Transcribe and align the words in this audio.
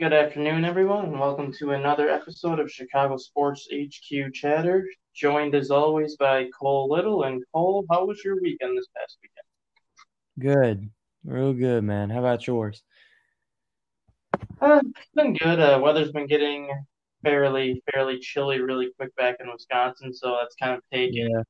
Good 0.00 0.14
afternoon, 0.14 0.64
everyone, 0.64 1.04
and 1.04 1.20
welcome 1.20 1.52
to 1.58 1.72
another 1.72 2.08
episode 2.08 2.58
of 2.58 2.72
Chicago 2.72 3.18
Sports 3.18 3.68
HQ 3.70 4.32
Chatter. 4.32 4.88
Joined 5.14 5.54
as 5.54 5.70
always 5.70 6.16
by 6.16 6.48
Cole 6.58 6.88
Little. 6.90 7.24
And 7.24 7.42
Cole, 7.52 7.84
how 7.90 8.06
was 8.06 8.24
your 8.24 8.40
weekend 8.40 8.78
this 8.78 8.86
past 8.96 9.18
weekend? 9.22 10.54
Good, 10.54 10.90
real 11.22 11.52
good, 11.52 11.84
man. 11.84 12.08
How 12.08 12.20
about 12.20 12.46
yours? 12.46 12.82
Uh, 14.58 14.80
it's 14.86 15.10
been 15.14 15.34
good. 15.34 15.60
Uh, 15.60 15.78
weather's 15.82 16.12
been 16.12 16.26
getting 16.26 16.70
fairly, 17.22 17.82
fairly 17.92 18.18
chilly 18.20 18.58
really 18.58 18.92
quick 18.96 19.14
back 19.16 19.36
in 19.40 19.52
Wisconsin, 19.52 20.14
so 20.14 20.38
that's 20.40 20.56
kind 20.56 20.72
of 20.72 20.80
taken 20.90 21.28
Yeah, 21.28 21.42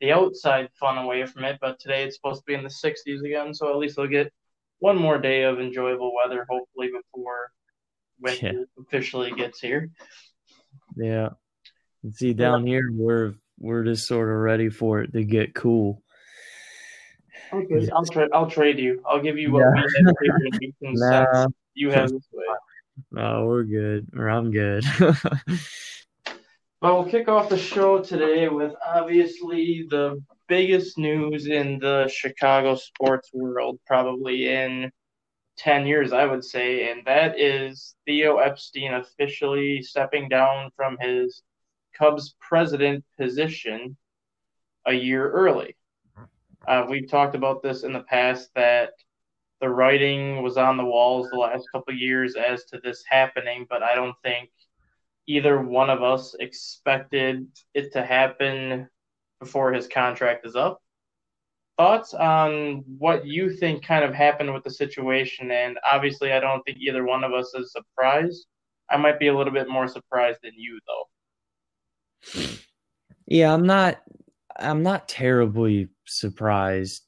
the 0.00 0.12
outside 0.12 0.70
fun 0.80 0.96
away 0.96 1.26
from 1.26 1.44
it. 1.44 1.58
But 1.60 1.78
today 1.78 2.04
it's 2.04 2.16
supposed 2.16 2.40
to 2.40 2.44
be 2.46 2.54
in 2.54 2.62
the 2.62 2.70
60s 2.70 3.22
again, 3.22 3.52
so 3.52 3.68
at 3.68 3.76
least 3.76 3.98
we'll 3.98 4.06
get 4.06 4.32
one 4.78 4.96
more 4.96 5.18
day 5.18 5.42
of 5.42 5.60
enjoyable 5.60 6.12
weather, 6.14 6.46
hopefully, 6.48 6.88
before 6.88 7.50
yeah, 8.24 8.50
it 8.50 8.68
officially 8.78 9.32
gets 9.32 9.60
here. 9.60 9.90
yeah. 10.96 11.30
And 12.02 12.14
see, 12.14 12.32
down 12.32 12.66
here 12.66 12.88
we're 12.92 13.34
we're 13.58 13.84
just 13.84 14.06
sort 14.08 14.28
of 14.28 14.36
ready 14.36 14.68
for 14.70 15.00
it 15.02 15.12
to 15.12 15.22
get 15.24 15.54
cool. 15.54 16.02
Okay, 17.52 17.88
I'll 17.94 18.04
trade. 18.04 18.28
I'll 18.32 18.50
trade 18.50 18.78
you. 18.78 19.02
I'll 19.06 19.20
give 19.20 19.38
you 19.38 19.52
what 19.52 19.60
Yeah. 19.60 19.84
we 20.22 20.62
have 20.62 20.72
Nah, 20.80 21.46
you 21.74 21.90
have 21.90 22.10
this 22.10 22.26
way. 22.32 22.44
no, 23.12 23.46
we're 23.46 23.64
good, 23.64 24.08
or 24.16 24.28
I'm 24.28 24.50
good. 24.50 24.84
Well, 26.80 27.00
we'll 27.02 27.10
kick 27.12 27.28
off 27.28 27.48
the 27.48 27.56
show 27.56 28.00
today 28.00 28.48
with 28.48 28.72
obviously 28.84 29.86
the 29.88 30.20
biggest 30.48 30.98
news 30.98 31.46
in 31.46 31.78
the 31.78 32.08
Chicago 32.12 32.74
sports 32.74 33.30
world, 33.32 33.78
probably 33.86 34.48
in 34.48 34.90
10 35.58 35.86
years, 35.86 36.12
I 36.12 36.24
would 36.24 36.44
say, 36.44 36.90
and 36.90 37.04
that 37.06 37.38
is 37.38 37.94
Theo 38.06 38.38
Epstein 38.38 38.94
officially 38.94 39.82
stepping 39.82 40.28
down 40.28 40.70
from 40.76 40.96
his 41.00 41.42
Cubs 41.94 42.34
president 42.40 43.04
position 43.18 43.96
a 44.86 44.92
year 44.92 45.30
early. 45.30 45.76
Uh, 46.66 46.86
we've 46.88 47.08
talked 47.08 47.34
about 47.34 47.62
this 47.62 47.82
in 47.82 47.92
the 47.92 48.02
past 48.04 48.50
that 48.54 48.92
the 49.60 49.68
writing 49.68 50.42
was 50.42 50.56
on 50.56 50.76
the 50.76 50.84
walls 50.84 51.28
the 51.30 51.38
last 51.38 51.66
couple 51.70 51.94
years 51.94 52.34
as 52.34 52.64
to 52.64 52.80
this 52.82 53.04
happening, 53.08 53.66
but 53.68 53.82
I 53.82 53.94
don't 53.94 54.16
think 54.22 54.50
either 55.26 55.60
one 55.60 55.90
of 55.90 56.02
us 56.02 56.34
expected 56.40 57.46
it 57.74 57.92
to 57.92 58.04
happen 58.04 58.88
before 59.38 59.72
his 59.72 59.86
contract 59.86 60.46
is 60.46 60.56
up. 60.56 60.82
Thoughts 61.82 62.14
on 62.14 62.84
what 62.98 63.26
you 63.26 63.56
think 63.56 63.84
kind 63.84 64.04
of 64.04 64.14
happened 64.14 64.54
with 64.54 64.62
the 64.62 64.70
situation? 64.70 65.50
And 65.50 65.76
obviously, 65.84 66.32
I 66.32 66.38
don't 66.38 66.62
think 66.62 66.78
either 66.78 67.04
one 67.04 67.24
of 67.24 67.32
us 67.32 67.52
is 67.54 67.72
surprised. 67.72 68.46
I 68.88 68.96
might 68.98 69.18
be 69.18 69.26
a 69.26 69.36
little 69.36 69.52
bit 69.52 69.68
more 69.68 69.88
surprised 69.88 70.38
than 70.44 70.52
you, 70.56 70.78
though. 70.86 72.40
Yeah, 73.26 73.52
I'm 73.52 73.66
not 73.66 74.00
I'm 74.60 74.84
not 74.84 75.08
terribly 75.08 75.88
surprised 76.06 77.02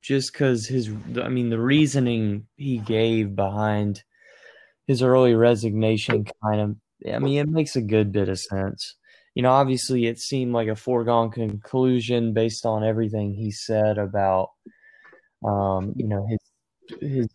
just 0.00 0.32
because 0.32 0.64
his 0.64 0.88
I 1.20 1.28
mean 1.28 1.50
the 1.50 1.60
reasoning 1.60 2.46
he 2.54 2.78
gave 2.78 3.34
behind 3.34 4.04
his 4.86 5.02
early 5.02 5.34
resignation 5.34 6.24
kind 6.44 6.60
of 6.60 6.76
I 7.12 7.18
mean 7.18 7.40
it 7.40 7.48
makes 7.48 7.74
a 7.74 7.82
good 7.82 8.12
bit 8.12 8.28
of 8.28 8.38
sense. 8.38 8.94
You 9.34 9.42
know, 9.42 9.52
obviously 9.52 10.06
it 10.06 10.18
seemed 10.18 10.52
like 10.52 10.68
a 10.68 10.76
foregone 10.76 11.30
conclusion 11.30 12.32
based 12.34 12.66
on 12.66 12.84
everything 12.84 13.32
he 13.32 13.50
said 13.52 13.96
about 13.98 14.50
um, 15.44 15.92
you 15.96 16.06
know, 16.08 16.26
his 16.28 16.38
his 17.00 17.28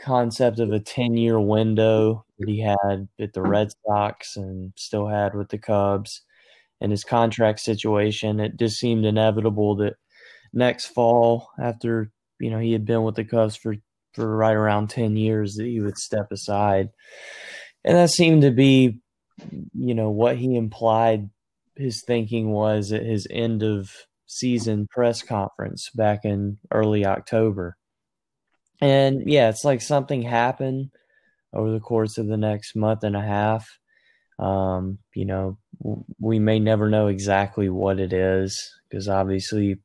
concept 0.00 0.60
of 0.60 0.72
a 0.72 0.78
10-year 0.80 1.40
window 1.40 2.24
that 2.38 2.48
he 2.48 2.60
had 2.60 3.08
at 3.20 3.32
the 3.32 3.42
Red 3.42 3.70
Sox 3.86 4.36
and 4.36 4.72
still 4.76 5.08
had 5.08 5.34
with 5.34 5.48
the 5.48 5.58
Cubs 5.58 6.22
and 6.80 6.92
his 6.92 7.04
contract 7.04 7.60
situation. 7.60 8.38
It 8.40 8.56
just 8.58 8.78
seemed 8.78 9.04
inevitable 9.04 9.76
that 9.76 9.94
next 10.52 10.86
fall, 10.86 11.48
after 11.60 12.12
you 12.40 12.50
know 12.50 12.58
he 12.58 12.72
had 12.72 12.84
been 12.84 13.02
with 13.02 13.16
the 13.16 13.24
Cubs 13.24 13.56
for 13.56 13.76
for 14.14 14.36
right 14.36 14.54
around 14.54 14.90
ten 14.90 15.16
years, 15.16 15.54
that 15.56 15.66
he 15.66 15.80
would 15.80 15.98
step 15.98 16.30
aside, 16.32 16.90
and 17.84 17.96
that 17.96 18.10
seemed 18.10 18.42
to 18.42 18.50
be, 18.50 19.00
you 19.74 19.94
know, 19.94 20.10
what 20.10 20.36
he 20.36 20.56
implied 20.56 21.30
his 21.78 22.02
thinking 22.02 22.50
was 22.50 22.92
at 22.92 23.04
his 23.04 23.26
end 23.30 23.62
of 23.62 23.90
season 24.26 24.86
press 24.90 25.22
conference 25.22 25.90
back 25.94 26.24
in 26.24 26.58
early 26.70 27.06
October. 27.06 27.76
And 28.80 29.22
yeah, 29.26 29.48
it's 29.48 29.64
like 29.64 29.80
something 29.80 30.22
happened 30.22 30.90
over 31.52 31.70
the 31.70 31.80
course 31.80 32.18
of 32.18 32.26
the 32.26 32.36
next 32.36 32.76
month 32.76 33.04
and 33.04 33.16
a 33.16 33.22
half. 33.22 33.66
Um, 34.38 34.98
you 35.14 35.24
know, 35.24 35.58
we 36.20 36.38
may 36.38 36.60
never 36.60 36.88
know 36.88 37.08
exactly 37.08 37.68
what 37.68 37.98
it 37.98 38.12
is 38.12 38.70
because 38.88 39.08
obviously, 39.08 39.78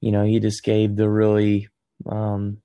you 0.00 0.12
know, 0.12 0.24
he 0.24 0.40
just 0.40 0.62
gave 0.64 0.96
the 0.96 1.08
really, 1.08 1.68
um, 2.06 2.58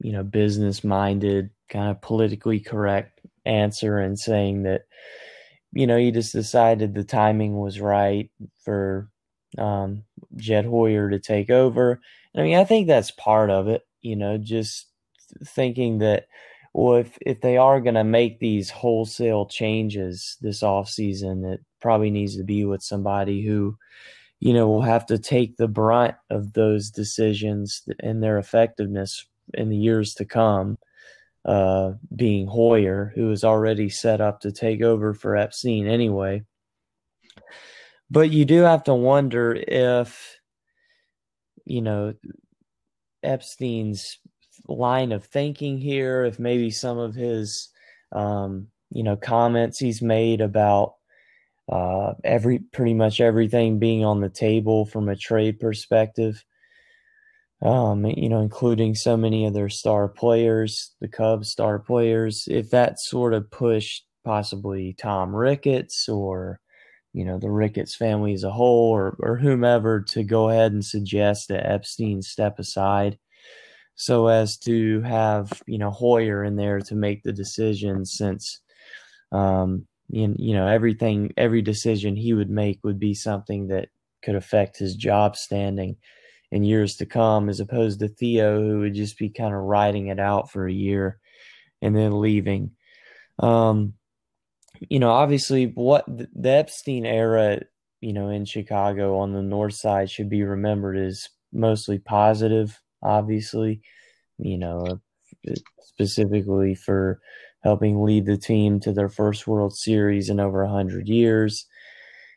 you 0.00 0.12
know, 0.12 0.24
business 0.24 0.82
minded, 0.82 1.50
kind 1.68 1.90
of 1.90 2.00
politically 2.00 2.60
correct 2.60 3.20
answer 3.44 3.98
and 3.98 4.18
saying 4.18 4.64
that, 4.64 4.82
you 5.72 5.86
know, 5.86 5.96
he 5.96 6.10
just 6.10 6.32
decided 6.32 6.94
the 6.94 7.04
timing 7.04 7.58
was 7.58 7.80
right 7.80 8.30
for 8.64 9.08
um, 9.58 10.04
Jed 10.36 10.64
Hoyer 10.64 11.10
to 11.10 11.18
take 11.18 11.50
over. 11.50 12.00
I 12.36 12.42
mean, 12.42 12.56
I 12.56 12.64
think 12.64 12.86
that's 12.86 13.10
part 13.10 13.50
of 13.50 13.68
it, 13.68 13.82
you 14.02 14.16
know, 14.16 14.38
just 14.38 14.86
thinking 15.44 15.98
that, 15.98 16.26
well, 16.72 16.98
if, 16.98 17.18
if 17.20 17.40
they 17.40 17.56
are 17.56 17.80
going 17.80 17.96
to 17.96 18.04
make 18.04 18.38
these 18.38 18.70
wholesale 18.70 19.46
changes 19.46 20.36
this 20.40 20.62
offseason, 20.62 21.54
it 21.54 21.60
probably 21.80 22.10
needs 22.10 22.36
to 22.36 22.44
be 22.44 22.64
with 22.64 22.82
somebody 22.82 23.44
who, 23.44 23.76
you 24.38 24.52
know, 24.52 24.68
will 24.68 24.82
have 24.82 25.04
to 25.06 25.18
take 25.18 25.56
the 25.56 25.68
brunt 25.68 26.14
of 26.30 26.52
those 26.52 26.90
decisions 26.90 27.82
and 28.00 28.22
their 28.22 28.38
effectiveness 28.38 29.26
in 29.54 29.68
the 29.68 29.76
years 29.76 30.14
to 30.14 30.24
come, 30.24 30.78
uh, 31.44 31.92
being 32.14 32.46
Hoyer, 32.46 33.12
who 33.14 33.30
is 33.30 33.44
already 33.44 33.88
set 33.88 34.20
up 34.20 34.40
to 34.40 34.52
take 34.52 34.82
over 34.82 35.14
for 35.14 35.36
Epstein 35.36 35.86
anyway. 35.86 36.44
But 38.10 38.30
you 38.30 38.44
do 38.44 38.62
have 38.62 38.84
to 38.84 38.94
wonder 38.94 39.54
if, 39.54 40.38
you 41.64 41.80
know, 41.80 42.14
Epstein's 43.22 44.18
line 44.66 45.12
of 45.12 45.24
thinking 45.24 45.78
here, 45.78 46.24
if 46.24 46.38
maybe 46.38 46.70
some 46.70 46.98
of 46.98 47.14
his, 47.14 47.68
um, 48.12 48.68
you 48.90 49.02
know, 49.02 49.16
comments 49.16 49.78
he's 49.78 50.02
made 50.02 50.40
about 50.40 50.94
uh, 51.70 52.14
every 52.24 52.58
pretty 52.58 52.94
much 52.94 53.20
everything 53.20 53.78
being 53.78 54.04
on 54.04 54.20
the 54.20 54.28
table 54.28 54.84
from 54.84 55.08
a 55.08 55.16
trade 55.16 55.60
perspective, 55.60 56.44
um, 57.62 58.06
you 58.06 58.28
know, 58.28 58.40
including 58.40 58.94
so 58.94 59.16
many 59.16 59.46
of 59.46 59.52
their 59.54 59.68
star 59.68 60.08
players, 60.08 60.94
the 61.00 61.08
Cubs 61.08 61.50
star 61.50 61.78
players, 61.78 62.44
if 62.50 62.70
that 62.70 62.98
sort 63.00 63.34
of 63.34 63.50
pushed 63.50 64.04
possibly 64.24 64.94
Tom 64.98 65.34
Ricketts 65.34 66.08
or 66.08 66.60
you 67.12 67.24
know 67.24 67.38
the 67.38 67.50
Ricketts 67.50 67.96
family 67.96 68.32
as 68.34 68.44
a 68.44 68.50
whole 68.52 68.90
or 68.90 69.16
or 69.20 69.36
whomever 69.36 70.00
to 70.02 70.22
go 70.24 70.48
ahead 70.50 70.72
and 70.72 70.84
suggest 70.84 71.48
that 71.48 71.68
Epstein 71.70 72.22
step 72.22 72.58
aside 72.58 73.18
so 73.94 74.28
as 74.28 74.56
to 74.58 75.00
have 75.02 75.62
you 75.66 75.78
know 75.78 75.90
Hoyer 75.90 76.44
in 76.44 76.56
there 76.56 76.80
to 76.80 76.94
make 76.94 77.22
the 77.22 77.32
decision 77.32 78.04
since 78.04 78.60
um 79.32 79.86
you, 80.08 80.34
you 80.38 80.54
know 80.54 80.66
everything 80.66 81.32
every 81.36 81.62
decision 81.62 82.16
he 82.16 82.32
would 82.32 82.50
make 82.50 82.80
would 82.84 82.98
be 82.98 83.14
something 83.14 83.68
that 83.68 83.88
could 84.22 84.34
affect 84.36 84.78
his 84.78 84.94
job 84.94 85.36
standing 85.36 85.96
in 86.52 86.64
years 86.64 86.96
to 86.96 87.06
come 87.06 87.48
as 87.48 87.60
opposed 87.60 88.00
to 88.00 88.08
Theo 88.08 88.60
who 88.60 88.80
would 88.80 88.94
just 88.94 89.18
be 89.18 89.28
kind 89.28 89.54
of 89.54 89.60
riding 89.60 90.08
it 90.08 90.18
out 90.18 90.50
for 90.50 90.66
a 90.66 90.72
year 90.72 91.18
and 91.82 91.96
then 91.96 92.20
leaving 92.20 92.72
um 93.38 93.94
you 94.88 94.98
know, 94.98 95.10
obviously, 95.10 95.66
what 95.66 96.04
the 96.06 96.50
Epstein 96.50 97.04
era, 97.04 97.60
you 98.00 98.12
know, 98.12 98.30
in 98.30 98.44
Chicago 98.44 99.18
on 99.18 99.32
the 99.32 99.42
north 99.42 99.74
side 99.74 100.10
should 100.10 100.30
be 100.30 100.42
remembered 100.42 100.96
as 100.96 101.28
mostly 101.52 101.98
positive, 101.98 102.80
obviously, 103.02 103.82
you 104.38 104.56
know, 104.56 105.00
specifically 105.80 106.74
for 106.74 107.20
helping 107.62 108.02
lead 108.02 108.24
the 108.24 108.38
team 108.38 108.80
to 108.80 108.92
their 108.92 109.10
first 109.10 109.46
World 109.46 109.76
Series 109.76 110.30
in 110.30 110.40
over 110.40 110.64
100 110.64 111.08
years 111.08 111.66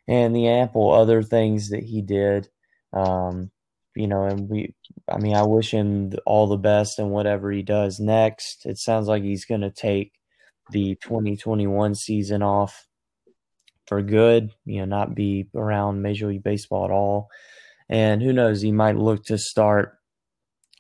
and 0.08 0.36
the 0.36 0.48
ample 0.48 0.92
other 0.92 1.24
things 1.24 1.70
that 1.70 1.84
he 1.84 2.02
did. 2.02 2.50
Um, 2.92 3.52
you 3.96 4.08
know, 4.08 4.26
and 4.26 4.50
we, 4.50 4.74
I 5.08 5.18
mean, 5.18 5.36
I 5.36 5.44
wish 5.44 5.72
him 5.72 6.14
all 6.26 6.48
the 6.48 6.58
best 6.58 7.00
in 7.00 7.10
whatever 7.10 7.52
he 7.52 7.62
does 7.62 8.00
next. 8.00 8.66
It 8.66 8.78
sounds 8.78 9.08
like 9.08 9.24
he's 9.24 9.46
going 9.46 9.62
to 9.62 9.72
take 9.72 10.14
the 10.72 10.96
2021 11.02 11.96
season 11.96 12.42
off 12.42 12.88
for 13.88 14.02
good, 14.02 14.52
you 14.66 14.80
know, 14.80 14.86
not 14.86 15.16
be 15.16 15.48
around 15.56 16.02
Major 16.02 16.28
League 16.28 16.44
Baseball 16.44 16.86
at 16.86 16.92
all. 16.92 17.30
And 17.90 18.22
who 18.22 18.34
knows, 18.34 18.62
he 18.62 18.72
might 18.72 18.96
look 18.96 19.26
to 19.26 19.38
start 19.38 19.98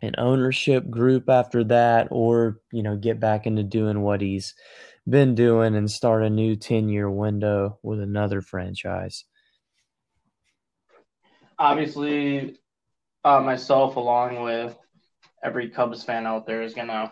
an 0.02 0.16
ownership 0.18 0.90
group 0.90 1.30
after 1.30 1.64
that 1.66 2.08
or, 2.12 2.60
you 2.72 2.84
know, 2.84 2.96
get 2.96 3.20
back 3.20 3.46
into 3.46 3.64
doing 3.64 4.02
what 4.02 4.22
he's 4.22 4.54
been 5.08 5.36
doing 5.36 5.76
and 5.76 5.92
start 5.92 6.24
a 6.24 6.30
new 6.30 6.56
10 6.56 6.90
year 6.90 7.10
window 7.10 7.78
with 7.84 8.00
another 8.00 8.42
franchise. 8.42 9.26
Obviously, 11.60 12.60
uh, 13.24 13.40
myself, 13.42 13.96
along 13.96 14.42
with 14.42 14.78
every 15.44 15.70
Cubs 15.70 16.04
fan 16.04 16.26
out 16.28 16.46
there, 16.46 16.62
is 16.62 16.74
going 16.74 16.88
to 16.88 17.12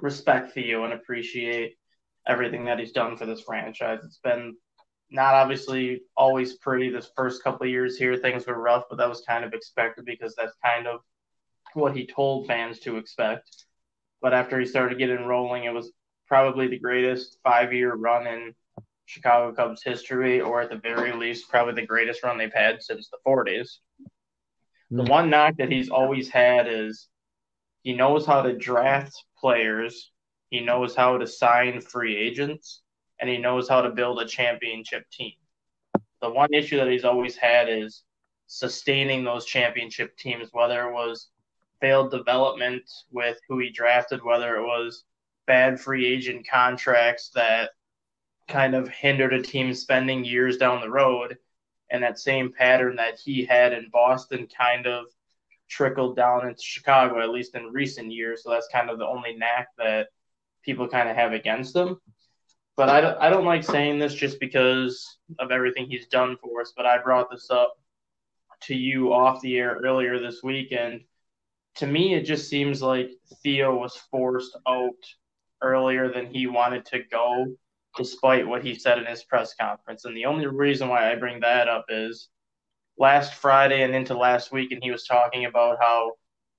respect 0.00 0.52
Theo 0.52 0.84
and 0.84 0.92
appreciate 0.92 1.76
everything 2.26 2.64
that 2.64 2.78
he's 2.78 2.92
done 2.92 3.16
for 3.16 3.26
this 3.26 3.42
franchise. 3.42 4.00
It's 4.04 4.20
been 4.22 4.56
not 5.10 5.34
obviously 5.34 6.02
always 6.16 6.54
pretty 6.54 6.90
this 6.90 7.10
first 7.16 7.42
couple 7.42 7.64
of 7.64 7.70
years 7.70 7.96
here. 7.96 8.16
Things 8.16 8.46
were 8.46 8.60
rough, 8.60 8.84
but 8.88 8.98
that 8.98 9.08
was 9.08 9.22
kind 9.26 9.44
of 9.44 9.52
expected 9.52 10.04
because 10.04 10.34
that's 10.36 10.56
kind 10.64 10.86
of 10.86 11.00
what 11.74 11.96
he 11.96 12.06
told 12.06 12.46
fans 12.46 12.80
to 12.80 12.96
expect. 12.96 13.66
But 14.20 14.34
after 14.34 14.58
he 14.58 14.66
started 14.66 14.98
getting 14.98 15.26
rolling, 15.26 15.64
it 15.64 15.74
was 15.74 15.92
probably 16.26 16.66
the 16.66 16.78
greatest 16.78 17.38
five 17.44 17.72
year 17.72 17.94
run 17.94 18.26
in 18.26 18.54
Chicago 19.04 19.54
Cubs 19.54 19.82
history, 19.84 20.40
or 20.40 20.60
at 20.62 20.70
the 20.70 20.78
very 20.78 21.12
least, 21.12 21.48
probably 21.48 21.74
the 21.74 21.86
greatest 21.86 22.24
run 22.24 22.38
they've 22.38 22.52
had 22.52 22.82
since 22.82 23.08
the 23.08 23.18
40s. 23.24 23.78
The 24.90 25.02
hmm. 25.02 25.10
one 25.10 25.30
knock 25.30 25.56
that 25.56 25.72
he's 25.72 25.90
always 25.90 26.28
had 26.28 26.66
is 26.68 27.08
he 27.82 27.94
knows 27.94 28.26
how 28.26 28.42
to 28.42 28.56
draft 28.56 29.24
players, 29.38 30.10
he 30.50 30.60
knows 30.60 30.94
how 30.94 31.18
to 31.18 31.26
sign 31.26 31.80
free 31.80 32.16
agents, 32.16 32.82
and 33.20 33.28
he 33.28 33.38
knows 33.38 33.68
how 33.68 33.82
to 33.82 33.90
build 33.90 34.20
a 34.20 34.26
championship 34.26 35.04
team. 35.10 35.34
The 36.20 36.30
one 36.30 36.52
issue 36.52 36.76
that 36.78 36.90
he's 36.90 37.04
always 37.04 37.36
had 37.36 37.68
is 37.68 38.04
sustaining 38.46 39.24
those 39.24 39.44
championship 39.44 40.16
teams, 40.16 40.48
whether 40.52 40.88
it 40.88 40.92
was 40.92 41.28
failed 41.80 42.10
development 42.10 42.82
with 43.10 43.38
who 43.48 43.58
he 43.58 43.70
drafted, 43.70 44.24
whether 44.24 44.56
it 44.56 44.62
was 44.62 45.04
bad 45.46 45.80
free 45.80 46.06
agent 46.06 46.46
contracts 46.48 47.30
that 47.34 47.70
kind 48.48 48.74
of 48.74 48.88
hindered 48.88 49.34
a 49.34 49.42
team 49.42 49.74
spending 49.74 50.24
years 50.24 50.56
down 50.56 50.80
the 50.80 50.90
road. 50.90 51.36
And 51.90 52.02
that 52.02 52.18
same 52.18 52.52
pattern 52.52 52.96
that 52.96 53.18
he 53.18 53.44
had 53.44 53.72
in 53.72 53.88
Boston 53.92 54.48
kind 54.56 54.86
of 54.86 55.06
trickled 55.68 56.16
down 56.16 56.46
into 56.46 56.62
Chicago, 56.62 57.20
at 57.20 57.30
least 57.30 57.54
in 57.54 57.72
recent 57.72 58.12
years. 58.12 58.42
So 58.42 58.50
that's 58.50 58.68
kind 58.72 58.90
of 58.90 58.98
the 58.98 59.06
only 59.06 59.36
knack 59.36 59.68
that 59.78 60.08
people 60.64 60.88
kind 60.88 61.08
of 61.08 61.16
have 61.16 61.32
against 61.32 61.76
him. 61.76 61.96
But 62.76 62.88
I 62.88 63.00
don't, 63.00 63.18
I 63.18 63.30
don't 63.30 63.46
like 63.46 63.64
saying 63.64 63.98
this 63.98 64.14
just 64.14 64.38
because 64.38 65.18
of 65.38 65.50
everything 65.50 65.86
he's 65.86 66.08
done 66.08 66.36
for 66.42 66.60
us. 66.60 66.72
But 66.76 66.86
I 66.86 66.98
brought 66.98 67.30
this 67.30 67.50
up 67.50 67.78
to 68.62 68.74
you 68.74 69.12
off 69.12 69.40
the 69.40 69.56
air 69.56 69.78
earlier 69.82 70.18
this 70.18 70.42
week, 70.42 70.72
and 70.72 71.02
to 71.76 71.86
me, 71.86 72.14
it 72.14 72.22
just 72.22 72.48
seems 72.48 72.82
like 72.82 73.10
Theo 73.42 73.76
was 73.76 73.96
forced 74.10 74.56
out 74.66 74.92
earlier 75.62 76.10
than 76.12 76.26
he 76.26 76.46
wanted 76.46 76.86
to 76.86 77.00
go, 77.10 77.54
despite 77.96 78.46
what 78.46 78.64
he 78.64 78.74
said 78.74 78.98
in 78.98 79.06
his 79.06 79.24
press 79.24 79.54
conference. 79.54 80.04
And 80.04 80.16
the 80.16 80.26
only 80.26 80.46
reason 80.46 80.88
why 80.88 81.10
I 81.10 81.16
bring 81.16 81.40
that 81.40 81.68
up 81.68 81.86
is 81.88 82.28
last 82.98 83.34
Friday 83.34 83.82
and 83.82 83.94
into 83.94 84.16
last 84.16 84.52
week, 84.52 84.72
and 84.72 84.82
he 84.82 84.90
was 84.90 85.06
talking 85.06 85.44
about 85.44 85.78
how 85.80 86.12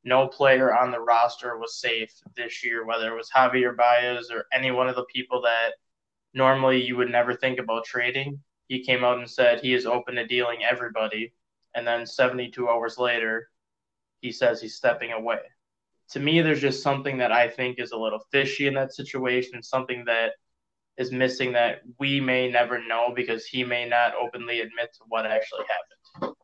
no 0.04 0.28
player 0.28 0.76
on 0.76 0.92
the 0.92 1.00
roster 1.00 1.58
was 1.58 1.80
safe 1.80 2.12
this 2.36 2.64
year, 2.64 2.86
whether 2.86 3.12
it 3.12 3.18
was 3.18 3.30
Javier 3.36 3.76
Baez 3.76 4.32
or 4.32 4.46
any 4.54 4.72
one 4.72 4.88
of 4.88 4.96
the 4.96 5.06
people 5.14 5.42
that 5.42 5.74
normally 6.34 6.82
you 6.82 6.96
would 6.96 7.12
never 7.12 7.34
think 7.34 7.60
about 7.60 7.86
trading. 7.86 8.40
He 8.68 8.84
came 8.84 9.04
out 9.04 9.18
and 9.18 9.30
said 9.30 9.60
he 9.60 9.74
is 9.74 9.86
open 9.86 10.16
to 10.16 10.26
dealing 10.26 10.64
everybody. 10.64 11.34
And 11.76 11.86
then 11.86 12.06
72 12.06 12.68
hours 12.70 12.98
later, 12.98 13.50
he 14.22 14.32
says 14.32 14.62
he's 14.62 14.76
stepping 14.76 15.12
away. 15.12 15.40
To 16.12 16.20
me, 16.20 16.42
there's 16.42 16.62
just 16.62 16.82
something 16.84 17.18
that 17.18 17.32
I 17.32 17.50
think 17.50 17.80
is 17.80 17.92
a 17.92 17.98
little 17.98 18.22
fishy 18.32 18.68
in 18.68 18.74
that 18.76 18.94
situation, 18.94 19.62
something 19.62 20.06
that 20.06 20.32
is 20.98 21.12
missing 21.12 21.54
that 21.54 21.82
we 22.00 22.20
may 22.20 22.50
never 22.50 22.84
know 22.86 23.14
because 23.16 23.46
he 23.46 23.64
may 23.64 23.88
not 23.88 24.14
openly 24.16 24.62
admit 24.62 24.94
to 24.94 25.00
what 25.08 25.26
actually 25.26 25.66
happened. 25.70 26.36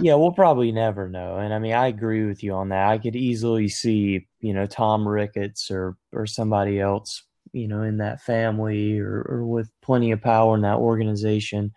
Yeah, 0.00 0.14
we'll 0.14 0.32
probably 0.32 0.72
never 0.72 1.08
know. 1.08 1.36
And 1.36 1.52
I 1.52 1.58
mean, 1.58 1.74
I 1.74 1.88
agree 1.88 2.24
with 2.24 2.42
you 2.42 2.54
on 2.54 2.70
that. 2.70 2.88
I 2.88 2.98
could 2.98 3.14
easily 3.14 3.68
see, 3.68 4.26
you 4.40 4.54
know, 4.54 4.66
Tom 4.66 5.06
Ricketts 5.06 5.70
or 5.70 5.96
or 6.12 6.26
somebody 6.26 6.80
else 6.80 7.22
you 7.52 7.68
know, 7.68 7.82
in 7.82 7.98
that 7.98 8.22
family 8.22 8.98
or, 8.98 9.24
or 9.28 9.44
with 9.44 9.70
plenty 9.82 10.10
of 10.10 10.22
power 10.22 10.54
in 10.54 10.62
that 10.62 10.78
organization, 10.78 11.72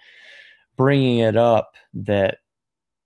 bringing 0.78 1.20
it 1.20 1.36
up 1.36 1.74
that, 1.94 2.38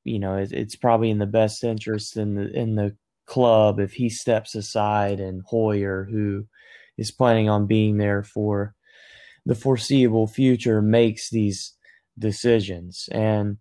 you 0.03 0.19
know, 0.19 0.37
it, 0.37 0.51
it's 0.51 0.75
probably 0.75 1.09
in 1.09 1.17
the 1.17 1.25
best 1.25 1.63
interest 1.63 2.17
in 2.17 2.35
the 2.35 2.51
in 2.51 2.75
the 2.75 2.95
club 3.25 3.79
if 3.79 3.93
he 3.93 4.09
steps 4.09 4.55
aside 4.55 5.19
and 5.19 5.43
Hoyer, 5.45 6.07
who 6.09 6.45
is 6.99 7.11
planning 7.11 7.49
on 7.49 7.67
being 7.67 7.97
there 7.97 8.23
for 8.23 8.75
the 9.45 9.55
foreseeable 9.55 10.27
future, 10.27 10.81
makes 10.81 11.29
these 11.29 11.73
decisions. 12.17 13.09
And 13.11 13.57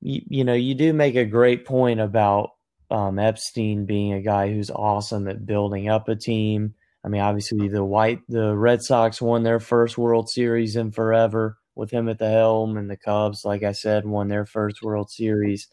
you, 0.00 0.20
you 0.28 0.44
know, 0.44 0.54
you 0.54 0.74
do 0.74 0.92
make 0.92 1.16
a 1.16 1.24
great 1.24 1.64
point 1.64 2.00
about 2.00 2.50
um, 2.90 3.18
Epstein 3.18 3.86
being 3.86 4.12
a 4.12 4.22
guy 4.22 4.52
who's 4.52 4.70
awesome 4.70 5.28
at 5.28 5.46
building 5.46 5.88
up 5.88 6.08
a 6.08 6.16
team 6.16 6.74
I 7.06 7.08
mean, 7.08 7.20
obviously 7.20 7.68
the 7.68 7.84
white 7.84 8.20
the 8.28 8.56
Red 8.56 8.82
Sox 8.82 9.22
won 9.22 9.44
their 9.44 9.60
first 9.60 9.96
World 9.96 10.28
Series 10.28 10.74
in 10.74 10.90
forever 10.90 11.56
with 11.76 11.92
him 11.92 12.08
at 12.08 12.18
the 12.18 12.28
helm, 12.28 12.76
and 12.76 12.90
the 12.90 12.96
Cubs, 12.96 13.44
like 13.44 13.62
I 13.62 13.72
said, 13.72 14.04
won 14.04 14.26
their 14.26 14.44
first 14.44 14.82
World 14.82 15.08
Series 15.08 15.68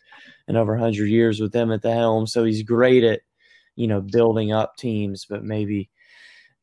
in 0.47 0.55
over 0.55 0.73
100 0.73 1.05
years 1.07 1.39
with 1.39 1.55
him 1.55 1.71
at 1.71 1.81
the 1.81 1.91
helm. 1.91 2.27
So 2.27 2.43
he's 2.43 2.61
great 2.61 3.03
at 3.03 3.21
you 3.75 3.87
know 3.87 3.99
building 3.99 4.51
up 4.51 4.77
teams, 4.77 5.25
but 5.27 5.43
maybe 5.43 5.89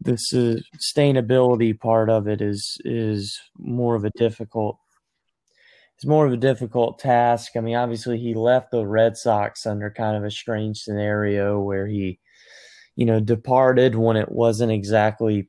the 0.00 0.18
sustainability 0.32 1.78
part 1.78 2.08
of 2.08 2.26
it 2.26 2.40
is 2.40 2.78
is 2.84 3.38
more 3.58 3.94
of 3.94 4.04
a 4.04 4.10
difficult 4.10 4.78
it's 5.96 6.06
more 6.06 6.26
of 6.26 6.32
a 6.32 6.38
difficult 6.38 6.98
task. 6.98 7.52
I 7.56 7.60
mean, 7.60 7.76
obviously 7.76 8.18
he 8.18 8.32
left 8.32 8.70
the 8.70 8.86
Red 8.86 9.18
Sox 9.18 9.66
under 9.66 9.90
kind 9.90 10.16
of 10.16 10.24
a 10.24 10.30
strange 10.30 10.78
scenario 10.78 11.60
where 11.60 11.86
he 11.86 12.18
you 13.00 13.06
know, 13.06 13.18
departed 13.18 13.94
when 13.94 14.18
it 14.18 14.30
wasn't 14.30 14.70
exactly 14.70 15.48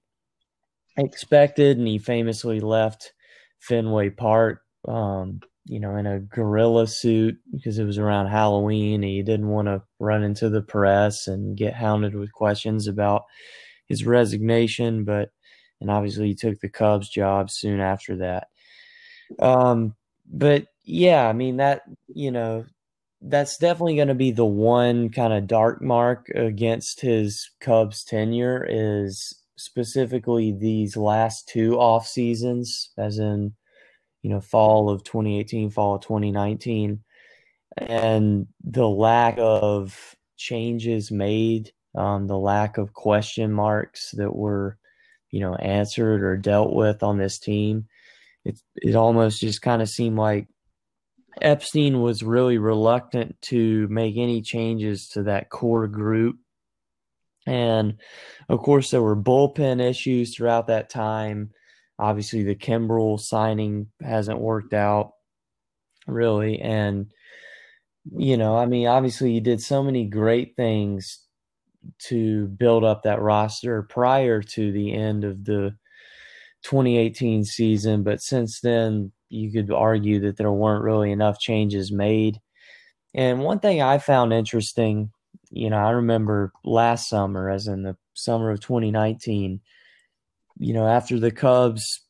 expected, 0.96 1.78
and 1.78 1.86
he 1.86 1.98
famously 1.98 2.62
left 2.62 3.12
Fenway 3.60 4.10
Park, 4.12 4.62
um, 4.88 5.42
you 5.66 5.80
know, 5.80 5.98
in 5.98 6.06
a 6.06 6.22
gorilla 6.22 6.88
suit 6.88 7.36
because 7.52 7.78
it 7.78 7.84
was 7.84 7.98
around 7.98 8.28
Halloween, 8.28 9.04
and 9.04 9.12
he 9.12 9.22
didn't 9.22 9.50
want 9.50 9.68
to 9.68 9.82
run 10.00 10.24
into 10.24 10.50
the 10.50 10.62
press 10.62 11.28
and 11.28 11.58
get 11.58 11.74
hounded 11.74 12.16
with 12.16 12.32
questions 12.32 12.88
about 12.88 13.24
his 13.92 14.06
resignation. 14.06 15.04
But 15.04 15.30
and 15.80 15.90
obviously, 15.90 16.28
he 16.28 16.36
took 16.36 16.60
the 16.60 16.70
Cubs 16.70 17.10
job 17.10 17.50
soon 17.50 17.80
after 17.80 18.18
that. 18.18 18.48
Um, 19.40 19.96
but 20.26 20.66
yeah, 20.84 21.28
I 21.28 21.34
mean 21.34 21.58
that 21.58 21.84
you 22.08 22.32
know 22.32 22.66
that's 23.22 23.58
definitely 23.58 23.96
going 23.96 24.08
to 24.08 24.16
be 24.16 24.32
the 24.32 24.46
one 24.46 25.10
kind 25.10 25.32
of 25.32 25.48
dark 25.48 25.82
mark 25.82 26.28
against 26.34 27.02
his 27.02 27.52
Cubs 27.60 28.04
tenure 28.04 28.66
is 28.68 29.42
specifically 29.58 30.52
these 30.52 30.98
last 30.98 31.48
two 31.48 31.80
off 31.80 32.08
seasons, 32.08 32.90
as 32.98 33.20
in, 33.20 33.54
you 34.24 34.30
know, 34.32 34.42
fall 34.42 34.90
of 34.90 35.04
2018, 35.04 35.70
fall 35.70 35.96
of 35.96 36.02
2019, 36.02 37.04
and 37.78 38.48
the 38.64 38.88
lack 38.88 39.36
of 39.38 40.16
changes 40.36 41.12
made, 41.12 41.72
um, 41.96 42.28
the 42.28 42.38
lack 42.38 42.78
of 42.78 42.94
question 42.94 43.52
marks 43.52 44.12
that 44.12 44.34
were, 44.34 44.78
you 45.30 45.40
know, 45.40 45.56
answered 45.56 46.24
or 46.24 46.38
dealt 46.38 46.74
with 46.74 47.04
on 47.04 47.18
this 47.18 47.40
team. 47.40 47.88
It 48.46 48.60
it 48.76 48.96
almost 48.96 49.42
just 49.42 49.62
kind 49.62 49.82
of 49.82 49.90
seemed 49.90 50.18
like 50.18 50.48
Epstein 51.42 52.02
was 52.02 52.24
really 52.24 52.58
reluctant 52.58 53.40
to 53.42 53.88
make 53.90 54.18
any 54.18 54.42
changes 54.42 55.10
to 55.10 55.24
that 55.24 55.50
core 55.50 55.88
group. 55.88 56.38
And 57.46 57.98
of 58.50 58.60
course, 58.60 58.92
there 58.92 59.02
were 59.02 59.16
bullpen 59.16 59.82
issues 59.82 60.36
throughout 60.36 60.68
that 60.68 60.90
time. 60.90 61.52
Obviously, 61.98 62.44
the 62.44 62.56
Kimbrel 62.56 63.20
signing 63.20 63.88
hasn't 64.02 64.40
worked 64.40 64.74
out 64.74 65.14
really. 66.08 66.60
And, 66.60 67.12
you 68.12 68.38
know, 68.38 68.58
I 68.58 68.66
mean, 68.66 68.88
obviously, 68.88 69.34
you 69.34 69.42
did 69.42 69.62
so 69.62 69.84
many 69.84 70.06
great 70.06 70.56
things 70.56 71.21
to 72.08 72.48
build 72.48 72.84
up 72.84 73.04
that 73.04 73.22
roster 73.22 73.84
prior 73.84 74.42
to 74.42 74.72
the 74.72 74.94
end 74.94 75.24
of 75.24 75.46
the 75.46 75.76
2018 76.64 77.44
season. 77.44 78.04
But 78.04 78.22
since 78.22 78.62
then, 78.62 79.12
you 79.30 79.52
could 79.52 79.72
argue 79.72 80.20
that 80.22 80.38
there 80.38 80.52
weren't 80.52 80.84
really 80.84 81.12
enough 81.12 81.40
changes 81.40 81.92
made. 81.92 82.40
And 83.14 83.42
one 83.42 83.60
thing 83.60 83.82
I 83.82 83.98
found 83.98 84.34
interesting, 84.34 85.12
you 85.50 85.70
know, 85.70 85.78
I 85.78 85.92
remember 85.92 86.52
last 86.64 87.10
summer, 87.10 87.50
as 87.50 87.68
in 87.68 87.84
the 87.84 87.98
summer 88.14 88.52
of 88.52 88.60
2019, 88.60 89.62
you 90.58 90.74
know, 90.74 90.88
after 90.88 91.20
the 91.20 91.32
Cubs 91.32 92.02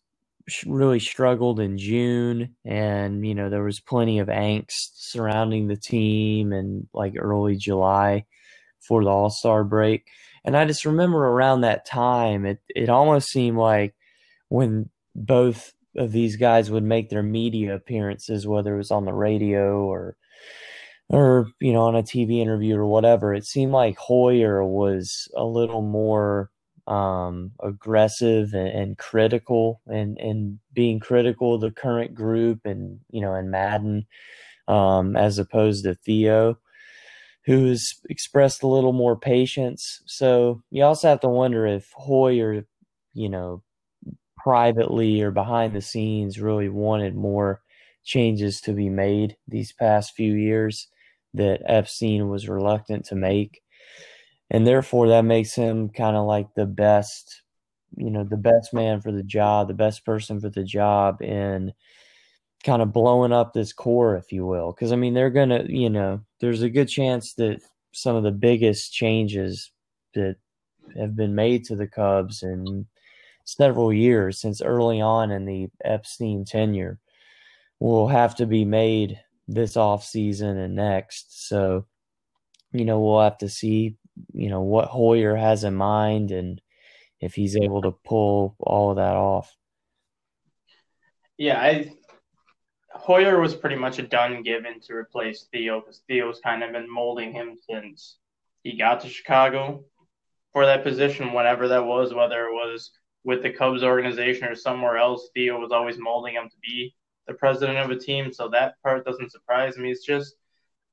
really 0.65 0.99
struggled 0.99 1.59
in 1.59 1.77
June, 1.77 2.55
and, 2.65 3.25
you 3.25 3.33
know, 3.33 3.49
there 3.49 3.63
was 3.63 3.79
plenty 3.79 4.19
of 4.19 4.27
angst 4.27 4.91
surrounding 4.95 5.67
the 5.67 5.77
team 5.77 6.51
and 6.51 6.87
like 6.93 7.13
early 7.17 7.55
July 7.55 8.25
for 8.81 9.03
the 9.03 9.09
All 9.09 9.29
Star 9.29 9.63
break. 9.63 10.07
And 10.43 10.57
I 10.57 10.65
just 10.65 10.85
remember 10.85 11.27
around 11.27 11.61
that 11.61 11.85
time, 11.85 12.45
it, 12.45 12.59
it 12.69 12.89
almost 12.89 13.29
seemed 13.29 13.57
like 13.57 13.95
when 14.49 14.89
both 15.15 15.73
of 15.95 16.11
these 16.11 16.35
guys 16.35 16.71
would 16.71 16.83
make 16.83 17.09
their 17.09 17.23
media 17.23 17.75
appearances, 17.75 18.47
whether 18.47 18.75
it 18.75 18.77
was 18.77 18.91
on 18.91 19.05
the 19.05 19.13
radio 19.13 19.83
or 19.83 20.15
or 21.09 21.47
you 21.59 21.73
know 21.73 21.81
on 21.81 21.95
a 21.95 22.03
TV 22.03 22.39
interview 22.39 22.77
or 22.77 22.85
whatever, 22.85 23.33
it 23.33 23.45
seemed 23.45 23.73
like 23.73 23.97
Hoyer 23.97 24.63
was 24.63 25.27
a 25.35 25.43
little 25.43 25.81
more 25.81 26.49
um, 26.87 27.51
aggressive 27.61 28.53
and, 28.53 28.67
and, 28.69 28.97
critical 28.97 29.81
and 29.87 30.17
and 30.19 30.59
being 30.73 30.99
critical 30.99 31.55
of 31.55 31.61
the 31.61 31.71
current 31.71 32.15
group 32.15 32.61
and 32.65 32.99
you 33.11 33.21
know 33.21 33.33
and 33.33 33.51
Maddon 33.51 34.05
um, 34.67 35.15
as 35.15 35.37
opposed 35.37 35.83
to 35.83 35.95
Theo 35.95 36.57
who's 37.45 37.99
expressed 38.09 38.63
a 38.63 38.67
little 38.67 38.93
more 38.93 39.15
patience. 39.17 40.01
So 40.05 40.61
you 40.71 40.83
also 40.83 41.09
have 41.09 41.21
to 41.21 41.29
wonder 41.29 41.65
if 41.65 41.91
Hoyer, 41.95 42.65
you 43.13 43.29
know, 43.29 43.63
privately 44.37 45.21
or 45.21 45.31
behind 45.31 45.73
the 45.73 45.81
scenes 45.81 46.39
really 46.39 46.69
wanted 46.69 47.15
more 47.15 47.61
changes 48.03 48.61
to 48.61 48.73
be 48.73 48.89
made 48.89 49.37
these 49.47 49.71
past 49.73 50.13
few 50.15 50.33
years 50.33 50.87
that 51.33 51.61
Epstein 51.65 52.29
was 52.29 52.49
reluctant 52.49 53.05
to 53.05 53.15
make. 53.15 53.61
And 54.49 54.67
therefore 54.67 55.07
that 55.09 55.23
makes 55.25 55.55
him 55.55 55.89
kind 55.89 56.15
of 56.17 56.25
like 56.25 56.53
the 56.55 56.65
best, 56.65 57.41
you 57.97 58.09
know, 58.11 58.23
the 58.23 58.37
best 58.37 58.73
man 58.73 59.01
for 59.01 59.11
the 59.11 59.23
job, 59.23 59.67
the 59.67 59.73
best 59.73 60.05
person 60.05 60.39
for 60.41 60.49
the 60.49 60.63
job 60.63 61.21
in 61.21 61.73
kind 62.63 62.81
of 62.81 62.93
blowing 62.93 63.31
up 63.31 63.53
this 63.53 63.73
core, 63.73 64.15
if 64.15 64.31
you 64.31 64.45
will. 64.45 64.71
Because 64.71 64.91
I 64.91 64.95
mean, 64.95 65.13
they're 65.13 65.29
gonna, 65.29 65.63
you 65.67 65.89
know, 65.89 66.21
there's 66.39 66.61
a 66.61 66.69
good 66.69 66.87
chance 66.87 67.33
that 67.35 67.61
some 67.93 68.15
of 68.15 68.23
the 68.23 68.31
biggest 68.31 68.93
changes 68.93 69.71
that 70.13 70.37
have 70.97 71.15
been 71.15 71.35
made 71.35 71.65
to 71.65 71.75
the 71.75 71.87
Cubs 71.87 72.43
in 72.43 72.85
several 73.45 73.91
years 73.91 74.39
since 74.39 74.61
early 74.61 75.01
on 75.01 75.31
in 75.31 75.45
the 75.45 75.69
Epstein 75.83 76.45
tenure 76.45 76.99
will 77.79 78.07
have 78.07 78.35
to 78.35 78.45
be 78.45 78.65
made 78.65 79.19
this 79.47 79.75
off 79.75 80.05
season 80.05 80.57
and 80.57 80.75
next. 80.75 81.47
So, 81.47 81.85
you 82.71 82.85
know, 82.85 82.99
we'll 82.99 83.21
have 83.21 83.39
to 83.39 83.49
see, 83.49 83.97
you 84.33 84.49
know, 84.49 84.61
what 84.61 84.87
Hoyer 84.87 85.35
has 85.35 85.63
in 85.63 85.75
mind 85.75 86.31
and 86.31 86.61
if 87.19 87.33
he's 87.33 87.55
able 87.55 87.81
to 87.83 87.91
pull 87.91 88.55
all 88.59 88.91
of 88.91 88.97
that 88.97 89.15
off. 89.15 89.55
Yeah, 91.37 91.59
I 91.59 91.91
Hoyer 92.93 93.39
was 93.39 93.55
pretty 93.55 93.75
much 93.75 93.99
a 93.99 94.03
done 94.03 94.43
given 94.43 94.79
to 94.81 94.93
replace 94.93 95.47
Theo 95.51 95.79
because 95.79 96.03
Theo's 96.07 96.41
kind 96.43 96.63
of 96.63 96.71
been 96.71 96.91
molding 96.91 97.31
him 97.31 97.57
since 97.69 98.17
he 98.63 98.77
got 98.77 99.01
to 99.01 99.09
Chicago 99.09 99.83
for 100.53 100.65
that 100.65 100.83
position, 100.83 101.33
whenever 101.33 101.69
that 101.69 101.85
was, 101.85 102.13
whether 102.13 102.45
it 102.45 102.53
was 102.53 102.91
with 103.23 103.41
the 103.43 103.49
Cubs 103.49 103.83
organization 103.83 104.47
or 104.47 104.55
somewhere 104.55 104.97
else. 104.97 105.29
Theo 105.33 105.59
was 105.59 105.71
always 105.71 105.97
molding 105.97 106.35
him 106.35 106.49
to 106.49 106.57
be 106.61 106.93
the 107.27 107.33
president 107.33 107.77
of 107.77 107.89
a 107.89 107.99
team, 107.99 108.33
so 108.33 108.49
that 108.49 108.75
part 108.83 109.05
doesn't 109.05 109.31
surprise 109.31 109.77
me. 109.77 109.91
It's 109.91 110.05
just 110.05 110.35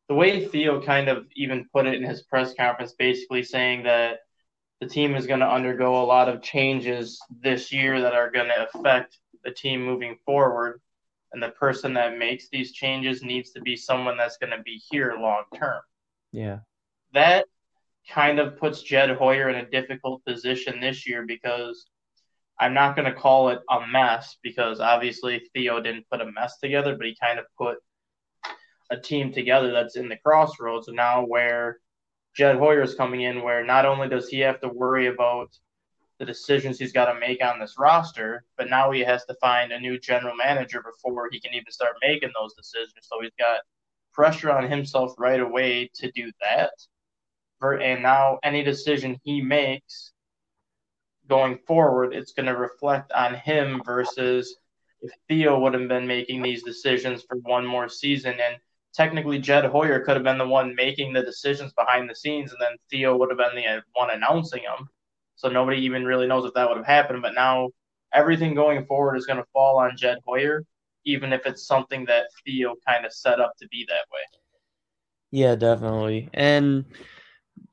the 0.09 0.15
way 0.15 0.47
Theo 0.47 0.81
kind 0.81 1.09
of 1.09 1.27
even 1.35 1.69
put 1.73 1.87
it 1.87 1.95
in 1.95 2.05
his 2.05 2.23
press 2.23 2.55
conference, 2.55 2.93
basically 2.93 3.43
saying 3.43 3.83
that 3.83 4.21
the 4.81 4.87
team 4.87 5.17
is 5.17 5.27
going 5.27 5.41
to 5.41 5.51
undergo 5.51 6.01
a 6.01 6.07
lot 6.07 6.29
of 6.29 6.43
changes 6.43 7.19
this 7.41 7.73
year 7.73 8.01
that 8.01 8.15
are 8.15 8.31
going 8.31 8.49
to 8.49 8.69
affect 8.73 9.19
the 9.43 9.51
team 9.51 9.85
moving 9.85 10.17
forward 10.25 10.81
and 11.33 11.43
the 11.43 11.51
person 11.51 11.95
that 11.95 12.19
makes 12.19 12.49
these 12.49 12.73
changes 12.73 13.23
needs 13.23 13.51
to 13.53 13.61
be 13.61 13.77
someone 13.77 14.17
that's 14.17 14.39
going 14.39 14.57
to 14.57 14.63
be 14.63 14.81
here 14.91 15.17
long 15.19 15.45
term. 15.55 15.81
Yeah. 16.33 16.59
That 17.13 17.47
kind 18.11 18.39
of 18.39 18.59
puts 18.59 18.83
Jed 18.83 19.11
Hoyer 19.11 19.49
in 19.49 19.57
a 19.57 19.69
difficult 19.69 20.25
position 20.25 20.81
this 20.81 21.07
year 21.07 21.25
because 21.27 21.87
I'm 22.59 22.75
not 22.75 22.97
going 22.97 23.13
to 23.13 23.19
call 23.19 23.51
it 23.51 23.61
a 23.71 23.87
mess 23.87 24.37
because 24.43 24.81
obviously 24.81 25.43
Theo 25.55 25.81
didn't 25.81 26.09
put 26.11 26.21
a 26.21 26.33
mess 26.33 26.59
together, 26.59 26.97
but 26.97 27.07
he 27.07 27.17
kind 27.21 27.39
of 27.39 27.45
put 27.57 27.79
a 28.91 28.97
team 28.97 29.33
together 29.33 29.71
that's 29.71 29.97
in 29.97 30.09
the 30.09 30.17
crossroads 30.25 30.89
now 30.89 31.25
where 31.25 31.79
Jed 32.35 32.57
Hoyer 32.57 32.83
is 32.83 32.95
coming 32.95 33.23
in 33.23 33.43
where 33.43 33.65
not 33.65 33.85
only 33.85 34.09
does 34.09 34.29
he 34.29 34.41
have 34.41 34.61
to 34.61 34.69
worry 34.69 35.09
about 35.09 35.49
the 36.19 36.25
decisions 36.25 36.79
he's 36.79 36.93
got 36.93 37.13
to 37.13 37.19
make 37.19 37.43
on 37.43 37.61
this 37.61 37.77
roster, 37.79 38.45
but 38.57 38.69
now 38.69 38.91
he 38.91 39.01
has 39.01 39.25
to 39.27 39.35
find 39.41 39.73
a 39.73 39.81
new 39.81 39.99
general 39.99 40.35
manager 40.37 40.83
before 40.83 41.29
he 41.31 41.41
can 41.41 41.55
even 41.55 41.71
start 41.71 41.95
making 42.03 42.31
those 42.39 42.55
decisions. 42.55 42.95
So 43.03 43.21
he's 43.21 43.31
got 43.39 43.61
pressure 44.13 44.51
on 44.51 44.69
himself 44.69 45.15
right 45.19 45.41
away 45.41 45.91
to 45.95 46.11
do 46.13 46.31
that. 46.41 46.73
And 47.63 48.03
now 48.03 48.39
any 48.43 48.63
decision 48.63 49.19
he 49.23 49.41
makes 49.41 50.13
going 51.29 51.59
forward, 51.67 52.15
it's 52.15 52.33
going 52.33 52.47
to 52.47 52.57
reflect 52.57 53.13
on 53.13 53.35
him 53.35 53.83
versus 53.85 54.57
if 55.01 55.13
Theo 55.29 55.61
would 55.61 55.75
have 55.75 55.89
been 55.89 56.07
making 56.07 56.43
these 56.43 56.63
decisions 56.63 57.23
for 57.23 57.37
one 57.39 57.67
more 57.67 57.89
season. 57.89 58.33
And 58.33 58.57
technically, 58.95 59.39
Jed 59.39 59.65
Hoyer 59.67 60.01
could 60.01 60.15
have 60.15 60.25
been 60.25 60.39
the 60.39 60.47
one 60.49 60.75
making 60.75 61.13
the 61.13 61.23
decisions 61.23 61.73
behind 61.75 62.11
the 62.11 62.15
scenes, 62.15 62.53
and 62.53 62.61
then 62.61 62.77
Theo 62.91 63.17
would 63.17 63.31
have 63.31 63.39
been 63.39 63.55
the 63.55 63.67
uh, 63.67 63.81
one 63.95 64.11
announcing 64.11 64.63
them. 64.63 64.89
So 65.39 65.49
nobody 65.49 65.81
even 65.83 66.05
really 66.05 66.27
knows 66.27 66.45
if 66.45 66.53
that 66.55 66.69
would 66.69 66.79
have 66.79 66.87
happened. 66.87 67.23
But 67.23 67.35
now 67.35 67.71
everything 68.13 68.55
going 68.55 68.85
forward 68.87 69.17
is 69.17 69.25
going 69.25 69.39
to 69.39 69.47
fall 69.53 69.79
on 69.79 69.97
Jed 69.97 70.19
Hoyer, 70.27 70.65
even 71.07 71.33
if 71.33 71.47
it's 71.47 71.67
something 71.67 72.05
that 72.07 72.25
Theo 72.45 72.75
kind 72.87 73.07
of 73.07 73.13
set 73.13 73.41
up 73.41 73.53
to 73.61 73.69
be 73.69 73.87
that 73.89 74.05
way. 74.13 74.41
Yeah, 75.31 75.55
definitely. 75.55 76.29
And 76.35 76.87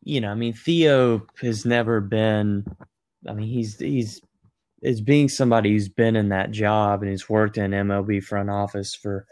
you 0.03 0.21
know, 0.21 0.29
I 0.29 0.35
mean, 0.35 0.53
Theo 0.53 1.25
has 1.41 1.65
never 1.65 2.01
been. 2.01 2.65
I 3.27 3.33
mean, 3.33 3.47
he's 3.47 3.79
he's 3.79 4.21
is 4.83 5.01
being 5.01 5.27
somebody 5.27 5.71
who's 5.71 5.89
been 5.89 6.15
in 6.15 6.29
that 6.29 6.51
job 6.51 7.01
and 7.01 7.09
he's 7.09 7.27
worked 7.27 7.57
in 7.57 7.71
MLB 7.71 8.23
front 8.23 8.51
office 8.51 8.93
for 8.93 9.25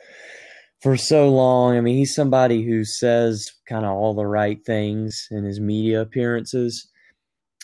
for 0.82 0.98
so 0.98 1.30
long. 1.30 1.78
I 1.78 1.82
mean, 1.82 1.98
he's 1.98 2.16
somebody 2.16 2.64
who 2.64 2.84
says 2.84 3.52
kind 3.70 3.86
of 3.86 3.92
all 3.92 4.16
the 4.16 4.26
right 4.26 4.58
things 4.66 5.28
in 5.30 5.44
his 5.44 5.60
media 5.60 6.02
appearances 6.02 6.90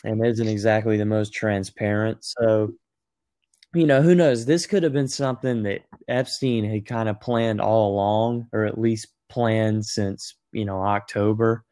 and 0.04 0.24
isn't 0.24 0.48
exactly 0.48 0.96
the 0.96 1.04
most 1.04 1.32
transparent. 1.32 2.18
So, 2.24 2.72
you 3.74 3.86
know, 3.86 4.02
who 4.02 4.14
knows? 4.14 4.46
This 4.46 4.66
could 4.66 4.82
have 4.82 4.92
been 4.92 5.08
something 5.08 5.62
that 5.64 5.82
Epstein 6.08 6.64
had 6.64 6.86
kind 6.86 7.08
of 7.08 7.20
planned 7.20 7.60
all 7.60 7.92
along, 7.92 8.48
or 8.52 8.64
at 8.64 8.78
least 8.78 9.08
planned 9.28 9.86
since, 9.86 10.34
you 10.52 10.64
know, 10.64 10.82
October, 10.82 11.64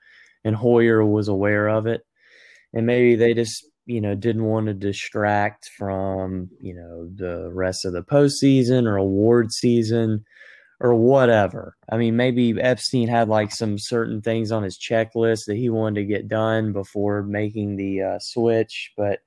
and 0.45 0.55
Hoyer 0.55 1.05
was 1.05 1.29
aware 1.29 1.69
of 1.69 1.87
it. 1.87 2.03
And 2.73 2.87
maybe 2.87 3.17
they 3.17 3.35
just, 3.35 3.67
you 3.87 4.01
know, 4.01 4.15
didn't 4.15 4.45
want 4.45 4.67
to 4.67 4.75
distract 4.75 5.71
from, 5.77 6.51
you 6.61 6.75
know, 6.75 7.09
the 7.15 7.51
rest 7.53 7.85
of 7.85 7.93
the 7.93 8.03
postseason 8.03 8.87
or 8.87 8.97
award 8.97 9.51
season 9.53 10.25
or 10.81 10.95
whatever. 10.95 11.77
I 11.91 11.97
mean, 11.97 12.17
maybe 12.17 12.61
Epstein 12.61 13.09
had 13.09 13.29
like 13.29 13.51
some 13.53 13.79
certain 13.79 14.23
things 14.23 14.53
on 14.53 14.63
his 14.63 14.79
checklist 14.79 15.47
that 15.47 15.57
he 15.57 15.71
wanted 15.71 16.01
to 16.01 16.07
get 16.07 16.29
done 16.29 16.73
before 16.73 17.23
making 17.23 17.77
the 17.77 18.03
uh, 18.03 18.19
switch, 18.21 18.93
but 18.97 19.21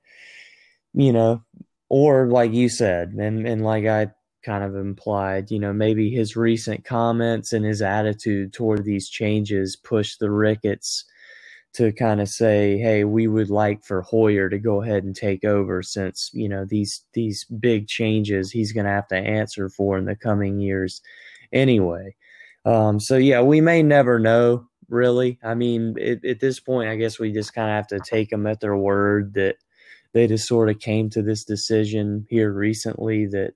you 0.94 1.12
know, 1.12 1.42
or 1.88 2.26
like 2.28 2.52
you 2.52 2.68
said, 2.68 3.10
and 3.10 3.46
and 3.46 3.62
like 3.62 3.86
I 3.86 4.08
kind 4.44 4.64
of 4.64 4.74
implied, 4.76 5.50
you 5.50 5.58
know, 5.58 5.72
maybe 5.72 6.10
his 6.10 6.36
recent 6.36 6.84
comments 6.84 7.52
and 7.52 7.64
his 7.64 7.82
attitude 7.82 8.52
toward 8.52 8.84
these 8.84 9.08
changes 9.08 9.76
pushed 9.76 10.18
the 10.18 10.30
Ricketts 10.30 11.04
to 11.74 11.92
kind 11.92 12.20
of 12.20 12.28
say, 12.28 12.78
"Hey, 12.78 13.04
we 13.04 13.28
would 13.28 13.50
like 13.50 13.84
for 13.84 14.02
Hoyer 14.02 14.48
to 14.48 14.58
go 14.58 14.82
ahead 14.82 15.04
and 15.04 15.14
take 15.14 15.44
over 15.44 15.82
since, 15.82 16.30
you 16.32 16.48
know, 16.48 16.64
these 16.64 17.04
these 17.14 17.44
big 17.44 17.88
changes 17.88 18.50
he's 18.50 18.72
going 18.72 18.86
to 18.86 18.90
have 18.92 19.08
to 19.08 19.16
answer 19.16 19.68
for 19.68 19.98
in 19.98 20.06
the 20.06 20.16
coming 20.16 20.58
years 20.58 21.02
anyway. 21.52 22.14
Um, 22.64 23.00
so 23.00 23.16
yeah, 23.16 23.42
we 23.42 23.60
may 23.60 23.82
never 23.82 24.18
know 24.18 24.68
really. 24.88 25.38
I 25.42 25.54
mean, 25.54 25.94
it, 25.98 26.24
at 26.24 26.40
this 26.40 26.60
point, 26.60 26.88
I 26.88 26.96
guess 26.96 27.18
we 27.18 27.32
just 27.32 27.54
kind 27.54 27.70
of 27.70 27.74
have 27.74 27.86
to 27.88 28.00
take 28.00 28.30
them 28.30 28.46
at 28.46 28.60
their 28.60 28.76
word 28.76 29.34
that 29.34 29.56
they 30.12 30.26
just 30.26 30.46
sort 30.46 30.68
of 30.68 30.78
came 30.78 31.10
to 31.10 31.22
this 31.22 31.44
decision 31.44 32.26
here 32.28 32.52
recently 32.52 33.26
that, 33.26 33.54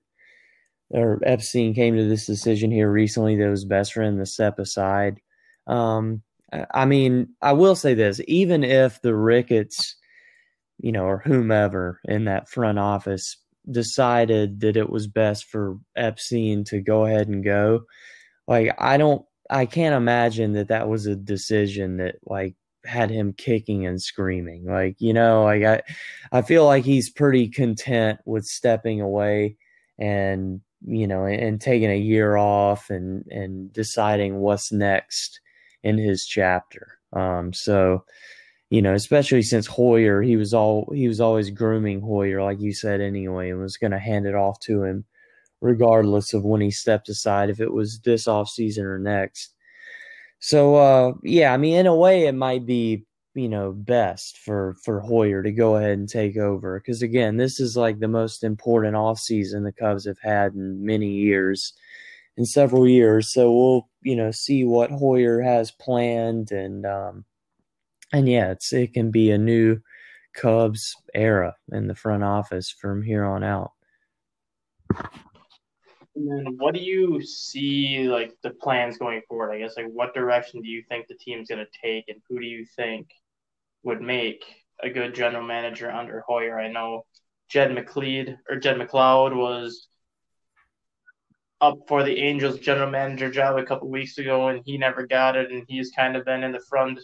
or 0.89 1.19
Epstein 1.23 1.73
came 1.73 1.95
to 1.95 2.07
this 2.07 2.25
decision 2.25 2.71
here 2.71 2.91
recently 2.91 3.35
that 3.37 3.49
was 3.49 3.65
best 3.65 3.93
for 3.93 4.01
him 4.01 4.17
to 4.17 4.25
step 4.25 4.57
aside. 4.57 5.19
Um, 5.67 6.23
I 6.73 6.85
mean, 6.85 7.29
I 7.41 7.53
will 7.53 7.75
say 7.75 7.93
this: 7.93 8.19
even 8.27 8.63
if 8.63 9.01
the 9.01 9.15
Ricketts, 9.15 9.95
you 10.79 10.91
know, 10.91 11.03
or 11.03 11.19
whomever 11.19 11.99
in 12.05 12.25
that 12.25 12.49
front 12.49 12.79
office 12.79 13.37
decided 13.69 14.61
that 14.61 14.77
it 14.77 14.89
was 14.89 15.07
best 15.07 15.45
for 15.45 15.77
Epstein 15.95 16.63
to 16.65 16.81
go 16.81 17.05
ahead 17.05 17.27
and 17.27 17.43
go, 17.43 17.81
like 18.47 18.73
I 18.79 18.97
don't, 18.97 19.25
I 19.49 19.65
can't 19.65 19.95
imagine 19.95 20.53
that 20.53 20.69
that 20.69 20.89
was 20.89 21.05
a 21.05 21.15
decision 21.15 21.97
that 21.97 22.15
like 22.25 22.55
had 22.85 23.09
him 23.09 23.33
kicking 23.33 23.85
and 23.85 24.01
screaming. 24.01 24.65
Like 24.65 24.95
you 24.99 25.13
know, 25.13 25.43
like 25.43 25.63
I, 25.63 25.81
I 26.31 26.41
feel 26.41 26.65
like 26.65 26.85
he's 26.85 27.09
pretty 27.09 27.49
content 27.49 28.19
with 28.25 28.45
stepping 28.45 29.01
away 29.01 29.57
and 29.99 30.61
you 30.85 31.07
know 31.07 31.25
and, 31.25 31.41
and 31.41 31.61
taking 31.61 31.91
a 31.91 31.97
year 31.97 32.37
off 32.37 32.89
and 32.89 33.25
and 33.29 33.71
deciding 33.73 34.37
what's 34.37 34.71
next 34.71 35.39
in 35.83 35.97
his 35.97 36.25
chapter. 36.25 36.99
Um, 37.13 37.53
so 37.53 38.03
you 38.69 38.81
know, 38.81 38.93
especially 38.93 39.43
since 39.43 39.65
Hoyer, 39.67 40.21
he 40.21 40.35
was 40.35 40.53
all 40.53 40.91
he 40.93 41.07
was 41.07 41.21
always 41.21 41.49
grooming 41.49 42.01
Hoyer, 42.01 42.43
like 42.43 42.59
you 42.59 42.73
said 42.73 43.01
anyway, 43.01 43.49
and 43.49 43.61
was 43.61 43.77
going 43.77 43.91
to 43.91 43.99
hand 43.99 44.25
it 44.25 44.35
off 44.35 44.59
to 44.61 44.83
him 44.83 45.05
regardless 45.61 46.33
of 46.33 46.43
when 46.43 46.61
he 46.61 46.71
stepped 46.71 47.09
aside, 47.09 47.49
if 47.49 47.59
it 47.59 47.73
was 47.73 47.99
this 48.01 48.27
off 48.27 48.49
season 48.49 48.85
or 48.85 48.99
next. 48.99 49.53
So 50.39 50.75
uh, 50.75 51.13
yeah, 51.23 51.53
I 51.53 51.57
mean, 51.57 51.77
in 51.77 51.87
a 51.87 51.95
way, 51.95 52.27
it 52.27 52.35
might 52.35 52.65
be 52.65 53.05
you 53.33 53.49
know 53.49 53.71
best 53.71 54.37
for 54.39 54.75
for 54.83 54.99
Hoyer 54.99 55.43
to 55.43 55.51
go 55.51 55.75
ahead 55.75 55.97
and 55.97 56.09
take 56.09 56.37
over 56.37 56.79
because 56.79 57.01
again, 57.01 57.37
this 57.37 57.59
is 57.59 57.77
like 57.77 57.99
the 57.99 58.07
most 58.07 58.43
important 58.43 58.95
off 58.95 59.19
season 59.19 59.63
the 59.63 59.71
Cubs 59.71 60.05
have 60.05 60.19
had 60.21 60.53
in 60.53 60.85
many 60.85 61.09
years, 61.09 61.73
in 62.37 62.45
several 62.45 62.87
years. 62.87 63.31
So 63.33 63.51
we'll 63.51 63.89
you 64.01 64.15
know 64.15 64.31
see 64.31 64.63
what 64.63 64.91
Hoyer 64.91 65.41
has 65.41 65.71
planned 65.71 66.51
and 66.51 66.85
um, 66.85 67.25
and 68.13 68.27
yeah, 68.27 68.51
it's 68.51 68.73
it 68.73 68.93
can 68.93 69.11
be 69.11 69.31
a 69.31 69.37
new 69.37 69.79
Cubs 70.33 70.95
era 71.13 71.55
in 71.71 71.87
the 71.87 71.95
front 71.95 72.23
office 72.23 72.69
from 72.69 73.01
here 73.01 73.25
on 73.25 73.43
out. 73.43 73.71
And 76.15 76.29
then 76.31 76.55
what 76.57 76.73
do 76.73 76.79
you 76.79 77.21
see 77.21 78.07
like 78.07 78.33
the 78.41 78.51
plans 78.51 78.97
going 78.97 79.21
forward? 79.27 79.51
I 79.51 79.59
guess 79.59 79.77
like 79.77 79.87
what 79.91 80.13
direction 80.13 80.61
do 80.61 80.67
you 80.67 80.83
think 80.89 81.07
the 81.07 81.17
team's 81.19 81.49
going 81.49 81.65
to 81.65 81.79
take, 81.81 82.05
and 82.07 82.21
who 82.29 82.39
do 82.39 82.45
you 82.45 82.65
think 82.75 83.09
would 83.83 84.01
make 84.01 84.45
a 84.81 84.89
good 84.89 85.13
general 85.13 85.45
manager 85.45 85.91
under 85.91 86.23
Hoyer? 86.27 86.59
I 86.59 86.71
know 86.71 87.05
Jed 87.49 87.71
McLeod 87.71 88.37
or 88.49 88.57
Jed 88.57 88.77
McLeod 88.77 89.35
was 89.35 89.87
up 91.59 91.79
for 91.87 92.03
the 92.03 92.17
Angels 92.17 92.59
general 92.59 92.89
manager 92.89 93.31
job 93.31 93.57
a 93.57 93.65
couple 93.65 93.89
weeks 93.89 94.17
ago, 94.17 94.47
and 94.49 94.61
he 94.65 94.77
never 94.77 95.07
got 95.07 95.35
it, 95.35 95.51
and 95.51 95.63
he's 95.67 95.91
kind 95.91 96.15
of 96.15 96.25
been 96.25 96.43
in 96.43 96.51
the 96.51 96.63
front 96.69 96.99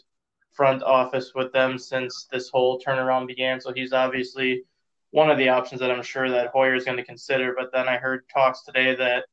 front 0.53 0.83
office 0.83 1.33
with 1.35 1.51
them 1.51 1.77
since 1.77 2.27
this 2.31 2.49
whole 2.49 2.79
turnaround 2.79 3.27
began. 3.27 3.59
So 3.59 3.73
he's 3.73 3.93
obviously 3.93 4.63
one 5.11 5.29
of 5.29 5.37
the 5.37 5.49
options 5.49 5.81
that 5.81 5.91
I'm 5.91 6.03
sure 6.03 6.29
that 6.29 6.47
Hoyer 6.47 6.75
is 6.75 6.85
going 6.85 6.97
to 6.97 7.03
consider. 7.03 7.53
But 7.57 7.71
then 7.71 7.87
I 7.87 7.97
heard 7.97 8.23
talks 8.33 8.63
today 8.63 8.95
that 8.95 9.25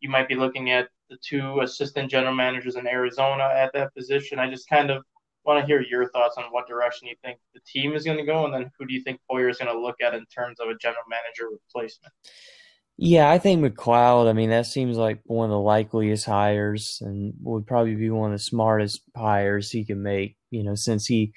you 0.00 0.08
might 0.08 0.28
be 0.28 0.34
looking 0.34 0.70
at 0.70 0.88
the 1.08 1.16
two 1.22 1.60
assistant 1.60 2.10
general 2.10 2.34
managers 2.34 2.76
in 2.76 2.86
Arizona 2.86 3.50
at 3.54 3.72
that 3.72 3.94
position. 3.94 4.38
I 4.38 4.50
just 4.50 4.68
kind 4.68 4.90
of 4.90 5.02
want 5.44 5.60
to 5.60 5.66
hear 5.66 5.80
your 5.80 6.08
thoughts 6.10 6.36
on 6.36 6.44
what 6.50 6.66
direction 6.66 7.08
you 7.08 7.14
think 7.24 7.38
the 7.54 7.60
team 7.66 7.94
is 7.94 8.04
going 8.04 8.18
to 8.18 8.24
go, 8.24 8.44
and 8.44 8.52
then 8.52 8.70
who 8.78 8.86
do 8.86 8.92
you 8.92 9.02
think 9.02 9.20
Hoyer 9.30 9.48
is 9.48 9.58
going 9.58 9.72
to 9.72 9.80
look 9.80 9.96
at 10.00 10.14
in 10.14 10.26
terms 10.26 10.58
of 10.60 10.68
a 10.68 10.76
general 10.76 11.04
manager 11.08 11.48
replacement? 11.50 12.12
Yeah, 12.98 13.30
I 13.30 13.38
think 13.38 13.62
McLeod. 13.62 14.28
I 14.28 14.32
mean, 14.32 14.50
that 14.50 14.66
seems 14.66 14.96
like 14.96 15.20
one 15.24 15.44
of 15.44 15.50
the 15.50 15.60
likeliest 15.60 16.24
hires, 16.24 16.98
and 17.00 17.34
would 17.42 17.66
probably 17.66 17.94
be 17.94 18.10
one 18.10 18.32
of 18.32 18.38
the 18.38 18.42
smartest 18.42 19.02
hires 19.14 19.70
he 19.70 19.84
can 19.84 20.02
make. 20.02 20.35
You 20.50 20.62
know, 20.62 20.74
since 20.74 21.06
he, 21.06 21.32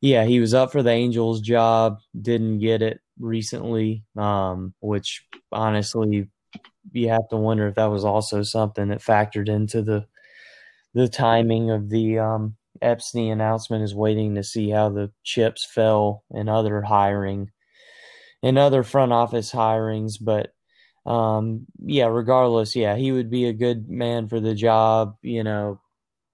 yeah, 0.00 0.24
he 0.24 0.40
was 0.40 0.54
up 0.54 0.72
for 0.72 0.82
the 0.82 0.90
Angels 0.90 1.40
job, 1.40 1.98
didn't 2.20 2.60
get 2.60 2.82
it 2.82 3.00
recently, 3.18 4.04
um, 4.16 4.74
which 4.80 5.24
honestly, 5.52 6.28
you 6.92 7.08
have 7.08 7.28
to 7.28 7.36
wonder 7.36 7.68
if 7.68 7.74
that 7.74 7.86
was 7.90 8.04
also 8.04 8.42
something 8.42 8.88
that 8.88 9.00
factored 9.00 9.48
into 9.48 9.82
the 9.82 10.06
the 10.94 11.08
timing 11.08 11.70
of 11.70 11.90
the 11.90 12.18
um, 12.18 12.56
Epstein 12.80 13.32
announcement. 13.32 13.84
Is 13.84 13.94
waiting 13.94 14.34
to 14.36 14.42
see 14.42 14.70
how 14.70 14.88
the 14.88 15.10
chips 15.24 15.66
fell 15.70 16.24
in 16.30 16.48
other 16.48 16.82
hiring, 16.82 17.50
in 18.42 18.58
other 18.58 18.82
front 18.82 19.12
office 19.12 19.52
hirings, 19.52 20.14
but. 20.20 20.52
Um, 21.06 21.64
yeah, 21.82 22.04
regardless, 22.04 22.76
yeah, 22.76 22.94
he 22.96 23.12
would 23.12 23.30
be 23.30 23.46
a 23.46 23.54
good 23.54 23.88
man 23.88 24.28
for 24.28 24.40
the 24.40 24.54
job. 24.54 25.16
You 25.22 25.42
know, 25.42 25.80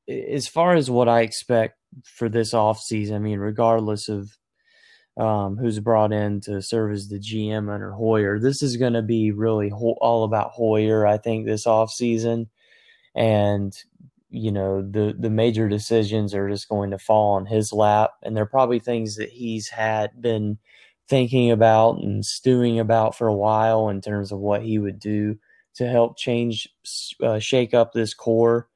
as 0.09 0.49
far 0.49 0.75
as 0.75 0.91
what 0.91 1.09
I 1.09 1.21
expect 1.21 1.79
for 2.03 2.29
this 2.29 2.55
off 2.55 2.81
season, 2.81 3.17
I 3.17 3.19
mean, 3.19 3.39
regardless 3.39 4.09
of 4.09 4.37
um, 5.17 5.57
who's 5.57 5.79
brought 5.79 6.13
in 6.13 6.41
to 6.43 6.61
serve 6.61 6.93
as 6.93 7.09
the 7.09 7.19
GM 7.19 7.73
under 7.73 7.93
Hoyer. 7.93 8.39
This 8.39 8.63
is 8.63 8.77
going 8.77 8.95
to 8.95 9.03
be 9.03 9.31
really 9.31 9.69
ho- 9.69 9.97
all 10.01 10.25
about 10.25 10.51
Hoyer, 10.51 11.07
I 11.07 11.19
think, 11.19 11.47
this 11.47 11.67
offseason. 11.67 12.49
And, 13.15 13.77
you 14.31 14.51
know, 14.51 14.83
the, 14.83 15.15
the 15.17 15.31
major 15.31 15.69
decisions 15.69 16.35
are 16.35 16.49
just 16.49 16.69
going 16.69 16.91
to 16.91 16.99
fall 16.99 17.35
on 17.35 17.47
his 17.47 17.73
lap. 17.73 18.11
And 18.23 18.37
they're 18.37 18.47
probably 18.47 18.81
things 18.81 19.17
that 19.17 19.29
he's 19.29 19.69
had 19.69 20.21
been 20.21 20.59
thinking 21.09 21.51
about 21.51 21.99
and 21.99 22.25
stewing 22.25 22.81
about 22.81 23.17
for 23.17 23.29
a 23.29 23.35
while 23.35 23.89
in 23.91 24.01
terms 24.01 24.33
of 24.33 24.39
what 24.39 24.63
he 24.63 24.79
would 24.79 24.99
do 24.99 25.39
to 25.75 25.87
help 25.87 26.17
change, 26.17 26.69
uh, 27.23 27.39
shake 27.39 27.73
up 27.73 27.93
this 27.93 28.15
core. 28.15 28.69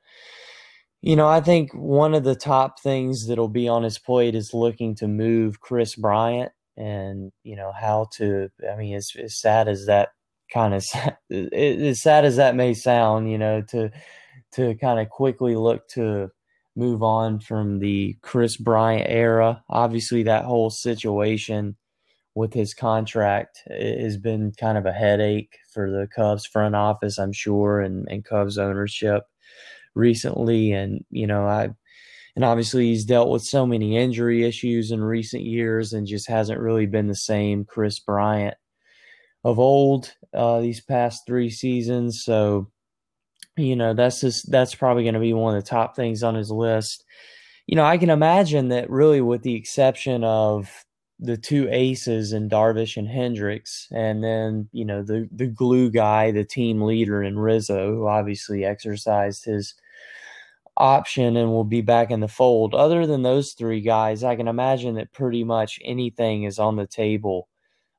You 1.00 1.14
know, 1.14 1.28
I 1.28 1.40
think 1.40 1.72
one 1.72 2.14
of 2.14 2.24
the 2.24 2.34
top 2.34 2.80
things 2.80 3.26
that'll 3.26 3.48
be 3.48 3.68
on 3.68 3.84
his 3.84 3.98
plate 3.98 4.34
is 4.34 4.52
looking 4.52 4.96
to 4.96 5.06
move 5.06 5.61
Kris 5.61 5.94
Bryant 5.94 6.50
and, 6.76 7.30
you 7.44 7.54
know, 7.54 7.72
how 7.78 8.08
to, 8.16 8.48
I 8.70 8.76
mean, 8.76 8.94
as, 8.96 9.12
as 9.22 9.40
sad 9.40 9.68
as 9.68 9.87
that 9.87 10.11
kind 10.52 10.74
of, 10.74 10.84
as 11.52 12.02
sad 12.02 12.24
as 12.24 12.37
that 12.37 12.56
may 12.56 12.74
sound, 12.74 13.30
you 13.30 13.38
know, 13.38 13.62
to, 13.70 13.90
to 14.52 14.74
kind 14.76 14.98
of 14.98 15.08
quickly 15.08 15.54
look 15.54 15.87
to 15.88 16.30
move 16.74 17.02
on 17.02 17.40
from 17.40 17.78
the 17.78 18.16
Kris 18.22 18.56
Bryant 18.56 19.06
era. 19.08 19.62
Obviously, 19.68 20.24
that 20.24 20.44
whole 20.44 20.70
situation 20.70 21.76
with 22.34 22.54
his 22.54 22.72
contract 22.74 23.61
uh, 23.70 23.74
has 23.74 24.16
been 24.16 24.52
kind 24.58 24.78
of 24.78 24.87
a 24.87 24.92
headache 24.92 25.58
for 25.72 25.90
the 25.90 26.08
Cubs 26.14 26.46
front 26.46 26.76
office, 26.76 27.18
I'm 27.18 27.32
sure, 27.32 27.80
and, 27.80 28.06
and 28.08 28.24
Cubs 28.24 28.58
ownership 28.58 29.24
recently, 29.94 30.72
and 30.72 31.05
you 31.11 31.27
know 31.27 31.46
I. 31.46 31.70
And 32.37 32.44
obviously, 32.44 32.87
he's 32.87 33.05
dealt 33.05 33.31
with 33.31 33.42
so 33.42 33.66
many 33.66 33.96
injury 33.96 34.44
issues 34.44 34.92
in 34.92 35.03
recent 35.03 35.42
years 35.42 35.92
and 35.92 36.07
just 36.07 36.29
hasn't 36.29 36.61
really 36.61 36.87
been 36.87 37.09
the 37.09 37.16
same 37.16 37.64
Kris 37.64 37.98
Bryant 37.98 38.55
of 39.42 39.59
old 39.59 40.14
uh, 40.33 40.61
these 40.61 40.81
past 40.81 41.22
three 41.27 41.51
seasons. 41.51 42.22
So, 42.22 42.70
you 43.57 43.74
know, 43.74 43.92
that's 43.92 44.20
just 44.20 44.51
that's 44.53 44.74
probably 44.74 45.03
going 45.03 45.14
to 45.14 45.20
be 45.20 45.33
one 45.33 45.57
of 45.57 45.64
the 45.64 45.68
top 45.68 45.96
things 45.96 46.22
on 46.22 46.37
his 46.37 46.51
list. 46.51 47.05
You 47.66 47.77
know, 47.77 47.85
I 47.85 47.98
can 47.98 48.11
imagine 48.11 48.68
that 48.68 48.88
really, 48.88 49.20
with 49.20 49.42
the 49.42 49.55
exception 49.55 50.22
of 50.22 50.70
the 51.20 51.37
two 51.37 51.68
aces 51.70 52.33
in 52.33 52.48
Darvish 52.48 52.96
and 52.96 53.09
Hendricks, 53.09 53.88
and 53.90 54.22
then 54.22 54.68
you 54.72 54.85
know 54.85 55.02
the 55.02 55.28
the 55.33 55.46
glue 55.46 55.90
guy, 55.90 56.31
the 56.31 56.44
team 56.44 56.83
leader 56.83 57.22
in 57.22 57.38
Rizzo, 57.38 57.94
who 57.94 58.07
obviously 58.07 58.64
exercised 58.64 59.44
his 59.44 59.74
option 60.76 61.37
and 61.37 61.50
will 61.50 61.64
be 61.64 61.81
back 61.81 62.11
in 62.11 62.20
the 62.20 62.28
fold. 62.28 62.74
Other 62.74 63.07
than 63.07 63.22
those 63.22 63.52
three 63.52 63.81
guys, 63.81 64.22
I 64.22 64.37
can 64.37 64.48
imagine 64.48 64.94
that 64.94 65.12
pretty 65.12 65.42
much 65.44 65.81
anything 65.85 66.44
is 66.44 66.59
on 66.59 66.76
the 66.76 66.87
table. 66.87 67.48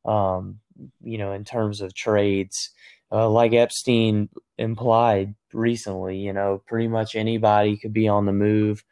Um, 0.06 0.60
you 1.02 1.18
know, 1.18 1.34
in 1.34 1.44
terms 1.44 1.82
of 1.82 1.94
trades, 1.94 2.72
uh, 3.12 3.30
like 3.30 3.54
Epstein 3.54 4.30
implied 4.58 5.36
recently, 5.54 6.18
you 6.18 6.32
know, 6.32 6.64
pretty 6.68 6.88
much 6.88 7.16
anybody 7.16 7.76
could 7.78 7.92
be 7.94 8.08
on 8.08 8.26
the 8.26 8.32
move. 8.32 8.84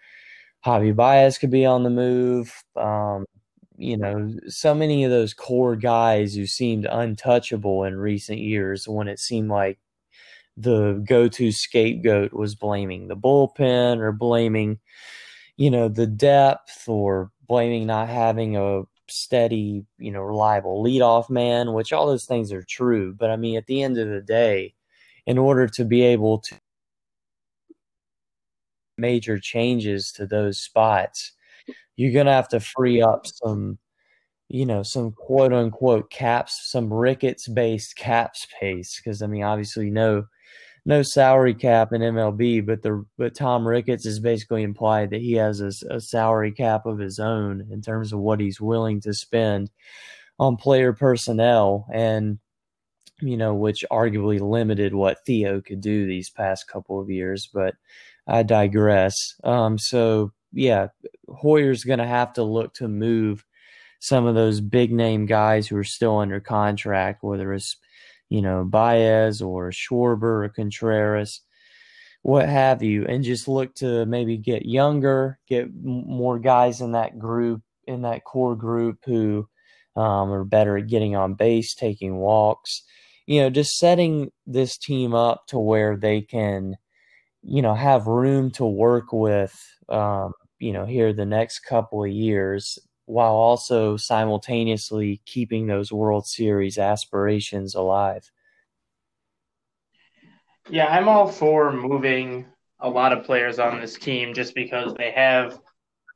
Javi 0.65 0.93
Baez 0.93 1.37
could 1.37 1.51
be 1.51 1.65
on 1.65 1.83
the 1.83 1.89
move. 1.89 2.53
Um, 2.75 3.25
you 3.77 3.97
know, 3.97 4.33
so 4.47 4.73
many 4.73 5.03
of 5.03 5.11
those 5.11 5.33
core 5.33 5.75
guys 5.75 6.35
who 6.35 6.47
seemed 6.47 6.85
untouchable 6.85 7.83
in 7.83 7.97
recent 7.97 8.39
years 8.39 8.87
when 8.87 9.07
it 9.07 9.19
seemed 9.19 9.49
like 9.49 9.79
the 10.57 11.03
go-to 11.07 11.51
scapegoat 11.51 12.33
was 12.33 12.55
blaming 12.55 13.07
the 13.07 13.15
bullpen 13.15 13.99
or 13.99 14.11
blaming, 14.11 14.79
you 15.57 15.69
know, 15.69 15.87
the 15.87 16.07
depth 16.07 16.89
or 16.89 17.31
blaming 17.47 17.85
not 17.85 18.09
having 18.09 18.57
a 18.57 18.83
steady, 19.07 19.85
you 19.99 20.11
know, 20.11 20.21
reliable 20.21 20.83
leadoff 20.83 21.29
man, 21.29 21.73
which 21.73 21.93
all 21.93 22.07
those 22.07 22.25
things 22.25 22.51
are 22.51 22.63
true. 22.63 23.13
But 23.13 23.29
I 23.29 23.35
mean, 23.35 23.57
at 23.57 23.67
the 23.67 23.83
end 23.83 23.97
of 23.97 24.09
the 24.09 24.21
day, 24.21 24.73
in 25.27 25.37
order 25.37 25.67
to 25.67 25.85
be 25.85 26.01
able 26.01 26.39
to 26.39 26.55
major 28.97 29.37
changes 29.39 30.11
to 30.13 30.25
those 30.25 30.59
spots, 30.59 31.33
you're 31.95 32.13
going 32.13 32.25
to 32.25 32.31
have 32.31 32.49
to 32.49 32.59
free 32.59 33.01
up 33.01 33.25
some, 33.25 33.77
you 34.49 34.65
know, 34.65 34.83
some 34.83 35.11
quote 35.11 35.53
unquote 35.53 36.09
caps, 36.09 36.69
some 36.71 36.93
Ricketts 36.93 37.47
based 37.47 37.95
cap 37.95 38.35
space. 38.35 38.99
Cause 39.01 39.21
I 39.21 39.27
mean, 39.27 39.43
obviously, 39.43 39.89
no, 39.89 40.25
no 40.87 41.03
salary 41.03 41.53
cap 41.53 41.91
in 41.91 42.01
MLB, 42.01 42.65
but 42.65 42.81
the 42.81 43.05
but 43.17 43.35
Tom 43.35 43.67
Ricketts 43.67 44.05
is 44.05 44.21
basically 44.21 44.63
implied 44.63 45.09
that 45.09 45.21
he 45.21 45.33
has 45.33 45.59
a, 45.59 45.71
a, 45.93 45.99
salary 45.99 46.53
cap 46.53 46.85
of 46.85 46.97
his 46.97 47.19
own 47.19 47.67
in 47.69 47.81
terms 47.81 48.13
of 48.13 48.19
what 48.19 48.39
he's 48.39 48.61
willing 48.61 49.01
to 49.01 49.13
spend 49.13 49.69
on 50.39 50.55
player 50.55 50.93
personnel, 50.93 51.85
and 51.93 52.39
you 53.19 53.35
know, 53.35 53.53
which 53.53 53.83
arguably 53.91 54.39
limited 54.39 54.93
what 54.93 55.25
Theo 55.25 55.59
could 55.59 55.81
do 55.81 56.05
these 56.05 56.29
past 56.29 56.69
couple 56.69 57.01
of 57.01 57.09
years. 57.09 57.49
But 57.53 57.75
I 58.25 58.43
digress. 58.43 59.13
Um, 59.43 59.77
so 59.77 60.31
yeah, 60.53 60.87
Hoyer's 61.29 61.83
going 61.83 61.99
to 61.99 62.07
have 62.07 62.33
to 62.33 62.43
look 62.43 62.73
to 62.75 62.87
move 62.87 63.45
some 63.99 64.25
of 64.25 64.35
those 64.35 64.61
big 64.61 64.91
name 64.91 65.25
guys 65.25 65.67
who 65.67 65.77
are 65.77 65.83
still 65.83 66.19
under 66.19 66.39
contract, 66.39 67.23
whether 67.23 67.53
it's, 67.53 67.77
you 68.29 68.41
know, 68.41 68.63
Baez 68.63 69.41
or 69.41 69.71
Schwarber 69.71 70.45
or 70.45 70.49
Contreras, 70.49 71.41
what 72.21 72.47
have 72.47 72.83
you, 72.83 73.05
and 73.05 73.23
just 73.23 73.47
look 73.47 73.73
to 73.75 74.05
maybe 74.05 74.37
get 74.37 74.65
younger, 74.65 75.39
get 75.47 75.73
more 75.73 76.39
guys 76.39 76.81
in 76.81 76.91
that 76.91 77.17
group 77.17 77.61
in 77.87 78.01
that 78.01 78.23
core 78.23 78.55
group 78.55 78.99
who 79.05 79.47
um, 79.95 80.31
are 80.31 80.43
better 80.43 80.77
at 80.77 80.87
getting 80.87 81.15
on 81.15 81.33
base, 81.33 81.73
taking 81.73 82.17
walks. 82.17 82.83
You 83.25 83.41
know, 83.41 83.49
just 83.49 83.77
setting 83.77 84.31
this 84.45 84.77
team 84.77 85.13
up 85.13 85.47
to 85.47 85.59
where 85.59 85.97
they 85.97 86.21
can, 86.21 86.77
you 87.43 87.61
know, 87.61 87.73
have 87.73 88.07
room 88.07 88.51
to 88.51 88.65
work 88.65 89.11
with. 89.11 89.57
Um, 89.89 90.33
you 90.59 90.73
know, 90.73 90.85
here 90.85 91.13
the 91.13 91.25
next 91.25 91.59
couple 91.59 92.03
of 92.03 92.11
years, 92.11 92.79
while 93.05 93.33
also 93.33 93.97
simultaneously 93.97 95.21
keeping 95.25 95.67
those 95.67 95.91
World 95.91 96.27
Series 96.27 96.77
aspirations 96.77 97.75
alive. 97.75 98.29
Yeah, 100.69 100.87
I'm 100.87 101.07
all 101.07 101.27
for 101.27 101.71
moving 101.71 102.45
a 102.79 102.89
lot 102.89 103.13
of 103.13 103.23
players 103.23 103.59
on 103.59 103.79
this 103.79 103.95
team 103.95 104.33
just 104.33 104.53
because 104.53 104.93
they 104.95 105.11
have, 105.11 105.59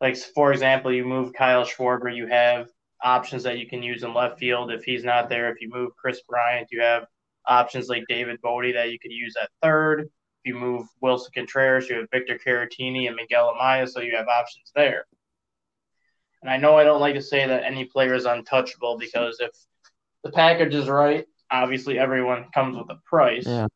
like, 0.01 0.17
for 0.17 0.51
example, 0.51 0.91
you 0.91 1.05
move 1.05 1.33
Kyle 1.33 1.65
Schwarber, 1.65 2.13
you 2.13 2.27
have 2.27 2.67
options 3.03 3.43
that 3.43 3.57
you 3.57 3.67
can 3.67 3.81
use 3.81 4.03
in 4.03 4.13
left 4.13 4.39
field 4.39 4.71
if 4.71 4.83
he's 4.83 5.03
not 5.03 5.29
there. 5.29 5.49
If 5.51 5.61
you 5.61 5.69
move 5.69 5.95
Kris 5.95 6.21
Bryant, 6.27 6.67
you 6.71 6.81
have 6.81 7.05
options 7.47 7.87
like 7.87 8.03
David 8.07 8.39
Bote 8.41 8.73
that 8.73 8.91
you 8.91 8.99
could 8.99 9.11
use 9.11 9.35
at 9.41 9.49
third. 9.61 10.09
If 10.43 10.53
you 10.53 10.59
move 10.59 10.87
Willson 11.03 11.33
Contreras, 11.33 11.87
you 11.87 11.97
have 11.97 12.07
Victor 12.11 12.39
Caratini 12.43 13.07
and 13.07 13.15
Miguel 13.15 13.53
Amaya, 13.53 13.87
so 13.87 14.01
you 14.01 14.15
have 14.17 14.27
options 14.27 14.71
there. 14.75 15.05
And 16.41 16.49
I 16.49 16.57
know 16.57 16.77
I 16.77 16.83
don't 16.83 16.99
like 16.99 17.13
to 17.13 17.21
say 17.21 17.45
that 17.45 17.63
any 17.63 17.85
player 17.85 18.15
is 18.15 18.25
untouchable 18.25 18.97
because 18.97 19.37
if 19.39 19.51
the 20.23 20.31
package 20.31 20.73
is 20.73 20.89
right, 20.89 21.25
obviously 21.51 21.99
everyone 21.99 22.47
comes 22.53 22.75
with 22.75 22.89
a 22.89 22.99
price. 23.05 23.45
Yeah. 23.45 23.67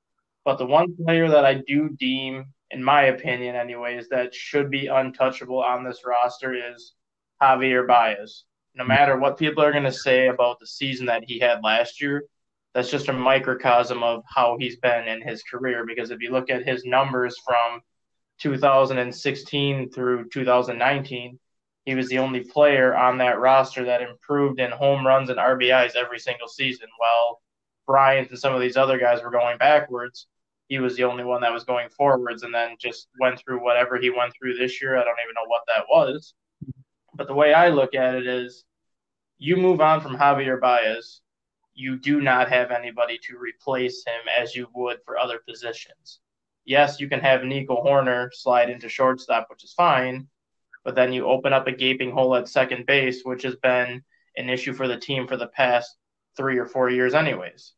But 0.43 0.58
the 0.58 0.65
one 0.65 0.95
player 0.95 1.28
that 1.30 1.45
I 1.45 1.62
do 1.67 1.89
deem, 1.89 2.45
in 2.71 2.84
my 2.84 3.04
opinion, 3.04 3.56
anyways, 3.56 4.10
that 4.10 4.34
should 4.34 4.71
be 4.71 4.88
untouchable 4.88 5.62
on 5.62 5.84
this 5.84 6.01
roster 6.06 6.56
is 6.56 6.93
Javier 7.41 7.88
Baez. 7.88 8.45
No 8.73 8.84
matter 8.84 9.17
what 9.17 9.38
people 9.38 9.63
are 9.63 9.71
going 9.71 9.84
to 9.84 9.91
say 9.91 10.28
about 10.28 10.60
the 10.60 10.67
season 10.67 11.06
that 11.06 11.23
he 11.25 11.39
had 11.39 11.63
last 11.63 12.01
year, 12.01 12.23
that's 12.76 12.92
just 12.92 13.08
a 13.08 13.14
microcosm 13.14 14.04
of 14.04 14.24
how 14.28 14.58
he's 14.60 14.76
been 14.76 15.08
in 15.08 15.22
his 15.22 15.42
career. 15.44 15.86
Because 15.88 16.12
if 16.12 16.22
you 16.22 16.32
look 16.32 16.50
at 16.50 16.68
his 16.68 16.84
numbers 16.84 17.38
from 17.46 17.80
2016 18.42 19.92
through 19.92 20.28
2019, 20.28 21.40
he 21.86 21.96
was 21.96 22.10
the 22.10 22.20
only 22.20 22.42
player 22.42 22.94
on 22.94 23.18
that 23.20 23.40
roster 23.40 23.86
that 23.86 24.02
improved 24.02 24.60
in 24.60 24.72
home 24.72 25.08
runs 25.08 25.30
and 25.30 25.40
RBIs 25.40 25.96
every 25.96 26.20
single 26.20 26.50
season. 26.50 26.90
While 26.98 27.42
Bryant 27.88 28.30
and 28.32 28.38
some 28.38 28.54
of 28.54 28.60
these 28.60 28.76
other 28.76 29.00
guys 29.00 29.24
were 29.24 29.32
going 29.32 29.58
backwards, 29.58 30.28
he 30.68 30.80
was 30.80 30.98
the 30.98 31.06
only 31.06 31.24
one 31.24 31.42
that 31.42 31.54
was 31.54 31.64
going 31.64 31.88
forwards 31.90 32.44
and 32.44 32.54
then 32.54 32.76
just 32.78 33.08
went 33.22 33.40
through 33.40 33.64
whatever 33.64 33.98
he 33.98 34.10
went 34.10 34.34
through 34.34 34.58
this 34.58 34.82
year. 34.82 34.98
I 34.98 35.06
don't 35.06 35.16
even 35.24 35.36
know 35.36 35.48
what 35.48 35.62
that 35.68 35.86
was. 35.90 36.34
But 37.14 37.28
the 37.28 37.34
way 37.34 37.54
I 37.54 37.70
look 37.70 37.96
at 37.96 38.16
it 38.16 38.28
is 38.28 38.66
you 39.38 39.56
move 39.56 39.80
on 39.80 40.02
from 40.02 40.18
Javier 40.18 40.60
Baez, 40.60 41.22
you 41.76 41.98
do 41.98 42.22
not 42.22 42.50
have 42.50 42.72
anybody 42.72 43.20
to 43.28 43.38
replace 43.38 44.04
him 44.06 44.22
as 44.40 44.56
you 44.56 44.68
would 44.74 44.98
for 45.06 45.18
other 45.18 45.40
positions. 45.48 46.20
Yes, 46.64 47.00
you 47.00 47.08
can 47.08 47.20
have 47.20 47.44
Nico 47.44 47.84
Hoerner 47.84 48.30
slide 48.34 48.70
into 48.70 48.90
shortstop, 48.90 49.48
which 49.50 49.64
is 49.64 49.74
fine, 49.74 50.28
but 50.84 50.96
then 50.96 51.14
you 51.14 51.28
open 51.28 51.54
up 51.54 51.68
a 51.68 51.72
gaping 51.72 52.12
hole 52.12 52.36
at 52.36 52.48
second 52.48 52.86
base, 52.86 53.22
which 53.24 53.44
has 53.44 53.56
been 53.58 54.02
an 54.38 54.50
issue 54.50 54.74
for 54.74 54.88
the 54.88 54.98
team 54.98 55.28
for 55.28 55.38
the 55.38 55.48
past 55.48 55.96
three 56.36 56.58
or 56.58 56.66
four 56.66 56.90
years, 56.90 57.14
anyways. 57.14 57.74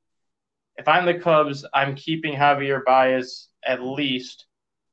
If 0.77 0.87
I'm 0.87 1.05
the 1.05 1.19
Cubs, 1.19 1.65
I'm 1.73 1.95
keeping 1.95 2.35
Javier 2.35 2.83
Baez 2.85 3.49
at 3.65 3.81
least 3.81 4.45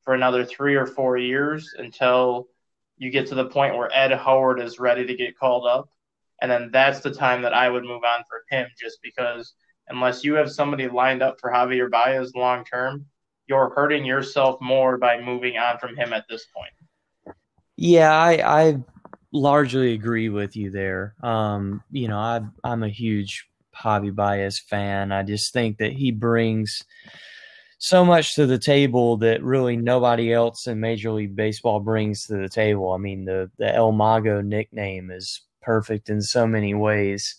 for 0.02 0.14
another 0.14 0.44
three 0.44 0.76
or 0.76 0.86
four 0.86 1.18
years 1.18 1.74
until 1.78 2.48
you 2.96 3.10
get 3.10 3.26
to 3.28 3.34
the 3.34 3.46
point 3.46 3.76
where 3.76 3.94
Ed 3.94 4.12
Howard 4.12 4.60
is 4.60 4.78
ready 4.78 5.06
to 5.06 5.14
get 5.14 5.38
called 5.38 5.66
up. 5.66 5.90
And 6.44 6.50
then 6.50 6.68
that's 6.70 7.00
the 7.00 7.10
time 7.10 7.40
that 7.40 7.54
I 7.54 7.70
would 7.70 7.84
move 7.84 8.02
on 8.04 8.22
for 8.28 8.42
him, 8.54 8.68
just 8.78 8.98
because 9.02 9.54
unless 9.88 10.22
you 10.22 10.34
have 10.34 10.52
somebody 10.52 10.88
lined 10.88 11.22
up 11.22 11.40
for 11.40 11.50
Javier 11.50 11.90
Baez 11.90 12.34
long 12.34 12.66
term, 12.66 13.06
you're 13.46 13.72
hurting 13.74 14.04
yourself 14.04 14.60
more 14.60 14.98
by 14.98 15.18
moving 15.18 15.56
on 15.56 15.78
from 15.78 15.96
him 15.96 16.12
at 16.12 16.26
this 16.28 16.44
point. 16.54 17.36
Yeah, 17.76 18.12
I, 18.12 18.64
I 18.66 18.78
largely 19.32 19.94
agree 19.94 20.28
with 20.28 20.54
you 20.54 20.70
there. 20.70 21.14
Um, 21.22 21.82
you 21.90 22.08
know, 22.08 22.18
I, 22.18 22.42
I'm 22.62 22.82
a 22.82 22.90
huge 22.90 23.48
Javi 23.74 24.14
Baez 24.14 24.58
fan. 24.58 25.12
I 25.12 25.22
just 25.22 25.50
think 25.54 25.78
that 25.78 25.92
he 25.92 26.10
brings 26.10 26.84
so 27.78 28.04
much 28.04 28.34
to 28.34 28.44
the 28.44 28.58
table 28.58 29.16
that 29.16 29.42
really 29.42 29.78
nobody 29.78 30.30
else 30.30 30.66
in 30.66 30.78
Major 30.78 31.10
League 31.10 31.36
Baseball 31.36 31.80
brings 31.80 32.26
to 32.26 32.36
the 32.36 32.50
table. 32.50 32.92
I 32.92 32.98
mean, 32.98 33.24
the 33.24 33.50
the 33.56 33.74
El 33.74 33.92
Mago 33.92 34.42
nickname 34.42 35.10
is 35.10 35.40
perfect 35.64 36.08
in 36.10 36.20
so 36.20 36.46
many 36.46 36.74
ways. 36.74 37.36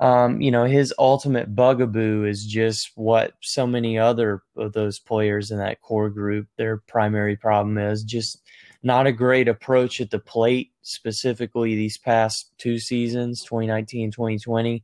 Um, 0.00 0.40
you 0.40 0.50
know, 0.50 0.64
his 0.64 0.92
ultimate 0.98 1.54
bugaboo 1.54 2.24
is 2.24 2.44
just 2.44 2.90
what 2.96 3.34
so 3.40 3.68
many 3.68 3.98
other 3.98 4.42
of 4.56 4.72
those 4.72 4.98
players 4.98 5.52
in 5.52 5.58
that 5.58 5.80
core 5.80 6.10
group, 6.10 6.48
their 6.56 6.78
primary 6.78 7.36
problem 7.36 7.78
is 7.78 8.02
just 8.02 8.42
not 8.82 9.06
a 9.06 9.12
great 9.12 9.46
approach 9.46 10.00
at 10.00 10.10
the 10.10 10.18
plate, 10.18 10.72
specifically 10.82 11.76
these 11.76 11.98
past 11.98 12.50
two 12.58 12.80
seasons, 12.80 13.44
2019, 13.44 14.10
2020. 14.10 14.82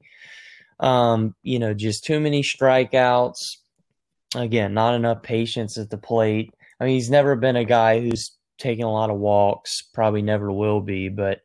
Um, 0.79 1.35
you 1.43 1.59
know, 1.59 1.75
just 1.75 2.05
too 2.05 2.21
many 2.21 2.43
strikeouts. 2.43 3.57
Again, 4.37 4.73
not 4.73 4.95
enough 4.95 5.23
patience 5.23 5.79
at 5.79 5.91
the 5.91 5.99
plate. 5.99 6.55
I 6.79 6.85
mean, 6.85 6.95
he's 6.95 7.11
never 7.11 7.35
been 7.35 7.57
a 7.57 7.64
guy 7.64 7.99
who's 7.99 8.33
taken 8.59 8.85
a 8.85 8.93
lot 8.93 9.11
of 9.11 9.19
walks, 9.19 9.83
probably 9.83 10.23
never 10.23 10.53
will 10.53 10.81
be, 10.81 11.09
but 11.09 11.41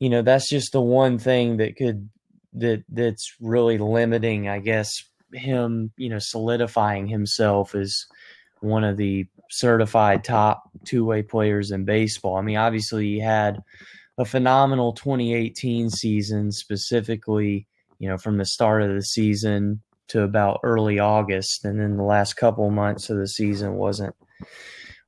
you 0.00 0.08
know, 0.08 0.22
that's 0.22 0.48
just 0.48 0.72
the 0.72 0.80
one 0.80 1.18
thing 1.18 1.58
that 1.58 1.76
could 1.76 2.08
that 2.54 2.82
that's 2.88 3.36
really 3.40 3.78
limiting, 3.78 4.48
I 4.48 4.58
guess, 4.58 5.04
him, 5.32 5.92
you 5.96 6.08
know, 6.08 6.18
solidifying 6.18 7.06
himself 7.06 7.74
as 7.74 8.06
one 8.60 8.82
of 8.82 8.96
the 8.96 9.26
certified 9.50 10.24
top 10.24 10.64
two 10.84 11.04
way 11.04 11.22
players 11.22 11.70
in 11.70 11.84
baseball. 11.84 12.36
I 12.36 12.42
mean, 12.42 12.56
obviously, 12.56 13.04
he 13.06 13.20
had 13.20 13.62
a 14.18 14.24
phenomenal 14.24 14.92
2018 14.94 15.90
season, 15.90 16.50
specifically, 16.50 17.66
you 17.98 18.08
know, 18.08 18.18
from 18.18 18.38
the 18.38 18.44
start 18.44 18.82
of 18.82 18.94
the 18.94 19.02
season 19.02 19.82
to 20.08 20.22
about 20.22 20.60
early 20.62 20.98
August, 20.98 21.64
and 21.64 21.78
then 21.78 21.96
the 21.96 22.02
last 22.02 22.34
couple 22.34 22.68
months 22.70 23.10
of 23.10 23.18
the 23.18 23.28
season 23.28 23.74
wasn't 23.74 24.14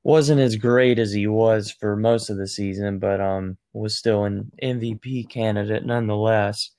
wasn't 0.05 0.41
as 0.41 0.57
great 0.57 0.99
as 0.99 1.13
he 1.13 1.27
was 1.27 1.71
for 1.71 1.97
most 1.97 2.31
of 2.31 2.37
the 2.37 2.49
season, 2.49 2.99
but 2.99 3.21
um 3.21 3.57
was 3.73 3.97
still 3.99 4.25
an 4.25 4.51
MVP 4.63 5.29
candidate 5.31 5.85
nonetheless. 5.87 6.71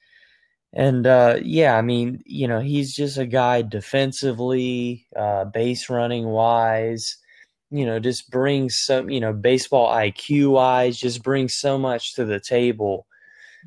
And 0.73 1.05
uh, 1.05 1.37
yeah, 1.43 1.77
I 1.77 1.81
mean, 1.81 2.21
you 2.25 2.47
know, 2.47 2.59
he's 2.59 2.95
just 2.95 3.17
a 3.17 3.27
guy 3.27 3.61
defensively, 3.61 5.05
uh, 5.15 5.45
base 5.45 5.89
running 5.89 6.25
wise, 6.25 7.17
you 7.69 7.85
know, 7.85 7.99
just 7.99 8.31
brings 8.31 8.77
some, 8.83 9.09
you 9.09 9.19
know, 9.19 9.33
baseball 9.33 9.93
IQ 9.93 10.51
wise, 10.51 10.97
just 10.97 11.23
brings 11.23 11.55
so 11.55 11.77
much 11.77 12.15
to 12.15 12.25
the 12.25 12.39
table 12.39 13.05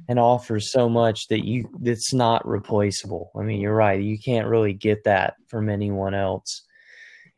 and 0.08 0.18
offers 0.18 0.72
so 0.72 0.88
much 0.88 1.28
that 1.28 1.46
you 1.46 1.68
that's 1.80 2.12
not 2.12 2.46
replaceable. 2.46 3.30
I 3.38 3.42
mean, 3.42 3.60
you're 3.60 3.74
right. 3.74 4.00
You 4.00 4.18
can't 4.18 4.48
really 4.48 4.72
get 4.74 5.04
that 5.04 5.34
from 5.48 5.68
anyone 5.68 6.14
else 6.14 6.65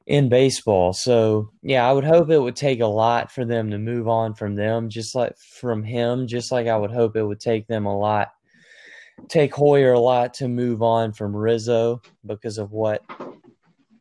in 0.09 0.31
baseball. 0.31 0.95
So, 0.95 1.51
yeah, 1.63 1.87
I 1.87 1.93
would 1.93 2.05
hope 2.05 2.31
it 2.31 2.39
would 2.39 2.57
take 2.57 2.81
a 2.81 2.87
lot 2.87 3.31
for 3.31 3.45
them 3.45 3.71
to 3.71 3.79
move 3.79 4.09
on 4.09 4.33
from 4.35 4.55
them, 4.55 4.89
just 4.89 5.15
like 5.15 5.37
from 5.37 5.85
him, 5.85 6.27
just 6.27 6.51
like 6.51 6.67
I 6.67 6.79
would 6.79 6.91
hope 6.91 7.15
it 7.15 7.23
would 7.23 7.41
take 7.41 7.67
them 7.67 7.85
a 7.85 7.97
lot, 7.97 8.29
take 9.29 9.55
Hoyer 9.55 9.93
a 9.93 10.01
lot 10.01 10.33
to 10.35 10.49
move 10.49 10.83
on 10.83 11.13
from 11.13 11.37
Rizzo 11.37 12.01
because 12.25 12.57
of 12.57 12.73
what 12.73 13.03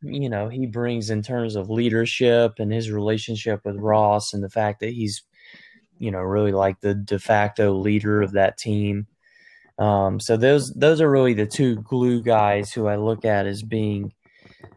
you 0.01 0.29
know 0.29 0.47
he 0.47 0.65
brings 0.65 1.09
in 1.09 1.21
terms 1.21 1.55
of 1.55 1.69
leadership 1.69 2.53
and 2.59 2.71
his 2.71 2.89
relationship 2.89 3.59
with 3.65 3.75
Ross 3.75 4.31
and 4.31 4.41
the 4.41 4.49
fact 4.49 4.79
that 4.79 4.93
he's 4.93 5.23
you 5.97 6.11
know 6.11 6.19
really 6.19 6.53
like 6.53 6.79
the 6.79 6.93
de 6.95 7.19
facto 7.19 7.73
leader 7.73 8.21
of 8.21 8.31
that 8.31 8.57
team. 8.57 9.07
Um, 9.77 10.21
so 10.21 10.37
those 10.37 10.71
those 10.73 11.01
are 11.01 11.11
really 11.11 11.33
the 11.33 11.45
two 11.45 11.75
glue 11.81 12.21
guys 12.21 12.71
who 12.71 12.87
I 12.87 12.95
look 12.95 13.25
at 13.25 13.45
as 13.45 13.61
being 13.61 14.13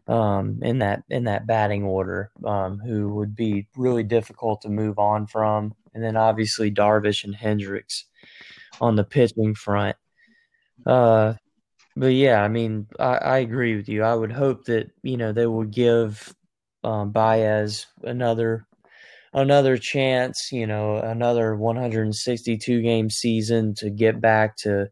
um, 0.09 0.59
in 0.62 0.79
that 0.79 1.03
in 1.11 1.25
that 1.25 1.47
batting 1.47 1.85
order, 1.85 2.31
um, 2.45 2.79
who 2.79 3.14
would 3.14 3.35
be 3.35 3.66
really 3.77 4.03
difficult 4.03 4.62
to 4.62 4.69
move 4.69 4.99
on 4.99 5.27
from, 5.27 5.75
and 5.95 6.03
then 6.03 6.16
obviously 6.16 6.71
Darvish 6.71 7.25
and 7.25 7.35
Hendricks 7.35 8.07
on 8.81 8.97
the 8.97 9.05
pitching 9.05 9.55
front. 9.55 9.97
Uh, 10.87 11.35
but 11.97 12.09
yeah, 12.09 12.43
I 12.43 12.49
mean, 12.49 12.87
I, 12.99 13.16
I, 13.16 13.38
agree 13.38 13.77
with 13.77 13.88
you. 13.88 14.03
I 14.03 14.14
would 14.14 14.33
hope 14.33 14.64
that 14.64 14.90
you 15.03 15.16
know 15.16 15.33
they 15.33 15.47
will 15.47 15.64
give 15.64 16.35
um, 16.85 17.12
Baez 17.12 17.87
another 18.03 18.66
another 19.33 19.77
chance. 19.77 20.51
You 20.53 20.66
know, 20.66 20.97
another 20.97 21.57
162 21.57 22.83
game 22.83 23.11
season 23.11 23.75
to 23.77 23.90
get 23.90 24.21
back 24.21 24.57
to 24.59 24.88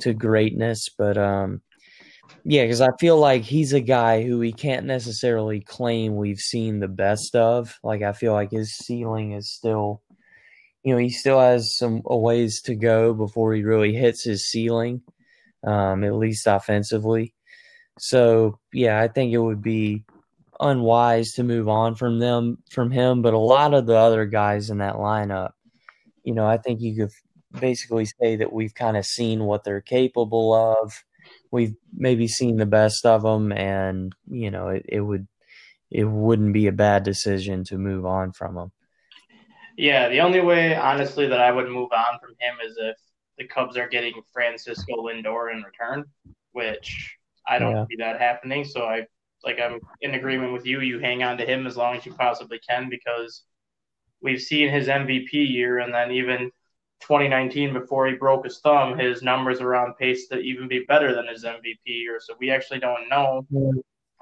to 0.00 0.14
greatness. 0.14 0.88
But 0.88 1.18
um, 1.18 1.62
yeah, 2.48 2.62
because 2.62 2.80
I 2.80 2.90
feel 3.00 3.18
like 3.18 3.42
he's 3.42 3.72
a 3.72 3.80
guy 3.80 4.22
who 4.22 4.38
we 4.38 4.52
can't 4.52 4.86
necessarily 4.86 5.60
claim 5.60 6.16
we've 6.16 6.38
seen 6.38 6.78
the 6.78 6.88
best 6.88 7.34
of. 7.34 7.76
Like 7.82 8.02
I 8.02 8.12
feel 8.12 8.32
like 8.32 8.52
his 8.52 8.76
ceiling 8.76 9.32
is 9.32 9.52
still 9.52 10.02
you 10.84 10.92
know, 10.92 10.98
he 10.98 11.10
still 11.10 11.40
has 11.40 11.76
some 11.76 12.00
ways 12.04 12.62
to 12.62 12.76
go 12.76 13.12
before 13.12 13.52
he 13.52 13.64
really 13.64 13.92
hits 13.92 14.22
his 14.22 14.46
ceiling, 14.46 15.02
um, 15.66 16.04
at 16.04 16.14
least 16.14 16.46
offensively. 16.46 17.34
So 17.98 18.60
yeah, 18.72 19.00
I 19.00 19.08
think 19.08 19.32
it 19.32 19.38
would 19.38 19.62
be 19.62 20.04
unwise 20.60 21.32
to 21.32 21.42
move 21.42 21.68
on 21.68 21.96
from 21.96 22.20
them 22.20 22.58
from 22.70 22.92
him. 22.92 23.20
But 23.22 23.34
a 23.34 23.38
lot 23.38 23.74
of 23.74 23.86
the 23.86 23.96
other 23.96 24.26
guys 24.26 24.70
in 24.70 24.78
that 24.78 24.94
lineup, 24.94 25.50
you 26.22 26.34
know, 26.34 26.46
I 26.46 26.58
think 26.58 26.80
you 26.80 26.94
could 26.94 27.10
basically 27.60 28.04
say 28.04 28.36
that 28.36 28.52
we've 28.52 28.74
kind 28.74 28.96
of 28.96 29.04
seen 29.04 29.42
what 29.42 29.64
they're 29.64 29.80
capable 29.80 30.54
of. 30.54 31.04
We've 31.50 31.74
maybe 31.94 32.28
seen 32.28 32.56
the 32.56 32.66
best 32.66 33.06
of 33.06 33.22
them, 33.22 33.52
and 33.52 34.14
you 34.30 34.50
know, 34.50 34.68
it, 34.68 34.84
it 34.88 35.00
would 35.00 35.26
it 35.90 36.04
wouldn't 36.04 36.52
be 36.52 36.66
a 36.66 36.72
bad 36.72 37.04
decision 37.04 37.64
to 37.64 37.78
move 37.78 38.04
on 38.04 38.32
from 38.32 38.56
him. 38.56 38.72
Yeah, 39.76 40.08
the 40.08 40.20
only 40.20 40.40
way, 40.40 40.74
honestly, 40.74 41.26
that 41.26 41.40
I 41.40 41.52
would 41.52 41.68
move 41.68 41.90
on 41.92 42.18
from 42.18 42.30
him 42.38 42.56
is 42.66 42.76
if 42.78 42.96
the 43.38 43.46
Cubs 43.46 43.76
are 43.76 43.88
getting 43.88 44.14
Francisco 44.32 44.94
Lindor 44.96 45.52
in 45.52 45.62
return, 45.62 46.04
which 46.52 47.16
I 47.46 47.58
don't 47.58 47.76
yeah. 47.76 47.84
see 47.88 47.96
that 47.98 48.20
happening. 48.20 48.64
So 48.64 48.84
I 48.84 49.06
like 49.44 49.60
I'm 49.60 49.78
in 50.00 50.14
agreement 50.14 50.52
with 50.52 50.66
you. 50.66 50.80
You 50.80 50.98
hang 50.98 51.22
on 51.22 51.36
to 51.38 51.44
him 51.44 51.66
as 51.66 51.76
long 51.76 51.96
as 51.96 52.06
you 52.06 52.12
possibly 52.14 52.58
can 52.66 52.88
because 52.88 53.44
we've 54.22 54.40
seen 54.40 54.70
his 54.70 54.88
MVP 54.88 55.32
year, 55.32 55.78
and 55.78 55.92
then 55.92 56.10
even 56.10 56.50
2019 57.00 57.72
before 57.72 58.06
he 58.06 58.14
broke 58.14 58.44
his 58.44 58.60
thumb, 58.60 58.98
his 58.98 59.22
numbers 59.22 59.60
are 59.60 59.74
on 59.74 59.94
pace 59.94 60.28
to 60.28 60.38
even 60.38 60.68
be 60.68 60.84
better 60.88 61.14
than 61.14 61.28
his 61.28 61.44
MVP 61.44 61.76
year. 61.84 62.18
So 62.20 62.34
we 62.38 62.50
actually 62.50 62.80
don't 62.80 63.08
know 63.08 63.46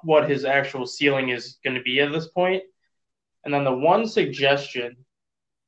what 0.03 0.29
his 0.29 0.45
actual 0.45 0.87
ceiling 0.87 1.31
is 1.31 1.59
going 1.65 1.77
to 1.77 1.83
be 1.83 2.01
at 2.01 2.13
this 2.13 2.29
point. 2.29 2.63
And 3.45 3.53
then 3.53 3.65
the 3.65 3.73
one 3.73 4.07
suggestion, 4.07 4.97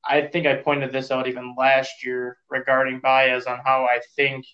I 0.04 0.22
think 0.22 0.46
I 0.46 0.56
pointed 0.56 0.92
this 0.92 1.10
out 1.10 1.28
even 1.28 1.54
last 1.56 2.04
year 2.04 2.38
regarding 2.50 3.00
Baez 3.00 3.46
on 3.46 3.60
how 3.64 3.84
I 3.84 4.00
think 4.14 4.44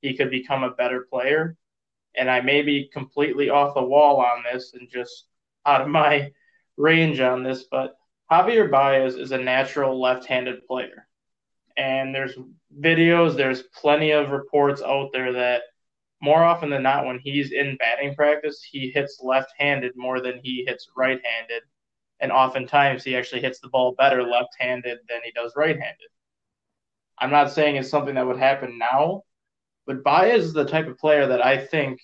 he 0.00 0.14
could 0.14 0.30
become 0.30 0.64
a 0.64 0.70
better 0.70 1.06
player 1.10 1.56
and 2.16 2.30
I 2.30 2.40
may 2.40 2.62
be 2.62 2.88
completely 2.92 3.50
off 3.50 3.74
the 3.74 3.82
wall 3.82 4.20
on 4.20 4.42
this 4.50 4.72
and 4.74 4.88
just 4.90 5.26
out 5.64 5.82
of 5.82 5.88
my 5.88 6.32
range 6.76 7.20
on 7.20 7.42
this, 7.42 7.64
but 7.70 7.96
Javier 8.30 8.70
Baez 8.70 9.14
is 9.14 9.32
a 9.32 9.38
natural 9.38 10.00
left-handed 10.00 10.66
player. 10.66 11.05
And 11.76 12.14
there's 12.14 12.34
videos, 12.80 13.36
there's 13.36 13.62
plenty 13.62 14.10
of 14.10 14.30
reports 14.30 14.82
out 14.82 15.10
there 15.12 15.32
that 15.32 15.62
more 16.22 16.42
often 16.42 16.70
than 16.70 16.82
not, 16.82 17.04
when 17.04 17.18
he's 17.18 17.52
in 17.52 17.76
batting 17.76 18.14
practice, 18.14 18.62
he 18.62 18.90
hits 18.90 19.20
left-handed 19.22 19.92
more 19.96 20.20
than 20.20 20.40
he 20.42 20.64
hits 20.66 20.88
right-handed. 20.96 21.62
And 22.20 22.32
oftentimes 22.32 23.04
he 23.04 23.14
actually 23.14 23.42
hits 23.42 23.60
the 23.60 23.68
ball 23.68 23.94
better 23.98 24.22
left-handed 24.22 24.98
than 25.08 25.20
he 25.22 25.32
does 25.32 25.52
right-handed. 25.54 26.08
I'm 27.18 27.30
not 27.30 27.50
saying 27.50 27.76
it's 27.76 27.90
something 27.90 28.14
that 28.14 28.26
would 28.26 28.38
happen 28.38 28.78
now, 28.78 29.22
but 29.86 30.02
Baez 30.02 30.44
is 30.46 30.52
the 30.52 30.64
type 30.64 30.86
of 30.86 30.98
player 30.98 31.26
that 31.26 31.44
I 31.44 31.58
think 31.58 32.00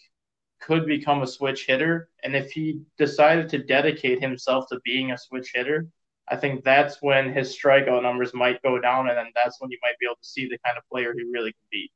could 0.61 0.87
become 0.87 1.23
a 1.23 1.27
switch 1.27 1.67
hitter. 1.67 2.11
And 2.23 2.37
if 2.37 2.51
he 2.53 2.83
decided 2.99 3.49
to 3.49 3.65
dedicate 3.65 4.21
himself 4.21 4.67
to 4.69 4.81
being 4.85 5.13
a 5.13 5.19
switch 5.19 5.51
hitter, 5.55 5.89
I 6.33 6.37
think 6.37 6.65
that's 6.65 6.97
when 7.03 7.31
his 7.31 7.55
strikeout 7.55 8.03
numbers 8.03 8.33
might 8.33 8.63
go 8.63 8.81
down, 8.81 9.09
and 9.09 9.19
then 9.19 9.27
that's 9.35 9.61
when 9.61 9.71
you 9.71 9.79
might 9.83 9.99
be 10.01 10.07
able 10.07 10.17
to 10.17 10.29
see 10.29 10.49
the 10.49 10.57
kind 10.65 10.79
of 10.79 10.89
player 10.91 11.13
he 11.15 11.25
really 11.31 11.53
can 11.53 11.69
be. 11.71 11.93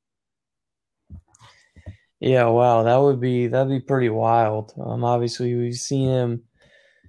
Yeah, 2.20 2.44
wow, 2.44 2.82
that 2.82 2.96
would 2.96 3.18
be 3.18 3.46
that'd 3.46 3.70
be 3.70 3.80
pretty 3.80 4.10
wild. 4.10 4.74
Um, 4.78 5.04
obviously 5.04 5.54
we've 5.54 5.74
seen 5.74 6.08
him 6.08 6.42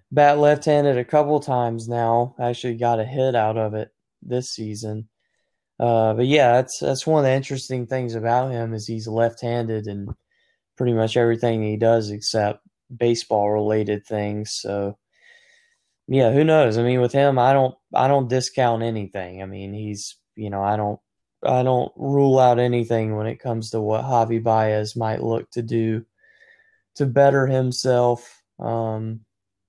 bat 0.09 0.37
left-handed 0.37 0.97
a 0.97 1.03
couple 1.05 1.39
times 1.41 1.89
now. 1.89 2.35
Actually, 2.39 2.75
got 2.75 2.99
a 2.99 3.05
hit 3.05 3.35
out 3.35 3.57
of 3.57 3.73
it 3.73 3.89
this 4.21 4.49
season. 4.49 5.09
Uh, 5.79 6.13
but 6.13 6.27
yeah, 6.27 6.53
that's 6.53 6.79
that's 6.79 7.05
one 7.05 7.19
of 7.19 7.25
the 7.25 7.35
interesting 7.35 7.87
things 7.87 8.15
about 8.15 8.51
him 8.51 8.73
is 8.73 8.87
he's 8.87 9.07
left-handed 9.07 9.87
and 9.87 10.09
pretty 10.77 10.93
much 10.93 11.17
everything 11.17 11.61
he 11.61 11.75
does 11.75 12.09
except 12.09 12.65
baseball 12.95 13.51
related 13.51 14.05
things. 14.05 14.53
So 14.53 14.97
yeah, 16.07 16.31
who 16.31 16.43
knows? 16.43 16.77
I 16.77 16.83
mean, 16.83 17.01
with 17.01 17.11
him, 17.11 17.37
I 17.37 17.53
don't 17.53 17.75
I 17.93 18.07
don't 18.07 18.29
discount 18.29 18.83
anything. 18.83 19.41
I 19.41 19.45
mean, 19.45 19.73
he's 19.73 20.17
you 20.35 20.49
know 20.49 20.63
I 20.63 20.77
don't 20.77 20.99
I 21.43 21.63
don't 21.63 21.91
rule 21.95 22.39
out 22.39 22.59
anything 22.59 23.15
when 23.15 23.27
it 23.27 23.39
comes 23.39 23.71
to 23.71 23.81
what 23.81 24.05
Javi 24.05 24.41
Baez 24.41 24.95
might 24.95 25.23
look 25.23 25.49
to 25.51 25.61
do 25.61 26.05
to 26.95 27.05
better 27.05 27.45
himself. 27.45 28.41
Um, 28.59 29.21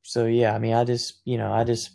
so 0.03 0.27
yeah, 0.27 0.55
I 0.55 0.59
mean, 0.59 0.75
I 0.75 0.85
just 0.85 1.21
you 1.25 1.39
know 1.39 1.53
I 1.53 1.65
just 1.65 1.91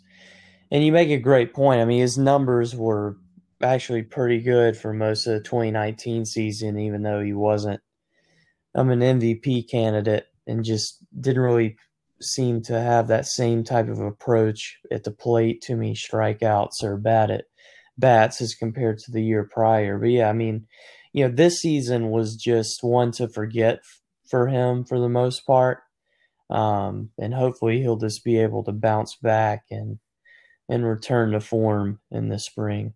and 0.70 0.84
you 0.84 0.92
make 0.92 1.10
a 1.10 1.18
great 1.18 1.54
point. 1.54 1.80
I 1.80 1.84
mean, 1.84 2.00
his 2.00 2.18
numbers 2.18 2.76
were 2.76 3.16
actually 3.62 4.02
pretty 4.02 4.40
good 4.40 4.76
for 4.76 4.92
most 4.92 5.26
of 5.26 5.34
the 5.34 5.40
2019 5.40 6.26
season, 6.26 6.78
even 6.78 7.02
though 7.02 7.22
he 7.22 7.32
wasn't 7.32 7.80
I'm 8.74 8.90
an 8.90 9.00
MVP 9.00 9.70
candidate 9.70 10.26
and 10.46 10.64
just 10.64 10.98
didn't 11.18 11.42
really 11.42 11.76
seem 12.24 12.62
to 12.62 12.80
have 12.80 13.08
that 13.08 13.26
same 13.26 13.64
type 13.64 13.88
of 13.88 14.00
approach 14.00 14.78
at 14.90 15.04
the 15.04 15.10
plate. 15.10 15.62
Too 15.62 15.76
many 15.76 15.94
strikeouts 15.94 16.82
or 16.82 16.96
bat 16.96 17.30
at 17.30 17.44
bats 17.98 18.40
as 18.40 18.54
compared 18.54 18.98
to 18.98 19.12
the 19.12 19.22
year 19.22 19.44
prior. 19.44 19.98
But 19.98 20.10
yeah, 20.10 20.28
I 20.28 20.32
mean, 20.32 20.66
you 21.12 21.26
know, 21.26 21.34
this 21.34 21.60
season 21.60 22.10
was 22.10 22.36
just 22.36 22.82
one 22.82 23.12
to 23.12 23.28
forget 23.28 23.80
for 24.28 24.48
him 24.48 24.84
for 24.84 24.98
the 24.98 25.08
most 25.08 25.46
part. 25.46 25.78
Um, 26.50 27.10
and 27.18 27.32
hopefully 27.32 27.80
he'll 27.80 27.96
just 27.96 28.24
be 28.24 28.38
able 28.38 28.64
to 28.64 28.72
bounce 28.72 29.16
back 29.16 29.64
and 29.70 29.98
and 30.68 30.86
return 30.86 31.32
to 31.32 31.40
form 31.40 32.00
in 32.10 32.28
the 32.28 32.38
spring. 32.38 32.94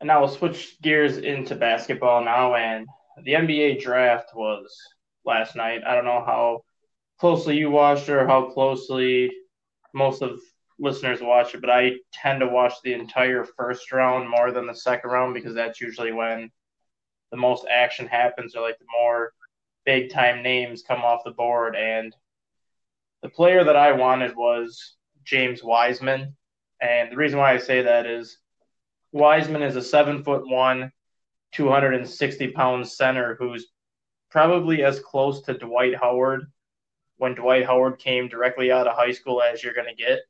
And 0.00 0.08
now 0.08 0.20
we'll 0.20 0.28
switch 0.28 0.80
gears 0.82 1.16
into 1.16 1.54
basketball 1.54 2.24
now. 2.24 2.54
And 2.54 2.86
the 3.22 3.32
NBA 3.32 3.80
draft 3.80 4.34
was 4.34 4.66
last 5.24 5.56
night. 5.56 5.80
I 5.86 5.94
don't 5.94 6.04
know 6.04 6.22
how 6.24 6.64
closely 7.18 7.56
you 7.56 7.70
watched 7.70 8.08
or 8.08 8.26
how 8.26 8.50
closely 8.50 9.32
most 9.92 10.22
of 10.22 10.40
listeners 10.78 11.20
watch 11.20 11.54
it, 11.54 11.60
but 11.60 11.70
I 11.70 11.92
tend 12.12 12.40
to 12.40 12.48
watch 12.48 12.74
the 12.82 12.94
entire 12.94 13.44
first 13.44 13.92
round 13.92 14.28
more 14.28 14.50
than 14.50 14.66
the 14.66 14.74
second 14.74 15.10
round 15.10 15.34
because 15.34 15.54
that's 15.54 15.80
usually 15.80 16.12
when 16.12 16.50
the 17.30 17.36
most 17.36 17.66
action 17.70 18.06
happens 18.06 18.54
or 18.54 18.62
like 18.62 18.78
the 18.78 18.86
more 19.00 19.32
big 19.84 20.10
time 20.10 20.42
names 20.42 20.82
come 20.86 21.02
off 21.02 21.24
the 21.24 21.30
board. 21.30 21.76
And 21.76 22.14
the 23.22 23.28
player 23.28 23.64
that 23.64 23.76
I 23.76 23.92
wanted 23.92 24.36
was 24.36 24.96
James 25.24 25.62
Wiseman. 25.62 26.36
And 26.80 27.10
the 27.10 27.16
reason 27.16 27.38
why 27.38 27.52
I 27.52 27.58
say 27.58 27.82
that 27.82 28.06
is 28.06 28.38
Wiseman 29.12 29.62
is 29.62 29.76
a 29.76 29.82
seven 29.82 30.24
foot 30.24 30.46
one, 30.46 30.90
260 31.52 32.48
pound 32.48 32.88
center 32.88 33.36
who's 33.38 33.66
probably 34.30 34.82
as 34.82 34.98
close 34.98 35.42
to 35.42 35.56
Dwight 35.56 35.94
Howard 35.94 36.50
when 37.18 37.34
Dwight 37.34 37.66
Howard 37.66 37.98
came 37.98 38.28
directly 38.28 38.72
out 38.72 38.86
of 38.86 38.96
high 38.96 39.12
school 39.12 39.42
as 39.42 39.62
you're 39.62 39.74
going 39.74 39.88
to 39.88 39.94
get. 39.94 40.20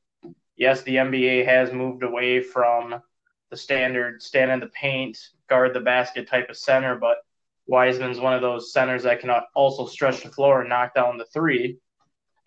Yes, 0.55 0.83
the 0.83 0.95
NBA 0.95 1.45
has 1.45 1.73
moved 1.73 2.03
away 2.03 2.41
from 2.41 3.01
the 3.49 3.57
standard 3.57 4.21
stand 4.21 4.51
in 4.51 4.59
the 4.59 4.67
paint, 4.67 5.17
guard 5.49 5.73
the 5.73 5.79
basket 5.79 6.27
type 6.27 6.49
of 6.49 6.57
center, 6.57 6.95
but 6.95 7.17
Wiseman's 7.67 8.19
one 8.19 8.33
of 8.33 8.41
those 8.41 8.71
centers 8.71 9.03
that 9.03 9.19
can 9.19 9.31
also 9.55 9.85
stretch 9.85 10.23
the 10.23 10.29
floor 10.29 10.61
and 10.61 10.69
knock 10.69 10.93
down 10.93 11.17
the 11.17 11.25
three. 11.25 11.77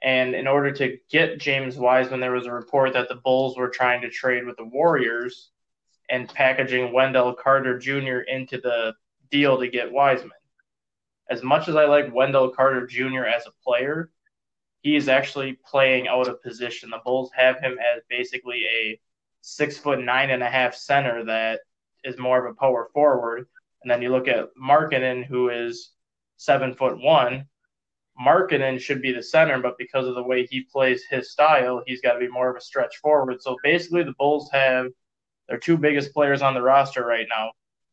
And 0.03 0.35
in 0.35 0.47
order 0.47 0.71
to 0.73 0.97
get 1.11 1.41
James 1.41 1.77
Wiseman, 1.77 2.21
there 2.21 2.33
was 2.33 2.47
a 2.47 2.53
report 2.53 2.93
that 2.93 3.09
the 3.09 3.17
Bulls 3.17 3.57
were 3.57 3.69
trying 3.69 4.01
to 4.03 4.11
trade 4.11 4.47
with 4.47 4.57
the 4.57 4.65
Warriors 4.65 5.51
and 6.09 6.29
packaging 6.29 6.93
Wendell 6.93 7.35
Carter 7.35 7.79
Jr. 7.79 8.21
into 8.21 8.59
the 8.59 8.95
deal 9.31 9.59
to 9.59 9.69
get 9.69 9.91
Wiseman. 9.91 10.31
As 11.29 11.43
much 11.43 11.69
as 11.69 11.77
I 11.77 11.85
like 11.85 12.15
Wendell 12.15 12.51
Carter 12.51 12.87
Jr. 12.87 13.25
as 13.25 13.47
a 13.47 13.65
player, 13.65 14.11
he 14.83 14.97
is 14.97 15.09
actually 15.09 15.59
playing 15.67 16.09
out 16.09 16.29
of 16.29 16.43
position. 16.43 16.91
The 16.91 17.01
Bulls 17.05 17.31
have 17.35 17.61
him 17.61 17.79
as 17.79 18.03
basically 18.09 18.65
a 18.65 19.01
six 19.41 19.77
foot 19.77 20.01
nine 20.01 20.31
and 20.31 20.43
a 20.43 20.51
half 20.51 20.75
center 20.75 21.25
that 21.25 21.61
is 22.05 22.19
more 22.19 22.45
of 22.45 22.51
a 22.51 22.55
power 22.59 22.89
forward. 22.93 23.47
And 23.83 23.91
then 23.91 24.03
you 24.03 24.11
look 24.11 24.29
at 24.29 24.49
Markkanen, 24.61 25.25
who 25.25 25.51
is 25.51 25.93
seven 26.37 26.75
foot 26.75 26.99
one. 26.99 27.47
Markkanen 28.21 28.81
should 28.81 29.01
be 29.01 29.13
the 29.13 29.23
center, 29.23 29.61
but 29.61 29.79
because 29.79 30.07
of 30.07 30.17
the 30.17 30.23
way 30.23 30.45
he 30.45 30.63
plays 30.63 31.05
his 31.09 31.31
style, 31.31 31.83
he's 31.87 32.01
got 32.01 32.15
to 32.15 32.19
be 32.19 32.29
more 32.29 32.51
of 32.51 32.57
a 32.57 32.61
stretch 32.61 32.97
forward. 32.97 33.41
So 33.41 33.57
basically, 33.63 34.03
the 34.03 34.15
Bulls 34.19 34.51
have 34.53 34.87
their 35.49 35.59
two 35.59 35.79
biggest 35.79 36.13
players 36.13 36.43
on 36.43 36.55
the 36.55 36.63
roster 36.63 37.05
right 37.05 37.27
now 37.29 37.53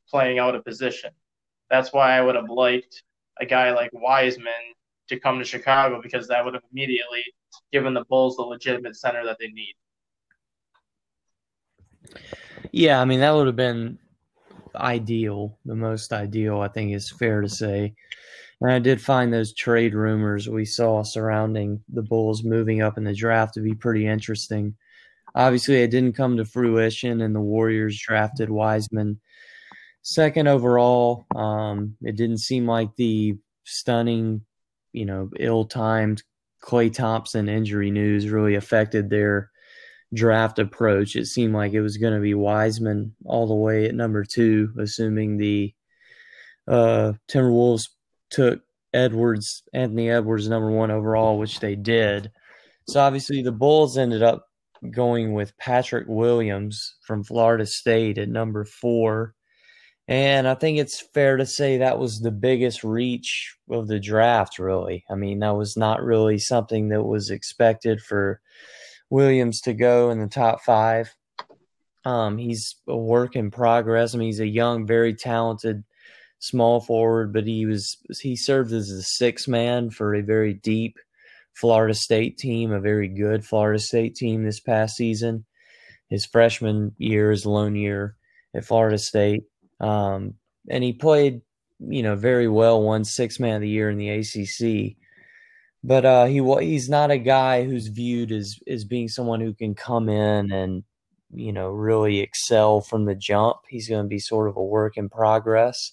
playing 0.09 0.39
out 0.39 0.55
of 0.55 0.65
position. 0.65 1.11
That's 1.69 1.93
why 1.93 2.17
I 2.17 2.21
would 2.21 2.35
have 2.35 2.49
liked 2.49 3.03
a 3.39 3.45
guy 3.45 3.71
like 3.71 3.91
Wiseman 3.93 4.53
to 5.09 5.19
come 5.19 5.39
to 5.39 5.45
Chicago 5.45 6.01
because 6.01 6.27
that 6.27 6.43
would 6.43 6.53
have 6.53 6.63
immediately 6.71 7.23
given 7.71 7.93
the 7.93 8.05
Bulls 8.05 8.35
the 8.37 8.43
legitimate 8.43 8.95
center 8.95 9.23
that 9.25 9.37
they 9.39 9.47
need. 9.47 9.75
Yeah, 12.71 12.99
I 12.99 13.05
mean 13.05 13.19
that 13.19 13.31
would 13.31 13.47
have 13.47 13.55
been 13.55 13.97
ideal, 14.75 15.57
the 15.65 15.75
most 15.75 16.11
ideal, 16.11 16.61
I 16.61 16.67
think 16.67 16.93
is 16.93 17.09
fair 17.09 17.41
to 17.41 17.49
say. 17.49 17.93
And 18.61 18.71
I 18.71 18.79
did 18.79 19.01
find 19.01 19.31
those 19.31 19.53
trade 19.53 19.93
rumors 19.93 20.49
we 20.49 20.65
saw 20.65 21.03
surrounding 21.03 21.83
the 21.89 22.01
Bulls 22.01 22.43
moving 22.43 22.81
up 22.81 22.97
in 22.97 23.03
the 23.03 23.13
draft 23.13 23.53
to 23.55 23.61
be 23.61 23.73
pretty 23.73 24.07
interesting. 24.07 24.75
obviously 25.35 25.75
it 25.75 25.91
didn't 25.91 26.13
come 26.13 26.37
to 26.37 26.45
fruition, 26.45 27.21
and 27.21 27.35
the 27.35 27.41
Warriors 27.41 27.99
drafted 27.99 28.49
Wiseman 28.49 29.19
second 30.05 30.47
overall. 30.47 31.25
Um, 31.35 31.97
it 32.01 32.15
didn't 32.15 32.37
seem 32.37 32.65
like 32.65 32.95
the 32.95 33.37
stunning, 33.65 34.41
you 34.95 35.05
know, 35.05 35.29
ill-timed 35.38 36.23
Klay 36.63 36.91
Thompson 36.91 37.47
injury 37.47 37.91
news 37.91 38.29
really 38.29 38.55
affected 38.55 39.10
their 39.10 39.51
draft 40.13 40.58
approach. 40.58 41.15
It 41.15 41.25
seemed 41.25 41.53
like 41.53 41.73
it 41.73 41.81
was 41.81 41.97
going 41.97 42.13
to 42.13 42.21
be 42.21 42.34
Wiseman 42.34 43.15
all 43.25 43.47
the 43.47 43.53
way 43.53 43.86
at 43.86 43.93
number 43.93 44.23
two, 44.23 44.73
assuming 44.79 45.38
the 45.38 45.73
uh, 46.67 47.13
Timberwolves 47.29 47.89
took 48.31 48.62
Edwards, 48.93 49.63
Anthony 49.73 50.10
Edwards, 50.10 50.47
number 50.47 50.71
one 50.71 50.89
overall, 50.89 51.38
which 51.38 51.60
they 51.60 51.75
did. 51.75 52.31
So 52.88 52.99
obviously 52.99 53.41
the 53.41 53.51
Bulls 53.51 53.97
ended 53.97 54.23
up 54.23 54.47
going 54.91 55.34
with 55.34 55.58
Patrick 55.58 56.05
Williams 56.08 56.95
from 57.05 57.23
Florida 57.23 57.65
State 57.65 58.17
at 58.17 58.29
number 58.29 58.63
four. 58.65 59.34
And 60.07 60.47
I 60.47 60.53
think 60.53 60.77
it's 60.77 61.01
fair 61.13 61.37
to 61.37 61.45
say 61.45 61.77
that 61.77 61.97
was 61.97 62.19
the 62.19 62.31
biggest 62.31 62.83
reach 62.83 63.55
of 63.69 63.87
the 63.87 63.99
draft, 63.99 64.59
really. 64.59 65.03
I 65.09 65.15
mean, 65.15 65.39
that 65.39 65.55
was 65.55 65.75
not 65.75 66.03
really 66.03 66.37
something 66.37 66.89
that 66.89 67.03
was 67.03 67.31
expected 67.31 68.01
for 68.01 68.39
Williams 69.09 69.61
to 69.61 69.73
go 69.73 70.11
in 70.11 70.19
the 70.19 70.27
top 70.27 70.61
five. 70.61 71.11
Um, 72.03 72.37
he's 72.37 72.75
a 72.87 72.95
work 72.95 73.35
in 73.35 73.49
progress. 73.49 74.13
I 74.13 74.19
mean, 74.19 74.27
he's 74.27 74.39
a 74.39 74.47
young, 74.47 74.85
very 74.85 75.15
talented 75.15 75.83
small 76.37 76.79
forward, 76.79 77.33
but 77.33 77.47
he 77.47 77.65
was 77.65 77.97
he 78.21 78.35
served 78.35 78.71
as 78.71 78.91
a 78.91 79.01
six 79.01 79.47
man 79.47 79.89
for 79.89 80.13
a 80.13 80.21
very 80.21 80.53
deep 80.53 80.97
Florida 81.53 81.95
State 81.95 82.37
team, 82.37 82.71
a 82.71 82.79
very 82.79 83.07
good 83.07 83.43
Florida 83.43 83.79
State 83.79 84.15
team 84.15 84.43
this 84.43 84.59
past 84.59 84.95
season. 84.95 85.45
His 86.09 86.27
freshman 86.27 86.93
year, 86.99 87.31
his 87.31 87.47
lone 87.47 87.75
year 87.75 88.15
at 88.53 88.65
Florida 88.65 88.99
State. 88.99 89.43
Um, 89.79 90.35
and 90.69 90.83
he 90.83 90.93
played, 90.93 91.41
you 91.79 92.03
know, 92.03 92.15
very 92.15 92.47
well, 92.47 92.81
won 92.81 93.03
six 93.03 93.39
man 93.39 93.55
of 93.55 93.61
the 93.61 93.69
year 93.69 93.89
in 93.89 93.97
the 93.97 94.09
ACC. 94.09 94.97
But 95.83 96.05
uh, 96.05 96.25
he 96.25 96.41
he's 96.65 96.89
not 96.89 97.11
a 97.11 97.17
guy 97.17 97.63
who's 97.63 97.88
viewed 97.88 98.31
as 98.31 98.57
as 98.67 98.85
being 98.85 99.07
someone 99.07 99.39
who 99.39 99.53
can 99.53 99.75
come 99.75 100.09
in 100.09 100.51
and 100.51 100.83
you 101.31 101.53
know 101.53 101.69
really 101.69 102.21
excel 102.21 102.81
from 102.81 103.05
the 103.05 103.13
jump. 103.13 103.57
He's 103.69 103.88
going 103.88 104.03
to 104.03 104.09
be 104.09 104.19
sort 104.19 104.49
of 104.49 104.57
a 104.57 104.63
work 104.63 104.97
in 104.97 105.09
progress. 105.09 105.91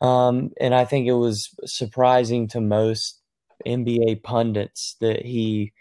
Um, 0.00 0.50
and 0.60 0.74
I 0.74 0.84
think 0.84 1.06
it 1.06 1.12
was 1.12 1.50
surprising 1.64 2.48
to 2.48 2.60
most 2.60 3.20
NBA 3.66 4.22
pundits 4.22 4.96
that 5.00 5.24
he 5.24 5.72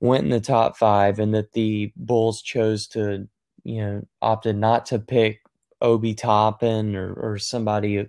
went 0.00 0.24
in 0.24 0.30
the 0.30 0.40
top 0.40 0.76
five 0.76 1.18
and 1.18 1.34
that 1.34 1.52
the 1.52 1.92
Bulls 1.96 2.42
chose 2.42 2.86
to, 2.88 3.26
you 3.64 3.80
know, 3.80 4.02
opted 4.22 4.56
not 4.56 4.86
to 4.86 4.98
pick 4.98 5.40
Obi 5.84 6.14
Toppin 6.14 6.96
or, 6.96 7.12
or 7.12 7.38
somebody 7.38 8.06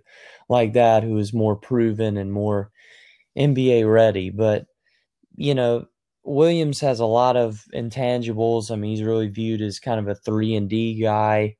like 0.49 0.73
that 0.73 1.03
who 1.03 1.17
is 1.17 1.33
more 1.33 1.55
proven 1.55 2.17
and 2.17 2.31
more 2.31 2.71
NBA 3.37 3.91
ready. 3.91 4.29
But, 4.29 4.65
you 5.35 5.53
know, 5.53 5.85
Williams 6.23 6.79
has 6.79 6.99
a 6.99 7.05
lot 7.05 7.35
of 7.35 7.63
intangibles. 7.73 8.71
I 8.71 8.75
mean, 8.75 8.91
he's 8.91 9.03
really 9.03 9.27
viewed 9.27 9.61
as 9.61 9.79
kind 9.79 9.99
of 9.99 10.07
a 10.07 10.15
three 10.15 10.55
and 10.55 10.69
D 10.69 10.99
guy, 11.01 11.57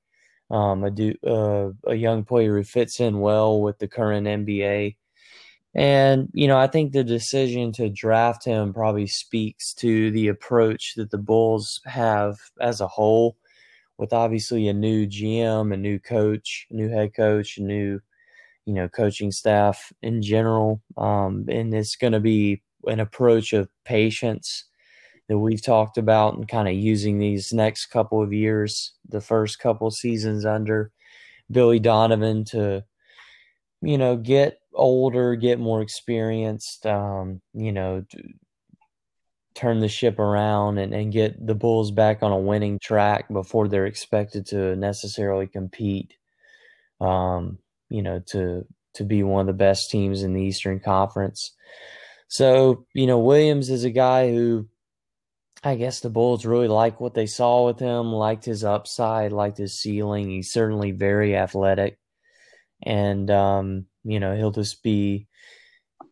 um, 0.49 0.83
a 0.83 0.91
do, 0.91 1.13
uh, 1.27 1.69
a 1.89 1.95
young 1.95 2.23
player 2.23 2.55
who 2.55 2.63
fits 2.63 2.99
in 2.99 3.19
well 3.19 3.61
with 3.61 3.77
the 3.79 3.87
current 3.87 4.25
NBA. 4.25 4.95
And, 5.75 6.29
you 6.33 6.47
know, 6.47 6.57
I 6.57 6.67
think 6.67 6.93
the 6.93 7.03
decision 7.03 7.73
to 7.73 7.89
draft 7.89 8.45
him 8.45 8.73
probably 8.73 9.07
speaks 9.07 9.73
to 9.75 10.09
the 10.11 10.29
approach 10.29 10.93
that 10.95 11.11
the 11.11 11.17
Bulls 11.17 11.81
have 11.85 12.37
as 12.61 12.79
a 12.79 12.87
whole 12.87 13.35
with 13.97 14.13
obviously 14.13 14.67
a 14.67 14.73
new 14.73 15.07
GM, 15.07 15.73
a 15.73 15.77
new 15.77 15.99
coach, 15.99 16.67
a 16.69 16.73
new 16.75 16.89
head 16.89 17.13
coach, 17.15 17.57
a 17.57 17.63
new, 17.63 17.99
you 18.65 18.73
know, 18.73 18.87
coaching 18.89 19.31
staff 19.31 19.91
in 20.01 20.21
general. 20.21 20.81
Um, 20.97 21.45
and 21.49 21.73
it's 21.73 21.95
going 21.95 22.13
to 22.13 22.19
be 22.19 22.61
an 22.85 22.99
approach 22.99 23.53
of 23.53 23.69
patience 23.85 24.65
that 25.27 25.37
we've 25.37 25.63
talked 25.63 25.97
about 25.97 26.35
and 26.35 26.47
kind 26.47 26.67
of 26.67 26.75
using 26.75 27.17
these 27.17 27.51
next 27.51 27.87
couple 27.87 28.21
of 28.21 28.33
years, 28.33 28.93
the 29.09 29.21
first 29.21 29.59
couple 29.59 29.89
seasons 29.89 30.45
under 30.45 30.91
Billy 31.49 31.79
Donovan 31.79 32.43
to, 32.45 32.83
you 33.81 33.97
know, 33.97 34.17
get 34.17 34.59
older, 34.73 35.35
get 35.35 35.59
more 35.59 35.81
experienced, 35.81 36.85
um, 36.85 37.41
you 37.53 37.71
know, 37.71 38.03
turn 39.55 39.79
the 39.79 39.87
ship 39.87 40.19
around 40.19 40.77
and, 40.77 40.93
and 40.93 41.11
get 41.11 41.45
the 41.45 41.55
Bulls 41.55 41.91
back 41.91 42.21
on 42.21 42.31
a 42.31 42.37
winning 42.37 42.77
track 42.79 43.27
before 43.31 43.67
they're 43.67 43.85
expected 43.85 44.45
to 44.47 44.75
necessarily 44.75 45.47
compete. 45.47 46.13
Um, 47.01 47.57
you 47.89 48.01
know, 48.01 48.21
to 48.27 48.65
to 48.95 49.03
be 49.03 49.23
one 49.23 49.41
of 49.41 49.47
the 49.47 49.53
best 49.53 49.89
teams 49.91 50.23
in 50.23 50.33
the 50.33 50.41
Eastern 50.41 50.79
Conference. 50.79 51.53
So, 52.27 52.85
you 52.93 53.07
know, 53.07 53.19
Williams 53.19 53.69
is 53.69 53.83
a 53.83 53.89
guy 53.89 54.31
who 54.31 54.67
I 55.63 55.75
guess 55.75 55.99
the 55.99 56.09
Bulls 56.09 56.45
really 56.45 56.67
like 56.67 56.99
what 56.99 57.13
they 57.13 57.25
saw 57.25 57.65
with 57.65 57.79
him, 57.79 58.13
liked 58.13 58.45
his 58.45 58.63
upside, 58.63 59.31
liked 59.31 59.57
his 59.57 59.79
ceiling. 59.79 60.29
He's 60.29 60.51
certainly 60.51 60.91
very 60.91 61.35
athletic. 61.35 61.97
And 62.83 63.29
um, 63.31 63.85
you 64.03 64.19
know, 64.19 64.35
he'll 64.35 64.51
just 64.51 64.83
be 64.83 65.27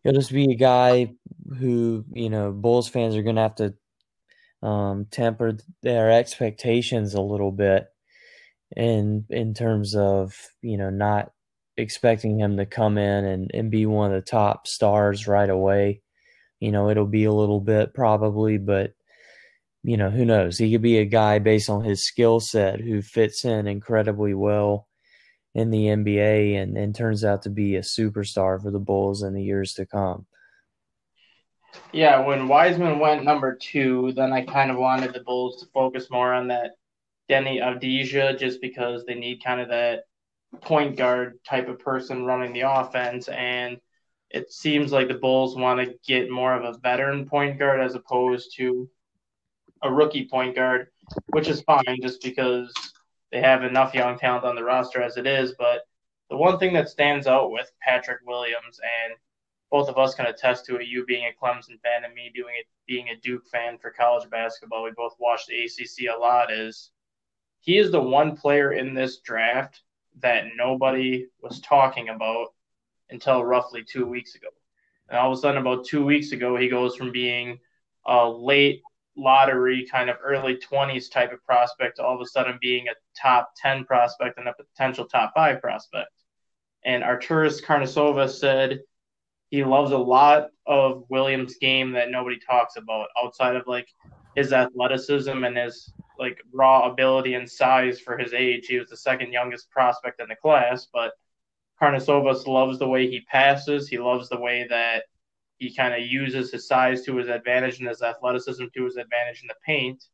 he'll 0.04 0.12
just 0.12 0.32
be 0.32 0.52
a 0.52 0.56
guy 0.56 1.12
who 1.58 2.04
you 2.12 2.30
know 2.30 2.52
Bulls 2.52 2.88
fans 2.88 3.16
are 3.16 3.22
going 3.22 3.36
to 3.36 3.42
have 3.42 3.56
to 3.56 3.74
um, 4.66 5.06
temper 5.10 5.56
their 5.82 6.10
expectations 6.10 7.14
a 7.14 7.20
little 7.20 7.52
bit 7.52 7.86
in 8.76 9.24
in 9.30 9.54
terms 9.54 9.96
of 9.96 10.34
you 10.62 10.76
know 10.76 10.90
not 10.90 11.32
expecting 11.76 12.38
him 12.38 12.56
to 12.56 12.66
come 12.66 12.98
in 12.98 13.24
and, 13.24 13.50
and 13.52 13.70
be 13.70 13.86
one 13.86 14.12
of 14.12 14.24
the 14.24 14.30
top 14.30 14.66
stars 14.66 15.26
right 15.26 15.50
away. 15.50 16.02
You 16.60 16.70
know, 16.70 16.88
it'll 16.88 17.06
be 17.06 17.24
a 17.24 17.32
little 17.32 17.60
bit 17.60 17.94
probably, 17.94 18.58
but 18.58 18.92
you 19.82 19.96
know, 19.96 20.10
who 20.10 20.24
knows? 20.24 20.56
He 20.58 20.72
could 20.72 20.82
be 20.82 20.98
a 20.98 21.04
guy 21.04 21.38
based 21.40 21.68
on 21.68 21.84
his 21.84 22.06
skill 22.06 22.40
set 22.40 22.80
who 22.80 23.02
fits 23.02 23.44
in 23.44 23.66
incredibly 23.66 24.34
well 24.34 24.88
in 25.54 25.70
the 25.70 25.86
NBA 25.86 26.60
and, 26.60 26.76
and 26.76 26.94
turns 26.94 27.24
out 27.24 27.42
to 27.42 27.50
be 27.50 27.76
a 27.76 27.80
superstar 27.80 28.60
for 28.60 28.70
the 28.70 28.78
Bulls 28.78 29.22
in 29.22 29.34
the 29.34 29.42
years 29.42 29.74
to 29.74 29.86
come. 29.86 30.26
Yeah, 31.92 32.24
when 32.24 32.48
Wiseman 32.48 32.98
went 32.98 33.24
number 33.24 33.54
two, 33.54 34.12
then 34.16 34.32
I 34.32 34.44
kind 34.44 34.70
of 34.70 34.76
wanted 34.76 35.12
the 35.12 35.20
Bulls 35.20 35.60
to 35.60 35.66
focus 35.72 36.10
more 36.10 36.32
on 36.32 36.48
that 36.48 36.72
Deni 37.30 37.60
Avdija 37.60 38.38
just 38.38 38.60
because 38.60 39.04
they 39.04 39.14
need 39.14 39.42
kind 39.42 39.60
of 39.60 39.68
that 39.68 40.04
point 40.60 40.96
guard 40.96 41.38
type 41.44 41.68
of 41.68 41.78
person 41.78 42.24
running 42.24 42.52
the 42.52 42.60
offense. 42.60 43.28
And 43.28 43.78
it 44.30 44.52
seems 44.52 44.92
like 44.92 45.08
the 45.08 45.14
Bulls 45.14 45.56
want 45.56 45.80
to 45.80 45.94
get 46.06 46.30
more 46.30 46.54
of 46.54 46.64
a 46.64 46.78
veteran 46.78 47.26
point 47.26 47.58
guard 47.58 47.80
as 47.80 47.94
opposed 47.94 48.54
to 48.56 48.88
a 49.82 49.92
rookie 49.92 50.28
point 50.28 50.54
guard, 50.54 50.88
which 51.28 51.48
is 51.48 51.62
fine 51.62 51.98
just 52.02 52.22
because 52.22 52.72
they 53.32 53.40
have 53.40 53.64
enough 53.64 53.94
young 53.94 54.18
talent 54.18 54.44
on 54.44 54.54
the 54.54 54.64
roster 54.64 55.02
as 55.02 55.16
it 55.16 55.26
is. 55.26 55.54
But 55.58 55.82
the 56.30 56.36
one 56.36 56.58
thing 56.58 56.72
that 56.74 56.88
stands 56.88 57.26
out 57.26 57.50
with 57.50 57.70
Patrick 57.80 58.20
Williams, 58.26 58.80
and 59.06 59.16
both 59.70 59.88
of 59.88 59.98
us 59.98 60.14
can 60.14 60.26
attest 60.26 60.66
to 60.66 60.76
it, 60.76 60.86
you 60.86 61.04
being 61.04 61.24
a 61.24 61.44
Clemson 61.44 61.80
fan 61.82 62.04
and 62.04 62.14
me 62.14 62.30
doing 62.34 62.54
it, 62.58 62.66
being 62.86 63.08
a 63.08 63.16
Duke 63.16 63.46
fan 63.46 63.78
for 63.78 63.90
college 63.90 64.28
basketball, 64.30 64.84
we 64.84 64.92
both 64.96 65.14
watch 65.18 65.46
the 65.46 65.64
ACC 65.64 66.14
a 66.14 66.18
lot, 66.18 66.52
is 66.52 66.90
he 67.60 67.78
is 67.78 67.90
the 67.90 68.00
one 68.00 68.36
player 68.36 68.72
in 68.72 68.94
this 68.94 69.18
draft 69.18 69.82
that 70.20 70.44
nobody 70.56 71.26
was 71.42 71.60
talking 71.60 72.10
about 72.10 72.48
until 73.10 73.44
roughly 73.44 73.82
two 73.82 74.06
weeks 74.06 74.34
ago. 74.34 74.48
And 75.08 75.18
all 75.18 75.32
of 75.32 75.38
a 75.38 75.40
sudden, 75.40 75.60
about 75.60 75.86
two 75.86 76.04
weeks 76.04 76.32
ago, 76.32 76.56
he 76.56 76.68
goes 76.68 76.96
from 76.96 77.10
being 77.12 77.58
a 78.06 78.28
late 78.28 78.82
lottery 79.16 79.86
kind 79.90 80.10
of 80.10 80.16
early 80.22 80.56
20s 80.56 81.10
type 81.10 81.32
of 81.32 81.44
prospect 81.44 81.98
all 81.98 82.14
of 82.14 82.20
a 82.20 82.26
sudden 82.26 82.58
being 82.60 82.88
a 82.88 82.94
top 83.20 83.50
10 83.62 83.84
prospect 83.84 84.38
and 84.38 84.48
a 84.48 84.54
potential 84.54 85.04
top 85.04 85.32
5 85.34 85.60
prospect. 85.60 86.10
And 86.84 87.02
Arturas 87.02 87.62
Karnisovas 87.64 88.38
said 88.38 88.80
he 89.50 89.64
loves 89.64 89.92
a 89.92 89.98
lot 89.98 90.48
of 90.66 91.04
Williams' 91.08 91.56
game 91.60 91.92
that 91.92 92.10
nobody 92.10 92.38
talks 92.38 92.76
about 92.76 93.08
outside 93.22 93.56
of 93.56 93.66
like 93.66 93.88
his 94.34 94.52
athleticism 94.52 95.44
and 95.44 95.56
his 95.56 95.92
like 96.18 96.40
raw 96.52 96.90
ability 96.90 97.34
and 97.34 97.48
size 97.48 98.00
for 98.00 98.18
his 98.18 98.32
age. 98.32 98.66
He 98.66 98.78
was 98.78 98.88
the 98.88 98.96
second 98.96 99.32
youngest 99.32 99.70
prospect 99.70 100.20
in 100.20 100.28
the 100.28 100.36
class, 100.36 100.88
but 100.92 101.12
Karnisovas 101.80 102.46
loves 102.46 102.78
the 102.78 102.88
way 102.88 103.08
he 103.08 103.20
passes. 103.22 103.88
He 103.88 103.98
loves 103.98 104.28
the 104.28 104.40
way 104.40 104.66
that 104.68 105.04
he 105.58 105.74
kind 105.74 105.94
of 105.94 106.00
uses 106.00 106.50
his 106.50 106.66
size 106.66 107.02
to 107.02 107.16
his 107.16 107.28
advantage 107.28 107.78
and 107.78 107.88
his 107.88 108.02
athleticism 108.02 108.64
to 108.74 108.84
his 108.84 108.96
advantage 108.96 109.42
in 109.42 109.48
the 109.48 109.54
paint. 109.64 110.04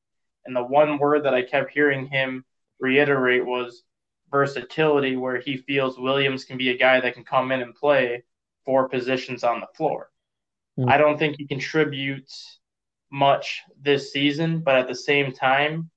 And 0.45 0.55
the 0.55 0.63
one 0.63 0.99
word 0.99 1.25
that 1.25 1.35
I 1.35 1.43
kept 1.43 1.73
hearing 1.73 2.07
him 2.07 2.45
reiterate 2.79 3.45
was 3.45 3.83
versatility, 4.31 5.17
where 5.17 5.39
he 5.39 5.57
feels 5.57 5.99
Williams 5.99 6.45
can 6.45 6.57
be 6.57 6.71
a 6.71 6.79
guy 6.79 7.01
that 7.01 7.15
can 7.15 7.25
come 7.25 7.53
in 7.53 7.63
and 7.63 7.75
play 7.75 8.25
four 8.65 8.89
positions 8.89 9.45
on 9.45 9.61
the 9.61 9.67
floor. 9.77 10.11
Mm-hmm. 10.79 10.89
I 10.89 10.99
don't 10.99 11.19
think 11.19 11.37
he 11.37 11.47
contributes 11.47 12.61
much 13.11 13.63
this 13.81 14.13
season, 14.13 14.61
but 14.61 14.77
at 14.77 14.89
the 14.89 14.95
same 14.95 15.33
time, 15.33 15.91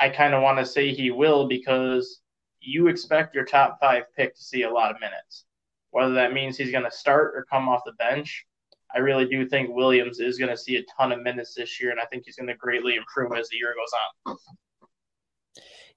I 0.00 0.08
kind 0.10 0.34
of 0.34 0.42
want 0.42 0.58
to 0.58 0.66
say 0.66 0.94
he 0.94 1.10
will 1.10 1.48
because 1.48 2.20
you 2.60 2.88
expect 2.88 3.34
your 3.34 3.44
top 3.44 3.78
five 3.80 4.04
pick 4.16 4.34
to 4.34 4.42
see 4.42 4.62
a 4.62 4.70
lot 4.70 4.90
of 4.90 5.00
minutes. 5.00 5.44
Whether 5.90 6.14
that 6.14 6.32
means 6.32 6.56
he's 6.56 6.70
going 6.70 6.84
to 6.84 6.90
start 6.90 7.34
or 7.34 7.46
come 7.50 7.68
off 7.68 7.80
the 7.86 7.92
bench, 7.92 8.46
I 8.94 8.98
really 8.98 9.26
do 9.26 9.48
think 9.48 9.70
Williams 9.70 10.20
is 10.20 10.38
going 10.38 10.50
to 10.50 10.56
see 10.56 10.76
a 10.76 10.84
ton 10.96 11.12
of 11.12 11.22
minutes 11.22 11.54
this 11.54 11.80
year, 11.80 11.90
and 11.90 12.00
I 12.00 12.04
think 12.06 12.24
he's 12.24 12.36
going 12.36 12.48
to 12.48 12.54
greatly 12.54 12.96
improve 12.96 13.32
as 13.38 13.48
the 13.48 13.56
year 13.56 13.74
goes 13.74 13.92
on. 14.26 14.36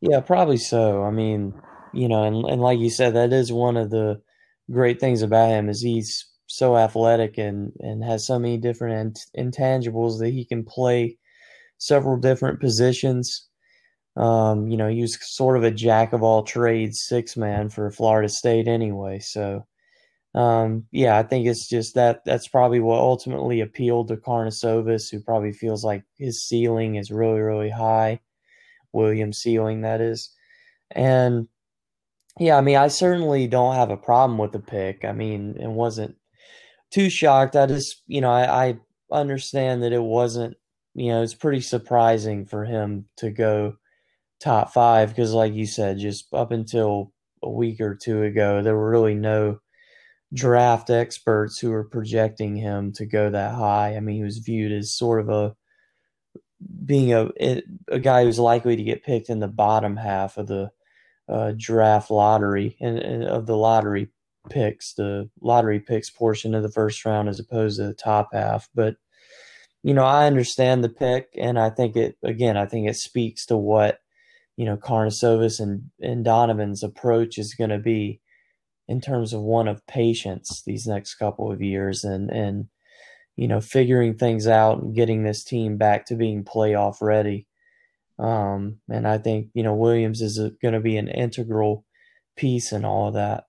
Yeah, 0.01 0.19
probably 0.19 0.57
so. 0.57 1.03
I 1.03 1.11
mean, 1.11 1.53
you 1.93 2.07
know, 2.07 2.23
and, 2.23 2.43
and 2.45 2.61
like 2.61 2.79
you 2.79 2.89
said, 2.89 3.13
that 3.15 3.31
is 3.31 3.53
one 3.53 3.77
of 3.77 3.91
the 3.91 4.21
great 4.71 4.99
things 4.99 5.21
about 5.21 5.49
him 5.49 5.69
is 5.69 5.81
he's 5.81 6.27
so 6.47 6.75
athletic 6.75 7.37
and 7.37 7.71
and 7.79 8.03
has 8.03 8.27
so 8.27 8.37
many 8.37 8.57
different 8.57 9.19
intangibles 9.37 10.19
that 10.19 10.31
he 10.31 10.43
can 10.43 10.65
play 10.65 11.17
several 11.77 12.17
different 12.17 12.59
positions. 12.59 13.47
Um, 14.17 14.67
you 14.67 14.75
know, 14.75 14.89
he 14.89 15.01
was 15.01 15.17
sort 15.21 15.55
of 15.55 15.63
a 15.63 15.71
jack 15.71 16.11
of 16.11 16.23
all 16.23 16.43
trades 16.43 17.03
six 17.07 17.37
man 17.37 17.69
for 17.69 17.89
Florida 17.91 18.27
State 18.27 18.67
anyway. 18.67 19.19
So, 19.19 19.65
um, 20.34 20.86
yeah, 20.91 21.17
I 21.17 21.23
think 21.23 21.47
it's 21.47 21.67
just 21.67 21.95
that 21.95 22.23
that's 22.25 22.47
probably 22.47 22.79
what 22.79 22.99
ultimately 22.99 23.59
appealed 23.59 24.07
to 24.07 24.17
Karnisovas, 24.17 25.11
who 25.11 25.19
probably 25.19 25.51
feels 25.51 25.84
like 25.84 26.03
his 26.17 26.43
ceiling 26.43 26.95
is 26.95 27.11
really, 27.11 27.41
really 27.41 27.69
high. 27.69 28.21
Williams 28.93 29.39
ceiling, 29.39 29.82
that 29.82 30.01
is. 30.01 30.34
And 30.91 31.47
yeah, 32.39 32.57
I 32.57 32.61
mean, 32.61 32.77
I 32.77 32.88
certainly 32.88 33.47
don't 33.47 33.75
have 33.75 33.89
a 33.89 33.97
problem 33.97 34.38
with 34.38 34.53
the 34.53 34.59
pick. 34.59 35.03
I 35.03 35.11
mean, 35.11 35.57
it 35.59 35.69
wasn't 35.69 36.15
too 36.91 37.09
shocked. 37.09 37.55
I 37.55 37.65
just, 37.65 38.01
you 38.07 38.21
know, 38.21 38.32
I, 38.32 38.69
I 38.69 38.79
understand 39.11 39.84
that 39.84 39.93
it 39.93 40.01
wasn't, 40.01 40.55
you 40.93 41.11
know, 41.11 41.23
it's 41.23 41.34
pretty 41.34 41.61
surprising 41.61 42.45
for 42.45 42.65
him 42.65 43.05
to 43.17 43.32
go 43.32 43.75
top 44.39 44.73
five 44.73 45.09
because, 45.09 45.34
like 45.34 45.53
you 45.53 45.65
said, 45.65 45.99
just 45.99 46.34
up 46.34 46.51
until 46.51 47.13
a 47.43 47.49
week 47.49 47.82
or 47.82 47.95
two 47.95 48.23
ago, 48.23 48.61
there 48.61 48.75
were 48.75 48.89
really 48.89 49.15
no 49.15 49.59
draft 50.34 50.89
experts 50.89 51.59
who 51.59 51.71
were 51.71 51.84
projecting 51.84 52.55
him 52.55 52.91
to 52.93 53.05
go 53.05 53.29
that 53.29 53.53
high. 53.53 53.95
I 53.95 53.99
mean, 53.99 54.15
he 54.15 54.23
was 54.23 54.38
viewed 54.38 54.71
as 54.71 54.95
sort 54.95 55.19
of 55.19 55.29
a 55.29 55.55
being 56.86 57.13
a 57.13 57.29
a 57.88 57.99
guy 57.99 58.23
who's 58.23 58.39
likely 58.39 58.75
to 58.75 58.84
get 58.84 59.03
picked 59.03 59.29
in 59.29 59.39
the 59.39 59.47
bottom 59.47 59.97
half 59.97 60.38
of 60.38 60.47
the 60.47 60.71
uh, 61.27 61.53
draft 61.57 62.11
lottery 62.11 62.77
and, 62.79 62.99
and, 62.99 63.23
of 63.23 63.45
the 63.45 63.55
lottery 63.55 64.09
picks, 64.49 64.93
the 64.93 65.29
lottery 65.41 65.79
picks 65.79 66.09
portion 66.09 66.53
of 66.53 66.63
the 66.63 66.71
first 66.71 67.05
round 67.05 67.29
as 67.29 67.39
opposed 67.39 67.77
to 67.77 67.88
the 67.88 67.93
top 67.93 68.29
half. 68.34 68.69
But 68.75 68.95
you 69.84 69.93
know, 69.93 70.05
I 70.05 70.27
understand 70.27 70.84
the 70.84 70.89
pick, 70.89 71.29
and 71.36 71.59
I 71.59 71.71
think 71.71 71.95
it 71.95 72.15
again. 72.23 72.57
I 72.57 72.65
think 72.67 72.88
it 72.88 72.95
speaks 72.95 73.45
to 73.47 73.57
what 73.57 73.99
you 74.55 74.65
know 74.65 74.77
Karnisovas 74.77 75.59
and 75.59 75.89
and 75.99 76.23
Donovan's 76.23 76.84
approach 76.84 77.38
is 77.38 77.55
going 77.55 77.71
to 77.71 77.79
be 77.79 78.21
in 78.88 79.01
terms 79.01 79.34
of 79.34 79.41
one 79.41 79.67
of 79.67 79.86
patience 79.88 80.63
these 80.65 80.88
next 80.88 81.15
couple 81.15 81.51
of 81.51 81.61
years, 81.61 82.03
and 82.03 82.29
and 82.29 82.67
you 83.36 83.47
know 83.47 83.61
figuring 83.61 84.15
things 84.15 84.47
out 84.47 84.82
and 84.82 84.95
getting 84.95 85.23
this 85.23 85.43
team 85.43 85.77
back 85.77 86.05
to 86.07 86.15
being 86.15 86.43
playoff 86.43 86.97
ready. 87.01 87.47
Um, 88.21 88.77
and 88.88 89.07
I 89.07 89.17
think, 89.17 89.47
you 89.55 89.63
know, 89.63 89.73
Williams 89.73 90.21
is 90.21 90.38
going 90.61 90.75
to 90.75 90.79
be 90.79 90.97
an 90.97 91.07
integral 91.07 91.86
piece 92.36 92.71
in 92.71 92.86
all 92.86 93.07
of 93.07 93.15
that. 93.15 93.45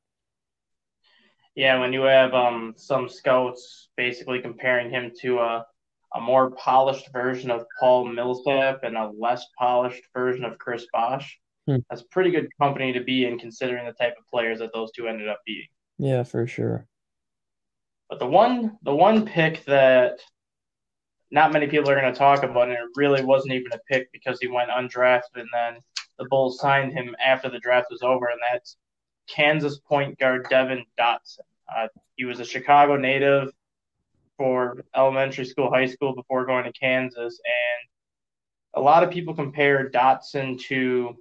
Yeah, 1.55 1.78
when 1.78 1.93
you 1.93 2.03
have 2.03 2.33
um, 2.33 2.72
some 2.78 3.11
scouts 3.11 3.91
basically 3.99 4.41
comparing 4.41 4.91
him 4.91 5.12
to 5.20 5.41
a, 5.41 5.66
a 6.14 6.20
more 6.20 6.53
polished 6.53 7.12
version 7.12 7.51
of 7.51 7.66
Paul 7.78 8.07
Millsap 8.07 8.85
and 8.85 8.97
a 8.97 9.11
less 9.11 9.45
polished 9.59 10.05
version 10.14 10.47
of 10.47 10.59
Chris 10.59 10.87
Bosh, 10.91 11.39
hmm. 11.67 11.77
that's 11.89 12.03
pretty 12.03 12.31
good 12.31 12.49
company 12.61 12.93
to 12.93 13.03
be 13.03 13.25
in 13.25 13.39
considering 13.39 13.87
the 13.87 13.93
type 13.93 14.15
of 14.19 14.27
players 14.29 14.59
that 14.59 14.73
those 14.73 14.93
two 14.93 15.09
ended 15.09 15.29
up 15.29 15.41
being. 15.47 15.67
Yeah, 15.99 16.23
for 16.23 16.47
sure. 16.47 16.87
But 18.09 18.19
the 18.19 18.27
one 18.27 18.79
the 18.83 18.95
one 18.95 19.25
pick 19.25 19.65
that 19.65 20.21
not 21.31 21.53
many 21.53 21.67
people 21.67 21.91
are 21.91 21.99
going 21.99 22.13
to 22.13 22.19
talk 22.19 22.43
about, 22.43 22.65
and 22.65 22.73
it 22.73 22.81
really 22.95 23.25
wasn't 23.25 23.55
even 23.55 23.73
a 23.73 23.79
pick 23.91 24.13
because 24.13 24.39
he 24.41 24.49
went 24.49 24.71
undrafted, 24.71 25.37
and 25.37 25.49
then 25.53 25.81
the 26.19 26.27
Bulls 26.27 26.61
signed 26.61 26.93
him 26.93 27.17
after 27.25 27.49
the 27.49 27.59
draft 27.59 27.87
was 27.91 28.03
over, 28.03 28.27
and 28.27 28.39
that's 28.53 28.77
Kansas 29.29 29.79
point 29.79 30.19
guard 30.19 30.47
Devon 30.51 30.85
Dotson. 30.99 31.41
Uh, 31.75 31.89
he 32.17 32.27
was 32.27 32.39
a 32.39 32.45
Chicago 32.45 32.97
native 32.97 33.51
for 34.37 34.85
elementary 34.95 35.47
school, 35.47 35.71
high 35.71 35.87
school 35.87 36.15
before 36.15 36.45
going 36.45 36.65
to 36.65 36.73
Kansas, 36.73 37.41
and 37.45 37.89
a 38.75 38.81
lot 38.81 39.03
of 39.03 39.11
people 39.11 39.35
compare 39.35 39.91
Dotson 39.91 40.61
to 40.65 41.17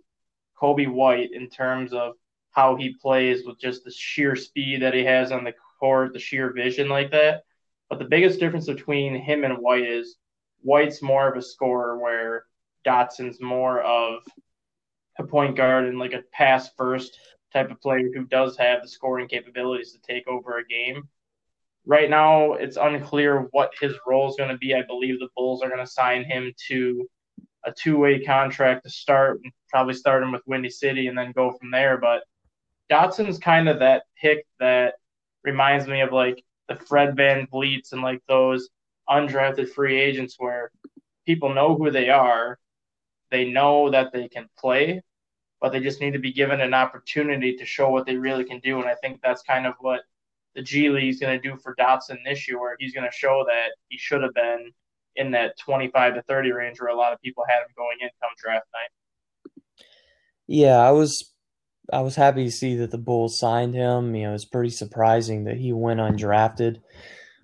Coby 0.62 0.88
White 0.88 1.32
in 1.34 1.50
terms 1.50 1.94
of 1.94 2.14
how 2.52 2.76
he 2.76 2.96
plays 3.02 3.46
with 3.46 3.60
just 3.60 3.84
the 3.84 3.92
sheer 3.92 4.36
speed 4.36 4.82
that 4.82 4.94
he 4.94 5.04
has 5.04 5.32
on 5.32 5.44
the 5.44 5.54
court, 5.80 6.14
the 6.14 6.20
sheer 6.20 6.54
vision 6.54 6.90
like 6.90 7.12
that. 7.12 7.44
But 7.90 8.00
the 8.00 8.06
biggest 8.06 8.40
difference 8.40 8.68
between 8.68 9.16
him 9.16 9.44
and 9.44 9.58
White 9.58 9.88
is 9.88 10.18
White's 10.62 11.02
more 11.02 11.28
of 11.28 11.38
a 11.38 11.42
scorer, 11.42 11.98
where 11.98 12.46
Dotson's 12.86 13.42
more 13.42 13.82
of 13.82 14.22
a 15.18 15.24
point 15.24 15.56
guard 15.56 15.86
and 15.88 16.00
like 16.00 16.14
a 16.14 16.24
pass 16.32 16.70
first 16.78 17.18
type 17.52 17.72
of 17.72 17.82
player 17.82 18.10
who 18.14 18.26
does 18.26 18.58
have 18.58 18.82
the 18.82 18.88
scoring 18.88 19.28
capabilities 19.28 19.94
to 19.94 20.00
take 20.02 20.28
over 20.28 20.58
a 20.58 20.68
game. 20.68 21.10
Right 21.86 22.10
now, 22.10 22.54
it's 22.54 22.78
unclear 22.78 23.48
what 23.52 23.74
his 23.82 23.94
role 24.06 24.30
is 24.30 24.36
going 24.38 24.52
to 24.52 24.58
be. 24.58 24.76
I 24.76 24.84
believe 24.84 25.20
the 25.20 25.30
Bulls 25.36 25.64
are 25.64 25.70
going 25.70 25.84
to 25.84 25.92
sign 25.92 26.24
him 26.24 26.54
to 26.68 27.10
a 27.66 27.72
two 27.72 27.98
way 27.98 28.24
contract 28.24 28.84
to 28.84 28.90
start, 28.90 29.42
probably 29.70 29.94
start 29.94 30.24
him 30.24 30.32
with 30.32 30.42
Windy 30.46 30.70
City 30.70 31.08
and 31.08 31.18
then 31.18 31.32
go 31.32 31.52
from 31.52 31.72
there. 31.72 31.98
But 31.98 32.24
Dotson's 32.92 33.40
kind 33.40 33.70
of 33.70 33.80
that 33.80 34.04
pick 34.20 34.46
that 34.60 34.96
reminds 35.44 35.88
me 35.88 36.02
of 36.02 36.12
like 36.12 36.44
the 36.68 36.76
Fred 36.76 37.16
VanVleets 37.16 37.92
and 37.92 38.02
like 38.02 38.22
those 38.28 38.70
undrafted 39.10 39.70
free 39.70 40.00
agents 40.00 40.36
where 40.38 40.72
people 41.26 41.54
know 41.54 41.76
who 41.76 41.92
they 41.92 42.10
are, 42.10 42.58
they 43.30 43.50
know 43.50 43.90
that 43.90 44.12
they 44.12 44.28
can 44.28 44.50
play, 44.58 45.02
but 45.60 45.72
they 45.72 45.80
just 45.80 46.02
need 46.02 46.14
to 46.14 46.20
be 46.20 46.34
given 46.34 46.62
an 46.62 46.74
opportunity 46.74 47.56
to 47.58 47.66
show 47.66 47.90
what 47.90 48.06
they 48.06 48.16
really 48.16 48.44
can 48.44 48.60
do. 48.60 48.80
And 48.80 48.90
I 48.90 48.96
think 48.96 49.22
that's 49.22 49.42
kind 49.44 49.66
of 49.66 49.74
what 49.80 50.02
the 50.56 50.62
G 50.62 50.90
League 50.90 51.10
is 51.10 51.20
going 51.20 51.40
to 51.40 51.50
do 51.50 51.58
for 51.58 51.76
Dotson 51.76 52.18
this 52.26 52.48
year, 52.48 52.60
where 52.60 52.76
he's 52.80 52.94
going 52.94 53.10
to 53.10 53.16
show 53.16 53.46
that 53.48 53.70
he 53.88 53.98
should 53.98 54.22
have 54.22 54.34
been 54.34 54.72
in 55.16 55.32
that 55.32 55.58
25 55.60 56.16
to 56.16 56.22
30 56.24 56.52
range 56.52 56.80
where 56.80 56.90
a 56.90 56.96
lot 56.96 57.14
of 57.14 57.22
people 57.22 57.44
had 57.48 57.60
him 57.60 57.74
going 57.76 57.98
in 58.02 58.10
come 58.22 58.32
draft 58.38 58.66
night. 58.74 59.54
Yeah, 60.48 60.78
I 60.78 60.92
was 60.92 61.34
I 61.92 62.02
was 62.02 62.16
happy 62.16 62.46
to 62.46 62.52
see 62.52 62.76
that 62.78 62.92
the 62.92 62.98
Bulls 62.98 63.40
signed 63.40 63.74
him. 63.74 64.16
You 64.16 64.28
know, 64.28 64.34
it's 64.34 64.46
pretty 64.46 64.70
surprising 64.70 65.46
that 65.46 65.58
he 65.58 65.74
went 65.74 66.00
undrafted. 66.00 66.78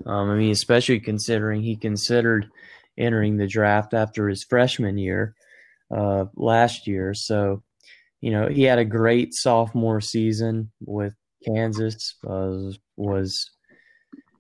Um, 0.05 0.30
I 0.30 0.36
mean, 0.36 0.51
especially 0.51 0.99
considering 0.99 1.61
he 1.61 1.76
considered 1.76 2.49
entering 2.97 3.38
the 3.38 3.47
draft 3.47 3.93
after 3.93 4.28
his 4.28 4.43
freshman 4.43 4.97
year 4.97 5.36
uh, 5.95 6.26
last 6.36 6.88
year. 6.88 7.13
So, 7.13 7.63
you 8.22 8.32
know, 8.32 8.47
he 8.47 8.63
had 8.63 8.80
a 8.80 8.86
great 8.86 9.34
sophomore 9.34 10.01
season 10.01 10.72
with 10.80 11.13
Kansas. 11.45 12.15
Uh, 12.28 12.72
was 12.95 13.51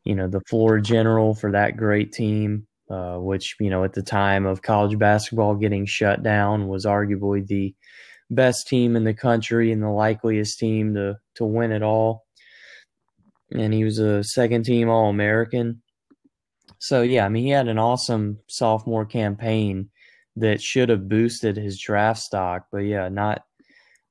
you 0.03 0.15
know 0.15 0.27
the 0.27 0.41
floor 0.41 0.79
general 0.79 1.35
for 1.35 1.51
that 1.51 1.77
great 1.77 2.11
team, 2.11 2.67
uh, 2.89 3.17
which 3.17 3.55
you 3.59 3.69
know 3.69 3.83
at 3.83 3.93
the 3.93 4.01
time 4.01 4.45
of 4.45 4.61
college 4.61 4.97
basketball 4.97 5.55
getting 5.55 5.85
shut 5.85 6.23
down 6.23 6.67
was 6.67 6.85
arguably 6.85 7.45
the 7.45 7.75
best 8.29 8.67
team 8.67 8.95
in 8.95 9.03
the 9.03 9.13
country 9.13 9.71
and 9.71 9.81
the 9.81 9.89
likeliest 9.89 10.59
team 10.59 10.93
to 10.95 11.17
to 11.35 11.45
win 11.45 11.71
it 11.71 11.83
all. 11.83 12.25
And 13.51 13.73
he 13.73 13.83
was 13.83 13.99
a 13.99 14.23
second 14.23 14.63
team 14.63 14.89
All 14.89 15.09
American. 15.09 15.81
So 16.79 17.01
yeah, 17.01 17.25
I 17.25 17.29
mean 17.29 17.45
he 17.45 17.51
had 17.51 17.67
an 17.67 17.79
awesome 17.79 18.39
sophomore 18.47 19.05
campaign 19.05 19.89
that 20.35 20.61
should 20.61 20.89
have 20.89 21.09
boosted 21.09 21.57
his 21.57 21.79
draft 21.79 22.19
stock, 22.19 22.67
but 22.71 22.79
yeah, 22.79 23.09
not 23.09 23.43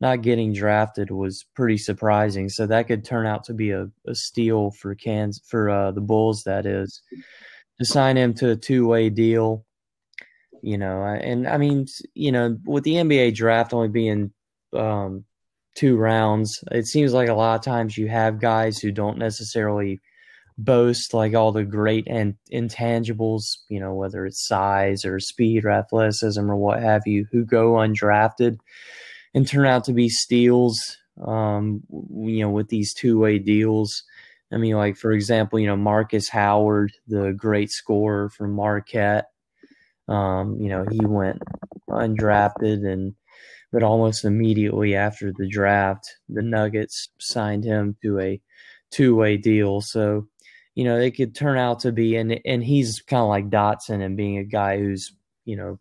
not 0.00 0.22
getting 0.22 0.52
drafted 0.52 1.10
was 1.10 1.46
pretty 1.54 1.78
surprising. 1.78 2.48
So 2.48 2.66
that 2.66 2.86
could 2.86 3.04
turn 3.04 3.26
out 3.26 3.44
to 3.44 3.54
be 3.54 3.70
a, 3.70 3.88
a 4.06 4.14
steal 4.14 4.72
for 4.72 4.94
Kansas 4.94 5.42
for 5.46 5.70
uh, 5.70 5.92
the 5.92 6.02
Bulls. 6.02 6.42
That 6.44 6.66
is 6.66 7.00
to 7.78 7.84
sign 7.84 8.16
him 8.16 8.34
to 8.34 8.50
a 8.50 8.56
two 8.56 8.86
way 8.86 9.10
deal 9.10 9.66
you 10.66 10.78
know, 10.78 11.04
and 11.04 11.46
I 11.46 11.58
mean, 11.58 11.86
you 12.14 12.32
know, 12.32 12.58
with 12.64 12.82
the 12.82 12.94
NBA 12.94 13.36
draft 13.36 13.72
only 13.72 13.86
being 13.86 14.32
um, 14.72 15.24
two 15.76 15.96
rounds, 15.96 16.58
it 16.72 16.86
seems 16.86 17.12
like 17.12 17.28
a 17.28 17.34
lot 17.34 17.54
of 17.54 17.64
times 17.64 17.96
you 17.96 18.08
have 18.08 18.40
guys 18.40 18.78
who 18.78 18.90
don't 18.90 19.16
necessarily 19.16 20.00
boast 20.58 21.14
like 21.14 21.34
all 21.34 21.52
the 21.52 21.62
great 21.62 22.08
and 22.08 22.34
intangibles, 22.52 23.42
you 23.68 23.78
know, 23.78 23.94
whether 23.94 24.26
it's 24.26 24.48
size 24.48 25.04
or 25.04 25.20
speed 25.20 25.64
or 25.64 25.70
athleticism 25.70 26.50
or 26.50 26.56
what 26.56 26.82
have 26.82 27.02
you, 27.06 27.26
who 27.30 27.44
go 27.44 27.74
undrafted 27.74 28.58
and 29.34 29.46
turn 29.46 29.66
out 29.66 29.84
to 29.84 29.92
be 29.92 30.08
steals. 30.08 30.96
Um, 31.24 31.82
you 31.90 32.40
know, 32.40 32.50
with 32.50 32.68
these 32.68 32.92
two 32.92 33.20
way 33.20 33.38
deals. 33.38 34.02
I 34.52 34.58
mean, 34.58 34.76
like 34.76 34.96
for 34.96 35.12
example, 35.12 35.58
you 35.58 35.66
know, 35.66 35.76
Marcus 35.76 36.28
Howard, 36.28 36.92
the 37.08 37.32
great 37.32 37.70
scorer 37.70 38.30
from 38.30 38.52
Marquette 38.52 39.26
um, 40.08 40.58
you 40.60 40.68
know, 40.68 40.84
he 40.90 41.04
went 41.04 41.42
undrafted 41.88 42.86
and 42.90 43.14
but 43.72 43.82
almost 43.82 44.24
immediately 44.24 44.94
after 44.94 45.32
the 45.36 45.48
draft, 45.48 46.08
the 46.28 46.42
Nuggets 46.42 47.08
signed 47.18 47.64
him 47.64 47.96
to 48.02 48.20
a 48.20 48.40
two 48.90 49.16
way 49.16 49.36
deal. 49.36 49.80
So, 49.80 50.28
you 50.74 50.84
know, 50.84 50.96
it 50.96 51.16
could 51.16 51.34
turn 51.34 51.58
out 51.58 51.80
to 51.80 51.92
be, 51.92 52.16
and 52.16 52.40
and 52.44 52.62
he's 52.62 53.00
kind 53.02 53.22
of 53.22 53.28
like 53.28 53.50
Dotson 53.50 54.02
and 54.02 54.16
being 54.16 54.38
a 54.38 54.44
guy 54.44 54.78
who's, 54.78 55.12
you 55.44 55.56
know, 55.56 55.78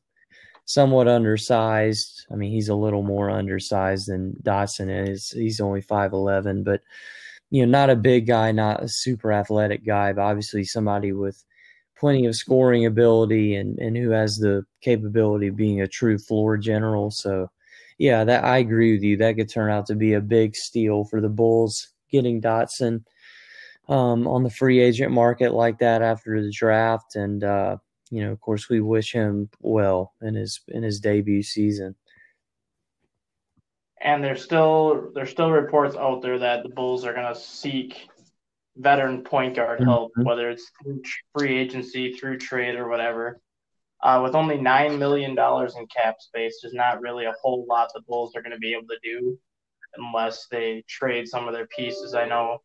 somewhat 0.65 1.07
undersized. 1.07 2.25
I 2.31 2.35
mean, 2.35 2.51
he's 2.51 2.69
a 2.69 2.75
little 2.75 3.03
more 3.03 3.29
undersized 3.29 4.07
than 4.07 4.35
Dotson 4.43 5.09
is. 5.09 5.29
He's 5.29 5.61
only 5.61 5.81
five 5.81 6.13
eleven, 6.13 6.63
but 6.63 6.81
you 7.49 7.65
know, 7.65 7.71
not 7.71 7.89
a 7.89 7.95
big 7.95 8.27
guy, 8.27 8.51
not 8.51 8.83
a 8.83 8.87
super 8.87 9.31
athletic 9.31 9.85
guy, 9.85 10.13
but 10.13 10.23
obviously 10.23 10.63
somebody 10.63 11.11
with 11.11 11.43
plenty 11.97 12.25
of 12.25 12.35
scoring 12.35 12.85
ability 12.85 13.55
and 13.55 13.79
and 13.79 13.95
who 13.97 14.09
has 14.09 14.37
the 14.37 14.63
capability 14.81 15.47
of 15.47 15.55
being 15.55 15.81
a 15.81 15.87
true 15.87 16.17
floor 16.17 16.57
general. 16.57 17.11
So, 17.11 17.49
yeah, 17.97 18.23
that 18.23 18.43
I 18.43 18.57
agree 18.57 18.93
with 18.93 19.03
you. 19.03 19.17
That 19.17 19.35
could 19.35 19.49
turn 19.49 19.71
out 19.71 19.85
to 19.87 19.95
be 19.95 20.13
a 20.13 20.21
big 20.21 20.55
steal 20.55 21.05
for 21.05 21.21
the 21.21 21.29
Bulls 21.29 21.89
getting 22.11 22.41
Dotson 22.41 23.03
um, 23.87 24.27
on 24.27 24.43
the 24.43 24.49
free 24.49 24.79
agent 24.79 25.11
market 25.11 25.53
like 25.53 25.79
that 25.79 26.01
after 26.01 26.41
the 26.41 26.51
draft, 26.51 27.15
and 27.15 27.43
uh, 27.43 27.77
you 28.11 28.23
know, 28.23 28.31
of 28.31 28.41
course, 28.41 28.69
we 28.69 28.81
wish 28.81 29.11
him 29.11 29.49
well 29.61 30.13
in 30.21 30.35
his 30.35 30.61
in 30.67 30.83
his 30.83 30.99
debut 30.99 31.43
season. 31.43 31.95
And 34.05 34.23
there's 34.23 34.43
still 34.43 35.11
there's 35.15 35.31
still 35.31 35.51
reports 35.51 35.95
out 35.95 36.21
there 36.21 36.39
that 36.39 36.63
the 36.63 36.69
Bulls 36.69 37.05
are 37.05 37.13
going 37.13 37.33
to 37.33 37.39
seek 37.39 38.07
veteran 38.77 39.23
point 39.23 39.55
guard 39.55 39.81
help, 39.81 40.11
mm-hmm. 40.11 40.27
whether 40.27 40.49
it's 40.49 40.71
through 40.81 41.01
free 41.37 41.57
agency, 41.57 42.13
through 42.13 42.37
trade, 42.37 42.75
or 42.75 42.87
whatever. 42.87 43.41
Uh, 44.03 44.21
with 44.23 44.35
only 44.35 44.57
nine 44.57 44.99
million 44.99 45.33
dollars 45.33 45.75
in 45.75 45.87
cap 45.87 46.17
space, 46.19 46.59
there's 46.61 46.75
not 46.75 47.01
really 47.01 47.25
a 47.25 47.33
whole 47.41 47.65
lot 47.67 47.89
the 47.95 48.01
Bulls 48.07 48.35
are 48.35 48.43
going 48.43 48.51
to 48.51 48.59
be 48.59 48.73
able 48.73 48.87
to 48.87 48.99
do 49.03 49.37
unless 49.97 50.47
they 50.51 50.83
trade 50.87 51.27
some 51.27 51.47
of 51.47 51.53
their 51.53 51.67
pieces. 51.67 52.13
I 52.13 52.25
know 52.25 52.59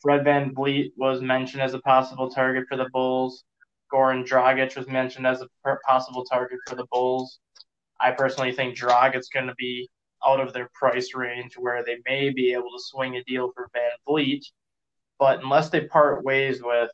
Fred 0.00 0.24
Van 0.24 0.54
VanVleet 0.54 0.92
was 0.96 1.20
mentioned 1.20 1.62
as 1.62 1.74
a 1.74 1.80
possible 1.80 2.30
target 2.30 2.64
for 2.68 2.76
the 2.76 2.88
Bulls. 2.90 3.44
Goran 3.92 4.26
Dragic 4.26 4.76
was 4.76 4.86
mentioned 4.86 5.26
as 5.26 5.42
a 5.42 5.48
possible 5.86 6.24
target 6.24 6.58
for 6.66 6.74
the 6.74 6.86
Bulls. 6.90 7.38
I 8.00 8.12
personally 8.12 8.52
think 8.52 8.78
Dragic's 8.78 9.28
going 9.28 9.48
to 9.48 9.54
be 9.58 9.90
out 10.26 10.40
of 10.40 10.52
their 10.52 10.70
price 10.74 11.14
range 11.14 11.54
where 11.58 11.84
they 11.84 11.98
may 12.06 12.30
be 12.30 12.52
able 12.52 12.70
to 12.70 12.82
swing 12.82 13.16
a 13.16 13.24
deal 13.24 13.52
for 13.54 13.68
Van 13.72 13.90
Vliet. 14.06 14.44
But 15.18 15.42
unless 15.42 15.70
they 15.70 15.82
part 15.82 16.24
ways 16.24 16.62
with 16.62 16.90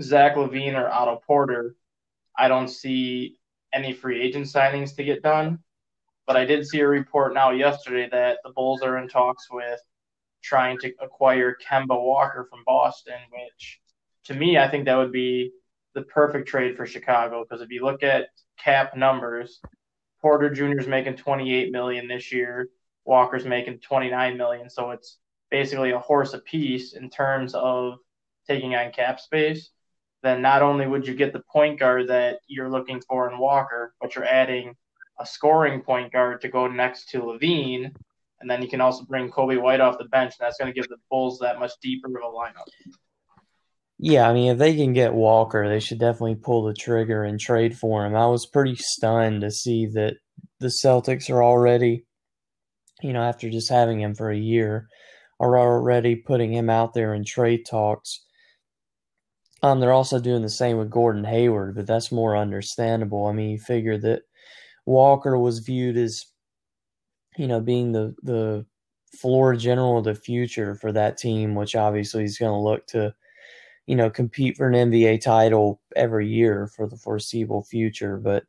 Zach 0.00 0.36
LaVine 0.36 0.74
or 0.74 0.88
Otto 0.88 1.20
Porter, 1.26 1.74
I 2.36 2.48
don't 2.48 2.68
see 2.68 3.38
any 3.72 3.92
free 3.92 4.22
agent 4.22 4.46
signings 4.46 4.94
to 4.96 5.04
get 5.04 5.22
done. 5.22 5.58
But 6.26 6.36
I 6.36 6.44
did 6.44 6.66
see 6.66 6.80
a 6.80 6.88
report 6.88 7.34
now 7.34 7.50
yesterday 7.50 8.08
that 8.10 8.38
the 8.44 8.50
Bulls 8.50 8.82
are 8.82 8.98
in 8.98 9.08
talks 9.08 9.46
with 9.50 9.80
trying 10.42 10.78
to 10.78 10.92
acquire 11.00 11.56
Kemba 11.68 12.00
Walker 12.00 12.46
from 12.50 12.62
Boston, 12.66 13.18
which 13.30 13.80
to 14.24 14.34
me, 14.34 14.58
I 14.58 14.68
think 14.68 14.84
that 14.84 14.96
would 14.96 15.12
be 15.12 15.52
the 15.94 16.02
perfect 16.02 16.48
trade 16.48 16.76
for 16.76 16.84
Chicago 16.84 17.44
because 17.44 17.62
if 17.62 17.70
you 17.70 17.84
look 17.84 18.02
at 18.02 18.28
cap 18.58 18.96
numbers, 18.96 19.60
Porter 20.26 20.52
is 20.52 20.88
making 20.88 21.14
28 21.14 21.70
million 21.70 22.08
this 22.08 22.32
year, 22.32 22.68
Walker's 23.04 23.44
making 23.44 23.78
29 23.78 24.36
million, 24.36 24.68
so 24.68 24.90
it's 24.90 25.18
basically 25.52 25.92
a 25.92 26.00
horse 26.00 26.34
apiece 26.34 26.94
in 26.94 27.08
terms 27.10 27.54
of 27.54 27.98
taking 28.48 28.74
on 28.74 28.90
cap 28.90 29.20
space. 29.20 29.70
Then 30.24 30.42
not 30.42 30.62
only 30.62 30.88
would 30.88 31.06
you 31.06 31.14
get 31.14 31.32
the 31.32 31.44
point 31.52 31.78
guard 31.78 32.08
that 32.08 32.40
you're 32.48 32.68
looking 32.68 33.00
for 33.08 33.30
in 33.30 33.38
Walker, 33.38 33.94
but 34.00 34.16
you're 34.16 34.24
adding 34.24 34.74
a 35.20 35.24
scoring 35.24 35.80
point 35.80 36.12
guard 36.12 36.40
to 36.40 36.48
go 36.48 36.66
next 36.66 37.10
to 37.10 37.20
LaVine, 37.20 37.94
and 38.40 38.50
then 38.50 38.62
you 38.62 38.68
can 38.68 38.80
also 38.80 39.04
bring 39.04 39.30
Coby 39.30 39.62
White 39.62 39.80
off 39.80 39.96
the 39.96 40.06
bench, 40.06 40.34
and 40.40 40.44
that's 40.44 40.58
going 40.58 40.74
to 40.74 40.74
give 40.74 40.88
the 40.88 40.96
Bulls 41.08 41.38
that 41.38 41.60
much 41.60 41.70
deeper 41.80 42.08
of 42.08 42.24
a 42.24 42.36
lineup. 42.36 42.66
Yeah, 43.98 44.28
I 44.28 44.34
mean, 44.34 44.52
if 44.52 44.58
they 44.58 44.74
can 44.76 44.92
get 44.92 45.14
Walker, 45.14 45.68
they 45.68 45.80
should 45.80 45.98
definitely 45.98 46.34
pull 46.36 46.64
the 46.64 46.74
trigger 46.74 47.24
and 47.24 47.40
trade 47.40 47.76
for 47.78 48.04
him. 48.04 48.14
I 48.14 48.26
was 48.26 48.46
pretty 48.46 48.76
stunned 48.76 49.40
to 49.40 49.50
see 49.50 49.86
that 49.86 50.16
the 50.60 50.68
Celtics 50.68 51.30
are 51.30 51.42
already, 51.42 52.04
you 53.02 53.12
know, 53.12 53.22
after 53.22 53.50
just 53.50 53.70
having 53.70 54.00
him 54.00 54.14
for 54.14 54.30
a 54.30 54.36
year, 54.38 54.88
are 55.40 55.58
already 55.58 56.16
putting 56.16 56.52
him 56.52 56.70
out 56.70 56.94
there 56.94 57.14
in 57.14 57.24
trade 57.24 57.64
talks. 57.68 58.24
Um, 59.62 59.80
they're 59.80 59.92
also 59.92 60.18
doing 60.20 60.42
the 60.42 60.48
same 60.50 60.76
with 60.78 60.90
Gordon 60.90 61.24
Hayward, 61.24 61.74
but 61.74 61.86
that's 61.86 62.12
more 62.12 62.36
understandable. 62.36 63.26
I 63.26 63.32
mean, 63.32 63.50
you 63.50 63.58
figure 63.58 63.98
that 63.98 64.22
Walker 64.86 65.38
was 65.38 65.60
viewed 65.60 65.96
as, 65.96 66.26
you 67.36 67.46
know, 67.46 67.60
being 67.60 67.92
the 67.92 68.14
the 68.22 68.66
floor 69.20 69.54
general 69.56 69.98
of 69.98 70.04
the 70.04 70.14
future 70.14 70.74
for 70.74 70.92
that 70.92 71.16
team, 71.18 71.54
which 71.54 71.74
obviously 71.76 72.22
he's 72.22 72.38
going 72.38 72.52
to 72.52 72.58
look 72.58 72.86
to 72.88 73.14
you 73.86 73.96
know, 73.96 74.10
compete 74.10 74.56
for 74.56 74.68
an 74.68 74.90
NBA 74.90 75.20
title 75.20 75.80
every 75.94 76.28
year 76.28 76.68
for 76.74 76.88
the 76.88 76.96
foreseeable 76.96 77.62
future. 77.64 78.16
But 78.16 78.44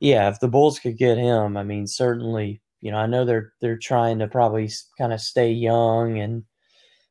yeah, 0.00 0.28
if 0.28 0.40
the 0.40 0.48
Bulls 0.48 0.78
could 0.78 0.98
get 0.98 1.18
him, 1.18 1.56
I 1.56 1.62
mean, 1.62 1.86
certainly, 1.86 2.60
you 2.80 2.90
know, 2.90 2.98
I 2.98 3.06
know 3.06 3.24
they're 3.24 3.52
they're 3.60 3.78
trying 3.78 4.18
to 4.18 4.28
probably 4.28 4.70
kind 4.98 5.12
of 5.12 5.20
stay 5.20 5.50
young 5.50 6.18
and 6.18 6.44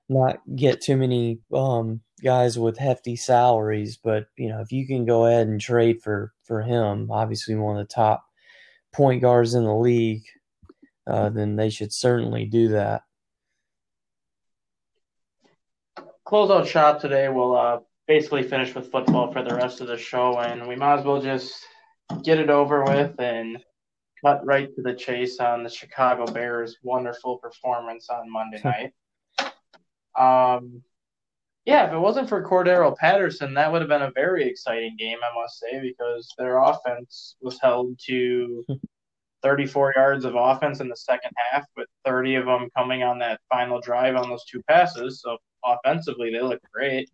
not 0.10 0.40
get 0.56 0.82
too 0.82 0.98
many 0.98 1.40
um, 1.54 2.02
guys 2.24 2.60
with 2.60 2.78
hefty 2.78 3.16
salaries. 3.16 3.98
But 3.98 4.28
you 4.38 4.50
know, 4.50 4.62
if 4.62 4.72
you 4.72 4.86
can 4.86 5.06
go 5.06 5.26
ahead 5.26 5.48
and 5.48 5.60
trade 5.60 6.02
for 6.02 6.34
for 6.44 6.62
him, 6.62 7.10
obviously 7.12 7.56
one 7.56 7.78
of 7.78 7.88
the 7.88 7.94
top 7.94 8.24
point 8.94 9.22
guards 9.22 9.56
in 9.56 9.64
the 9.64 9.76
league, 9.76 10.24
uh, 11.08 11.30
then 11.30 11.56
they 11.56 11.70
should 11.70 11.94
certainly 11.94 12.46
do 12.46 12.70
that. 12.70 13.02
Close 16.26 16.50
out 16.50 16.68
shop 16.68 17.00
today. 17.00 17.30
We'll 17.30 17.56
uh, 17.56 17.80
basically 18.08 18.44
finish 18.44 18.74
with 18.74 18.92
football 18.92 19.32
for 19.32 19.44
the 19.44 19.56
rest 19.56 19.82
of 19.82 19.88
the 19.88 19.98
show, 19.98 20.40
and 20.40 20.68
we 20.68 20.76
might 20.76 21.00
as 21.00 21.06
well 21.06 21.22
just 21.22 21.66
get 22.24 22.40
it 22.40 22.50
over 22.50 22.84
with 22.84 23.20
and 23.20 23.58
cut 24.24 24.46
right 24.46 24.74
to 24.76 24.82
the 24.82 24.94
chase 24.94 25.40
on 25.40 25.64
the 25.64 25.70
Chicago 25.70 26.26
Bears' 26.26 26.78
wonderful 26.84 27.38
performance 27.38 28.10
on 28.10 28.32
Monday 28.32 28.62
night. 28.64 28.94
Um, 30.18 30.84
yeah, 31.66 31.88
if 31.88 31.94
it 31.94 32.00
wasn't 32.00 32.28
for 32.28 32.44
Cordarrelle 32.44 32.98
Patterson, 32.98 33.54
that 33.54 33.72
would 33.72 33.82
have 33.82 33.90
been 33.90 34.02
a 34.02 34.12
very 34.12 34.48
exciting 34.48 34.96
game, 34.98 35.18
I 35.24 35.42
must 35.42 35.60
say, 35.60 35.80
because 35.82 36.28
their 36.38 36.62
offense 36.62 37.36
was 37.42 37.60
held 37.62 37.98
to 38.08 38.66
34 39.44 39.94
yards 39.96 40.26
of 40.26 40.36
offense 40.36 40.82
in 40.82 40.90
the 40.90 40.96
second 40.96 41.32
half, 41.52 41.66
with 41.78 41.88
30 42.06 42.36
of 42.36 42.46
them 42.46 42.70
coming 42.76 43.04
on 43.04 43.20
that 43.20 43.40
final 43.50 43.80
drive 43.80 44.16
on 44.16 44.30
those 44.30 44.44
two 44.46 44.62
passes. 44.68 45.22
So 45.22 45.38
offensively, 45.66 46.32
they 46.32 46.42
look 46.42 46.62
great. 46.72 47.10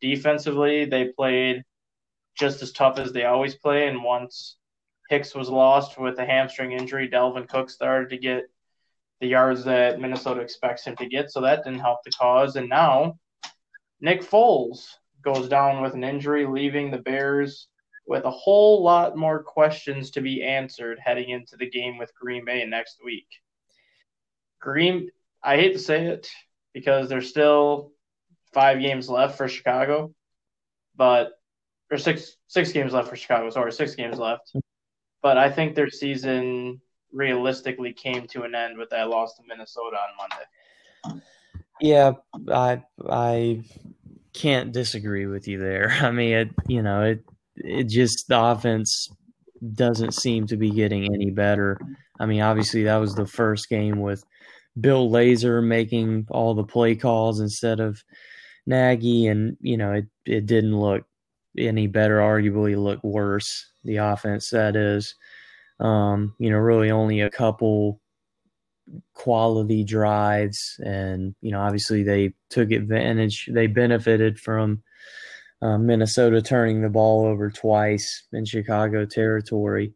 Defensively, 0.00 0.84
they 0.84 1.08
played 1.08 1.62
just 2.36 2.62
as 2.62 2.72
tough 2.72 2.98
as 2.98 3.12
they 3.12 3.24
always 3.24 3.54
play. 3.54 3.88
And 3.88 4.02
once 4.02 4.56
Hicks 5.10 5.34
was 5.34 5.48
lost 5.48 5.98
with 5.98 6.18
a 6.18 6.24
hamstring 6.24 6.72
injury, 6.72 7.08
Dalvin 7.08 7.48
Cook 7.48 7.70
started 7.70 8.10
to 8.10 8.18
get 8.18 8.44
the 9.20 9.26
yards 9.26 9.64
that 9.64 10.00
Minnesota 10.00 10.40
expects 10.40 10.84
him 10.84 10.96
to 10.96 11.06
get. 11.06 11.30
So 11.30 11.40
that 11.42 11.64
didn't 11.64 11.80
help 11.80 11.98
the 12.04 12.10
cause. 12.12 12.56
And 12.56 12.68
now 12.68 13.18
Nick 14.00 14.22
Foles 14.22 14.86
goes 15.22 15.48
down 15.48 15.82
with 15.82 15.94
an 15.94 16.04
injury, 16.04 16.46
leaving 16.46 16.90
the 16.90 16.98
Bears 16.98 17.68
with 18.06 18.24
a 18.24 18.30
whole 18.30 18.82
lot 18.82 19.16
more 19.16 19.42
questions 19.42 20.10
to 20.10 20.20
be 20.20 20.42
answered 20.42 20.98
heading 20.98 21.30
into 21.30 21.56
the 21.56 21.68
game 21.70 21.98
with 21.98 22.14
Green 22.14 22.44
Bay 22.44 22.64
next 22.64 22.98
week. 23.04 23.28
Green, 24.60 25.10
I 25.42 25.56
hate 25.56 25.74
to 25.74 25.78
say 25.78 26.06
it, 26.06 26.28
because 26.72 27.08
there's 27.08 27.28
still 27.28 27.92
five 28.52 28.80
games 28.80 29.08
left 29.08 29.36
for 29.36 29.48
Chicago, 29.48 30.14
but 30.96 31.32
or 31.90 31.98
six 31.98 32.36
six 32.46 32.72
games 32.72 32.92
left 32.92 33.08
for 33.08 33.16
Chicago. 33.16 33.50
Sorry, 33.50 33.72
six 33.72 33.94
games 33.94 34.18
left. 34.18 34.52
But 35.22 35.36
I 35.36 35.50
think 35.50 35.74
their 35.74 35.90
season 35.90 36.80
realistically 37.12 37.92
came 37.92 38.26
to 38.28 38.42
an 38.42 38.54
end 38.54 38.78
with 38.78 38.90
that 38.90 39.08
loss 39.08 39.36
to 39.36 39.42
Minnesota 39.46 39.96
on 39.96 41.12
Monday. 41.12 41.22
Yeah, 41.80 42.12
I 42.50 42.82
I 43.08 43.62
can't 44.32 44.72
disagree 44.72 45.26
with 45.26 45.48
you 45.48 45.58
there. 45.58 45.90
I 46.00 46.10
mean, 46.10 46.32
it 46.32 46.50
you 46.68 46.82
know 46.82 47.02
it 47.02 47.24
it 47.56 47.84
just 47.84 48.28
the 48.28 48.40
offense 48.40 49.08
doesn't 49.74 50.14
seem 50.14 50.46
to 50.46 50.56
be 50.56 50.70
getting 50.70 51.12
any 51.12 51.30
better. 51.30 51.78
I 52.18 52.26
mean, 52.26 52.40
obviously 52.40 52.84
that 52.84 52.96
was 52.96 53.14
the 53.14 53.26
first 53.26 53.68
game 53.68 54.00
with 54.00 54.24
Bill 54.78 55.10
Lazor 55.10 55.64
making 55.64 56.26
all 56.30 56.54
the 56.54 56.64
play 56.64 56.94
calls 56.94 57.40
instead 57.40 57.80
of 57.80 58.02
Nagy, 58.66 59.26
and 59.26 59.56
you 59.60 59.76
know 59.76 59.92
it 59.92 60.06
it 60.26 60.46
didn't 60.46 60.78
look 60.78 61.04
any 61.58 61.86
better. 61.86 62.18
Arguably, 62.18 62.80
look 62.80 63.02
worse. 63.02 63.70
The 63.84 63.96
offense 63.96 64.50
that 64.50 64.76
is, 64.76 65.14
um, 65.80 66.34
you 66.38 66.50
know, 66.50 66.58
really 66.58 66.90
only 66.90 67.20
a 67.20 67.30
couple 67.30 68.00
quality 69.14 69.84
drives, 69.84 70.78
and 70.84 71.34
you 71.40 71.52
know, 71.52 71.60
obviously 71.60 72.02
they 72.02 72.34
took 72.48 72.70
advantage. 72.70 73.48
They 73.52 73.66
benefited 73.66 74.38
from 74.38 74.82
uh, 75.62 75.78
Minnesota 75.78 76.40
turning 76.40 76.82
the 76.82 76.88
ball 76.88 77.26
over 77.26 77.50
twice 77.50 78.24
in 78.32 78.44
Chicago 78.44 79.04
territory. 79.04 79.92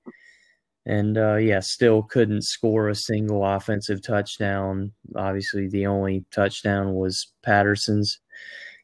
And 0.86 1.16
uh, 1.16 1.36
yeah, 1.36 1.60
still 1.60 2.02
couldn't 2.02 2.42
score 2.42 2.88
a 2.88 2.94
single 2.94 3.44
offensive 3.44 4.02
touchdown. 4.02 4.92
Obviously, 5.16 5.68
the 5.68 5.86
only 5.86 6.24
touchdown 6.30 6.94
was 6.94 7.32
Patterson's 7.42 8.18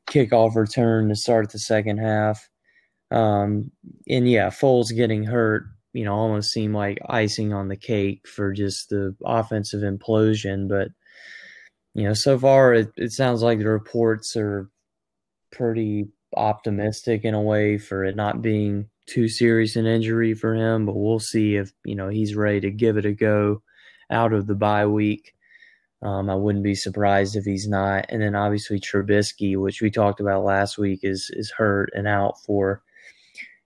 kickoff 0.07 0.55
return 0.57 1.09
to 1.09 1.15
start 1.15 1.51
the 1.51 1.59
second 1.59 1.99
half. 1.99 2.49
Um, 3.11 3.71
and 4.09 4.29
yeah, 4.29 4.49
Foles 4.49 4.95
getting 4.95 5.25
hurt, 5.25 5.65
you 5.93 6.05
know, 6.05 6.15
almost 6.15 6.53
seemed 6.53 6.75
like 6.75 6.99
icing 7.09 7.53
on 7.53 7.69
the 7.69 7.77
cake 7.77 8.27
for 8.27 8.53
just 8.53 8.89
the 8.89 9.15
offensive 9.25 9.83
implosion. 9.83 10.69
But 10.69 10.89
you 11.95 12.05
know, 12.05 12.15
so 12.15 12.39
far 12.39 12.73
it, 12.73 12.89
it 12.97 13.13
sounds 13.13 13.43
like 13.43 13.59
the 13.59 13.69
reports 13.69 14.37
are 14.37 14.71
pretty 15.53 16.09
optimistic 16.37 17.25
in 17.25 17.35
a 17.35 17.43
way 17.43 17.77
for 17.77 18.05
it 18.05 18.15
not 18.15 18.41
being 18.41 18.89
too 19.11 19.29
serious 19.29 19.77
an 19.77 19.87
injury 19.87 20.35
for 20.35 20.55
him, 20.55 20.87
but 20.87 20.97
we'll 20.97 21.19
see 21.19 21.57
if 21.57 21.73
you 21.85 21.95
know 21.95 22.09
he's 22.09 22.35
ready 22.37 22.61
to 22.61 22.71
give 22.71 22.97
it 22.97 23.05
a 23.05 23.13
go 23.13 23.63
out 24.11 24.33
of 24.33 24.47
the 24.47 24.55
bye 24.55 24.87
week. 24.87 25.35
Um, 26.03 26.31
I 26.31 26.35
wouldn't 26.35 26.65
be 26.65 26.75
surprised 26.75 27.37
if 27.37 27.45
he's 27.45 27.69
not. 27.69 28.07
And 28.09 28.23
then 28.23 28.35
obviously 28.35 28.81
Trubisky, 28.81 29.61
which 29.61 29.83
we 29.83 29.91
talked 29.91 30.21
about 30.21 30.45
last 30.45 30.79
week, 30.79 31.01
is 31.03 31.31
is 31.35 31.51
hurt 31.51 31.91
and 31.95 32.07
out 32.07 32.41
for 32.47 32.83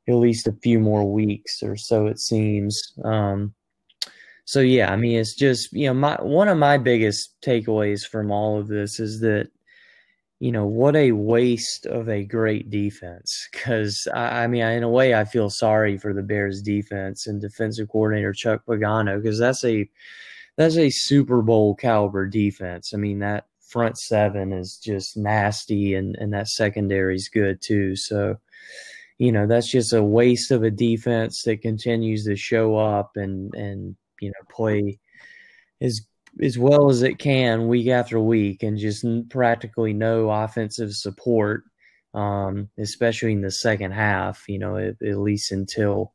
at 0.09 0.15
least 0.15 0.49
a 0.49 0.53
few 0.63 0.79
more 0.79 1.11
weeks 1.11 1.63
or 1.63 1.77
so 1.77 2.07
it 2.07 2.19
seems. 2.19 2.95
Um, 3.05 3.55
so 4.47 4.61
yeah, 4.61 4.93
I 4.93 4.97
mean 4.97 5.19
it's 5.19 5.35
just 5.35 5.73
you 5.73 5.87
know 5.87 5.95
my 5.95 6.17
one 6.23 6.49
of 6.49 6.59
my 6.59 6.79
biggest 6.79 7.41
takeaways 7.43 8.07
from 8.07 8.31
all 8.31 8.59
of 8.59 8.69
this 8.69 8.99
is 8.99 9.21
that 9.21 9.49
you 10.45 10.53
know, 10.53 10.67
what 10.67 10.95
a 10.95 11.13
waste 11.13 11.87
of 11.87 12.07
a 12.07 12.23
great 12.23 12.69
defense. 12.69 13.49
Because, 13.51 14.07
I, 14.13 14.43
I, 14.43 14.47
mean, 14.47 14.61
in 14.61 14.83
a 14.83 14.91
way, 14.91 15.15
I 15.15 15.25
feel 15.25 15.49
sorry 15.49 15.97
for 15.97 16.13
the 16.13 16.23
Bears 16.23 16.61
defense 16.61 17.27
and 17.27 17.41
defensive 17.41 17.89
coordinator 17.89 18.35
Chuck 18.35 18.61
Pagano 18.69 19.23
because 19.23 19.39
that's 19.39 19.65
a 19.65 19.89
that's 20.59 20.77
a 20.77 20.91
Super 20.91 21.41
Bowl 21.41 21.75
caliber 21.75 22.27
defense. 22.27 22.93
I 22.93 22.99
mean, 22.99 23.21
that 23.21 23.47
front 23.67 23.97
seven 23.97 24.53
is 24.53 24.77
just 24.77 25.17
nasty, 25.17 25.95
and 25.95 26.15
and 26.17 26.35
that 26.35 26.49
secondary 26.49 27.15
is 27.15 27.31
good 27.31 27.63
too. 27.63 27.97
So, 27.97 28.37
you 29.17 29.33
know, 29.33 29.47
that's 29.47 29.71
just 29.71 29.95
a 29.95 30.03
waste 30.03 30.51
of 30.51 30.63
a 30.63 30.71
defense 30.71 31.41
that 31.45 31.63
continues 31.63 32.27
to 32.27 32.37
show 32.37 32.77
up 32.77 33.13
and 33.17 33.55
and 33.55 33.97
you 34.21 34.29
know 34.29 34.55
play 34.55 34.99
as 35.81 36.03
as 36.43 36.59
well 36.59 36.91
as 36.91 37.03
it 37.03 37.19
can 37.19 37.69
week 37.69 37.89
after 37.89 38.19
week 38.21 38.63
and 38.63 38.79
just 38.79 39.05
practically 39.29 39.93
no 39.93 40.31
offensive 40.31 40.93
support, 40.93 41.65
um, 42.15 42.69
especially 42.79 43.33
in 43.33 43.43
the 43.43 43.51
second 43.51 43.93
half, 43.93 44.45
you 44.49 44.59
know, 44.59 44.77
at, 44.77 45.01
at, 45.03 45.19
least 45.19 45.53
until 45.53 46.13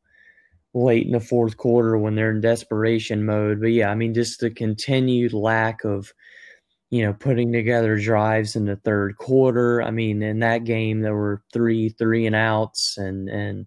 late 0.74 1.06
in 1.06 1.12
the 1.12 1.20
fourth 1.20 1.56
quarter 1.56 1.98
when 1.98 2.14
they're 2.14 2.30
in 2.30 2.40
desperation 2.40 3.24
mode. 3.24 3.60
But 3.60 3.72
yeah, 3.72 3.90
I 3.90 3.94
mean, 3.94 4.14
just 4.14 4.40
the 4.40 4.50
continued 4.50 5.32
lack 5.32 5.84
of, 5.84 6.12
you 6.90 7.02
know, 7.02 7.12
putting 7.12 7.52
together 7.52 7.98
drives 7.98 8.56
in 8.56 8.66
the 8.66 8.76
third 8.76 9.16
quarter. 9.16 9.82
I 9.82 9.90
mean, 9.90 10.22
in 10.22 10.40
that 10.40 10.64
game, 10.64 11.00
there 11.00 11.14
were 11.14 11.42
three, 11.52 11.88
three 11.90 12.26
and 12.26 12.36
outs 12.36 12.98
and, 12.98 13.28
and, 13.28 13.66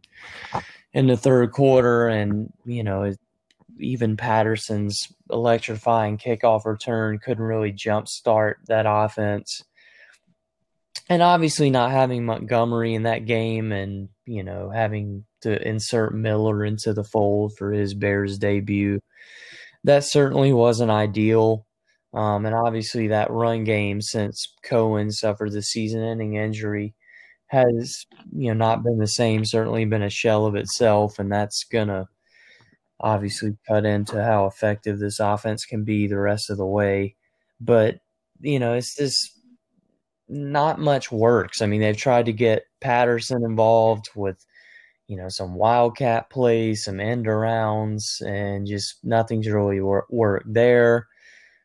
in 0.94 1.08
the 1.08 1.18
third 1.18 1.52
quarter, 1.52 2.08
and 2.08 2.52
you 2.66 2.84
know, 2.84 3.04
it, 3.04 3.20
even 3.80 4.18
Patterson's 4.18 5.08
electrifying 5.30 6.18
kickoff 6.18 6.66
return 6.66 7.20
couldn't 7.20 7.44
really 7.44 7.74
jumpstart 7.74 8.56
that 8.68 8.86
offense. 8.88 9.64
And 11.10 11.22
obviously, 11.22 11.70
not 11.70 11.92
having 11.92 12.26
Montgomery 12.26 12.94
in 12.94 13.04
that 13.04 13.26
game 13.26 13.72
and, 13.72 14.10
you 14.26 14.44
know, 14.44 14.70
having 14.70 15.26
to 15.42 15.68
insert 15.68 16.16
Miller 16.16 16.64
into 16.64 16.94
the 16.94 17.04
fold 17.04 17.58
for 17.58 17.72
his 17.72 17.94
Bears 17.94 18.38
debut, 18.38 19.00
that 19.84 20.06
certainly 20.06 20.54
wasn't 20.54 20.92
ideal. 20.92 21.66
Um, 22.14 22.46
and 22.46 22.56
obviously, 22.56 23.08
that 23.08 23.32
run 23.32 23.64
game 23.64 24.02
since 24.02 24.54
Cohen 24.64 25.12
suffered 25.12 25.52
the 25.52 25.62
season 25.62 26.02
ending 26.04 26.36
injury 26.36 26.94
has, 27.48 28.06
you 28.32 28.48
know, 28.48 28.54
not 28.54 28.84
been 28.84 28.98
the 28.98 29.08
same, 29.08 29.46
certainly 29.46 29.86
been 29.86 30.02
a 30.02 30.10
shell 30.10 30.46
of 30.46 30.56
itself. 30.56 31.20
And 31.20 31.32
that's 31.32 31.66
going 31.66 31.90
to 31.90 32.08
obviously 33.00 33.58
cut 33.68 33.86
into 33.86 34.24
how 34.24 34.46
effective 34.46 35.00
this 35.00 35.20
offense 35.20 35.66
can 35.66 35.84
be 35.84 36.08
the 36.08 36.20
rest 36.20 36.50
of 36.50 36.58
the 36.58 36.66
way. 36.66 37.16
But, 37.60 38.00
you 38.40 38.60
know, 38.60 38.74
it's 38.74 38.96
just 38.96 39.40
not 40.28 40.80
much 40.80 41.12
works. 41.12 41.62
I 41.62 41.66
mean, 41.66 41.82
they've 41.82 41.98
tried 41.98 42.26
to 42.26 42.34
get 42.34 42.66
Patterson 42.82 43.44
involved 43.44 44.10
with, 44.16 44.44
you 45.08 45.18
know, 45.18 45.30
some 45.30 45.56
wildcat 45.56 46.30
plays, 46.30 46.86
some 46.86 47.00
end 47.00 47.26
arounds, 47.26 48.22
and 48.26 48.66
just 48.68 48.98
nothing's 49.04 49.48
really 49.48 49.80
wor- 49.82 50.08
worked 50.10 50.54
there. 50.54 51.08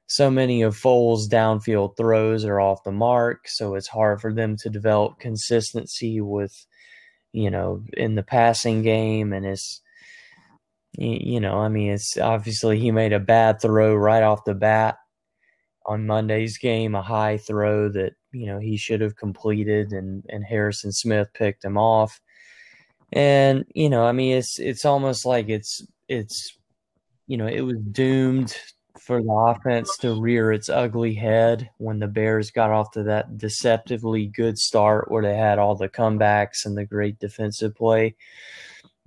So 0.07 0.31
many 0.31 0.63
of 0.63 0.75
Foles' 0.75 1.29
downfield 1.29 1.97
throws 1.97 2.45
are 2.45 2.61
off 2.61 2.83
the 2.83 2.93
mark, 2.93 3.47
so 3.47 3.75
it's 3.75 3.89
hard 3.89 4.21
for 4.21 4.33
them 4.33 4.57
to 4.63 4.71
develop 4.71 5.21
consistency 5.21 6.21
with, 6.21 6.67
you 7.33 7.51
know, 7.51 7.85
in 7.93 8.15
the 8.15 8.23
passing 8.23 8.83
game, 8.83 9.35
and 9.35 9.45
it's 9.45 9.83
you 10.99 11.39
know, 11.39 11.59
I 11.61 11.69
mean, 11.69 11.93
it's 11.93 12.19
obviously 12.19 12.79
he 12.79 12.91
made 12.91 13.13
a 13.13 13.21
bad 13.21 13.61
throw 13.61 13.95
right 13.95 14.23
off 14.23 14.45
the 14.45 14.55
bat 14.55 14.99
on 15.87 16.07
Monday's 16.07 16.59
game, 16.59 16.97
a 16.97 17.03
high 17.03 17.39
throw 17.39 17.89
that 17.91 18.15
you 18.33 18.47
know 18.47 18.59
he 18.59 18.77
should 18.77 19.01
have 19.01 19.17
completed, 19.17 19.93
and 19.93 20.25
and 20.29 20.45
Harrison 20.45 20.91
Smith 20.93 21.29
picked 21.35 21.65
him 21.65 21.79
off. 21.79 22.21
And 23.13 23.65
you 23.75 23.89
know, 23.89 24.05
I 24.05 24.13
mean, 24.13 24.37
it's 24.37 24.59
it's 24.59 24.85
almost 24.85 25.25
like 25.25 25.49
it's 25.49 25.87
it's 26.09 26.59
you 27.29 27.37
know 27.37 27.47
it 27.47 27.61
was 27.61 27.79
doomed 27.93 28.57
for 28.99 29.23
the 29.23 29.31
offense 29.31 29.97
to 29.99 30.21
rear 30.21 30.51
its 30.51 30.69
ugly 30.69 31.15
head 31.15 31.71
when 31.79 32.01
the 32.01 32.09
Bears 32.09 32.51
got 32.51 32.71
off 32.71 32.91
to 32.91 33.05
that 33.05 33.39
deceptively 33.39 34.27
good 34.27 34.59
start 34.59 35.11
where 35.13 35.23
they 35.23 35.37
had 35.37 35.61
all 35.61 35.77
the 35.77 35.89
comebacks 35.89 36.67
and 36.67 36.77
the 36.77 36.85
great 36.85 37.21
defensive 37.21 37.77
play 37.77 38.17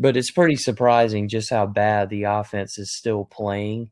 but 0.02 0.18
it's 0.18 0.32
pretty 0.32 0.56
surprising 0.56 1.30
just 1.30 1.52
how 1.52 1.68
bad 1.68 2.10
the 2.10 2.24
offense 2.24 2.80
is 2.80 2.98
still 2.98 3.26
playing. 3.26 3.92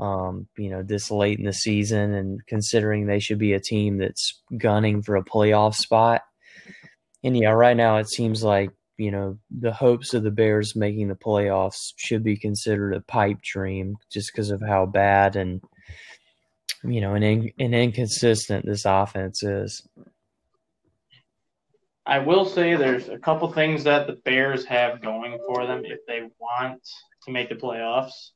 Um, 0.00 0.48
you 0.58 0.68
know, 0.68 0.82
this 0.82 1.12
late 1.12 1.38
in 1.38 1.44
the 1.44 1.52
season, 1.52 2.12
and 2.12 2.40
considering 2.48 3.06
they 3.06 3.20
should 3.20 3.38
be 3.38 3.52
a 3.52 3.60
team 3.60 3.98
that's 3.98 4.42
gunning 4.58 5.00
for 5.00 5.14
a 5.14 5.24
playoff 5.24 5.76
spot. 5.76 6.22
And 7.22 7.36
yeah, 7.36 7.50
right 7.50 7.76
now 7.76 7.98
it 7.98 8.10
seems 8.10 8.42
like 8.42 8.70
you 8.98 9.12
know 9.12 9.38
the 9.56 9.72
hopes 9.72 10.12
of 10.12 10.24
the 10.24 10.32
Bears 10.32 10.74
making 10.74 11.06
the 11.06 11.14
playoffs 11.14 11.92
should 11.96 12.24
be 12.24 12.36
considered 12.36 12.92
a 12.92 13.00
pipe 13.00 13.38
dream, 13.40 13.96
just 14.12 14.32
because 14.32 14.50
of 14.50 14.60
how 14.60 14.86
bad 14.86 15.36
and 15.36 15.62
you 16.82 17.00
know 17.00 17.14
and, 17.14 17.24
in, 17.24 17.52
and 17.60 17.76
inconsistent 17.76 18.66
this 18.66 18.84
offense 18.84 19.44
is. 19.44 19.86
I 22.06 22.18
will 22.18 22.44
say 22.44 22.76
there's 22.76 23.08
a 23.08 23.18
couple 23.18 23.50
things 23.50 23.84
that 23.84 24.06
the 24.06 24.20
Bears 24.24 24.66
have 24.66 25.00
going 25.00 25.38
for 25.46 25.66
them 25.66 25.84
if 25.86 26.00
they 26.06 26.28
want 26.38 26.86
to 27.24 27.30
make 27.32 27.48
the 27.48 27.54
playoffs. 27.54 28.30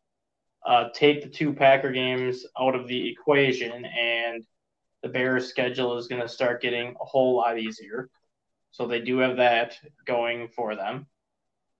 Uh, 0.66 0.88
take 0.94 1.22
the 1.22 1.28
two 1.28 1.52
Packer 1.52 1.92
games 1.92 2.46
out 2.58 2.74
of 2.74 2.88
the 2.88 3.10
equation, 3.10 3.84
and 3.84 4.42
the 5.02 5.08
Bears' 5.08 5.48
schedule 5.48 5.98
is 5.98 6.08
going 6.08 6.22
to 6.22 6.28
start 6.28 6.62
getting 6.62 6.94
a 7.00 7.04
whole 7.04 7.36
lot 7.36 7.58
easier. 7.58 8.08
So 8.70 8.86
they 8.86 9.00
do 9.00 9.18
have 9.18 9.36
that 9.36 9.74
going 10.06 10.48
for 10.48 10.74
them. 10.74 11.06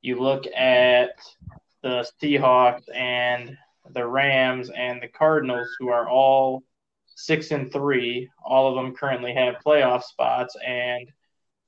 You 0.03 0.21
look 0.21 0.45
at 0.55 1.19
the 1.83 2.07
Seahawks 2.23 2.85
and 2.95 3.57
the 3.91 4.07
Rams 4.07 4.71
and 4.71 5.03
the 5.03 5.09
Cardinals, 5.09 5.69
who 5.79 5.89
are 5.89 6.09
all 6.09 6.63
six 7.15 7.51
and 7.51 7.73
three. 7.73 8.29
All 8.45 8.69
of 8.69 8.75
them 8.75 8.95
currently 8.95 9.33
have 9.33 9.57
playoff 9.65 10.03
spots, 10.03 10.55
and 10.65 11.11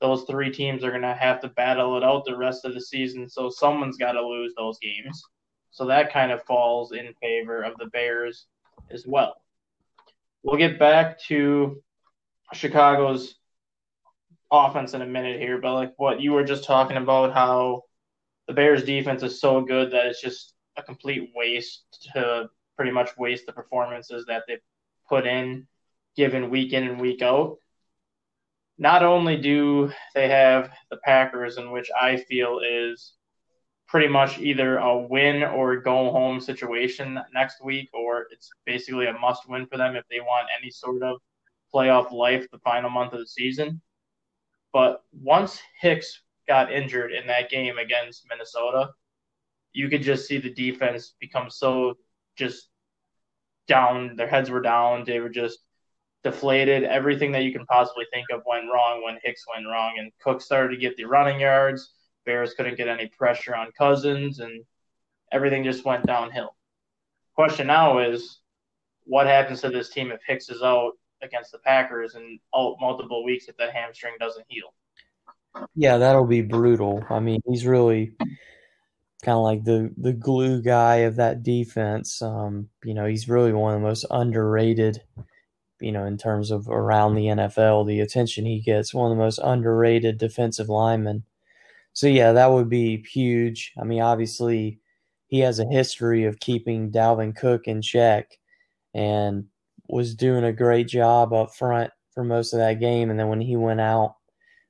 those 0.01 0.23
three 0.23 0.51
teams 0.51 0.83
are 0.83 0.89
going 0.89 1.03
to 1.03 1.13
have 1.13 1.39
to 1.41 1.47
battle 1.49 1.95
it 1.95 2.03
out 2.03 2.25
the 2.25 2.35
rest 2.35 2.65
of 2.65 2.73
the 2.73 2.81
season. 2.81 3.29
So 3.29 3.49
someone's 3.49 3.97
got 3.97 4.13
to 4.13 4.25
lose 4.25 4.53
those 4.57 4.79
games. 4.79 5.23
So 5.69 5.85
that 5.85 6.11
kind 6.11 6.31
of 6.31 6.43
falls 6.43 6.91
in 6.91 7.13
favor 7.21 7.61
of 7.61 7.77
the 7.77 7.85
Bears 7.85 8.47
as 8.89 9.05
well. 9.07 9.35
We'll 10.43 10.57
get 10.57 10.79
back 10.79 11.21
to 11.25 11.81
Chicago's 12.51 13.35
offense 14.51 14.93
in 14.93 15.03
a 15.03 15.05
minute 15.05 15.39
here, 15.39 15.59
but 15.59 15.75
like 15.75 15.93
what 15.97 16.19
you 16.19 16.33
were 16.33 16.43
just 16.43 16.63
talking 16.63 16.97
about, 16.97 17.33
how 17.33 17.83
the 18.47 18.53
Bears 18.53 18.83
defense 18.83 19.23
is 19.23 19.39
so 19.39 19.61
good 19.61 19.91
that 19.91 20.07
it's 20.07 20.21
just 20.21 20.55
a 20.77 20.83
complete 20.83 21.29
waste 21.35 22.09
to 22.13 22.49
pretty 22.75 22.91
much 22.91 23.15
waste 23.17 23.45
the 23.45 23.53
performances 23.53 24.25
that 24.27 24.43
they 24.47 24.57
put 25.07 25.27
in 25.27 25.67
given 26.17 26.49
week 26.49 26.73
in 26.73 26.83
and 26.83 26.99
week 26.99 27.21
out 27.21 27.57
not 28.81 29.03
only 29.03 29.37
do 29.37 29.91
they 30.15 30.27
have 30.27 30.71
the 30.89 30.97
Packers, 30.97 31.57
in 31.57 31.69
which 31.69 31.87
I 32.01 32.17
feel 32.17 32.61
is 32.67 33.13
pretty 33.87 34.07
much 34.07 34.39
either 34.39 34.77
a 34.77 34.97
win 34.97 35.43
or 35.43 35.79
go 35.81 36.09
home 36.09 36.41
situation 36.41 37.19
next 37.31 37.63
week, 37.63 37.89
or 37.93 38.25
it's 38.31 38.49
basically 38.65 39.05
a 39.05 39.13
must 39.13 39.47
win 39.47 39.67
for 39.67 39.77
them 39.77 39.95
if 39.95 40.03
they 40.09 40.19
want 40.19 40.47
any 40.59 40.71
sort 40.71 41.03
of 41.03 41.19
playoff 41.71 42.11
life 42.11 42.47
the 42.51 42.57
final 42.57 42.89
month 42.89 43.13
of 43.13 43.19
the 43.19 43.27
season. 43.27 43.79
But 44.73 45.03
once 45.13 45.61
Hicks 45.79 46.19
got 46.47 46.73
injured 46.73 47.11
in 47.11 47.27
that 47.27 47.51
game 47.51 47.77
against 47.77 48.25
Minnesota, 48.27 48.89
you 49.73 49.89
could 49.89 50.01
just 50.01 50.27
see 50.27 50.39
the 50.39 50.55
defense 50.55 51.13
become 51.19 51.51
so 51.51 51.99
just 52.35 52.67
down. 53.67 54.15
Their 54.15 54.27
heads 54.27 54.49
were 54.49 54.59
down. 54.59 55.03
They 55.05 55.19
were 55.19 55.29
just 55.29 55.59
deflated. 56.23 56.83
Everything 56.83 57.31
that 57.31 57.43
you 57.43 57.51
can 57.51 57.65
possibly 57.65 58.05
think 58.11 58.27
of 58.31 58.41
went 58.45 58.65
wrong 58.71 59.03
when 59.03 59.19
Hicks 59.23 59.45
went 59.53 59.67
wrong, 59.67 59.95
and 59.97 60.11
Cook 60.23 60.41
started 60.41 60.75
to 60.75 60.81
get 60.81 60.95
the 60.97 61.05
running 61.05 61.39
yards. 61.39 61.93
Bears 62.25 62.53
couldn't 62.53 62.77
get 62.77 62.87
any 62.87 63.07
pressure 63.07 63.55
on 63.55 63.71
Cousins, 63.77 64.39
and 64.39 64.63
everything 65.31 65.63
just 65.63 65.85
went 65.85 66.05
downhill. 66.05 66.55
Question 67.33 67.67
now 67.67 67.99
is, 67.99 68.39
what 69.05 69.25
happens 69.25 69.61
to 69.61 69.69
this 69.69 69.89
team 69.89 70.11
if 70.11 70.19
Hicks 70.27 70.49
is 70.49 70.61
out 70.61 70.91
against 71.23 71.51
the 71.51 71.59
Packers 71.59 72.15
in 72.15 72.39
multiple 72.53 73.23
weeks 73.23 73.47
if 73.47 73.57
that 73.57 73.73
hamstring 73.73 74.13
doesn't 74.19 74.45
heal? 74.47 74.73
Yeah, 75.75 75.97
that'll 75.97 76.27
be 76.27 76.41
brutal. 76.41 77.03
I 77.09 77.19
mean, 77.19 77.41
he's 77.47 77.65
really 77.65 78.13
kind 79.23 79.37
of 79.37 79.43
like 79.43 79.63
the 79.63 79.93
the 79.97 80.13
glue 80.13 80.61
guy 80.61 80.97
of 80.97 81.17
that 81.17 81.43
defense. 81.43 82.21
Um, 82.21 82.69
you 82.83 82.93
know, 82.93 83.05
he's 83.05 83.27
really 83.27 83.53
one 83.53 83.73
of 83.73 83.81
the 83.81 83.87
most 83.87 84.05
underrated. 84.09 85.01
You 85.81 85.91
know, 85.91 86.05
in 86.05 86.17
terms 86.17 86.51
of 86.51 86.67
around 86.69 87.15
the 87.15 87.27
NFL, 87.27 87.87
the 87.87 87.99
attention 87.99 88.45
he 88.45 88.59
gets, 88.59 88.93
one 88.93 89.11
of 89.11 89.17
the 89.17 89.23
most 89.23 89.39
underrated 89.43 90.17
defensive 90.17 90.69
linemen. 90.69 91.23
So 91.93 92.07
yeah, 92.07 92.31
that 92.33 92.51
would 92.51 92.69
be 92.69 93.03
huge. 93.03 93.73
I 93.79 93.83
mean, 93.83 94.01
obviously, 94.01 94.79
he 95.27 95.39
has 95.39 95.59
a 95.59 95.65
history 95.65 96.25
of 96.25 96.39
keeping 96.39 96.91
Dalvin 96.91 97.35
Cook 97.35 97.67
in 97.67 97.81
check, 97.81 98.37
and 98.93 99.45
was 99.89 100.15
doing 100.15 100.43
a 100.43 100.53
great 100.53 100.87
job 100.87 101.33
up 101.33 101.53
front 101.53 101.91
for 102.13 102.23
most 102.23 102.53
of 102.53 102.59
that 102.59 102.79
game. 102.79 103.09
And 103.09 103.19
then 103.19 103.27
when 103.27 103.41
he 103.41 103.55
went 103.55 103.81
out, 103.81 104.15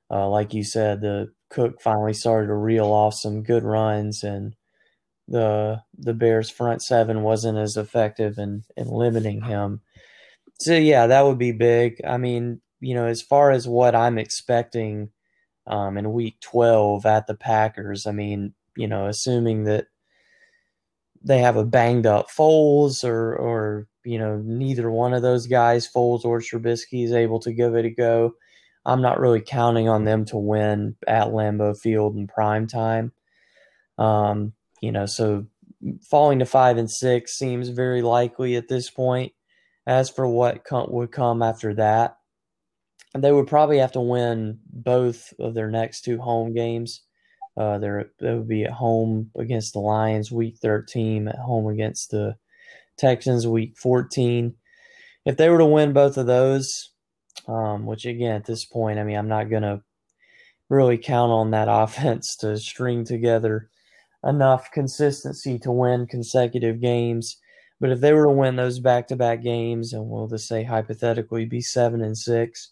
uh, 0.09 0.28
like 0.30 0.53
you 0.53 0.64
said, 0.64 1.01
the 1.01 1.32
Cook 1.49 1.82
finally 1.82 2.14
started 2.14 2.47
to 2.47 2.55
reel 2.55 2.88
off 2.88 3.14
some 3.14 3.43
good 3.43 3.64
runs, 3.64 4.24
and 4.24 4.55
the 5.28 5.82
the 5.97 6.14
Bears 6.14 6.49
front 6.49 6.82
seven 6.82 7.24
wasn't 7.24 7.57
as 7.57 7.78
effective 7.78 8.38
in 8.38 8.64
in 8.78 8.88
limiting 8.88 9.41
him. 9.41 9.82
So 10.62 10.76
yeah, 10.76 11.07
that 11.07 11.26
would 11.26 11.39
be 11.39 11.53
big. 11.53 11.99
I 12.05 12.18
mean, 12.18 12.62
you 12.82 12.93
know, 12.93 13.07
as 13.07 13.20
far 13.20 13.49
as 13.49 13.68
what 13.68 13.95
I'm 13.95 14.20
expecting 14.20 15.09
um, 15.66 15.97
in 15.97 16.14
Week 16.14 16.39
12 16.39 17.03
at 17.07 17.26
the 17.26 17.34
Packers, 17.34 18.05
I 18.05 18.12
mean, 18.12 18.53
you 18.78 18.88
know, 18.88 19.07
assuming 19.07 19.64
that 19.64 19.88
they 21.24 21.39
have 21.39 21.57
a 21.57 21.66
banged 21.66 22.05
up 22.05 22.30
Foles 22.30 23.03
or 23.03 23.36
or 23.36 23.88
you 24.03 24.20
know 24.20 24.38
neither 24.38 24.91
one 24.91 25.16
of 25.16 25.24
those 25.24 25.47
guys, 25.47 25.91
Foles 25.91 26.26
or 26.26 26.39
Trubisky, 26.39 27.05
is 27.05 27.12
able 27.12 27.39
to 27.39 27.53
give 27.53 27.74
it 27.74 27.86
a 27.86 27.89
go. 27.89 28.36
I'm 28.86 29.01
not 29.01 29.20
really 29.20 29.41
counting 29.41 29.89
on 29.89 30.05
them 30.05 30.26
to 30.26 30.38
win 30.38 30.95
at 31.07 31.30
Lambeau 31.30 31.76
Field 31.76 32.16
in 32.16 32.28
prime 32.28 32.68
time. 32.68 33.14
Um, 33.97 34.53
you 34.80 34.91
know, 34.91 35.07
so 35.07 35.47
falling 36.07 36.38
to 36.38 36.45
five 36.45 36.78
and 36.78 36.89
six 36.89 37.36
seems 37.36 37.70
very 37.70 38.03
likely 38.03 38.55
at 38.57 38.68
this 38.68 38.91
point. 38.91 39.34
As 39.88 40.09
for 40.09 40.27
what 40.27 40.63
would 40.71 41.11
come 41.11 41.41
after 41.41 41.73
that, 41.75 42.17
they 43.17 43.32
would 43.32 43.47
probably 43.47 43.79
have 43.79 43.91
to 43.93 44.01
win 44.01 44.59
both 44.71 45.34
of 45.39 45.53
their 45.53 45.69
next 45.69 46.01
two 46.01 46.19
home 46.19 46.53
games. 46.53 47.01
Uh, 47.57 47.77
they 47.77 47.89
would 48.21 48.47
be 48.47 48.63
at 48.63 48.71
home 48.71 49.29
against 49.38 49.73
the 49.73 49.79
Lions 49.79 50.32
week 50.32 50.57
13, 50.61 51.27
at 51.27 51.36
home 51.36 51.67
against 51.67 52.11
the 52.11 52.36
Texans 52.97 53.45
week 53.45 53.77
14. 53.77 54.53
If 55.25 55.38
they 55.38 55.49
were 55.49 55.57
to 55.57 55.65
win 55.65 55.91
both 55.91 56.17
of 56.17 56.27
those, 56.27 56.91
um, 57.47 57.86
which 57.86 58.05
again 58.05 58.36
at 58.36 58.45
this 58.45 58.65
point, 58.65 58.99
I 58.99 59.03
mean, 59.03 59.17
I'm 59.17 59.27
not 59.27 59.49
going 59.49 59.63
to 59.63 59.82
really 60.69 60.97
count 60.97 61.32
on 61.32 61.51
that 61.51 61.67
offense 61.69 62.36
to 62.38 62.57
string 62.57 63.03
together 63.03 63.69
enough 64.23 64.71
consistency 64.71 65.59
to 65.59 65.71
win 65.71 66.07
consecutive 66.07 66.79
games. 66.79 67.38
But 67.82 67.89
if 67.89 67.99
they 67.99 68.13
were 68.13 68.25
to 68.25 68.32
win 68.32 68.55
those 68.55 68.79
back-to-back 68.79 69.41
games, 69.41 69.91
and 69.91 70.07
we'll 70.07 70.27
just 70.27 70.47
say 70.47 70.63
hypothetically 70.63 71.45
be 71.45 71.61
seven 71.61 72.03
and 72.03 72.15
six, 72.15 72.69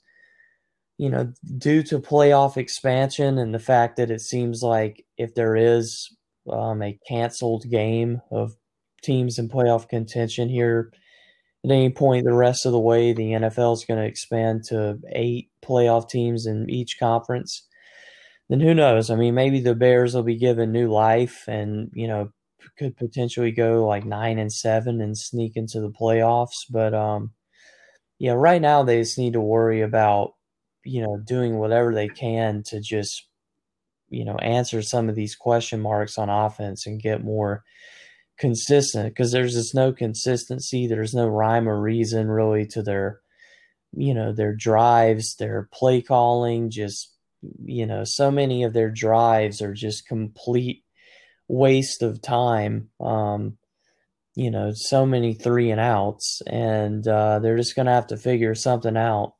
you 0.99 1.10
know, 1.10 1.34
due 1.57 1.82
to 1.84 1.97
playoff 1.97 2.57
expansion 2.57 3.39
and 3.39 3.51
the 3.51 3.60
fact 3.60 3.97
that 3.97 4.12
it 4.12 4.22
seems 4.22 4.62
like 4.62 5.03
if 5.18 5.34
there 5.34 5.55
is 5.55 6.16
um, 6.47 6.84
a 6.84 6.99
canceled 7.07 7.68
game 7.72 8.22
of 8.30 8.55
teams 9.01 9.39
in 9.39 9.49
playoff 9.49 9.89
contention 9.89 10.47
here 10.47 10.91
at 11.66 11.72
any 11.72 11.89
point 11.89 12.26
the 12.26 12.34
rest 12.34 12.68
of 12.68 12.72
the 12.72 12.80
way, 12.80 13.12
the 13.12 13.32
NFL 13.32 13.74
is 13.74 13.86
going 13.86 13.99
to 13.99 14.05
expand 14.05 14.64
to 14.66 14.99
eight 15.12 15.49
playoff 15.66 16.07
teams 16.07 16.45
in 16.45 16.70
each 16.70 16.99
conference. 16.99 17.68
Then 18.47 18.60
who 18.60 18.76
knows? 18.76 19.10
I 19.10 19.16
mean, 19.16 19.34
maybe 19.34 19.60
the 19.60 19.76
Bears 19.76 20.14
will 20.14 20.24
be 20.24 20.38
given 20.38 20.72
new 20.72 20.91
life 20.91 21.45
and, 21.47 21.89
you 21.93 22.07
know, 22.07 22.30
could 22.78 22.97
potentially 22.97 23.51
go 23.51 23.86
like 23.86 24.05
nine 24.05 24.39
and 24.39 24.51
seven 24.51 25.01
and 25.01 25.17
sneak 25.17 25.55
into 25.55 25.80
the 25.82 25.91
playoffs. 25.91 26.65
But, 26.70 26.93
um, 26.93 27.32
yeah, 28.20 28.34
right 28.34 28.61
now 28.61 28.84
they 28.84 28.99
just 28.99 29.17
need 29.17 29.34
to 29.34 29.41
worry 29.41 29.82
about, 29.82 30.34
you 30.84 31.01
know, 31.01 31.17
doing 31.17 31.57
whatever 31.57 31.93
they 31.93 32.07
can 32.07 32.63
to 32.67 32.82
just, 32.82 33.28
you 34.09 34.26
know, 34.26 34.36
answer 34.38 34.82
some 34.82 35.07
of 35.07 35.15
these 35.15 35.36
question 35.36 35.80
marks 35.80 36.17
on 36.17 36.30
offense 36.30 36.86
and 36.86 37.01
get 37.01 37.24
more 37.24 37.63
consistent 38.38 39.09
because 39.09 39.32
there's 39.32 39.53
just 39.53 39.76
no 39.76 39.93
consistency. 39.93 40.88
There's 40.88 41.13
no 41.13 41.28
rhyme 41.28 41.67
or 41.70 41.80
reason 41.80 42.28
really 42.28 42.65
to 42.67 42.82
their, 42.82 43.20
you 43.91 44.13
know, 44.13 44.34
their 44.34 44.55
drives, 44.55 45.36
their 45.36 45.70
play 45.72 46.01
calling. 46.01 46.72
Just, 46.72 47.13
you 47.63 47.86
know, 47.86 48.03
so 48.03 48.32
many 48.32 48.63
of 48.63 48.74
their 48.74 48.89
drives 48.89 49.61
are 49.61 49.74
just 49.74 50.07
complete 50.07 50.84
waste 51.50 52.02
of 52.04 52.22
time. 52.22 52.89
Um, 53.02 53.58
you 54.36 54.52
know, 54.52 54.72
so 54.74 55.06
many 55.06 55.34
three 55.34 55.72
and 55.72 55.82
outs, 55.82 56.41
and 56.47 57.06
uh, 57.08 57.39
they're 57.39 57.58
just 57.58 57.76
gonna 57.76 57.93
have 57.93 58.08
to 58.08 58.18
figure 58.18 58.56
something 58.56 58.95
out, 58.97 59.34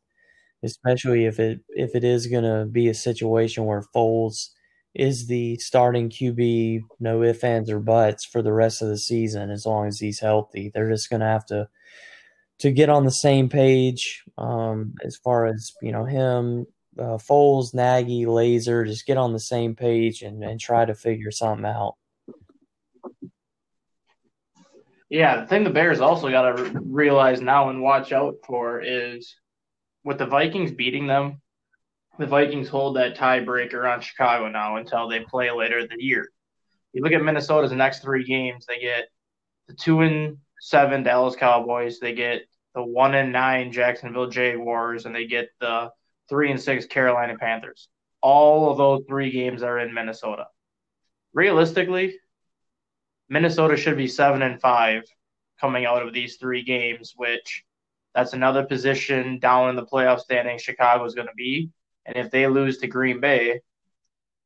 especially 0.64 1.26
if 1.26 1.39
it 1.39 1.62
if 1.70 1.95
it 1.95 2.03
is 2.03 2.28
gonna 2.28 2.66
be 2.66 2.89
a 2.89 2.93
situation 2.93 3.66
where 3.66 3.84
Foles 3.95 4.49
is 4.95 5.28
the 5.28 5.55
starting 5.57 6.10
QB, 6.10 6.82
no 6.99 7.24
ifs, 7.24 7.43
ands, 7.43 7.70
or 7.72 7.80
buts 7.80 8.26
for 8.26 8.41
the 8.41 8.53
rest 8.53 8.82
of 8.82 8.89
the 8.89 8.97
season 8.97 9.51
as 9.51 9.66
long 9.66 9.88
as 9.88 9.99
he's 9.99 10.20
healthy. 10.20 10.72
They're 10.74 10.89
just 10.89 11.10
going 11.10 11.22
to 11.22 11.28
have 11.28 11.45
to 11.47 11.70
to 12.60 12.72
get 12.72 12.89
on 12.89 13.05
the 13.05 13.12
same 13.12 13.47
page 13.47 14.24
um, 14.38 14.93
as 15.05 15.16
far 15.16 15.45
as 15.45 15.72
you 15.82 15.91
know 15.91 16.05
him, 16.05 16.66
uh, 16.97 17.18
Foles, 17.18 17.74
Nagy, 17.74 18.26
Lazor, 18.26 18.86
just 18.86 19.05
get 19.05 19.18
on 19.18 19.34
the 19.34 19.39
same 19.39 19.76
page 19.76 20.22
and, 20.22 20.43
and 20.43 20.60
try 20.60 20.86
to 20.86 20.93
figure 20.93 21.32
something 21.32 21.66
out. 21.66 21.95
Yeah, 25.10 25.41
the 25.41 25.47
thing 25.47 25.64
the 25.64 25.70
Bears 25.72 26.01
also 26.01 26.30
got 26.30 26.55
to 26.55 26.80
realize 26.84 27.41
now 27.41 27.70
and 27.70 27.82
watch 27.82 28.12
out 28.12 28.36
for 28.45 28.80
is 28.82 29.36
with 30.03 30.20
the 30.20 30.26
Vikings 30.26 30.72
beating 30.72 31.07
them 31.07 31.41
the 32.20 32.28
Vikings 32.28 32.68
hold 32.68 32.97
that 32.97 33.16
tiebreaker 33.16 33.91
on 33.91 34.01
Chicago 34.01 34.49
now 34.49 34.76
until 34.76 35.07
they 35.07 35.22
play 35.22 35.49
later 35.51 35.80
in 35.80 35.88
the 35.89 36.03
year. 36.03 36.30
You 36.91 37.01
look 37.01 37.14
at 37.14 37.24
Minnesota's 37.24 37.72
next 37.72 38.01
three 38.01 38.26
games, 38.26 38.66
they 38.66 38.80
get 38.80 39.05
the 39.68 39.74
two 39.74 40.01
and 40.01 40.38
seven 40.60 41.01
Dallas 41.01 41.38
Cowboys, 41.38 41.99
they 41.99 42.14
get 42.14 42.41
the 42.76 42.84
one 42.84 43.16
and 43.16 43.32
nine 43.32 43.72
Jacksonville 43.72 44.30
Jaguars, 44.30 45.05
and 45.05 45.16
they 45.16 45.28
get 45.28 45.49
the 45.62 45.89
three 46.28 46.51
and 46.51 46.62
six 46.62 46.86
Carolina 46.86 47.38
Panthers. 47.39 47.88
All 48.22 48.70
of 48.70 48.78
those 48.78 49.03
three 49.07 49.32
games 49.32 49.64
are 49.64 49.80
in 49.80 49.93
Minnesota. 49.93 50.47
Realistically, 51.34 52.18
Minnesota 53.30 53.77
should 53.77 53.97
be 53.97 54.07
seven 54.07 54.41
and 54.41 54.59
five 54.59 55.03
coming 55.61 55.86
out 55.86 56.05
of 56.05 56.13
these 56.13 56.38
three 56.38 56.63
games, 56.63 57.13
which 57.15 57.63
that's 58.15 58.34
another 58.34 58.65
position 58.65 59.39
down 59.39 59.69
in 59.69 59.75
the 59.75 59.86
playoff 59.86 60.19
standing 60.19 60.57
Chicago 60.57 61.05
is 61.05 61.15
going 61.15 61.27
to 61.27 61.34
be. 61.36 61.69
And 62.05 62.17
if 62.17 62.32
they 62.32 62.47
lose 62.47 62.80
to 62.80 62.88
Green 62.88 63.19
Bay, 63.19 63.61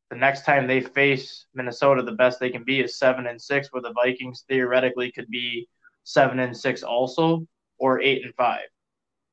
the 0.10 0.18
next 0.18 0.46
time 0.46 0.68
they 0.68 0.82
face 0.82 1.46
Minnesota, 1.54 2.04
the 2.04 2.12
best 2.12 2.40
they 2.40 2.50
can 2.50 2.64
be 2.64 2.82
is 2.82 3.00
seven 3.00 3.26
and 3.28 3.42
six, 3.42 3.70
where 3.72 3.82
the 3.82 3.94
Vikings 3.94 4.44
theoretically 4.48 5.12
could 5.12 5.30
be 5.30 5.68
seven 6.04 6.40
and 6.40 6.56
six 6.56 6.84
also, 6.84 7.48
or 7.78 8.02
eight 8.02 8.24
and 8.24 8.36
five. 8.36 8.66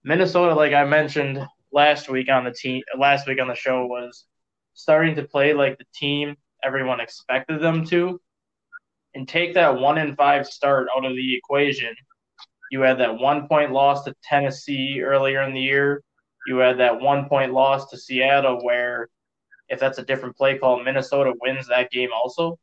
Minnesota, 0.05 0.55
like 0.55 0.73
I 0.73 0.85
mentioned 0.85 1.45
last 1.73 2.09
week 2.09 2.31
on 2.31 2.45
the 2.45 2.53
team, 2.53 2.83
last 2.97 3.27
week 3.27 3.41
on 3.41 3.49
the 3.49 3.55
show, 3.55 3.85
was 3.87 4.27
starting 4.75 5.17
to 5.17 5.25
play 5.25 5.53
like 5.53 5.77
the 5.77 5.85
team 5.93 6.37
everyone 6.63 7.01
expected 7.01 7.61
them 7.61 7.85
to, 7.87 8.21
and 9.15 9.27
take 9.27 9.55
that 9.55 9.79
one 9.79 9.99
and 9.99 10.17
five 10.17 10.47
start 10.47 10.89
out 10.97 11.05
of 11.05 11.15
the 11.15 11.37
equation. 11.37 11.95
You 12.71 12.81
had 12.83 12.99
that 13.01 13.19
one 13.19 13.49
point 13.49 13.73
loss 13.73 14.05
to 14.05 14.15
Tennessee 14.23 15.03
earlier 15.03 15.43
in 15.43 15.55
the 15.55 15.61
year. 15.61 16.03
You 16.47 16.59
had 16.59 16.79
that 16.79 17.01
one 17.01 17.29
point 17.29 17.53
loss 17.53 17.91
to 17.91 17.99
Seattle 17.99 18.65
where 18.65 19.09
if 19.69 19.79
that's 19.79 19.99
a 19.99 20.05
different 20.05 20.37
play 20.37 20.59
call, 20.59 20.83
Minnesota 20.83 21.33
wins 21.41 21.69
that 21.69 21.91
game 21.91 22.11
also. 22.13 22.59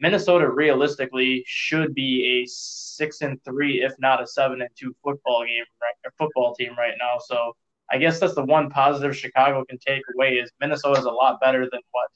Minnesota 0.00 0.50
realistically 0.50 1.44
should 1.46 1.94
be 1.94 2.42
a 2.42 2.48
six 2.48 3.20
and 3.20 3.42
three, 3.44 3.82
if 3.82 3.92
not 3.98 4.22
a 4.22 4.26
seven 4.26 4.60
and 4.60 4.70
two 4.76 4.94
football 5.02 5.44
game, 5.44 5.64
right, 5.80 6.12
football 6.18 6.54
team 6.54 6.74
right 6.76 6.94
now. 6.98 7.18
So 7.24 7.54
I 7.90 7.98
guess 7.98 8.18
that's 8.18 8.34
the 8.34 8.44
one 8.44 8.70
positive 8.70 9.16
Chicago 9.16 9.64
can 9.64 9.78
take 9.78 10.02
away 10.14 10.34
is 10.34 10.50
Minnesota 10.60 10.98
is 10.98 11.04
a 11.04 11.10
lot 11.10 11.40
better 11.40 11.68
than 11.70 11.80
what 11.92 12.08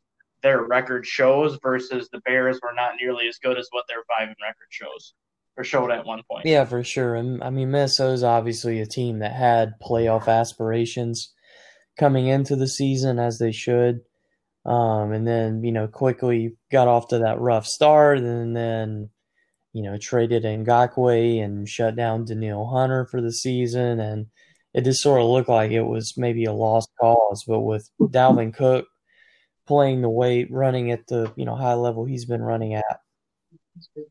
their 0.47 0.63
record 0.63 1.05
shows 1.05 1.59
versus 1.61 2.09
the 2.13 2.21
Bears 2.21 2.61
were 2.63 2.73
not 2.73 2.93
nearly 3.01 3.27
as 3.27 3.37
good 3.39 3.59
as 3.59 3.67
what 3.73 3.85
their 3.89 4.05
five 4.07 4.29
and 4.29 4.37
record 4.41 4.69
shows 4.71 5.13
or 5.57 5.65
showed 5.65 5.91
at 5.91 6.07
one 6.07 6.23
point. 6.31 6.47
Yeah, 6.47 6.65
for 6.65 6.85
sure. 6.85 7.17
And 7.17 7.43
I 7.43 7.51
mean, 7.51 7.73
Minnesota's 7.73 8.23
obviously 8.23 8.81
a 8.81 8.87
team 8.87 9.19
that 9.19 9.33
had 9.33 9.75
playoff 9.83 10.29
aspirations 10.29 11.35
coming 11.99 12.29
into 12.29 12.55
the 12.55 12.69
season 12.69 13.19
as 13.19 13.39
they 13.39 13.51
should. 13.51 14.03
Um, 14.65 15.11
and 15.11 15.27
then, 15.27 15.65
you 15.65 15.73
know, 15.73 15.89
quickly 15.89 16.57
got 16.71 16.87
off 16.87 17.09
to 17.09 17.19
that 17.19 17.41
rough 17.41 17.67
start 17.67 18.19
and 18.19 18.57
then, 18.57 19.11
you 19.73 19.83
know, 19.83 19.99
traded 19.99 20.45
Ngakoue 20.45 21.43
and 21.43 21.69
shut 21.69 21.97
down 21.97 22.25
Danielle 22.25 22.67
Hunter 22.67 23.05
for 23.11 23.21
the 23.21 23.33
season. 23.33 23.99
And 23.99 24.27
it 24.75 24.85
just 24.85 25.03
sort 25.03 25.21
of 25.21 25.27
looked 25.27 25.49
like 25.49 25.73
it 25.73 25.83
was 25.83 26.15
maybe 26.17 26.45
a 26.45 26.53
lost 26.53 26.89
cause. 27.01 27.43
But 27.49 27.63
with 27.63 27.91
Dalvin 28.01 28.55
Cook 28.55 28.87
playing 29.67 30.03
the 30.03 30.11
weight, 30.11 30.51
running 30.51 30.91
at 30.91 31.07
the, 31.07 31.33
you 31.37 31.45
know, 31.45 31.57
high 31.57 31.75
level 31.75 32.05
he's 32.05 32.25
been 32.25 32.43
running 32.43 32.75
at 32.75 33.01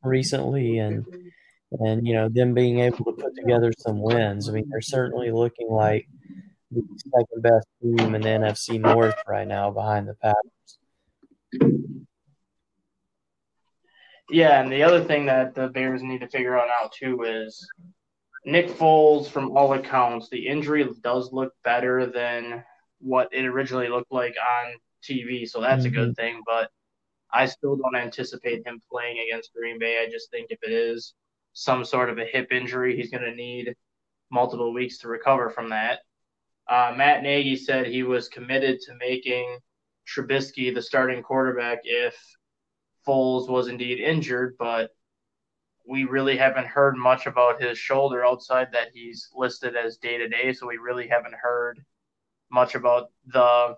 recently 0.03 0.77
and 0.77 1.05
and 1.79 2.05
you 2.07 2.13
know 2.13 2.29
them 2.29 2.53
being 2.53 2.79
able 2.79 3.03
to 3.05 3.11
put 3.11 3.35
together 3.35 3.71
some 3.77 4.01
wins. 4.01 4.47
I 4.47 4.53
mean, 4.53 4.67
they're 4.69 4.81
certainly 4.81 5.31
looking 5.31 5.69
like 5.69 6.07
the 6.71 6.81
second 6.97 7.41
best 7.41 7.67
team 7.81 8.15
in 8.15 8.21
the 8.21 8.29
NFC 8.29 8.79
North 8.79 9.15
right 9.27 9.47
now 9.47 9.71
behind 9.71 10.07
the 10.07 10.15
Packers. 10.15 10.79
Yeah, 14.29 14.61
and 14.61 14.71
the 14.71 14.83
other 14.83 15.03
thing 15.03 15.27
that 15.27 15.53
the 15.53 15.67
Bears 15.67 16.01
need 16.01 16.21
to 16.21 16.27
figure 16.27 16.57
out 16.57 16.67
now 16.67 16.89
too 16.93 17.23
is 17.23 17.67
Nick 18.45 18.69
Foles. 18.69 19.27
From 19.27 19.55
all 19.55 19.73
accounts, 19.73 20.29
the 20.29 20.47
injury 20.47 20.87
does 21.01 21.31
look 21.31 21.53
better 21.63 22.05
than 22.05 22.63
what 22.99 23.29
it 23.31 23.45
originally 23.45 23.87
looked 23.89 24.11
like 24.11 24.35
on 24.39 24.73
TV, 25.05 25.47
so 25.47 25.61
that's 25.61 25.85
mm-hmm. 25.85 25.93
a 25.93 25.95
good 25.97 26.09
mm-hmm. 26.09 26.21
thing. 26.21 26.41
But 26.45 26.69
I 27.31 27.45
still 27.45 27.75
don't 27.75 27.95
anticipate 27.95 28.65
him 28.65 28.81
playing 28.91 29.19
against 29.19 29.53
Green 29.53 29.79
Bay. 29.79 30.03
I 30.05 30.09
just 30.09 30.29
think 30.31 30.47
if 30.49 30.59
it 30.63 30.71
is 30.71 31.13
some 31.53 31.85
sort 31.85 32.09
of 32.09 32.17
a 32.17 32.25
hip 32.25 32.51
injury, 32.51 32.95
he's 32.95 33.09
going 33.09 33.23
to 33.23 33.35
need 33.35 33.75
multiple 34.31 34.73
weeks 34.73 34.99
to 34.99 35.07
recover 35.07 35.49
from 35.49 35.69
that. 35.69 35.99
Uh, 36.67 36.93
Matt 36.95 37.23
Nagy 37.23 37.55
said 37.55 37.85
he 37.85 38.03
was 38.03 38.27
committed 38.27 38.79
to 38.81 38.95
making 38.99 39.59
Trubisky 40.07 40.73
the 40.73 40.81
starting 40.81 41.21
quarterback 41.21 41.79
if 41.83 42.15
Foles 43.07 43.49
was 43.49 43.67
indeed 43.67 43.99
injured, 43.99 44.55
but 44.57 44.91
we 45.87 46.03
really 46.05 46.37
haven't 46.37 46.67
heard 46.67 46.97
much 46.97 47.27
about 47.27 47.61
his 47.61 47.77
shoulder 47.77 48.25
outside 48.25 48.69
that 48.71 48.89
he's 48.93 49.29
listed 49.35 49.75
as 49.75 49.97
day 49.97 50.17
to 50.17 50.27
day. 50.27 50.51
So 50.53 50.67
we 50.67 50.77
really 50.77 51.07
haven't 51.07 51.35
heard 51.35 51.79
much 52.51 52.75
about 52.75 53.11
the 53.27 53.75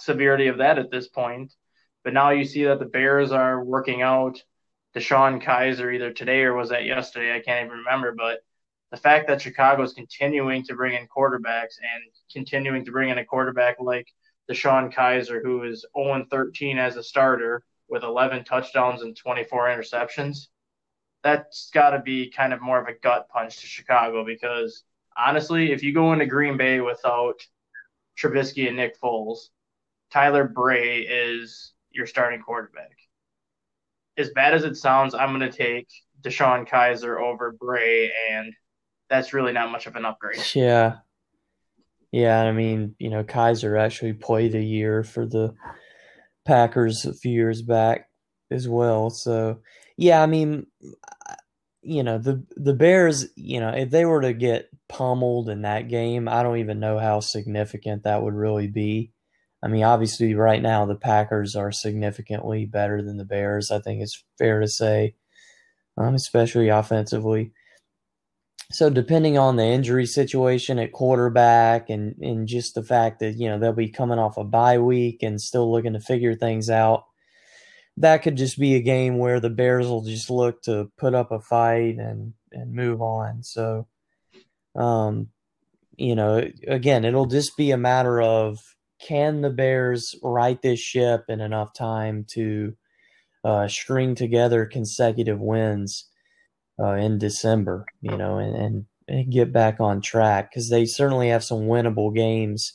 severity 0.00 0.48
of 0.48 0.58
that 0.58 0.78
at 0.78 0.90
this 0.90 1.08
point. 1.08 1.52
But 2.04 2.14
now 2.14 2.30
you 2.30 2.44
see 2.44 2.64
that 2.64 2.78
the 2.78 2.86
Bears 2.86 3.32
are 3.32 3.62
working 3.62 4.02
out 4.02 4.42
DeShone 4.96 5.42
Kizer 5.42 5.94
either 5.94 6.12
today 6.12 6.42
or 6.42 6.54
was 6.54 6.70
that 6.70 6.84
yesterday? 6.84 7.34
I 7.34 7.40
can't 7.40 7.66
even 7.66 7.78
remember. 7.78 8.14
But 8.16 8.40
the 8.90 8.96
fact 8.96 9.28
that 9.28 9.42
Chicago 9.42 9.82
is 9.82 9.92
continuing 9.92 10.62
to 10.64 10.74
bring 10.74 10.94
in 10.94 11.06
quarterbacks 11.08 11.76
and 11.80 12.02
continuing 12.32 12.84
to 12.84 12.92
bring 12.92 13.10
in 13.10 13.18
a 13.18 13.24
quarterback 13.24 13.76
like 13.80 14.08
DeShone 14.50 14.92
Kizer, 14.92 15.42
who 15.42 15.64
is 15.64 15.84
0 15.96 16.24
13 16.30 16.78
as 16.78 16.96
a 16.96 17.02
starter 17.02 17.62
with 17.88 18.02
11 18.02 18.44
touchdowns 18.44 19.02
and 19.02 19.16
24 19.16 19.68
interceptions, 19.68 20.48
that's 21.22 21.70
got 21.70 21.90
to 21.90 21.98
be 22.00 22.30
kind 22.30 22.52
of 22.52 22.62
more 22.62 22.80
of 22.80 22.88
a 22.88 22.98
gut 22.98 23.28
punch 23.28 23.60
to 23.60 23.66
Chicago 23.66 24.24
because 24.24 24.84
honestly, 25.16 25.72
if 25.72 25.82
you 25.82 25.92
go 25.92 26.12
into 26.12 26.26
Green 26.26 26.56
Bay 26.56 26.80
without 26.80 27.40
Trubisky 28.18 28.68
and 28.68 28.76
Nick 28.76 29.00
Foles, 29.00 29.48
Tyler 30.10 30.44
Bray 30.44 31.00
is 31.00 31.72
your 31.90 32.06
starting 32.06 32.40
quarterback. 32.40 32.96
As 34.16 34.30
bad 34.30 34.54
as 34.54 34.64
it 34.64 34.76
sounds, 34.76 35.14
I'm 35.14 35.36
going 35.36 35.50
to 35.50 35.56
take 35.56 35.88
DeShone 36.22 36.68
Kizer 36.68 37.20
over 37.20 37.52
Bray, 37.52 38.10
and 38.30 38.52
that's 39.08 39.32
really 39.32 39.52
not 39.52 39.70
much 39.70 39.86
of 39.86 39.96
an 39.96 40.04
upgrade. 40.04 40.40
Yeah. 40.54 40.96
Yeah, 42.10 42.40
I 42.40 42.52
mean, 42.52 42.94
you 42.98 43.10
know, 43.10 43.22
Kizer 43.22 43.78
actually 43.78 44.14
played 44.14 44.54
a 44.54 44.62
year 44.62 45.04
for 45.04 45.26
the 45.26 45.54
Packers 46.46 47.04
a 47.04 47.12
few 47.12 47.32
years 47.32 47.60
back 47.60 48.08
as 48.50 48.66
well. 48.66 49.10
So, 49.10 49.60
yeah, 49.96 50.22
I 50.22 50.26
mean, 50.26 50.66
you 51.82 52.02
know, 52.02 52.18
the 52.18 52.44
the 52.56 52.72
Bears, 52.72 53.26
you 53.36 53.60
know, 53.60 53.70
if 53.70 53.90
they 53.90 54.06
were 54.06 54.22
to 54.22 54.32
get 54.32 54.70
pummeled 54.88 55.50
in 55.50 55.62
that 55.62 55.88
game, 55.88 56.28
I 56.28 56.42
don't 56.42 56.58
even 56.58 56.80
know 56.80 56.98
how 56.98 57.20
significant 57.20 58.04
that 58.04 58.22
would 58.22 58.34
really 58.34 58.68
be. 58.68 59.12
I 59.62 59.68
mean, 59.68 59.82
obviously, 59.82 60.34
right 60.34 60.62
now 60.62 60.86
the 60.86 60.94
Packers 60.94 61.56
are 61.56 61.72
significantly 61.72 62.64
better 62.64 63.02
than 63.02 63.16
the 63.16 63.24
Bears. 63.24 63.70
I 63.70 63.80
think 63.80 64.02
it's 64.02 64.22
fair 64.38 64.60
to 64.60 64.68
say, 64.68 65.14
um, 65.96 66.14
especially 66.14 66.68
offensively. 66.68 67.52
So, 68.70 68.90
depending 68.90 69.38
on 69.38 69.56
the 69.56 69.64
injury 69.64 70.06
situation 70.06 70.78
at 70.78 70.92
quarterback 70.92 71.88
and, 71.90 72.14
and 72.20 72.46
just 72.46 72.74
the 72.74 72.82
fact 72.82 73.20
that, 73.20 73.36
you 73.36 73.48
know, 73.48 73.58
they'll 73.58 73.72
be 73.72 73.88
coming 73.88 74.18
off 74.18 74.36
a 74.36 74.44
bye 74.44 74.78
week 74.78 75.22
and 75.22 75.40
still 75.40 75.72
looking 75.72 75.94
to 75.94 76.00
figure 76.00 76.34
things 76.34 76.68
out, 76.68 77.04
that 77.96 78.22
could 78.22 78.36
just 78.36 78.58
be 78.58 78.74
a 78.74 78.82
game 78.82 79.18
where 79.18 79.40
the 79.40 79.50
Bears 79.50 79.88
will 79.88 80.02
just 80.02 80.30
look 80.30 80.62
to 80.62 80.90
put 80.98 81.14
up 81.14 81.32
a 81.32 81.40
fight 81.40 81.96
and, 81.96 82.34
and 82.52 82.72
move 82.72 83.00
on. 83.00 83.42
So, 83.42 83.88
um, 84.76 85.28
you 85.96 86.14
know, 86.14 86.48
again, 86.68 87.04
it'll 87.04 87.26
just 87.26 87.56
be 87.56 87.72
a 87.72 87.78
matter 87.78 88.20
of 88.20 88.58
can 89.00 89.40
the 89.40 89.50
Bears 89.50 90.14
right 90.22 90.60
this 90.62 90.80
ship 90.80 91.24
in 91.28 91.40
enough 91.40 91.72
time 91.72 92.24
to 92.30 92.74
uh, 93.44 93.68
string 93.68 94.14
together 94.14 94.66
consecutive 94.66 95.40
wins 95.40 96.06
uh, 96.80 96.94
in 96.94 97.18
December, 97.18 97.84
you 98.00 98.16
know, 98.16 98.38
and, 98.38 98.56
and, 98.56 98.86
and 99.08 99.32
get 99.32 99.52
back 99.52 99.80
on 99.80 100.00
track 100.00 100.50
because 100.50 100.70
they 100.70 100.84
certainly 100.84 101.28
have 101.28 101.44
some 101.44 101.62
winnable 101.62 102.14
games 102.14 102.74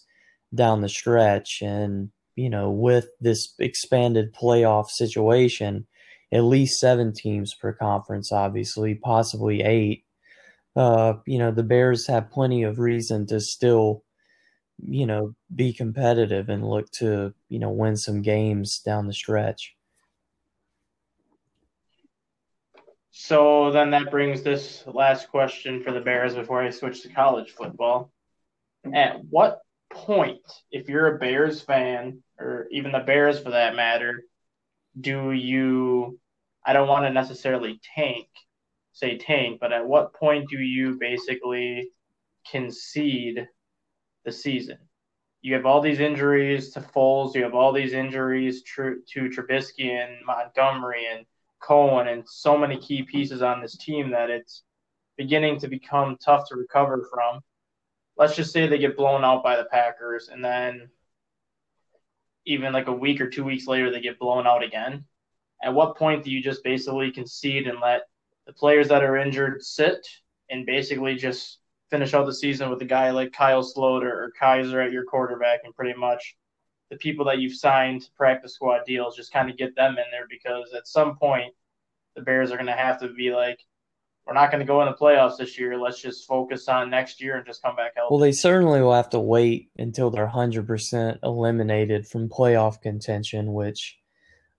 down 0.53 0.82
the 0.82 0.89
stretch. 0.89 1.61
And, 1.61 2.09
you 2.36 2.49
know, 2.49 2.71
with 2.71 3.07
this 3.19 3.53
expanded 3.59 4.34
playoff 4.34 4.88
situation, 4.89 5.86
at 6.32 6.43
least 6.43 6.80
seven 6.80 7.13
teams 7.13 7.53
per 7.53 7.74
conference, 7.74 8.32
obviously, 8.32 8.95
possibly 8.95 9.61
eight. 9.61 10.03
Uh, 10.76 11.13
you 11.28 11.38
know, 11.38 11.51
the 11.51 11.63
Bears 11.63 12.07
have 12.07 12.32
plenty 12.32 12.63
of 12.63 12.80
reason 12.80 13.28
to 13.28 13.39
still 13.39 14.03
you 14.82 15.05
know, 15.05 15.36
be 15.53 15.74
competitive 15.74 16.49
and 16.49 16.67
look 16.67 16.89
to, 16.91 17.34
you 17.49 17.59
know, 17.59 17.69
win 17.69 17.95
some 17.95 18.21
games 18.21 18.80
down 18.80 19.07
the 19.07 19.13
stretch. 19.13 19.76
So 23.11 23.71
then 23.71 23.91
that 23.91 24.09
brings 24.09 24.41
this 24.41 24.84
last 24.88 25.30
question 25.30 25.84
for 25.84 25.91
the 25.91 26.01
Bears 26.01 26.34
before 26.34 26.63
I 26.63 26.71
switch 26.71 27.03
to 27.03 27.09
college 27.09 27.51
football. 27.51 28.11
At 28.91 29.24
what 29.30 29.59
point, 29.91 30.41
if 30.71 30.89
you're 30.89 31.15
a 31.15 31.19
Bears 31.19 31.61
fan, 31.61 32.24
or 32.39 32.67
even 32.71 32.91
the 32.91 32.99
Bears 32.99 33.39
for 33.39 33.51
that 33.51 33.76
matter, 33.76 34.24
do 34.99 35.32
you, 35.32 36.19
I 36.65 36.74
don't 36.74 36.88
want 36.88 37.05
to 37.05 37.11
necessarily 37.11 37.80
tank, 37.95 38.28
say 38.93 39.17
tank, 39.17 39.59
but 39.61 39.71
at 39.71 39.86
what 39.86 40.13
point 40.13 40.49
do 40.49 40.57
you 40.57 40.97
basically 40.99 41.89
concede 42.49 43.47
the 44.26 44.32
season. 44.32 44.78
You 45.41 45.53
have 45.55 45.65
all 45.65 45.82
these 45.82 45.99
injuries 45.99 46.71
to 46.71 46.80
Foles. 46.80 47.36
You 47.36 47.43
have 47.43 47.53
all 47.53 47.74
these 47.74 47.93
injuries 47.93 48.63
to, 48.76 49.01
Trubisky 49.13 49.89
and 49.89 50.26
Montgomery 50.26 51.05
and 51.13 51.26
Cohen 51.59 52.07
and 52.07 52.24
so 52.28 52.57
many 52.57 52.78
key 52.78 53.03
pieces 53.03 53.41
on 53.41 53.61
this 53.61 53.78
team 53.78 54.11
that 54.11 54.30
it's 54.30 54.63
beginning 55.17 55.59
to 55.59 55.67
become 55.67 56.17
tough 56.24 56.47
to 56.49 56.55
recover 56.55 57.07
from. 57.11 57.41
Let's 58.17 58.36
just 58.36 58.53
say 58.53 58.67
they 58.67 58.78
get 58.78 58.97
blown 58.97 59.24
out 59.24 59.43
by 59.43 59.57
the 59.57 59.65
Packers 59.65 60.30
and 60.30 60.43
then 60.43 60.89
even 62.45 62.74
like 62.74 62.88
a 62.88 62.93
week 62.93 63.21
or 63.21 63.30
two 63.30 63.43
weeks 63.43 63.67
later 63.67 63.91
they 63.91 64.01
get 64.01 64.19
blown 64.19 64.47
out 64.47 64.63
again. 64.63 65.05
At 65.61 65.74
what 65.74 65.97
point 65.97 66.24
do 66.24 66.32
you 66.32 66.41
just 66.41 66.63
basically 66.63 67.11
concede 67.11 67.67
and 67.67 67.80
let 67.80 68.03
the 68.45 68.53
players 68.53 68.89
that 68.89 69.03
are 69.03 69.17
injured 69.17 69.63
sit 69.63 70.05
and 70.49 70.65
basically 70.65 71.15
just 71.15 71.59
finish 71.93 72.15
out 72.15 72.25
the 72.25 72.33
season 72.33 72.71
with 72.71 72.81
a 72.81 72.85
guy 72.85 73.11
like 73.11 73.31
Kyle 73.31 73.61
Sloter 73.61 74.09
or 74.09 74.33
Kizer 74.41 74.83
at 74.83 74.91
your 74.91 75.03
quarterback, 75.03 75.59
and 75.63 75.75
pretty 75.75 75.93
much 75.93 76.35
the 76.89 76.97
people 76.97 77.23
that 77.25 77.37
you've 77.37 77.55
signed 77.55 78.01
to 78.01 78.11
practice 78.17 78.55
squad 78.55 78.79
deals, 78.87 79.15
just 79.15 79.31
kind 79.31 79.47
of 79.47 79.57
get 79.57 79.75
them 79.75 79.91
in 79.91 80.05
there 80.09 80.25
because 80.27 80.73
at 80.75 80.87
some 80.87 81.15
point 81.17 81.53
the 82.15 82.23
Bears 82.23 82.51
are 82.51 82.55
going 82.55 82.65
to 82.65 82.73
have 82.73 82.99
to 83.01 83.09
be 83.09 83.29
like, 83.29 83.59
we're 84.25 84.33
not 84.33 84.49
going 84.49 84.59
to 84.59 84.65
go 84.65 84.81
in 84.81 84.87
the 84.87 84.95
playoffs 84.95 85.37
this 85.37 85.59
year. 85.59 85.77
Let's 85.77 86.01
just 86.01 86.25
focus 86.25 86.67
on 86.67 86.89
next 86.89 87.21
year 87.21 87.37
and 87.37 87.45
just 87.45 87.61
come 87.61 87.75
back 87.75 87.91
healthy. 87.95 88.07
Well, 88.09 88.19
they 88.19 88.31
certainly 88.31 88.81
will 88.81 88.95
have 88.95 89.11
to 89.11 89.19
wait 89.19 89.69
until 89.77 90.09
they're 90.09 90.27
100% 90.27 91.19
eliminated 91.21 92.07
from 92.07 92.27
playoff 92.27 92.81
contention, 92.81 93.53
which, 93.53 93.99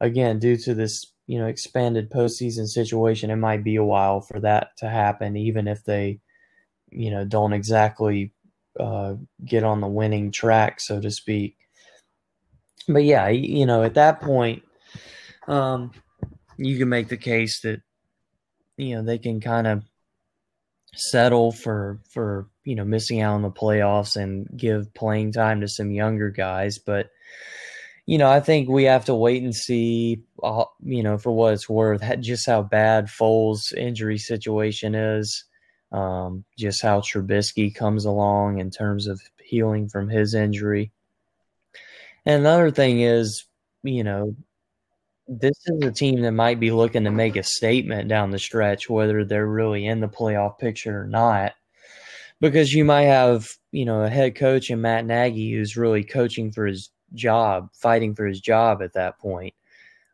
again, 0.01 0.39
due 0.39 0.57
to 0.59 0.72
this 0.72 1.11
you 1.26 1.41
know 1.41 1.47
expanded 1.47 2.12
postseason 2.12 2.68
situation, 2.68 3.30
it 3.30 3.37
might 3.37 3.64
be 3.64 3.74
a 3.74 3.85
while 3.85 4.20
for 4.20 4.39
that 4.39 4.76
to 4.78 4.89
happen, 4.89 5.37
even 5.37 5.66
if 5.66 5.82
they 5.82 6.20
you 6.91 7.11
know 7.11 7.24
don't 7.24 7.53
exactly 7.53 8.32
uh, 8.78 9.14
get 9.45 9.64
on 9.64 9.80
the 9.80 9.87
winning 9.89 10.30
track, 10.30 10.80
so 10.80 11.01
to 11.01 11.11
speak. 11.11 11.57
but 12.89 13.05
yeah, 13.05 13.28
you 13.28 13.66
know, 13.66 13.82
at 13.82 13.95
that 13.95 14.20
point, 14.20 14.62
um, 15.49 15.93
you 16.57 16.78
can 16.78 16.89
make 16.89 17.09
the 17.09 17.16
case 17.16 17.61
that 17.61 17.80
you 18.76 18.97
know 18.97 19.03
they 19.03 19.18
can 19.18 19.41
kind 19.41 19.66
of 19.66 19.85
settle 20.97 21.51
for 21.53 22.01
for 22.11 22.49
you 22.64 22.74
know 22.76 22.85
missing 22.85 23.20
out 23.20 23.35
on 23.35 23.43
the 23.43 23.51
playoffs 23.51 24.16
and 24.16 24.49
give 24.57 24.93
playing 24.95 25.32
time 25.32 25.61
to 25.61 25.68
some 25.68 25.91
younger 25.91 26.30
guys, 26.30 26.78
but 26.78 27.11
you 28.07 28.18
know, 28.18 28.30
I 28.30 28.41
think 28.41 28.68
we 28.68 28.85
have 28.85 29.07
to 29.07 29.14
wait 29.14 29.43
and 29.43 29.55
see, 29.55 30.22
uh, 30.43 30.64
you 30.82 31.03
know, 31.03 31.16
for 31.16 31.32
what 31.32 31.55
it's 31.55 31.68
worth, 31.68 32.03
just 32.20 32.47
how 32.47 32.62
bad 32.62 33.07
Foles' 33.07 33.72
injury 33.74 34.18
situation 34.18 34.95
is, 34.95 35.45
um, 35.95 36.45
just 36.59 36.83
how 36.83 37.01
Trubisky 37.01 37.73
comes 37.73 38.05
along 38.05 38.59
in 38.59 38.71
terms 38.71 39.07
of 39.07 39.23
healing 39.41 39.89
from 39.89 40.09
his 40.09 40.35
injury. 40.35 40.91
And 42.27 42.41
another 42.41 42.73
thing 42.73 43.01
is, 43.01 43.45
you 43.85 44.03
know, 44.03 44.35
this 45.29 45.55
is 45.67 45.85
a 45.85 45.93
team 45.93 46.23
that 46.23 46.33
might 46.33 46.59
be 46.59 46.73
looking 46.73 47.05
to 47.05 47.13
make 47.13 47.37
a 47.37 47.45
statement 47.45 48.09
down 48.09 48.31
the 48.31 48.41
stretch, 48.41 48.91
whether 48.91 49.25
they're 49.25 49.47
really 49.47 49.87
in 49.87 50.01
the 50.01 50.09
playoff 50.09 50.59
picture 50.59 51.03
or 51.03 51.07
not. 51.07 51.55
Because 52.41 52.75
you 52.75 52.85
might 52.85 53.05
have, 53.05 53.49
you 53.71 53.85
know, 53.85 54.03
a 54.03 54.11
head 54.11 54.35
coach 54.35 54.71
in 54.71 54.81
Matt 54.81 55.07
Nagy 55.07 55.53
who's 55.53 55.77
really 55.77 56.03
coaching 56.03 56.51
for 56.51 56.67
his 56.67 56.91
job, 57.15 57.69
fighting 57.73 58.17
for 58.17 58.27
his 58.27 58.41
job 58.41 58.83
at 58.83 58.95
that 58.95 59.21
point. 59.21 59.55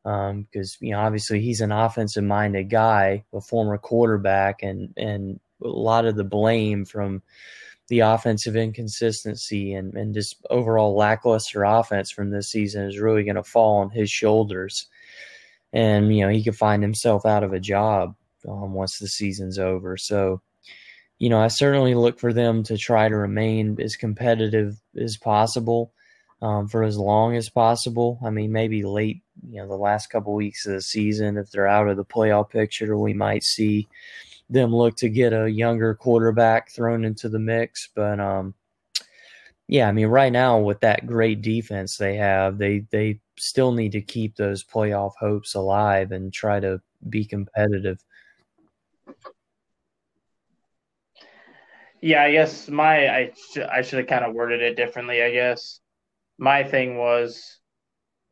Because 0.04 0.76
um, 0.80 0.86
you 0.86 0.92
know, 0.92 1.00
obviously, 1.00 1.40
he's 1.40 1.62
an 1.62 1.72
offensive-minded 1.72 2.68
guy, 2.70 3.24
a 3.32 3.40
former 3.40 3.78
quarterback, 3.78 4.62
and 4.62 4.92
and 4.96 5.40
a 5.62 5.68
lot 5.68 6.04
of 6.04 6.16
the 6.16 6.24
blame 6.24 6.84
from 6.84 7.22
the 7.88 8.00
offensive 8.00 8.54
inconsistency 8.54 9.74
and, 9.74 9.94
and 9.94 10.14
just 10.14 10.36
overall 10.48 10.96
lackluster 10.96 11.64
offense 11.64 12.10
from 12.10 12.30
this 12.30 12.48
season 12.50 12.84
is 12.84 13.00
really 13.00 13.24
going 13.24 13.36
to 13.36 13.42
fall 13.42 13.78
on 13.78 13.90
his 13.90 14.08
shoulders. 14.08 14.86
And, 15.72 16.14
you 16.14 16.24
know, 16.24 16.30
he 16.30 16.44
could 16.44 16.56
find 16.56 16.82
himself 16.82 17.26
out 17.26 17.42
of 17.42 17.52
a 17.52 17.60
job 17.60 18.14
um, 18.48 18.74
once 18.74 18.98
the 18.98 19.08
season's 19.08 19.58
over. 19.58 19.96
So, 19.96 20.40
you 21.18 21.28
know, 21.28 21.40
I 21.40 21.48
certainly 21.48 21.94
look 21.94 22.18
for 22.18 22.32
them 22.32 22.62
to 22.64 22.78
try 22.78 23.08
to 23.08 23.16
remain 23.16 23.76
as 23.80 23.96
competitive 23.96 24.80
as 24.96 25.16
possible 25.16 25.92
um, 26.42 26.68
for 26.68 26.82
as 26.82 26.96
long 26.96 27.36
as 27.36 27.50
possible. 27.50 28.18
I 28.24 28.30
mean, 28.30 28.52
maybe 28.52 28.82
late, 28.82 29.22
you 29.48 29.60
know, 29.60 29.68
the 29.68 29.74
last 29.74 30.06
couple 30.08 30.32
weeks 30.32 30.64
of 30.66 30.72
the 30.72 30.80
season, 30.80 31.36
if 31.36 31.50
they're 31.50 31.66
out 31.66 31.88
of 31.88 31.96
the 31.96 32.04
playoff 32.04 32.50
picture, 32.50 32.96
we 32.96 33.14
might 33.14 33.42
see 33.42 33.88
them 34.50 34.74
look 34.74 34.96
to 34.96 35.08
get 35.08 35.32
a 35.32 35.48
younger 35.48 35.94
quarterback 35.94 36.70
thrown 36.70 37.04
into 37.04 37.28
the 37.28 37.38
mix. 37.38 37.88
But 37.94 38.20
um, 38.20 38.54
yeah, 39.68 39.88
I 39.88 39.92
mean, 39.92 40.08
right 40.08 40.32
now 40.32 40.58
with 40.58 40.80
that 40.80 41.06
great 41.06 41.42
defense 41.42 41.96
they 41.96 42.16
have, 42.16 42.58
they 42.58 42.80
they 42.90 43.20
still 43.38 43.72
need 43.72 43.92
to 43.92 44.00
keep 44.00 44.36
those 44.36 44.64
playoff 44.64 45.12
hopes 45.18 45.54
alive 45.54 46.12
and 46.12 46.32
try 46.32 46.60
to 46.60 46.80
be 47.08 47.24
competitive. 47.24 48.02
Yeah, 52.02 52.22
I 52.22 52.32
guess 52.32 52.68
my 52.68 53.08
I 53.08 53.32
sh- 53.34 53.58
I 53.58 53.82
should 53.82 54.00
have 54.00 54.08
kind 54.08 54.24
of 54.24 54.34
worded 54.34 54.62
it 54.62 54.76
differently. 54.76 55.22
I 55.22 55.30
guess 55.30 55.80
my 56.38 56.64
thing 56.64 56.96
was 56.96 57.58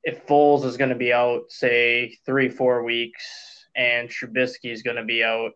if 0.03 0.27
Foles 0.27 0.64
is 0.64 0.77
going 0.77 0.91
to 0.91 0.97
be 0.97 1.12
out, 1.12 1.51
say 1.51 2.16
three 2.27 2.49
four 2.49 2.83
weeks, 2.83 3.66
and 3.77 4.09
Trubisky 4.09 4.73
is 4.73 4.83
going 4.83 4.97
to 4.97 5.05
be 5.05 5.23
out, 5.23 5.53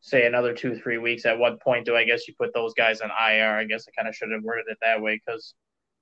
say 0.00 0.26
another 0.26 0.54
two 0.54 0.78
three 0.78 0.98
weeks, 0.98 1.26
at 1.26 1.38
what 1.38 1.60
point 1.60 1.84
do 1.84 1.96
I 1.96 2.04
guess 2.04 2.28
you 2.28 2.34
put 2.38 2.54
those 2.54 2.74
guys 2.74 3.00
on 3.00 3.10
IR? 3.10 3.58
I 3.58 3.64
guess 3.64 3.86
I 3.88 3.92
kind 3.96 4.08
of 4.08 4.14
should 4.14 4.30
have 4.30 4.42
worded 4.42 4.66
it 4.68 4.78
that 4.82 5.02
way 5.02 5.20
because 5.24 5.54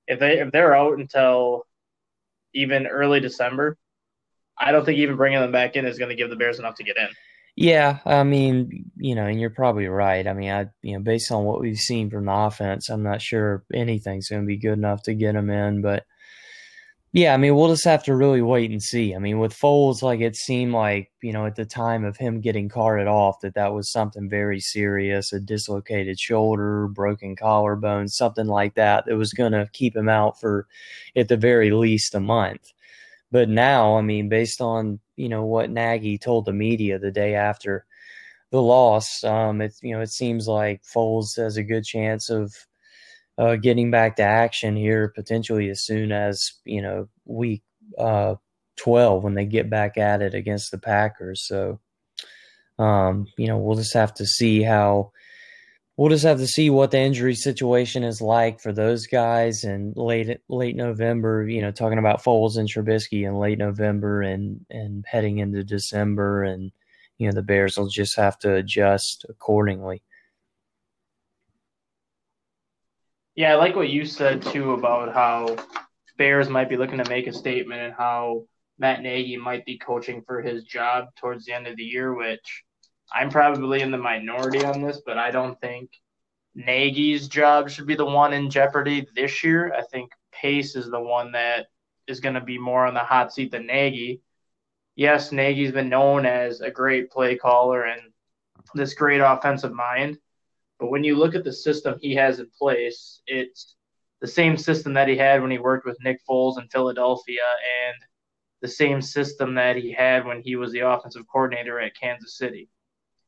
if 0.06 0.18
they 0.18 0.38
if 0.38 0.52
they're 0.52 0.76
out 0.76 0.98
until 0.98 1.64
even 2.54 2.86
early 2.86 3.20
December, 3.20 3.76
I 4.58 4.72
don't 4.72 4.84
think 4.84 4.98
even 4.98 5.16
bringing 5.16 5.40
them 5.40 5.52
back 5.52 5.76
in 5.76 5.86
is 5.86 5.98
going 5.98 6.10
to 6.10 6.16
give 6.16 6.30
the 6.30 6.36
Bears 6.36 6.58
enough 6.58 6.76
to 6.76 6.84
get 6.84 6.96
in. 6.96 7.08
Yeah, 7.58 8.00
I 8.04 8.22
mean, 8.22 8.90
you 8.96 9.14
know, 9.14 9.26
and 9.26 9.40
you're 9.40 9.48
probably 9.48 9.86
right. 9.86 10.26
I 10.26 10.34
mean, 10.34 10.50
I, 10.50 10.66
you 10.82 10.92
know, 10.92 11.00
based 11.00 11.32
on 11.32 11.44
what 11.44 11.60
we've 11.60 11.78
seen 11.78 12.10
from 12.10 12.26
the 12.26 12.32
offense, 12.32 12.90
I'm 12.90 13.02
not 13.02 13.22
sure 13.22 13.64
anything's 13.72 14.28
going 14.28 14.42
to 14.42 14.46
be 14.46 14.58
good 14.58 14.74
enough 14.74 15.02
to 15.04 15.14
get 15.14 15.32
them 15.32 15.48
in. 15.48 15.80
But 15.80 16.04
yeah, 17.16 17.32
I 17.32 17.38
mean, 17.38 17.56
we'll 17.56 17.70
just 17.70 17.86
have 17.86 18.04
to 18.04 18.14
really 18.14 18.42
wait 18.42 18.70
and 18.70 18.82
see. 18.82 19.14
I 19.14 19.18
mean, 19.18 19.38
with 19.38 19.58
Foles, 19.58 20.02
like 20.02 20.20
it 20.20 20.36
seemed 20.36 20.74
like, 20.74 21.10
you 21.22 21.32
know, 21.32 21.46
at 21.46 21.56
the 21.56 21.64
time 21.64 22.04
of 22.04 22.18
him 22.18 22.42
getting 22.42 22.68
carted 22.68 23.06
off, 23.06 23.40
that 23.40 23.54
that 23.54 23.72
was 23.72 23.90
something 23.90 24.28
very 24.28 24.60
serious 24.60 25.32
a 25.32 25.40
dislocated 25.40 26.20
shoulder, 26.20 26.88
broken 26.88 27.34
collarbone, 27.34 28.08
something 28.08 28.46
like 28.46 28.74
that 28.74 29.06
that 29.06 29.16
was 29.16 29.32
going 29.32 29.52
to 29.52 29.66
keep 29.72 29.96
him 29.96 30.10
out 30.10 30.38
for, 30.38 30.66
at 31.16 31.28
the 31.28 31.38
very 31.38 31.70
least, 31.70 32.14
a 32.14 32.20
month. 32.20 32.70
But 33.30 33.48
now, 33.48 33.96
I 33.96 34.02
mean, 34.02 34.28
based 34.28 34.60
on 34.60 35.00
you 35.16 35.30
know 35.30 35.46
what 35.46 35.70
Nagy 35.70 36.18
told 36.18 36.44
the 36.44 36.52
media 36.52 36.98
the 36.98 37.10
day 37.10 37.34
after 37.34 37.86
the 38.50 38.60
loss, 38.60 39.24
um, 39.24 39.62
it 39.62 39.74
you 39.82 39.94
know 39.94 40.02
it 40.02 40.10
seems 40.10 40.48
like 40.48 40.82
Foles 40.82 41.34
has 41.38 41.56
a 41.56 41.62
good 41.62 41.84
chance 41.84 42.28
of 42.28 42.52
uh, 43.38 43.56
getting 43.56 43.90
back 43.90 44.16
to 44.16 44.22
action 44.22 44.76
here 44.76 45.08
potentially 45.08 45.68
as 45.68 45.84
soon 45.84 46.12
as 46.12 46.52
you 46.64 46.80
know 46.80 47.08
week 47.24 47.62
uh, 47.98 48.34
twelve 48.76 49.24
when 49.24 49.34
they 49.34 49.44
get 49.44 49.70
back 49.70 49.98
at 49.98 50.22
it 50.22 50.34
against 50.34 50.70
the 50.70 50.78
Packers. 50.78 51.46
So, 51.46 51.80
um, 52.78 53.26
you 53.36 53.46
know, 53.46 53.58
we'll 53.58 53.76
just 53.76 53.94
have 53.94 54.14
to 54.14 54.26
see 54.26 54.62
how 54.62 55.12
we'll 55.96 56.10
just 56.10 56.24
have 56.24 56.38
to 56.38 56.46
see 56.46 56.70
what 56.70 56.90
the 56.90 56.98
injury 56.98 57.34
situation 57.34 58.04
is 58.04 58.20
like 58.20 58.60
for 58.60 58.72
those 58.72 59.06
guys 59.06 59.64
in 59.64 59.92
late 59.96 60.38
late 60.48 60.76
November. 60.76 61.48
You 61.48 61.62
know, 61.62 61.72
talking 61.72 61.98
about 61.98 62.22
Foles 62.22 62.56
and 62.56 62.68
Trubisky 62.68 63.26
in 63.26 63.34
late 63.34 63.58
November 63.58 64.22
and 64.22 64.64
and 64.70 65.04
heading 65.06 65.38
into 65.38 65.64
December, 65.64 66.44
and 66.44 66.70
you 67.18 67.26
know 67.26 67.34
the 67.34 67.42
Bears 67.42 67.76
will 67.76 67.88
just 67.88 68.16
have 68.16 68.38
to 68.40 68.54
adjust 68.54 69.26
accordingly. 69.28 70.02
Yeah, 73.36 73.52
I 73.52 73.56
like 73.56 73.76
what 73.76 73.90
you 73.90 74.06
said 74.06 74.40
too 74.40 74.72
about 74.72 75.12
how 75.12 75.56
Bears 76.16 76.48
might 76.48 76.70
be 76.70 76.78
looking 76.78 76.96
to 76.96 77.10
make 77.10 77.26
a 77.26 77.34
statement 77.34 77.82
and 77.82 77.92
how 77.92 78.46
Matt 78.78 79.02
Nagy 79.02 79.36
might 79.36 79.66
be 79.66 79.76
coaching 79.76 80.22
for 80.26 80.40
his 80.40 80.64
job 80.64 81.08
towards 81.16 81.44
the 81.44 81.52
end 81.52 81.66
of 81.66 81.76
the 81.76 81.84
year, 81.84 82.14
which 82.14 82.64
I'm 83.12 83.28
probably 83.28 83.82
in 83.82 83.90
the 83.90 83.98
minority 83.98 84.64
on 84.64 84.80
this, 84.80 85.02
but 85.04 85.18
I 85.18 85.30
don't 85.30 85.60
think 85.60 85.90
Nagy's 86.54 87.28
job 87.28 87.68
should 87.68 87.86
be 87.86 87.94
the 87.94 88.06
one 88.06 88.32
in 88.32 88.48
jeopardy 88.48 89.06
this 89.14 89.44
year. 89.44 89.70
I 89.74 89.82
think 89.82 90.12
Pace 90.32 90.74
is 90.74 90.90
the 90.90 90.98
one 90.98 91.32
that 91.32 91.66
is 92.06 92.20
going 92.20 92.36
to 92.36 92.40
be 92.40 92.56
more 92.56 92.86
on 92.86 92.94
the 92.94 93.00
hot 93.00 93.34
seat 93.34 93.50
than 93.52 93.66
Nagy. 93.66 94.22
Yes, 94.94 95.30
Nagy's 95.30 95.72
been 95.72 95.90
known 95.90 96.24
as 96.24 96.62
a 96.62 96.70
great 96.70 97.10
play 97.10 97.36
caller 97.36 97.82
and 97.82 98.00
this 98.74 98.94
great 98.94 99.20
offensive 99.20 99.74
mind, 99.74 100.16
but 100.78 100.90
when 100.90 101.04
you 101.04 101.16
look 101.16 101.34
at 101.34 101.44
the 101.44 101.52
system 101.52 101.98
he 102.00 102.14
has 102.14 102.38
in 102.38 102.48
place, 102.58 103.22
it's 103.26 103.74
the 104.20 104.26
same 104.26 104.56
system 104.56 104.94
that 104.94 105.08
he 105.08 105.16
had 105.16 105.42
when 105.42 105.50
he 105.50 105.58
worked 105.58 105.86
with 105.86 106.02
Nick 106.02 106.20
Foles 106.28 106.60
in 106.60 106.68
Philadelphia 106.68 107.42
and 107.86 107.96
the 108.62 108.68
same 108.68 109.02
system 109.02 109.54
that 109.54 109.76
he 109.76 109.92
had 109.92 110.24
when 110.24 110.40
he 110.40 110.56
was 110.56 110.72
the 110.72 110.80
offensive 110.80 111.24
coordinator 111.30 111.78
at 111.80 111.98
Kansas 111.98 112.36
City. 112.36 112.68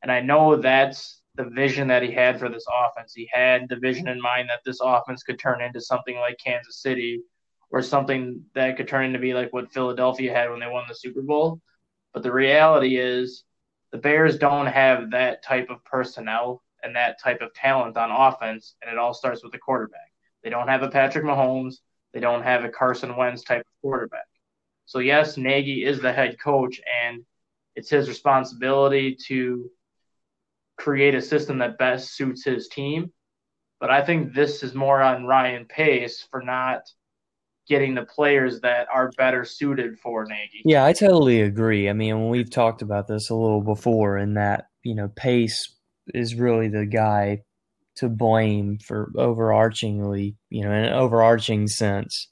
And 0.03 0.11
I 0.11 0.21
know 0.21 0.57
that's 0.57 1.21
the 1.35 1.45
vision 1.45 1.89
that 1.89 2.03
he 2.03 2.11
had 2.11 2.39
for 2.39 2.49
this 2.49 2.67
offense. 2.67 3.13
He 3.15 3.29
had 3.33 3.69
the 3.69 3.77
vision 3.77 4.09
in 4.09 4.21
mind 4.21 4.49
that 4.49 4.61
this 4.65 4.81
offense 4.83 5.23
could 5.23 5.39
turn 5.39 5.63
into 5.63 5.81
something 5.81 6.17
like 6.17 6.39
Kansas 6.43 6.83
City 6.83 7.23
or 7.71 7.83
something 7.83 8.43
that 8.55 8.77
could 8.77 8.89
turn 8.89 9.07
into 9.07 9.19
be 9.19 9.35
like 9.35 9.53
what 9.53 9.73
Philadelphia 9.73 10.33
had 10.35 10.51
when 10.51 10.61
they 10.61 10.67
won 10.67 10.85
the 10.89 10.95
Super 10.95 11.23
Bowl. 11.23 11.61
But 12.13 12.23
the 12.23 12.33
reality 12.33 12.97
is 12.97 13.45
the 13.93 13.99
Bears 13.99 14.39
don't 14.39 14.67
have 14.67 15.11
that 15.11 15.43
type 15.43 15.71
of 15.71 15.85
personnel 15.85 16.63
and 16.83 16.95
that 16.97 17.21
type 17.21 17.41
of 17.41 17.53
talent 17.55 17.97
on 17.97 18.11
offense, 18.11 18.75
and 18.83 18.91
it 18.91 18.99
all 18.99 19.15
starts 19.15 19.43
with 19.43 19.53
the 19.53 19.59
quarterback. 19.59 20.13
They 20.43 20.51
don't 20.51 20.69
have 20.69 20.83
a 20.83 20.89
Patrick 20.89 21.25
Mahomes. 21.25 21.77
They 22.13 22.21
don't 22.21 22.43
have 22.43 22.65
a 22.65 22.69
Carson 22.69 23.17
Wentz 23.17 23.43
type 23.43 23.61
of 23.61 23.83
quarterback. 23.83 24.27
So 24.87 25.01
yes, 25.01 25.37
Nagy 25.37 25.85
is 25.85 26.01
the 26.01 26.13
head 26.13 26.39
coach, 26.41 26.81
and 27.05 27.23
it's 27.75 27.91
his 27.91 28.09
responsibility 28.09 29.17
to 29.27 29.71
create 30.79 31.15
a 31.15 31.21
system 31.21 31.59
that 31.59 31.79
best 31.79 32.15
suits 32.15 32.45
his 32.45 32.69
team. 32.69 33.13
But 33.81 33.91
I 33.91 34.05
think 34.05 34.35
this 34.35 34.63
is 34.63 34.75
more 34.75 35.03
on 35.03 35.27
Ryan 35.27 35.67
Pace 35.67 36.27
for 36.31 36.43
not 36.43 36.83
getting 37.69 37.95
the 37.95 38.05
players 38.05 38.61
that 38.61 38.89
are 38.93 39.11
better 39.17 39.45
suited 39.45 39.99
for 39.99 40.25
Nagy. 40.25 40.63
Yeah, 40.65 40.85
I 40.85 40.93
totally 40.93 41.43
agree. 41.43 41.89
I 41.89 41.93
mean, 41.93 42.29
we've 42.31 42.51
talked 42.51 42.83
about 42.83 43.07
this 43.07 43.31
a 43.31 43.35
little 43.35 43.61
before, 43.61 44.19
in 44.19 44.35
that 44.35 44.69
you 44.83 44.95
know 44.95 45.09
Pace 45.09 45.77
is 46.15 46.35
really 46.35 46.69
the 46.69 46.87
guy 46.87 47.43
to 47.97 48.09
blame 48.09 48.79
for 48.79 49.11
overarchingly, 49.17 50.37
you 50.51 50.63
know, 50.63 50.73
in 50.73 50.85
an 50.85 50.93
overarching 50.93 51.67
sense, 51.67 52.29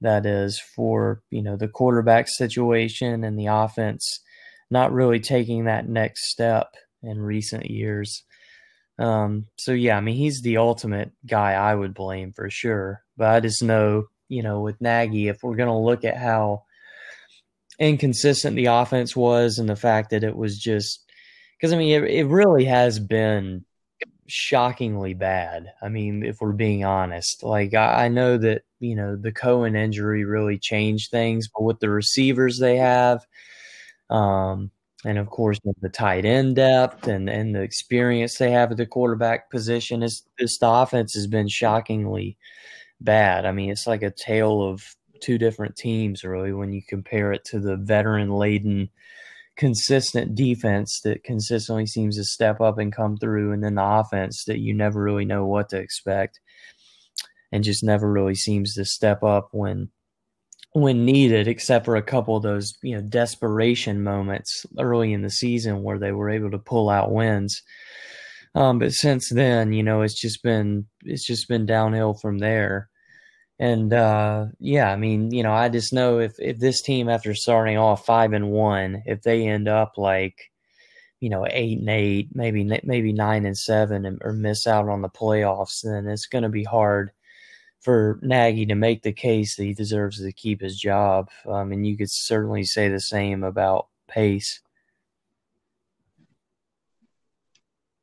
that 0.00 0.26
is 0.26 0.60
for 0.74 1.22
you 1.30 1.42
know 1.42 1.56
the 1.56 1.68
quarterback 1.68 2.28
situation 2.28 3.24
and 3.24 3.38
the 3.38 3.46
offense 3.46 4.20
not 4.70 4.92
really 4.92 5.20
taking 5.20 5.64
that 5.64 5.88
next 5.88 6.30
step 6.30 6.74
in 7.02 7.20
recent 7.20 7.70
years. 7.70 8.24
Um, 8.98 9.46
so 9.58 9.72
yeah, 9.72 9.96
I 9.96 10.00
mean, 10.00 10.16
he's 10.16 10.40
the 10.42 10.56
ultimate 10.56 11.12
guy 11.26 11.52
I 11.52 11.74
would 11.74 11.94
blame 11.94 12.32
for 12.32 12.50
sure. 12.50 13.02
But 13.16 13.28
I 13.28 13.40
just 13.40 13.62
know, 13.62 14.04
you 14.28 14.42
know, 14.42 14.60
with 14.60 14.80
Nagy, 14.80 15.28
if 15.28 15.42
we're 15.42 15.56
going 15.56 15.68
to 15.68 15.76
look 15.76 16.04
at 16.04 16.16
how 16.16 16.64
inconsistent 17.78 18.56
the 18.56 18.66
offense 18.66 19.14
was 19.14 19.58
and 19.58 19.68
the 19.68 19.76
fact 19.76 20.10
that 20.10 20.24
it 20.24 20.34
was 20.34 20.58
just 20.58 21.04
because 21.56 21.72
I 21.72 21.76
mean 21.76 22.02
it, 22.02 22.10
it 22.10 22.26
really 22.26 22.64
has 22.64 22.98
been 22.98 23.64
shockingly 24.28 25.14
bad. 25.14 25.72
I 25.82 25.88
mean, 25.88 26.24
if 26.24 26.40
we're 26.40 26.52
being 26.52 26.84
honest, 26.84 27.42
like 27.42 27.74
I, 27.74 28.06
I, 28.06 28.08
know 28.08 28.36
that 28.38 28.62
you 28.80 28.96
know 28.96 29.16
the 29.16 29.32
Cohen 29.32 29.76
injury 29.76 30.24
really 30.24 30.58
changed 30.58 31.10
things, 31.10 31.48
but 31.48 31.62
with 31.62 31.80
the 31.80 31.90
receivers 31.90 32.58
they 32.58 32.76
have, 32.76 33.26
um, 34.10 34.70
and 35.04 35.18
of 35.18 35.28
course 35.30 35.58
the 35.80 35.88
tight 35.88 36.24
end 36.24 36.56
depth 36.56 37.08
and 37.08 37.28
and 37.30 37.54
the 37.54 37.62
experience 37.62 38.38
they 38.38 38.50
have 38.50 38.70
at 38.70 38.76
the 38.76 38.86
quarterback 38.86 39.50
position, 39.50 40.02
is 40.02 40.22
this 40.38 40.58
offense 40.62 41.14
has 41.14 41.26
been 41.26 41.48
shockingly 41.48 42.36
bad. 43.00 43.46
I 43.46 43.52
mean, 43.52 43.70
it's 43.70 43.86
like 43.86 44.02
a 44.02 44.10
tale 44.10 44.62
of 44.62 44.84
two 45.20 45.38
different 45.38 45.76
teams 45.76 46.24
really 46.24 46.52
when 46.52 46.72
you 46.72 46.82
compare 46.86 47.32
it 47.32 47.44
to 47.44 47.58
the 47.58 47.76
veteran 47.76 48.30
laden 48.30 48.90
consistent 49.56 50.34
defense 50.34 51.00
that 51.04 51.24
consistently 51.24 51.86
seems 51.86 52.16
to 52.16 52.24
step 52.24 52.60
up 52.60 52.78
and 52.78 52.94
come 52.94 53.16
through, 53.16 53.52
and 53.52 53.62
then 53.62 53.74
the 53.76 53.84
offense 53.84 54.44
that 54.46 54.58
you 54.58 54.74
never 54.74 55.02
really 55.02 55.24
know 55.24 55.46
what 55.46 55.68
to 55.70 55.78
expect, 55.78 56.40
and 57.52 57.64
just 57.64 57.82
never 57.82 58.10
really 58.10 58.34
seems 58.34 58.74
to 58.74 58.84
step 58.84 59.22
up 59.22 59.48
when 59.52 59.90
when 60.72 61.06
needed, 61.06 61.48
except 61.48 61.86
for 61.86 61.96
a 61.96 62.02
couple 62.02 62.36
of 62.36 62.42
those 62.42 62.74
you 62.82 62.94
know 62.94 63.02
desperation 63.02 64.02
moments 64.02 64.66
early 64.78 65.12
in 65.12 65.22
the 65.22 65.30
season 65.30 65.82
where 65.82 65.98
they 65.98 66.12
were 66.12 66.30
able 66.30 66.50
to 66.50 66.58
pull 66.58 66.90
out 66.90 67.12
wins. 67.12 67.62
Um, 68.54 68.78
but 68.78 68.92
since 68.92 69.30
then, 69.30 69.72
you 69.72 69.82
know, 69.82 70.02
it's 70.02 70.20
just 70.20 70.42
been 70.42 70.86
it's 71.02 71.26
just 71.26 71.48
been 71.48 71.66
downhill 71.66 72.14
from 72.14 72.38
there. 72.38 72.88
And 73.58 73.92
uh, 73.92 74.46
yeah, 74.58 74.92
I 74.92 74.96
mean, 74.96 75.30
you 75.30 75.42
know, 75.42 75.52
I 75.52 75.68
just 75.70 75.92
know 75.92 76.18
if 76.18 76.38
if 76.38 76.58
this 76.58 76.82
team 76.82 77.08
after 77.08 77.34
starting 77.34 77.78
off 77.78 78.04
five 78.04 78.32
and 78.34 78.50
one, 78.50 79.02
if 79.06 79.22
they 79.22 79.46
end 79.46 79.66
up 79.66 79.96
like, 79.96 80.50
you 81.20 81.30
know, 81.30 81.46
eight 81.48 81.78
and 81.78 81.88
eight, 81.88 82.28
maybe 82.34 82.64
maybe 82.84 83.12
nine 83.12 83.46
and 83.46 83.56
seven, 83.56 84.04
and, 84.04 84.20
or 84.22 84.34
miss 84.34 84.66
out 84.66 84.88
on 84.88 85.00
the 85.00 85.08
playoffs, 85.08 85.80
then 85.82 86.06
it's 86.06 86.26
going 86.26 86.42
to 86.42 86.50
be 86.50 86.64
hard 86.64 87.12
for 87.80 88.18
Nagy 88.20 88.66
to 88.66 88.74
make 88.74 89.02
the 89.02 89.12
case 89.12 89.56
that 89.56 89.64
he 89.64 89.72
deserves 89.72 90.20
to 90.20 90.32
keep 90.32 90.60
his 90.60 90.76
job. 90.76 91.30
Um, 91.46 91.72
and 91.72 91.86
you 91.86 91.96
could 91.96 92.10
certainly 92.10 92.64
say 92.64 92.88
the 92.88 93.00
same 93.00 93.42
about 93.42 93.86
Pace. 94.06 94.60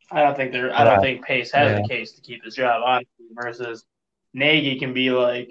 I 0.10 0.22
don't 0.24 0.36
think 0.36 0.52
there. 0.52 0.74
I 0.76 0.84
don't 0.84 1.02
think 1.02 1.26
Pace 1.26 1.52
has 1.52 1.78
yeah. 1.78 1.86
a 1.86 1.88
case 1.88 2.14
to 2.14 2.22
keep 2.22 2.44
his 2.44 2.56
job, 2.56 2.82
honestly. 2.84 3.08
Versus 3.36 3.84
Nagy 4.34 4.80
can 4.80 4.94
be 4.94 5.12
like, 5.12 5.50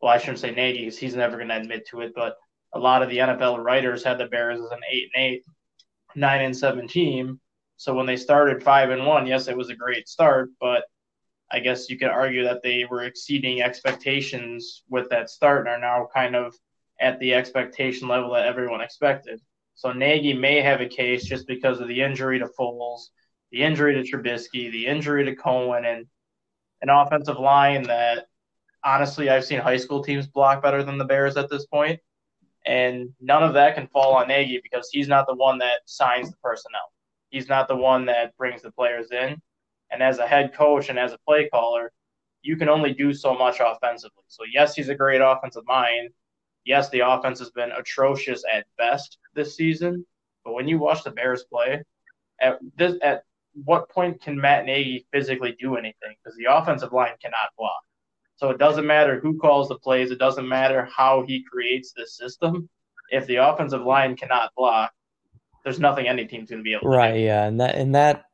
well, 0.00 0.12
I 0.12 0.18
shouldn't 0.18 0.38
say 0.38 0.52
Nagy 0.52 0.80
because 0.80 0.98
he's 0.98 1.14
never 1.14 1.36
going 1.36 1.48
to 1.48 1.56
admit 1.56 1.86
to 1.88 2.00
it, 2.00 2.12
but 2.14 2.36
a 2.72 2.78
lot 2.78 3.02
of 3.02 3.10
the 3.10 3.18
NFL 3.18 3.62
writers 3.62 4.04
had 4.04 4.18
the 4.18 4.26
Bears 4.26 4.60
as 4.60 4.70
an 4.70 4.80
eight 4.90 5.10
and 5.14 5.22
eight, 5.22 5.44
nine 6.14 6.42
and 6.42 6.56
seven 6.56 6.88
team. 6.88 7.40
So 7.76 7.94
when 7.94 8.06
they 8.06 8.16
started 8.16 8.62
five 8.62 8.90
and 8.90 9.06
one, 9.06 9.26
yes, 9.26 9.48
it 9.48 9.56
was 9.56 9.70
a 9.70 9.74
great 9.74 10.08
start, 10.08 10.50
but 10.60 10.84
I 11.50 11.60
guess 11.60 11.90
you 11.90 11.98
could 11.98 12.08
argue 12.08 12.44
that 12.44 12.62
they 12.62 12.84
were 12.88 13.04
exceeding 13.04 13.60
expectations 13.60 14.82
with 14.88 15.08
that 15.10 15.30
start 15.30 15.66
and 15.66 15.68
are 15.68 15.78
now 15.80 16.08
kind 16.14 16.36
of 16.36 16.54
at 17.00 17.18
the 17.18 17.34
expectation 17.34 18.06
level 18.06 18.32
that 18.34 18.46
everyone 18.46 18.80
expected. 18.80 19.40
So 19.74 19.92
Nagy 19.92 20.34
may 20.34 20.60
have 20.60 20.80
a 20.80 20.88
case 20.88 21.24
just 21.24 21.46
because 21.46 21.80
of 21.80 21.88
the 21.88 22.02
injury 22.02 22.38
to 22.38 22.48
Foles, 22.58 23.08
the 23.50 23.62
injury 23.62 23.94
to 23.94 24.02
Trubisky, 24.02 24.70
the 24.70 24.86
injury 24.86 25.24
to 25.24 25.34
Cohen, 25.34 25.84
and 25.86 26.06
an 26.82 26.88
offensive 26.88 27.38
line 27.38 27.82
that 27.84 28.26
honestly 28.84 29.28
I've 29.28 29.44
seen 29.44 29.60
high 29.60 29.76
school 29.76 30.02
teams 30.02 30.26
block 30.26 30.62
better 30.62 30.82
than 30.82 30.98
the 30.98 31.04
Bears 31.04 31.36
at 31.36 31.50
this 31.50 31.66
point. 31.66 32.00
And 32.66 33.10
none 33.20 33.42
of 33.42 33.54
that 33.54 33.74
can 33.74 33.86
fall 33.88 34.14
on 34.14 34.28
Nagy 34.28 34.60
because 34.62 34.90
he's 34.92 35.08
not 35.08 35.26
the 35.26 35.34
one 35.34 35.58
that 35.58 35.80
signs 35.86 36.30
the 36.30 36.36
personnel. 36.42 36.92
He's 37.30 37.48
not 37.48 37.68
the 37.68 37.76
one 37.76 38.04
that 38.06 38.36
brings 38.36 38.62
the 38.62 38.70
players 38.70 39.10
in. 39.12 39.40
And 39.90 40.02
as 40.02 40.18
a 40.18 40.26
head 40.26 40.54
coach 40.54 40.88
and 40.88 40.98
as 40.98 41.12
a 41.12 41.18
play 41.26 41.48
caller, 41.48 41.92
you 42.42 42.56
can 42.56 42.68
only 42.68 42.92
do 42.92 43.12
so 43.12 43.34
much 43.34 43.60
offensively. 43.60 44.24
So 44.28 44.44
yes, 44.52 44.74
he's 44.74 44.88
a 44.88 44.94
great 44.94 45.20
offensive 45.20 45.64
mind. 45.66 46.10
Yes, 46.64 46.90
the 46.90 47.00
offense 47.00 47.38
has 47.38 47.50
been 47.50 47.72
atrocious 47.72 48.42
at 48.52 48.66
best 48.76 49.18
this 49.34 49.56
season. 49.56 50.04
But 50.44 50.54
when 50.54 50.68
you 50.68 50.78
watch 50.78 51.04
the 51.04 51.10
Bears 51.10 51.44
play, 51.44 51.82
at 52.40 52.58
this 52.76 52.94
at 53.02 53.24
what 53.54 53.88
point 53.90 54.22
can 54.22 54.36
Matt 54.36 54.66
Nagy 54.66 55.06
physically 55.12 55.56
do 55.58 55.76
anything? 55.76 56.14
Because 56.22 56.36
the 56.36 56.52
offensive 56.52 56.92
line 56.92 57.14
cannot 57.20 57.50
block. 57.58 57.82
So 58.36 58.50
it 58.50 58.58
doesn't 58.58 58.86
matter 58.86 59.20
who 59.20 59.38
calls 59.38 59.68
the 59.68 59.78
plays. 59.78 60.10
It 60.10 60.18
doesn't 60.18 60.48
matter 60.48 60.88
how 60.94 61.24
he 61.26 61.44
creates 61.44 61.92
this 61.92 62.16
system. 62.16 62.68
If 63.10 63.26
the 63.26 63.36
offensive 63.36 63.82
line 63.82 64.16
cannot 64.16 64.50
block, 64.56 64.92
there's 65.64 65.80
nothing 65.80 66.08
any 66.08 66.26
team's 66.26 66.48
going 66.48 66.60
to 66.60 66.64
be 66.64 66.72
able 66.72 66.82
to 66.82 66.88
right, 66.88 67.14
do. 67.14 67.20
yeah, 67.20 67.44
and 67.44 67.60
that 67.60 67.74
and 67.74 67.94
that 67.94 68.24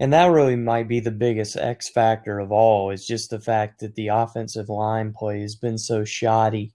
and 0.00 0.12
that 0.12 0.26
really 0.26 0.56
might 0.56 0.88
be 0.88 1.00
the 1.00 1.10
biggest 1.10 1.56
X 1.56 1.88
factor 1.88 2.38
of 2.38 2.50
all 2.50 2.90
is 2.90 3.06
just 3.06 3.30
the 3.30 3.40
fact 3.40 3.80
that 3.80 3.94
the 3.94 4.08
offensive 4.08 4.68
line 4.68 5.12
play 5.12 5.40
has 5.42 5.56
been 5.56 5.78
so 5.78 6.04
shoddy 6.04 6.72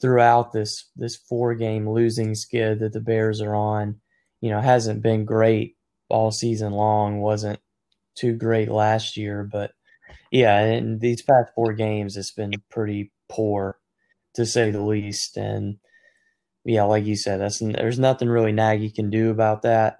throughout 0.00 0.52
this 0.52 0.90
this 0.96 1.16
four 1.16 1.54
game 1.54 1.88
losing 1.88 2.34
skid 2.34 2.80
that 2.80 2.92
the 2.92 3.00
Bears 3.00 3.40
are 3.40 3.54
on. 3.54 4.00
You 4.40 4.50
know, 4.50 4.60
hasn't 4.60 5.00
been 5.02 5.24
great 5.24 5.73
all 6.08 6.30
season 6.30 6.72
long. 6.72 7.20
wasn't 7.20 7.60
too 8.14 8.34
great 8.34 8.70
last 8.70 9.16
year, 9.16 9.48
but 9.50 9.72
yeah, 10.30 10.64
in 10.64 10.98
these 10.98 11.22
past 11.22 11.52
four 11.54 11.72
games, 11.72 12.16
it's 12.16 12.32
been 12.32 12.52
pretty 12.70 13.12
poor 13.28 13.78
to 14.34 14.46
say 14.46 14.70
the 14.70 14.82
least. 14.82 15.36
And 15.36 15.76
yeah, 16.64 16.84
like 16.84 17.04
you 17.04 17.16
said, 17.16 17.40
that's 17.40 17.58
there's 17.58 17.98
nothing 17.98 18.28
really 18.28 18.52
Nagy 18.52 18.90
can 18.90 19.10
do 19.10 19.30
about 19.30 19.62
that. 19.62 19.98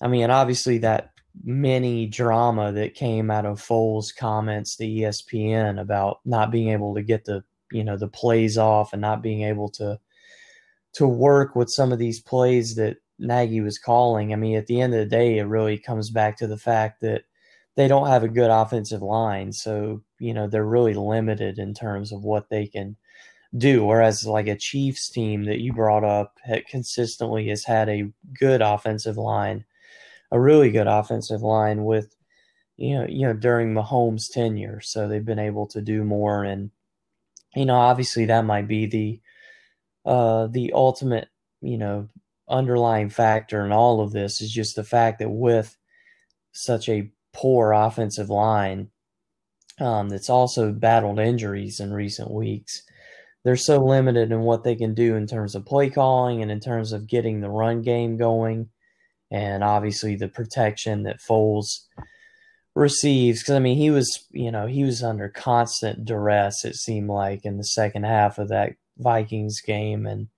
I 0.00 0.08
mean, 0.08 0.30
obviously 0.30 0.78
that 0.78 1.10
mini 1.42 2.06
drama 2.06 2.72
that 2.72 2.94
came 2.94 3.30
out 3.30 3.46
of 3.46 3.60
Foles' 3.60 4.14
comments 4.14 4.76
to 4.76 4.84
ESPN 4.84 5.80
about 5.80 6.20
not 6.24 6.50
being 6.50 6.68
able 6.68 6.94
to 6.94 7.02
get 7.02 7.24
the 7.24 7.42
you 7.72 7.82
know 7.82 7.96
the 7.96 8.08
plays 8.08 8.56
off 8.56 8.92
and 8.92 9.02
not 9.02 9.22
being 9.22 9.42
able 9.42 9.68
to 9.68 9.98
to 10.94 11.08
work 11.08 11.56
with 11.56 11.70
some 11.70 11.92
of 11.92 11.98
these 11.98 12.20
plays 12.20 12.76
that 12.76 12.98
Nagy 13.24 13.60
was 13.60 13.78
calling. 13.78 14.32
I 14.32 14.36
mean, 14.36 14.56
at 14.56 14.66
the 14.66 14.80
end 14.80 14.94
of 14.94 15.00
the 15.00 15.06
day, 15.06 15.38
it 15.38 15.44
really 15.44 15.78
comes 15.78 16.10
back 16.10 16.36
to 16.38 16.46
the 16.46 16.58
fact 16.58 17.00
that 17.00 17.24
they 17.76 17.88
don't 17.88 18.08
have 18.08 18.22
a 18.22 18.28
good 18.28 18.50
offensive 18.50 19.02
line. 19.02 19.52
So, 19.52 20.02
you 20.18 20.32
know, 20.32 20.46
they're 20.46 20.64
really 20.64 20.94
limited 20.94 21.58
in 21.58 21.74
terms 21.74 22.12
of 22.12 22.22
what 22.22 22.48
they 22.48 22.66
can 22.66 22.96
do. 23.56 23.84
Whereas, 23.84 24.26
like 24.26 24.46
a 24.46 24.56
Chiefs 24.56 25.08
team 25.08 25.44
that 25.44 25.60
you 25.60 25.72
brought 25.72 26.04
up 26.04 26.38
consistently 26.68 27.48
has 27.48 27.64
had 27.64 27.88
a 27.88 28.12
good 28.38 28.62
offensive 28.62 29.16
line, 29.16 29.64
a 30.30 30.40
really 30.40 30.70
good 30.70 30.86
offensive 30.86 31.42
line 31.42 31.84
with, 31.84 32.14
you 32.76 32.98
know, 32.98 33.06
you 33.08 33.26
know, 33.26 33.32
during 33.32 33.74
Mahomes' 33.74 34.30
tenure. 34.30 34.80
So 34.80 35.08
they've 35.08 35.24
been 35.24 35.38
able 35.38 35.66
to 35.68 35.80
do 35.80 36.04
more. 36.04 36.44
And, 36.44 36.70
you 37.54 37.66
know, 37.66 37.76
obviously 37.76 38.26
that 38.26 38.44
might 38.44 38.68
be 38.68 38.86
the, 38.86 39.20
uh, 40.04 40.48
the 40.48 40.72
ultimate, 40.74 41.28
you 41.60 41.78
know, 41.78 42.08
underlying 42.48 43.08
factor 43.08 43.64
in 43.64 43.72
all 43.72 44.00
of 44.00 44.12
this 44.12 44.40
is 44.40 44.52
just 44.52 44.76
the 44.76 44.84
fact 44.84 45.18
that 45.18 45.30
with 45.30 45.76
such 46.52 46.88
a 46.88 47.10
poor 47.32 47.72
offensive 47.72 48.30
line 48.30 48.90
um, 49.80 50.08
that's 50.08 50.30
also 50.30 50.72
battled 50.72 51.18
injuries 51.18 51.80
in 51.80 51.92
recent 51.92 52.30
weeks, 52.30 52.82
they're 53.44 53.56
so 53.56 53.84
limited 53.84 54.32
in 54.32 54.40
what 54.40 54.64
they 54.64 54.74
can 54.74 54.94
do 54.94 55.16
in 55.16 55.26
terms 55.26 55.54
of 55.54 55.66
play 55.66 55.90
calling 55.90 56.42
and 56.42 56.50
in 56.50 56.60
terms 56.60 56.92
of 56.92 57.06
getting 57.06 57.40
the 57.40 57.50
run 57.50 57.82
game 57.82 58.16
going, 58.16 58.68
and 59.30 59.62
obviously 59.62 60.16
the 60.16 60.28
protection 60.28 61.02
that 61.02 61.20
Foles 61.20 61.86
receives. 62.74 63.40
Because 63.40 63.56
I 63.56 63.58
mean, 63.58 63.76
he 63.76 63.90
was 63.90 64.26
you 64.30 64.50
know 64.50 64.66
he 64.66 64.84
was 64.84 65.02
under 65.02 65.28
constant 65.28 66.04
duress. 66.04 66.64
It 66.64 66.76
seemed 66.76 67.10
like 67.10 67.44
in 67.44 67.58
the 67.58 67.64
second 67.64 68.04
half 68.04 68.38
of 68.38 68.48
that 68.48 68.74
Vikings 68.96 69.60
game, 69.60 70.06
and 70.06 70.28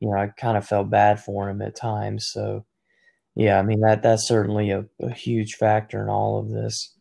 you 0.00 0.10
know, 0.10 0.16
I 0.16 0.28
kind 0.28 0.56
of 0.56 0.66
felt 0.66 0.90
bad 0.90 1.20
for 1.20 1.48
him 1.48 1.62
at 1.62 1.76
times. 1.76 2.28
So, 2.28 2.64
yeah, 3.34 3.58
I 3.58 3.62
mean 3.62 3.80
that 3.80 4.02
that's 4.02 4.26
certainly 4.26 4.70
a, 4.70 4.84
a 5.00 5.10
huge 5.10 5.54
factor 5.54 6.02
in 6.02 6.08
all 6.08 6.38
of 6.38 6.50
this. 6.50 6.94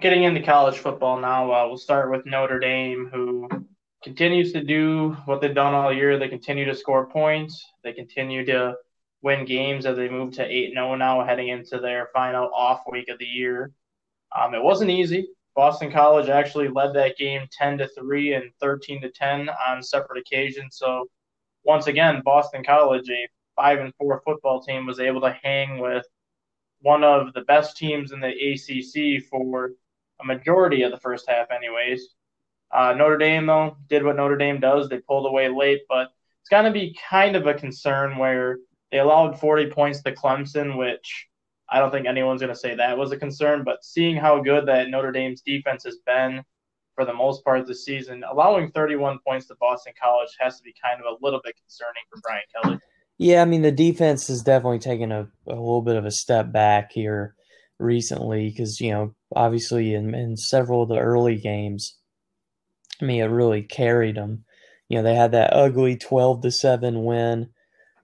Getting 0.00 0.24
into 0.24 0.42
college 0.42 0.78
football 0.78 1.20
now, 1.20 1.52
uh, 1.52 1.66
we'll 1.68 1.76
start 1.76 2.10
with 2.10 2.26
Notre 2.26 2.58
Dame, 2.58 3.08
who 3.12 3.48
continues 4.02 4.52
to 4.52 4.62
do 4.62 5.16
what 5.24 5.40
they've 5.40 5.54
done 5.54 5.72
all 5.72 5.92
year. 5.92 6.18
They 6.18 6.28
continue 6.28 6.64
to 6.66 6.74
score 6.74 7.06
points. 7.06 7.64
They 7.82 7.92
continue 7.92 8.44
to 8.46 8.74
win 9.22 9.46
games 9.46 9.86
as 9.86 9.96
they 9.96 10.08
move 10.08 10.34
to 10.34 10.44
eight 10.44 10.74
0 10.74 10.96
now, 10.96 11.24
heading 11.24 11.48
into 11.48 11.78
their 11.78 12.10
final 12.12 12.50
off 12.54 12.82
week 12.90 13.08
of 13.08 13.18
the 13.18 13.24
year. 13.24 13.72
Um, 14.36 14.54
it 14.54 14.62
wasn't 14.62 14.90
easy. 14.90 15.28
Boston 15.54 15.92
College 15.92 16.28
actually 16.28 16.68
led 16.68 16.94
that 16.94 17.16
game 17.16 17.46
10 17.52 17.78
to 17.78 17.88
3 17.88 18.34
and 18.34 18.50
13 18.60 19.02
to 19.02 19.10
10 19.10 19.48
on 19.68 19.82
separate 19.82 20.18
occasions. 20.18 20.76
So 20.76 21.06
once 21.64 21.86
again, 21.86 22.22
Boston 22.24 22.64
College, 22.64 23.08
a 23.08 23.28
5 23.56 23.78
and 23.80 23.94
4 23.94 24.22
football 24.24 24.62
team 24.62 24.86
was 24.86 25.00
able 25.00 25.20
to 25.20 25.36
hang 25.42 25.78
with 25.78 26.04
one 26.80 27.04
of 27.04 27.32
the 27.34 27.42
best 27.42 27.76
teams 27.76 28.12
in 28.12 28.20
the 28.20 28.28
ACC 28.28 29.24
for 29.30 29.72
a 30.20 30.24
majority 30.24 30.82
of 30.82 30.90
the 30.90 30.98
first 30.98 31.28
half, 31.28 31.50
anyways. 31.50 32.08
Uh, 32.72 32.92
Notre 32.92 33.16
Dame, 33.16 33.46
though, 33.46 33.76
did 33.88 34.04
what 34.04 34.16
Notre 34.16 34.36
Dame 34.36 34.60
does. 34.60 34.88
They 34.88 34.98
pulled 34.98 35.26
away 35.26 35.48
late, 35.48 35.82
but 35.88 36.08
it's 36.40 36.50
going 36.50 36.64
to 36.64 36.72
be 36.72 36.98
kind 37.08 37.36
of 37.36 37.46
a 37.46 37.54
concern 37.54 38.18
where 38.18 38.58
they 38.90 38.98
allowed 38.98 39.38
40 39.38 39.70
points 39.70 40.02
to 40.02 40.12
Clemson, 40.12 40.76
which 40.76 41.28
I 41.74 41.80
don't 41.80 41.90
think 41.90 42.06
anyone's 42.06 42.40
going 42.40 42.54
to 42.54 42.58
say 42.58 42.76
that 42.76 42.96
was 42.96 43.10
a 43.10 43.16
concern. 43.16 43.64
But 43.64 43.84
seeing 43.84 44.16
how 44.16 44.40
good 44.40 44.66
that 44.66 44.90
Notre 44.90 45.10
Dame's 45.10 45.40
defense 45.40 45.82
has 45.82 45.98
been 46.06 46.44
for 46.94 47.04
the 47.04 47.12
most 47.12 47.42
part 47.42 47.58
of 47.58 47.66
the 47.66 47.74
season, 47.74 48.22
allowing 48.30 48.70
31 48.70 49.18
points 49.26 49.48
to 49.48 49.56
Boston 49.58 49.92
College 50.00 50.28
has 50.38 50.56
to 50.56 50.62
be 50.62 50.72
kind 50.80 51.00
of 51.00 51.06
a 51.06 51.24
little 51.24 51.40
bit 51.42 51.56
concerning 51.56 52.04
for 52.08 52.20
Brian 52.22 52.44
Kelly. 52.54 52.78
Yeah, 53.18 53.42
I 53.42 53.44
mean 53.44 53.62
the 53.62 53.72
defense 53.72 54.28
has 54.28 54.42
definitely 54.42 54.78
taken 54.78 55.10
a, 55.10 55.28
a 55.48 55.50
little 55.50 55.82
bit 55.82 55.96
of 55.96 56.04
a 56.04 56.12
step 56.12 56.52
back 56.52 56.92
here 56.92 57.34
recently 57.80 58.50
because 58.50 58.80
you 58.80 58.92
know 58.92 59.14
obviously 59.34 59.94
in, 59.94 60.14
in 60.14 60.36
several 60.36 60.82
of 60.82 60.88
the 60.88 60.98
early 60.98 61.36
games, 61.36 61.96
I 63.02 63.04
mean 63.04 63.20
it 63.20 63.26
really 63.26 63.62
carried 63.62 64.16
them. 64.16 64.44
You 64.88 64.98
know 64.98 65.02
they 65.02 65.16
had 65.16 65.32
that 65.32 65.52
ugly 65.52 65.96
twelve 65.96 66.42
to 66.42 66.52
seven 66.52 67.04
win 67.04 67.50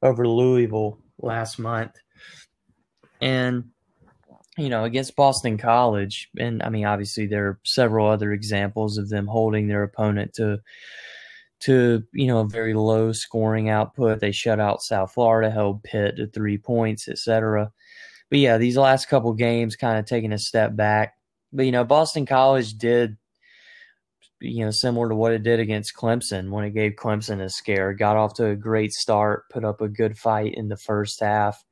over 0.03 0.27
Louisville 0.27 0.99
last 1.19 1.59
month, 1.59 1.93
and 3.21 3.65
you 4.57 4.69
know 4.69 4.85
against 4.85 5.17
Boston 5.17 5.59
College, 5.59 6.29
and 6.39 6.63
I 6.63 6.69
mean 6.69 6.85
obviously 6.85 7.27
there 7.27 7.47
are 7.47 7.61
several 7.65 8.09
other 8.09 8.33
examples 8.33 8.99
of 8.99 9.09
them 9.09 9.27
holding 9.27 9.69
their 9.69 9.83
opponent 9.83 10.35
to 10.35 10.59
to 11.61 12.03
you 12.13 12.27
know 12.27 12.41
a 12.41 12.49
very 12.49 12.75
low 12.75 13.13
scoring 13.13 13.69
output. 13.69 14.21
They 14.21 14.33
shut 14.33 14.61
out 14.61 14.83
South 14.83 15.13
Florida, 15.13 15.51
held 15.51 15.83
Pitt 15.83 16.17
to 16.17 16.27
three 16.27 16.59
points, 16.59 17.09
etc. 17.09 17.71
But 18.31 18.39
yeah, 18.39 18.59
these 18.59 18.77
last 18.77 19.07
couple 19.07 19.33
games 19.35 19.77
kind 19.77 19.99
of 19.99 20.07
taking 20.07 20.33
a 20.33 20.39
step 20.39 20.77
back. 20.77 21.15
But 21.53 21.67
you 21.67 21.73
know, 21.73 21.85
Boston 21.85 22.27
College 22.27 22.75
did 22.75 23.17
you 24.41 24.65
know 24.65 24.71
similar 24.71 25.09
to 25.09 25.15
what 25.15 25.33
it 25.33 25.43
did 25.43 25.61
against 25.61 25.95
Clemson 25.95 26.51
when 26.51 26.65
it 26.65 26.71
gave 26.71 26.93
Clemson 26.93 27.41
a 27.41 27.51
scare. 27.51 27.93
Got 27.93 28.17
off 28.17 28.35
to 28.35 28.47
a 28.47 28.57
great 28.57 28.93
start, 28.93 29.45
put 29.51 29.65
up 29.65 29.81
a 29.81 29.89
good 29.89 30.17
fight 30.17 30.55
in 30.55 30.69
the 30.69 30.77
first 30.77 31.21
half, 31.21 31.63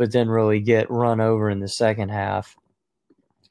but 0.00 0.12
then 0.12 0.30
really 0.30 0.60
get 0.60 0.90
run 0.90 1.20
over 1.20 1.50
in 1.50 1.60
the 1.60 1.68
second 1.68 2.08
half. 2.08 2.56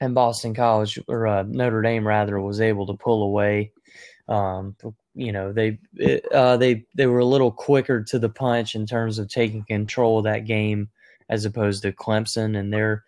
And 0.01 0.15
Boston 0.15 0.55
College 0.55 0.97
or 1.07 1.27
uh, 1.27 1.43
Notre 1.43 1.83
Dame 1.83 2.07
rather 2.07 2.41
was 2.41 2.59
able 2.59 2.87
to 2.87 2.95
pull 2.95 3.21
away 3.21 3.71
um, 4.27 4.75
you 5.13 5.31
know 5.31 5.53
they 5.53 5.77
uh, 6.33 6.57
they 6.57 6.85
they 6.95 7.05
were 7.05 7.19
a 7.19 7.25
little 7.25 7.51
quicker 7.51 8.03
to 8.03 8.17
the 8.17 8.29
punch 8.29 8.73
in 8.73 8.87
terms 8.87 9.19
of 9.19 9.29
taking 9.29 9.63
control 9.63 10.17
of 10.17 10.23
that 10.23 10.45
game 10.45 10.89
as 11.29 11.45
opposed 11.45 11.83
to 11.83 11.91
Clemson 11.91 12.57
and 12.57 12.73
their 12.73 13.03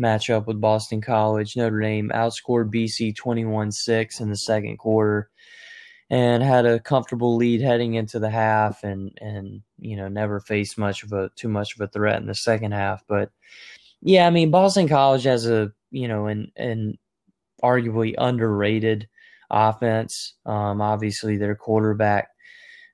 matchup 0.00 0.46
with 0.46 0.58
Boston 0.58 1.02
College. 1.02 1.54
Notre 1.54 1.80
Dame 1.80 2.10
outscored 2.14 2.72
BC 2.72 3.14
21-6 3.14 4.22
in 4.22 4.30
the 4.30 4.36
second 4.36 4.78
quarter 4.78 5.28
and 6.08 6.42
had 6.42 6.64
a 6.64 6.80
comfortable 6.80 7.36
lead 7.36 7.60
heading 7.60 7.92
into 7.92 8.18
the 8.18 8.30
half 8.30 8.84
and 8.84 9.18
and 9.20 9.60
you 9.78 9.96
know 9.96 10.08
never 10.08 10.40
faced 10.40 10.78
much 10.78 11.02
of 11.02 11.12
a 11.12 11.30
too 11.36 11.48
much 11.48 11.74
of 11.74 11.80
a 11.80 11.88
threat 11.88 12.20
in 12.20 12.26
the 12.26 12.34
second 12.34 12.72
half 12.72 13.04
but 13.08 13.30
yeah 14.00 14.26
I 14.26 14.30
mean 14.30 14.50
Boston 14.50 14.88
College 14.88 15.24
has 15.24 15.46
a 15.46 15.72
you 15.90 16.08
know 16.08 16.26
an 16.26 16.50
an 16.56 16.98
arguably 17.62 18.14
underrated 18.18 19.08
offense. 19.50 20.34
Um, 20.44 20.80
obviously, 20.80 21.36
their 21.36 21.54
quarterback 21.54 22.28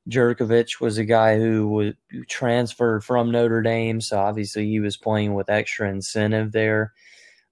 Jurkovec 0.09 0.81
was 0.81 0.99
a 0.99 1.05
guy 1.05 1.39
who 1.39 1.69
was 1.69 1.95
transferred 2.29 3.05
from 3.05 3.31
Notre 3.31 3.63
Dame, 3.63 4.01
so 4.01 4.19
obviously 4.19 4.67
he 4.67 4.81
was 4.81 4.97
playing 4.97 5.35
with 5.35 5.51
extra 5.51 5.89
incentive 5.89 6.53
there. 6.53 6.93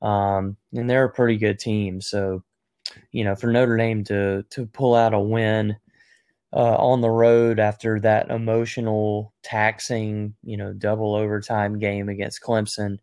Um, 0.03 0.57
and 0.73 0.89
they're 0.89 1.05
a 1.05 1.13
pretty 1.13 1.37
good 1.37 1.59
team, 1.59 2.01
so 2.01 2.43
you 3.13 3.25
know 3.25 3.37
for 3.37 3.53
Notre 3.53 3.77
Dame 3.77 4.05
to 4.05 4.45
to 4.51 4.67
pull 4.67 4.95
out 4.95 5.15
a 5.15 5.21
win 5.21 5.77
uh, 6.53 6.77
on 6.77 7.01
the 7.01 7.11
road 7.11 7.59
after 7.59 8.01
that 8.01 8.31
emotional, 8.31 9.33
taxing, 9.43 10.35
you 10.43 10.57
know, 10.57 10.73
double 10.73 11.15
overtime 11.15 11.79
game 11.79 12.09
against 12.09 12.43
Clemson. 12.43 12.99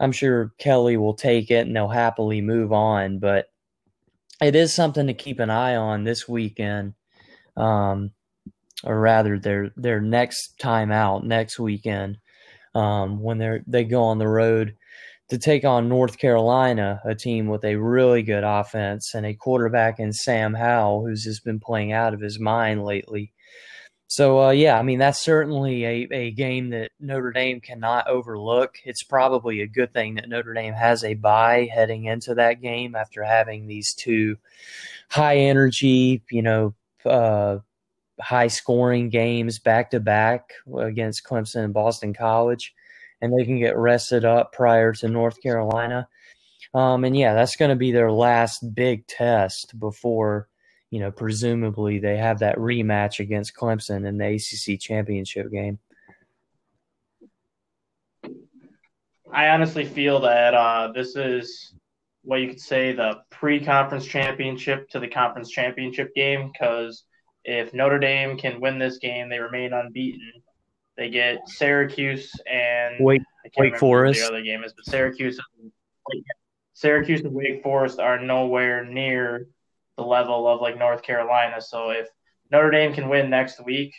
I'm 0.00 0.12
sure 0.12 0.52
Kelly 0.58 0.96
will 0.96 1.14
take 1.14 1.50
it 1.50 1.66
and 1.66 1.74
they'll 1.74 1.88
happily 1.88 2.40
move 2.40 2.72
on, 2.72 3.18
but 3.18 3.46
it 4.40 4.54
is 4.54 4.72
something 4.72 5.08
to 5.08 5.14
keep 5.14 5.40
an 5.40 5.50
eye 5.50 5.74
on 5.74 6.04
this 6.04 6.28
weekend, 6.28 6.94
um, 7.56 8.12
or 8.84 9.00
rather 9.00 9.38
their 9.38 9.72
their 9.76 10.00
next 10.00 10.58
time 10.60 10.92
out 10.92 11.26
next 11.26 11.58
weekend 11.58 12.18
um, 12.76 13.20
when 13.20 13.38
they 13.38 13.60
they 13.66 13.84
go 13.84 14.04
on 14.04 14.18
the 14.18 14.28
road 14.28 14.76
to 15.28 15.38
take 15.38 15.64
on 15.64 15.88
North 15.88 16.18
Carolina, 16.18 17.00
a 17.04 17.14
team 17.14 17.48
with 17.48 17.64
a 17.64 17.76
really 17.76 18.22
good 18.22 18.44
offense 18.44 19.14
and 19.14 19.26
a 19.26 19.34
quarterback 19.34 20.00
in 20.00 20.12
Sam 20.12 20.54
Howell 20.54 21.06
who's 21.06 21.24
just 21.24 21.44
been 21.44 21.60
playing 21.60 21.92
out 21.92 22.14
of 22.14 22.20
his 22.20 22.38
mind 22.40 22.84
lately. 22.84 23.32
So 24.10 24.40
uh, 24.40 24.50
yeah, 24.50 24.78
I 24.78 24.82
mean 24.82 24.98
that's 24.98 25.20
certainly 25.20 25.84
a, 25.84 26.08
a 26.10 26.30
game 26.30 26.70
that 26.70 26.92
Notre 26.98 27.30
Dame 27.30 27.60
cannot 27.60 28.08
overlook. 28.08 28.76
It's 28.84 29.02
probably 29.02 29.60
a 29.60 29.66
good 29.66 29.92
thing 29.92 30.14
that 30.14 30.30
Notre 30.30 30.54
Dame 30.54 30.72
has 30.72 31.04
a 31.04 31.12
bye 31.12 31.68
heading 31.72 32.06
into 32.06 32.34
that 32.36 32.62
game 32.62 32.94
after 32.94 33.22
having 33.22 33.66
these 33.66 33.92
two 33.92 34.38
high 35.10 35.36
energy, 35.36 36.22
you 36.30 36.40
know, 36.40 36.74
uh, 37.04 37.58
high 38.18 38.48
scoring 38.48 39.10
games 39.10 39.58
back 39.58 39.90
to 39.90 40.00
back 40.00 40.52
against 40.78 41.24
Clemson 41.24 41.64
and 41.64 41.74
Boston 41.74 42.14
College, 42.14 42.74
and 43.20 43.32
they 43.32 43.44
can 43.44 43.58
get 43.58 43.76
rested 43.76 44.24
up 44.24 44.52
prior 44.52 44.92
to 44.94 45.08
North 45.08 45.42
Carolina. 45.42 46.08
Um, 46.74 47.04
and 47.04 47.16
yeah, 47.16 47.34
that's 47.34 47.56
going 47.56 47.70
to 47.70 47.76
be 47.76 47.92
their 47.92 48.12
last 48.12 48.74
big 48.74 49.06
test 49.06 49.78
before 49.78 50.48
you 50.90 51.00
know, 51.00 51.10
presumably 51.10 51.98
they 51.98 52.16
have 52.16 52.38
that 52.38 52.56
rematch 52.56 53.20
against 53.20 53.54
Clemson 53.54 54.06
in 54.06 54.16
the 54.16 54.34
ACC 54.34 54.80
championship 54.80 55.50
game. 55.50 55.78
I 59.30 59.48
honestly 59.48 59.84
feel 59.84 60.20
that 60.20 60.54
uh, 60.54 60.92
this 60.94 61.14
is 61.14 61.74
what 62.22 62.40
you 62.40 62.48
could 62.48 62.60
say 62.60 62.92
the 62.92 63.18
pre-conference 63.30 64.06
championship 64.06 64.88
to 64.90 65.00
the 65.00 65.08
conference 65.08 65.50
championship 65.50 66.14
game 66.14 66.50
because 66.52 67.04
if 67.44 67.74
Notre 67.74 67.98
Dame 67.98 68.38
can 68.38 68.60
win 68.60 68.78
this 68.78 68.98
game, 68.98 69.28
they 69.28 69.38
remain 69.38 69.72
unbeaten. 69.72 70.32
They 70.98 71.10
get 71.10 71.48
Syracuse 71.48 72.32
and 72.50 72.96
Wake, 72.98 73.22
Wake 73.56 73.78
Forest. 73.78 74.20
the 74.20 74.26
other 74.26 74.42
game 74.42 74.64
is, 74.64 74.72
but 74.72 74.84
Syracuse, 74.84 75.38
Syracuse 76.74 77.20
and 77.20 77.32
Wake 77.32 77.62
Forest 77.62 78.00
are 78.00 78.18
nowhere 78.18 78.84
near 78.84 79.46
the 79.96 80.02
level 80.02 80.48
of 80.48 80.60
like 80.60 80.76
North 80.76 81.02
Carolina. 81.02 81.60
So 81.60 81.90
if 81.90 82.08
Notre 82.50 82.72
Dame 82.72 82.92
can 82.92 83.08
win 83.08 83.30
next 83.30 83.64
week, 83.64 83.94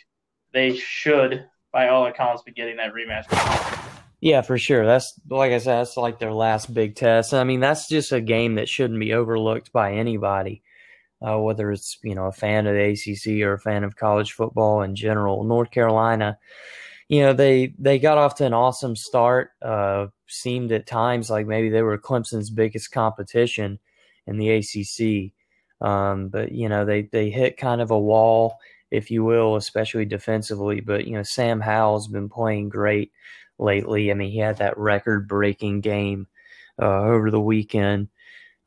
they 0.52 0.76
should, 0.76 1.46
by 1.72 1.88
all 1.88 2.06
accounts, 2.06 2.42
be 2.42 2.52
getting 2.52 2.76
that 2.76 2.92
rematch. 2.92 3.24
Yeah, 4.20 4.42
for 4.42 4.58
sure. 4.58 4.84
That's 4.84 5.18
like 5.30 5.52
I 5.52 5.58
said, 5.58 5.78
that's 5.78 5.96
like 5.96 6.18
their 6.18 6.34
last 6.34 6.72
big 6.72 6.96
test. 6.96 7.32
I 7.32 7.44
mean, 7.44 7.60
that's 7.60 7.88
just 7.88 8.12
a 8.12 8.20
game 8.20 8.56
that 8.56 8.68
shouldn't 8.68 9.00
be 9.00 9.14
overlooked 9.14 9.72
by 9.72 9.94
anybody, 9.94 10.62
uh, 11.26 11.38
whether 11.38 11.72
it's 11.72 11.96
you 12.02 12.14
know 12.14 12.26
a 12.26 12.32
fan 12.32 12.66
of 12.66 12.74
the 12.74 12.90
ACC 12.90 13.42
or 13.42 13.54
a 13.54 13.58
fan 13.58 13.84
of 13.84 13.96
college 13.96 14.32
football 14.32 14.82
in 14.82 14.94
general. 14.94 15.44
North 15.44 15.70
Carolina, 15.70 16.38
you 17.10 17.22
know, 17.22 17.32
they 17.32 17.74
they 17.76 17.98
got 17.98 18.18
off 18.18 18.36
to 18.36 18.46
an 18.46 18.54
awesome 18.54 18.94
start. 18.94 19.50
Uh, 19.60 20.06
seemed 20.28 20.70
at 20.70 20.86
times 20.86 21.28
like 21.28 21.44
maybe 21.44 21.68
they 21.68 21.82
were 21.82 21.98
Clemson's 21.98 22.50
biggest 22.50 22.92
competition 22.92 23.80
in 24.28 24.36
the 24.38 24.48
ACC. 24.50 25.32
Um, 25.84 26.28
but 26.28 26.52
you 26.52 26.68
know, 26.68 26.84
they 26.84 27.02
they 27.02 27.28
hit 27.28 27.56
kind 27.56 27.80
of 27.80 27.90
a 27.90 27.98
wall, 27.98 28.58
if 28.92 29.10
you 29.10 29.24
will, 29.24 29.56
especially 29.56 30.04
defensively. 30.04 30.80
But 30.80 31.08
you 31.08 31.16
know, 31.16 31.24
Sam 31.24 31.60
Howell's 31.60 32.06
been 32.06 32.28
playing 32.28 32.68
great 32.68 33.10
lately. 33.58 34.12
I 34.12 34.14
mean, 34.14 34.30
he 34.30 34.38
had 34.38 34.58
that 34.58 34.78
record-breaking 34.78 35.80
game 35.80 36.28
uh, 36.80 37.00
over 37.02 37.32
the 37.32 37.40
weekend. 37.40 38.06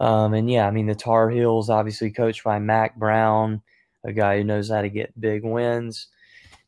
Um, 0.02 0.34
and 0.34 0.52
yeah, 0.52 0.68
I 0.68 0.72
mean, 0.72 0.88
the 0.88 0.96
Tar 0.96 1.30
Heels, 1.30 1.70
obviously 1.70 2.12
coached 2.12 2.44
by 2.44 2.60
Mack 2.60 2.98
Brown, 2.98 3.62
a 4.04 4.12
guy 4.12 4.38
who 4.38 4.44
knows 4.44 4.70
how 4.70 4.82
to 4.82 4.90
get 4.90 5.18
big 5.20 5.46
wins. 5.46 6.08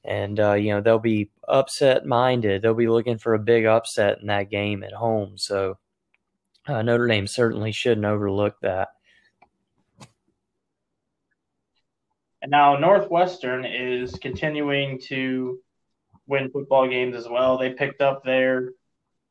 And, 0.08 0.40
uh, 0.40 0.54
you 0.54 0.72
know, 0.72 0.82
they'll 0.82 1.00
be 1.00 1.32
upset 1.48 2.06
minded. 2.06 2.62
They'll 2.62 2.74
be 2.74 2.88
looking 2.88 3.18
for 3.18 3.34
a 3.34 3.40
big 3.40 3.66
upset 3.66 4.20
in 4.22 4.28
that 4.28 4.52
game 4.52 4.84
at 4.84 4.94
home. 4.94 5.38
So 5.38 5.78
uh, 6.68 6.82
Notre 6.82 7.08
Dame 7.08 7.28
certainly 7.28 7.72
shouldn't 7.72 8.06
overlook 8.06 8.56
that. 8.62 8.90
And 12.42 12.52
now 12.52 12.78
Northwestern 12.78 13.66
is 13.66 14.12
continuing 14.22 15.00
to 15.08 15.60
win 16.28 16.52
football 16.52 16.88
games 16.88 17.16
as 17.16 17.28
well. 17.28 17.58
They 17.58 17.72
picked 17.74 18.02
up 18.02 18.24
their 18.24 18.70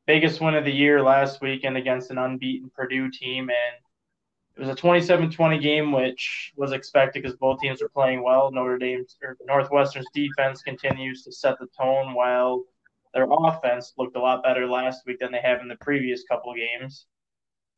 biggest 0.07 0.41
win 0.41 0.55
of 0.55 0.65
the 0.65 0.73
year 0.73 1.03
last 1.03 1.41
weekend 1.41 1.77
against 1.77 2.11
an 2.11 2.19
unbeaten 2.19 2.71
Purdue 2.75 3.11
team, 3.11 3.51
and 3.51 3.84
it 4.57 4.61
was 4.61 4.69
a 4.69 4.75
27-20 4.75 5.61
game, 5.61 5.91
which 5.91 6.53
was 6.57 6.73
expected 6.73 7.23
because 7.23 7.37
both 7.37 7.59
teams 7.59 7.83
were 7.83 7.89
playing 7.89 8.23
well. 8.23 8.53
Notre 8.53 8.79
Dame's 8.79 9.17
or 9.21 9.37
Northwestern's 9.47 10.07
defense 10.15 10.63
continues 10.63 11.25
to 11.25 11.33
set 11.33 11.59
the 11.59 11.67
tone, 11.77 12.15
while 12.15 12.63
their 13.13 13.27
offense 13.29 13.95
looked 13.99 14.17
a 14.17 14.21
lot 14.21 14.45
better 14.45 14.69
last 14.69 15.03
week 15.07 15.19
than 15.19 15.33
they 15.33 15.41
have 15.41 15.61
in 15.61 15.69
the 15.69 15.77
previous 15.77 16.23
couple 16.25 16.55
games. 16.55 17.07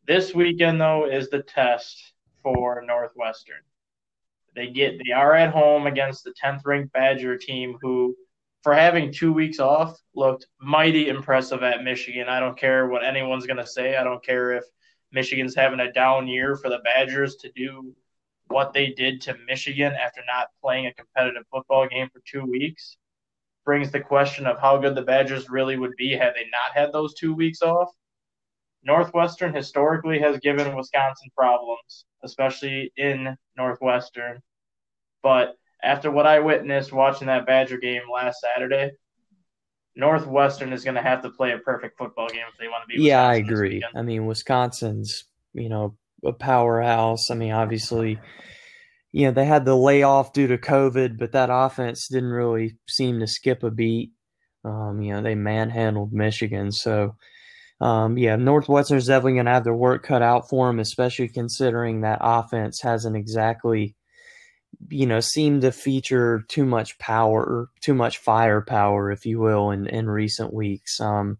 This 0.07 0.35
weekend, 0.35 0.79
though, 0.81 1.09
is 1.11 1.31
the 1.31 1.43
test 1.43 2.13
for 2.43 2.83
Northwestern. 2.87 3.63
They 4.55 4.69
get 4.69 4.99
they 4.99 5.13
are 5.13 5.35
at 5.35 5.53
home 5.53 5.87
against 5.87 6.25
the 6.25 6.35
10th 6.43 6.61
ranked 6.67 6.93
Badger 6.93 7.39
team, 7.39 7.79
who, 7.81 8.15
for 8.63 8.75
having 8.75 9.13
two 9.13 9.33
weeks 9.33 9.61
off, 9.61 9.99
looked 10.15 10.47
mighty 10.61 11.09
impressive 11.09 11.63
at 11.63 11.85
Michigan. 11.85 12.29
I 12.29 12.39
don't 12.39 12.59
care 12.59 12.87
what 12.87 13.05
anyone's 13.05 13.47
going 13.47 13.59
to 13.59 13.67
say. 13.67 13.97
I 13.97 14.05
don't 14.05 14.25
care 14.25 14.53
if 14.53 14.65
Michigan's 15.13 15.55
having 15.55 15.81
a 15.81 15.93
down 15.93 16.27
year 16.29 16.57
for 16.57 16.69
the 16.69 16.81
Badgers 16.85 17.37
to 17.37 17.51
do 17.53 17.95
what 18.49 18.73
they 18.73 18.89
did 18.89 19.21
to 19.23 19.37
Michigan 19.47 19.93
after 19.93 20.21
not 20.27 20.49
playing 20.63 20.87
a 20.87 20.95
competitive 20.95 21.45
football 21.51 21.89
game 21.89 22.09
for 22.13 22.21
two 22.25 22.45
weeks 22.45 22.97
brings 23.67 23.91
the 23.91 24.01
question 24.01 24.47
of 24.47 24.59
how 24.61 24.79
good 24.79 24.95
the 24.95 25.03
Badgers 25.03 25.51
really 25.51 25.77
would 25.77 25.97
be 25.97 26.13
had 26.13 26.35
they 26.35 26.45
not 26.45 26.75
had 26.75 26.93
those 26.93 27.15
two 27.15 27.35
weeks 27.35 27.61
off. 27.61 27.91
Northwestern 28.85 29.53
historically 29.53 30.21
has 30.21 30.39
given 30.39 30.77
Wisconsin 30.77 31.29
problems, 31.37 32.07
especially 32.23 32.93
in 32.97 33.37
Northwestern. 33.57 34.41
But 35.23 35.57
after 35.83 36.13
what 36.13 36.27
I 36.29 36.39
witnessed 36.39 36.93
watching 36.93 37.27
that 37.27 37.45
Badger 37.45 37.79
game 37.79 38.03
last 38.11 38.41
Saturday, 38.41 38.93
Northwestern 39.97 40.73
is 40.73 40.85
going 40.85 40.95
to 40.95 41.03
have 41.03 41.23
to 41.23 41.31
play 41.31 41.53
a 41.53 41.59
perfect 41.59 41.97
football 41.99 42.29
game 42.29 42.45
if 42.53 42.59
they 42.59 42.69
want 42.69 42.85
to 42.85 42.97
be. 42.97 43.03
Yeah, 43.03 43.29
Wisconsin 43.29 43.43
I 43.43 43.55
agree. 43.55 43.85
I 43.95 44.03
mean, 44.03 44.27
Wisconsin's 44.27 45.25
you 45.55 45.69
know 45.69 45.97
a 46.25 46.33
powerhouse. 46.33 47.31
I 47.31 47.35
mean, 47.35 47.53
obviously, 47.53 48.19
you 49.13 49.27
know 49.27 49.33
they 49.33 49.47
had 49.47 49.65
the 49.65 49.77
layoff 49.77 50.33
due 50.33 50.47
to 50.49 50.59
COVID, 50.59 51.19
but 51.19 51.33
that 51.33 51.49
offense 51.51 52.09
didn't 52.09 52.31
really 52.31 52.77
seem 52.87 53.21
to 53.21 53.27
skip 53.27 53.63
a 53.63 53.71
beat. 53.71 54.13
Um, 54.65 55.01
you 55.01 55.13
know, 55.13 55.23
they 55.23 55.35
manhandled 55.35 56.13
Michigan, 56.13 56.73
so 56.73 57.17
um, 57.81 58.17
yeah, 58.17 58.37
Northwestern's 58.37 59.07
definitely 59.07 59.35
going 59.35 59.47
to 59.47 59.53
have 59.53 59.65
their 59.65 59.75
work 59.75 60.03
cut 60.03 60.23
out 60.23 60.49
for 60.49 60.67
them, 60.67 60.79
especially 60.79 61.29
considering 61.29 62.01
that 62.01 62.19
offense 62.23 62.81
hasn't 62.81 63.17
exactly, 63.17 63.95
you 64.89 65.07
know, 65.07 65.21
seem 65.21 65.61
to 65.61 65.73
feature 65.73 66.45
too 66.49 66.65
much 66.65 66.99
power, 66.99 67.69
too 67.81 67.95
much 67.95 68.19
firepower, 68.19 69.11
if 69.11 69.27
you 69.27 69.39
will, 69.41 69.71
in, 69.71 69.87
in 69.87 70.09
recent 70.09 70.53
weeks. 70.53 71.01
Um, 71.01 71.39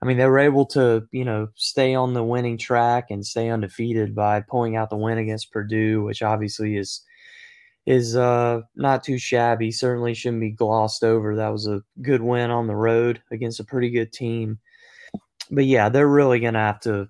I 0.00 0.06
mean, 0.06 0.16
they 0.16 0.26
were 0.26 0.38
able 0.38 0.66
to, 0.66 1.06
you 1.10 1.24
know, 1.24 1.48
stay 1.56 1.94
on 1.94 2.14
the 2.14 2.22
winning 2.24 2.56
track 2.56 3.06
and 3.10 3.26
stay 3.26 3.50
undefeated 3.50 4.14
by 4.14 4.40
pulling 4.40 4.76
out 4.76 4.90
the 4.90 4.96
win 4.96 5.18
against 5.18 5.52
Purdue, 5.52 6.02
which 6.04 6.22
obviously 6.22 6.76
is 6.76 7.04
is 7.86 8.16
uh, 8.16 8.60
not 8.76 9.02
too 9.02 9.18
shabby. 9.18 9.70
Certainly 9.70 10.14
shouldn't 10.14 10.42
be 10.42 10.50
glossed 10.50 11.02
over. 11.02 11.36
That 11.36 11.52
was 11.52 11.66
a 11.66 11.82
good 12.02 12.22
win 12.22 12.50
on 12.50 12.66
the 12.66 12.76
road 12.76 13.22
against 13.30 13.60
a 13.60 13.64
pretty 13.64 13.90
good 13.90 14.12
team 14.12 14.58
but 15.50 15.64
yeah, 15.64 15.88
they're 15.88 16.08
really 16.08 16.40
going 16.40 16.54
to 16.54 16.60
have 16.60 16.80
to. 16.80 17.08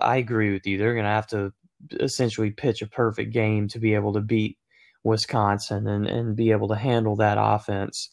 I 0.00 0.16
agree 0.16 0.52
with 0.52 0.66
you. 0.66 0.78
They're 0.78 0.94
going 0.94 1.04
to 1.04 1.10
have 1.10 1.28
to 1.28 1.52
essentially 2.00 2.50
pitch 2.50 2.82
a 2.82 2.86
perfect 2.86 3.32
game 3.32 3.68
to 3.68 3.78
be 3.78 3.94
able 3.94 4.12
to 4.14 4.20
beat 4.20 4.58
Wisconsin 5.04 5.86
and, 5.86 6.06
and 6.06 6.36
be 6.36 6.50
able 6.50 6.68
to 6.68 6.76
handle 6.76 7.16
that 7.16 7.38
offense. 7.40 8.10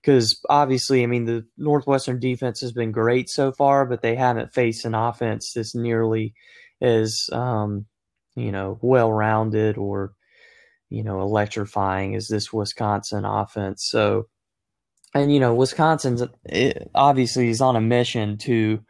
Because 0.00 0.40
obviously, 0.48 1.04
I 1.04 1.06
mean, 1.06 1.26
the 1.26 1.46
Northwestern 1.56 2.18
defense 2.18 2.60
has 2.60 2.72
been 2.72 2.90
great 2.90 3.28
so 3.28 3.52
far, 3.52 3.86
but 3.86 4.02
they 4.02 4.16
haven't 4.16 4.52
faced 4.52 4.84
an 4.84 4.94
offense 4.94 5.52
that's 5.54 5.76
nearly 5.76 6.34
as, 6.80 7.28
um, 7.32 7.86
you 8.34 8.50
know, 8.50 8.78
well 8.82 9.12
rounded 9.12 9.78
or, 9.78 10.12
you 10.90 11.04
know, 11.04 11.20
electrifying 11.20 12.16
as 12.16 12.26
this 12.26 12.52
Wisconsin 12.52 13.24
offense. 13.24 13.86
So, 13.88 14.26
and, 15.14 15.32
you 15.32 15.38
know, 15.38 15.54
Wisconsin's 15.54 16.24
obviously 16.94 17.48
is 17.50 17.60
on 17.60 17.76
a 17.76 17.80
mission 17.80 18.38
to 18.38 18.80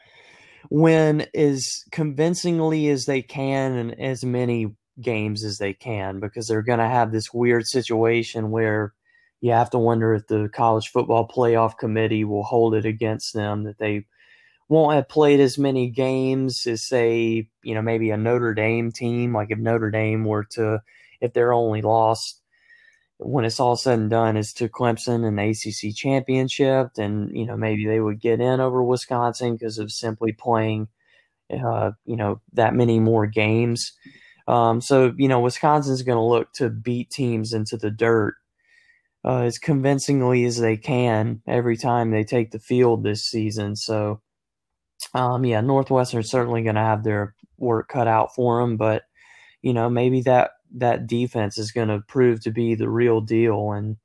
win 0.70 1.26
as 1.34 1.84
convincingly 1.90 2.88
as 2.88 3.04
they 3.04 3.20
can 3.20 3.76
and 3.76 4.00
as 4.00 4.24
many 4.24 4.74
games 5.00 5.44
as 5.44 5.58
they 5.58 5.72
can 5.72 6.20
because 6.20 6.46
they're 6.46 6.62
going 6.62 6.78
to 6.78 6.88
have 6.88 7.12
this 7.12 7.32
weird 7.32 7.66
situation 7.66 8.50
where 8.50 8.92
you 9.40 9.52
have 9.52 9.70
to 9.70 9.78
wonder 9.78 10.14
if 10.14 10.26
the 10.26 10.48
college 10.52 10.88
football 10.88 11.26
playoff 11.26 11.78
committee 11.78 12.24
will 12.24 12.42
hold 12.42 12.74
it 12.74 12.84
against 12.84 13.34
them 13.34 13.64
that 13.64 13.78
they 13.78 14.04
won't 14.68 14.94
have 14.94 15.08
played 15.08 15.40
as 15.40 15.58
many 15.58 15.90
games 15.90 16.66
as 16.66 16.86
say 16.86 17.48
you 17.62 17.74
know 17.74 17.82
maybe 17.82 18.10
a 18.10 18.16
Notre 18.16 18.54
Dame 18.54 18.92
team 18.92 19.34
like 19.34 19.50
if 19.50 19.58
Notre 19.58 19.90
Dame 19.90 20.24
were 20.24 20.44
to 20.52 20.82
if 21.20 21.32
they're 21.32 21.52
only 21.52 21.82
lost 21.82 22.42
when 23.24 23.44
it's 23.44 23.60
all 23.60 23.76
said 23.76 23.98
and 23.98 24.10
done 24.10 24.36
is 24.36 24.52
to 24.54 24.68
Clemson 24.68 25.26
and 25.26 25.38
the 25.38 25.50
ACC 25.50 25.94
championship, 25.94 26.90
and 26.98 27.34
you 27.36 27.46
know 27.46 27.56
maybe 27.56 27.86
they 27.86 28.00
would 28.00 28.20
get 28.20 28.40
in 28.40 28.60
over 28.60 28.82
Wisconsin 28.82 29.54
because 29.54 29.78
of 29.78 29.92
simply 29.92 30.32
playing, 30.32 30.88
uh, 31.52 31.92
you 32.04 32.16
know, 32.16 32.40
that 32.52 32.74
many 32.74 32.98
more 32.98 33.26
games. 33.26 33.92
Um, 34.48 34.80
so 34.80 35.12
you 35.16 35.28
know 35.28 35.40
Wisconsin's 35.40 36.02
going 36.02 36.16
to 36.18 36.22
look 36.22 36.52
to 36.54 36.70
beat 36.70 37.10
teams 37.10 37.52
into 37.52 37.76
the 37.76 37.90
dirt 37.90 38.34
uh, 39.24 39.40
as 39.42 39.58
convincingly 39.58 40.44
as 40.44 40.58
they 40.58 40.76
can 40.76 41.42
every 41.46 41.76
time 41.76 42.10
they 42.10 42.24
take 42.24 42.50
the 42.50 42.58
field 42.58 43.02
this 43.02 43.24
season. 43.24 43.76
So 43.76 44.20
um, 45.14 45.44
yeah, 45.44 45.60
Northwestern's 45.60 46.30
certainly 46.30 46.62
going 46.62 46.76
to 46.76 46.80
have 46.80 47.04
their 47.04 47.34
work 47.58 47.88
cut 47.88 48.08
out 48.08 48.34
for 48.34 48.60
them, 48.60 48.76
but 48.76 49.04
you 49.62 49.72
know 49.72 49.88
maybe 49.88 50.20
that 50.22 50.52
that 50.74 51.06
defense 51.06 51.58
is 51.58 51.72
going 51.72 51.88
to 51.88 52.00
prove 52.00 52.40
to 52.42 52.50
be 52.50 52.74
the 52.74 52.88
real 52.88 53.20
deal 53.20 53.72
and 53.72 53.96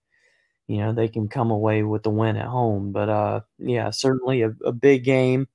you 0.67 0.77
know 0.77 0.93
they 0.93 1.07
can 1.07 1.27
come 1.27 1.51
away 1.51 1.83
with 1.83 2.03
the 2.03 2.09
win 2.09 2.37
at 2.37 2.45
home 2.45 2.91
but 2.91 3.09
uh 3.09 3.39
yeah 3.57 3.89
certainly 3.89 4.41
a, 4.41 4.51
a 4.65 4.71
big 4.71 5.03
game 5.03 5.47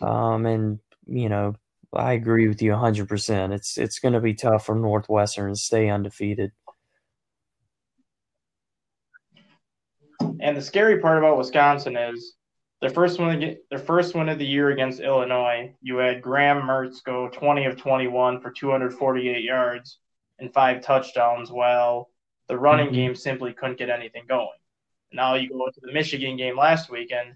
um 0.00 0.46
and 0.46 0.78
you 1.06 1.28
know 1.28 1.54
i 1.94 2.12
agree 2.12 2.48
with 2.48 2.60
you 2.62 2.72
100% 2.72 3.52
it's 3.52 3.78
it's 3.78 3.98
going 3.98 4.14
to 4.14 4.20
be 4.20 4.34
tough 4.34 4.66
for 4.66 4.74
northwestern 4.74 5.52
to 5.52 5.56
stay 5.56 5.88
undefeated 5.88 6.52
and 10.40 10.56
the 10.56 10.62
scary 10.62 10.98
part 11.00 11.18
about 11.18 11.38
wisconsin 11.38 11.96
is 11.96 12.34
their 12.80 12.90
first 12.90 13.18
one 13.18 13.56
their 13.70 13.78
first 13.78 14.14
one 14.14 14.28
of 14.28 14.38
the 14.38 14.46
year 14.46 14.70
against 14.70 15.00
illinois 15.00 15.74
you 15.80 15.96
had 15.96 16.22
graham 16.22 16.62
mertz 16.62 17.02
go 17.02 17.28
20 17.28 17.64
of 17.64 17.76
21 17.76 18.40
for 18.40 18.50
248 18.50 19.42
yards 19.42 19.98
and 20.38 20.52
five 20.52 20.82
touchdowns 20.82 21.50
while 21.50 22.10
the 22.48 22.56
running 22.56 22.86
mm-hmm. 22.86 22.94
game 22.94 23.14
simply 23.14 23.52
couldn't 23.52 23.78
get 23.78 23.90
anything 23.90 24.24
going. 24.28 24.48
Now 25.12 25.34
you 25.34 25.48
go 25.48 25.66
to 25.66 25.80
the 25.80 25.92
Michigan 25.92 26.36
game 26.36 26.56
last 26.56 26.90
weekend. 26.90 27.34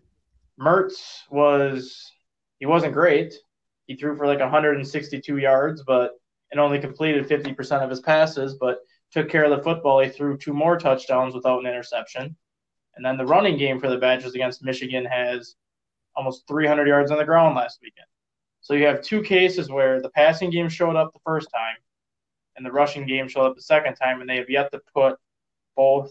Mertz 0.61 1.21
was 1.31 2.11
he 2.59 2.67
wasn't 2.67 2.95
great. 2.95 3.35
He 3.93 3.99
threw 3.99 4.17
for 4.17 4.27
like 4.27 4.41
162 4.41 5.37
yards, 5.37 5.83
but 5.87 6.13
and 6.51 6.59
only 6.59 6.79
completed 6.79 7.29
50% 7.29 7.83
of 7.83 7.91
his 7.91 8.01
passes, 8.01 8.55
but 8.55 8.79
took 9.11 9.29
care 9.29 9.45
of 9.45 9.51
the 9.51 9.63
football. 9.63 10.01
He 10.01 10.09
threw 10.09 10.39
two 10.39 10.55
more 10.55 10.79
touchdowns 10.79 11.35
without 11.35 11.61
an 11.61 11.67
interception. 11.67 12.35
And 12.97 13.05
then 13.05 13.19
the 13.19 13.27
running 13.27 13.59
game 13.59 13.79
for 13.79 13.91
the 13.91 13.99
Badgers 13.99 14.33
against 14.33 14.65
Michigan 14.65 15.05
has 15.05 15.57
almost 16.17 16.49
300 16.49 16.89
yards 16.89 17.11
on 17.11 17.19
the 17.19 17.27
ground 17.27 17.55
last 17.55 17.81
weekend. 17.83 18.07
So 18.63 18.73
you 18.73 18.87
have 18.87 19.03
two 19.03 19.21
cases 19.21 19.71
where 19.71 20.01
the 20.01 20.09
passing 20.09 20.49
game 20.49 20.71
showed 20.71 20.97
up 20.97 21.13
the 21.13 21.21
first 21.23 21.51
time, 21.55 21.77
and 22.57 22.65
the 22.65 22.73
rushing 22.73 23.07
game 23.07 23.29
showed 23.29 23.45
up 23.45 23.57
the 23.57 23.63
second 23.63 23.97
time, 23.97 24.23
and 24.23 24.31
they 24.31 24.37
have 24.37 24.49
yet 24.49 24.73
to 24.73 24.81
put 24.95 25.19
both 25.77 26.11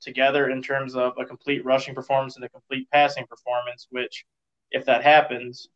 together 0.00 0.50
in 0.50 0.62
terms 0.62 0.94
of 0.94 1.14
a 1.18 1.24
complete 1.24 1.64
rushing 1.64 1.94
performance 1.96 2.36
and 2.36 2.44
a 2.44 2.48
complete 2.48 2.88
passing 2.92 3.26
performance. 3.26 3.88
Which, 3.90 4.24
if 4.70 4.84
that 4.84 5.02
happens, 5.02 5.68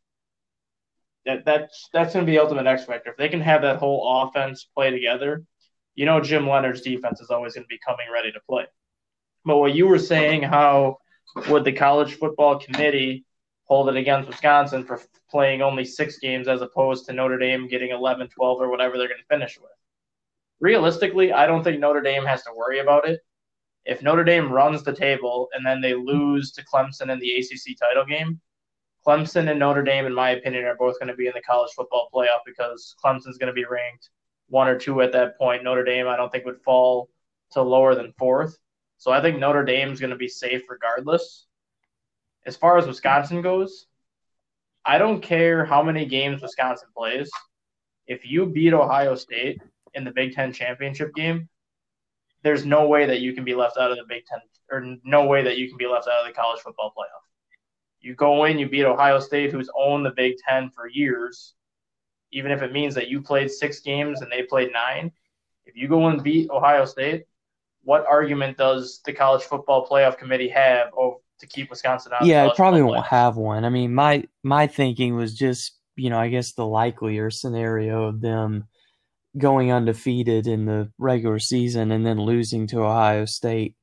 that 1.25 1.45
that's 1.45 1.89
that's 1.93 2.13
going 2.13 2.25
to 2.25 2.29
be 2.29 2.35
the 2.37 2.41
ultimate 2.43 2.67
X 2.67 2.85
factor. 2.85 3.11
If 3.11 3.17
they 3.17 3.29
can 3.29 3.41
have 3.41 3.61
that 3.61 3.77
whole 3.77 4.23
offense 4.23 4.67
play 4.75 4.91
together, 4.91 5.43
you 5.95 6.05
know 6.05 6.21
Jim 6.21 6.45
Leonhard's 6.45 6.81
defense 6.81 7.21
is 7.21 7.29
always 7.29 7.53
going 7.53 7.63
to 7.63 7.67
be 7.67 7.79
coming 7.85 8.07
ready 8.11 8.31
to 8.31 8.39
play. 8.47 8.65
But 9.45 9.57
what 9.57 9.75
you 9.75 9.87
were 9.87 9.99
saying, 9.99 10.43
how 10.43 10.97
would 11.47 11.63
the 11.63 11.71
college 11.71 12.15
football 12.15 12.59
committee 12.59 13.25
hold 13.65 13.89
it 13.89 13.95
against 13.95 14.27
Wisconsin 14.27 14.83
for 14.83 15.01
playing 15.29 15.61
only 15.61 15.85
six 15.85 16.19
games 16.19 16.47
as 16.47 16.61
opposed 16.61 17.05
to 17.05 17.13
Notre 17.13 17.37
Dame 17.37 17.67
getting 17.67 17.91
11, 17.91 18.27
12, 18.27 18.61
or 18.61 18.69
whatever 18.69 18.97
they're 18.97 19.07
going 19.07 19.21
to 19.21 19.35
finish 19.35 19.57
with? 19.57 19.71
realistically, 20.61 21.33
I 21.33 21.45
don't 21.47 21.63
think 21.63 21.79
Notre 21.79 22.01
Dame 22.01 22.25
has 22.25 22.43
to 22.43 22.53
worry 22.55 22.79
about 22.79 23.09
it. 23.09 23.19
If 23.83 24.03
Notre 24.03 24.23
Dame 24.23 24.51
runs 24.51 24.83
the 24.83 24.95
table 24.95 25.49
and 25.53 25.65
then 25.65 25.81
they 25.81 25.95
lose 25.95 26.51
to 26.53 26.63
Clemson 26.63 27.11
in 27.11 27.19
the 27.19 27.31
ACC 27.31 27.77
title 27.77 28.05
game, 28.05 28.39
Clemson 29.05 29.49
and 29.49 29.59
Notre 29.59 29.83
Dame, 29.83 30.05
in 30.05 30.13
my 30.13 30.31
opinion, 30.31 30.65
are 30.65 30.75
both 30.75 30.99
going 30.99 31.07
to 31.07 31.15
be 31.15 31.27
in 31.27 31.33
the 31.33 31.41
college 31.41 31.71
football 31.75 32.09
playoff 32.13 32.41
because 32.45 32.95
Clemson's 33.03 33.37
going 33.37 33.47
to 33.47 33.53
be 33.53 33.65
ranked 33.65 34.09
one 34.47 34.67
or 34.67 34.77
two 34.77 35.01
at 35.01 35.11
that 35.13 35.37
point. 35.37 35.63
Notre 35.63 35.83
Dame, 35.83 36.07
I 36.07 36.15
don't 36.15 36.31
think, 36.31 36.45
would 36.45 36.61
fall 36.61 37.09
to 37.51 37.61
lower 37.61 37.95
than 37.95 38.13
fourth. 38.17 38.57
So 38.97 39.11
I 39.11 39.21
think 39.21 39.39
Notre 39.39 39.65
Dame's 39.65 39.99
going 39.99 40.11
to 40.11 40.15
be 40.15 40.27
safe 40.27 40.61
regardless. 40.69 41.47
As 42.45 42.55
far 42.55 42.77
as 42.77 42.85
Wisconsin 42.85 43.41
goes, 43.41 43.87
I 44.85 44.97
don't 44.97 45.21
care 45.21 45.65
how 45.65 45.81
many 45.81 46.05
games 46.05 46.41
Wisconsin 46.41 46.89
plays. 46.95 47.29
If 48.07 48.25
you 48.25 48.45
beat 48.45 48.73
Ohio 48.73 49.15
State, 49.15 49.61
in 49.93 50.03
the 50.03 50.11
Big 50.11 50.33
Ten 50.33 50.53
championship 50.53 51.13
game, 51.15 51.49
there's 52.43 52.65
no 52.65 52.87
way 52.87 53.05
that 53.05 53.21
you 53.21 53.33
can 53.33 53.43
be 53.43 53.55
left 53.55 53.77
out 53.77 53.91
of 53.91 53.97
the 53.97 54.05
Big 54.07 54.25
Ten, 54.25 54.39
or 54.71 54.97
no 55.03 55.25
way 55.25 55.43
that 55.43 55.57
you 55.57 55.67
can 55.67 55.77
be 55.77 55.87
left 55.87 56.07
out 56.07 56.21
of 56.21 56.27
the 56.27 56.33
college 56.33 56.61
football 56.61 56.93
playoff. 56.97 57.30
You 58.01 58.15
go 58.15 58.45
in, 58.45 58.57
you 58.57 58.67
beat 58.67 58.85
Ohio 58.85 59.19
State, 59.19 59.51
who's 59.51 59.69
owned 59.77 60.05
the 60.05 60.11
Big 60.11 60.35
Ten 60.47 60.69
for 60.71 60.87
years, 60.87 61.53
even 62.31 62.51
if 62.51 62.61
it 62.61 62.71
means 62.71 62.95
that 62.95 63.07
you 63.07 63.21
played 63.21 63.51
six 63.51 63.79
games 63.79 64.21
and 64.21 64.31
they 64.31 64.43
played 64.43 64.71
nine. 64.73 65.11
If 65.65 65.75
you 65.75 65.87
go 65.87 66.07
and 66.07 66.23
beat 66.23 66.49
Ohio 66.49 66.85
State, 66.85 67.25
what 67.83 68.05
argument 68.07 68.57
does 68.57 69.01
the 69.05 69.13
college 69.13 69.43
football 69.43 69.87
playoff 69.87 70.17
committee 70.17 70.49
have 70.49 70.91
to 70.91 71.47
keep 71.47 71.69
Wisconsin 71.69 72.11
out? 72.13 72.25
Yeah, 72.25 72.47
it 72.47 72.55
probably 72.55 72.81
won't 72.81 73.05
have 73.05 73.37
one. 73.37 73.65
I 73.65 73.69
mean, 73.69 73.93
my 73.93 74.23
my 74.43 74.67
thinking 74.67 75.15
was 75.15 75.35
just 75.35 75.77
you 75.95 76.09
know 76.09 76.19
I 76.19 76.29
guess 76.29 76.53
the 76.53 76.65
likelier 76.65 77.29
scenario 77.29 78.05
of 78.05 78.21
them 78.21 78.67
going 79.37 79.71
undefeated 79.71 80.47
in 80.47 80.65
the 80.65 80.91
regular 80.97 81.39
season 81.39 81.91
and 81.91 82.05
then 82.05 82.19
losing 82.19 82.67
to 82.67 82.81
Ohio 82.81 83.25
State, 83.25 83.75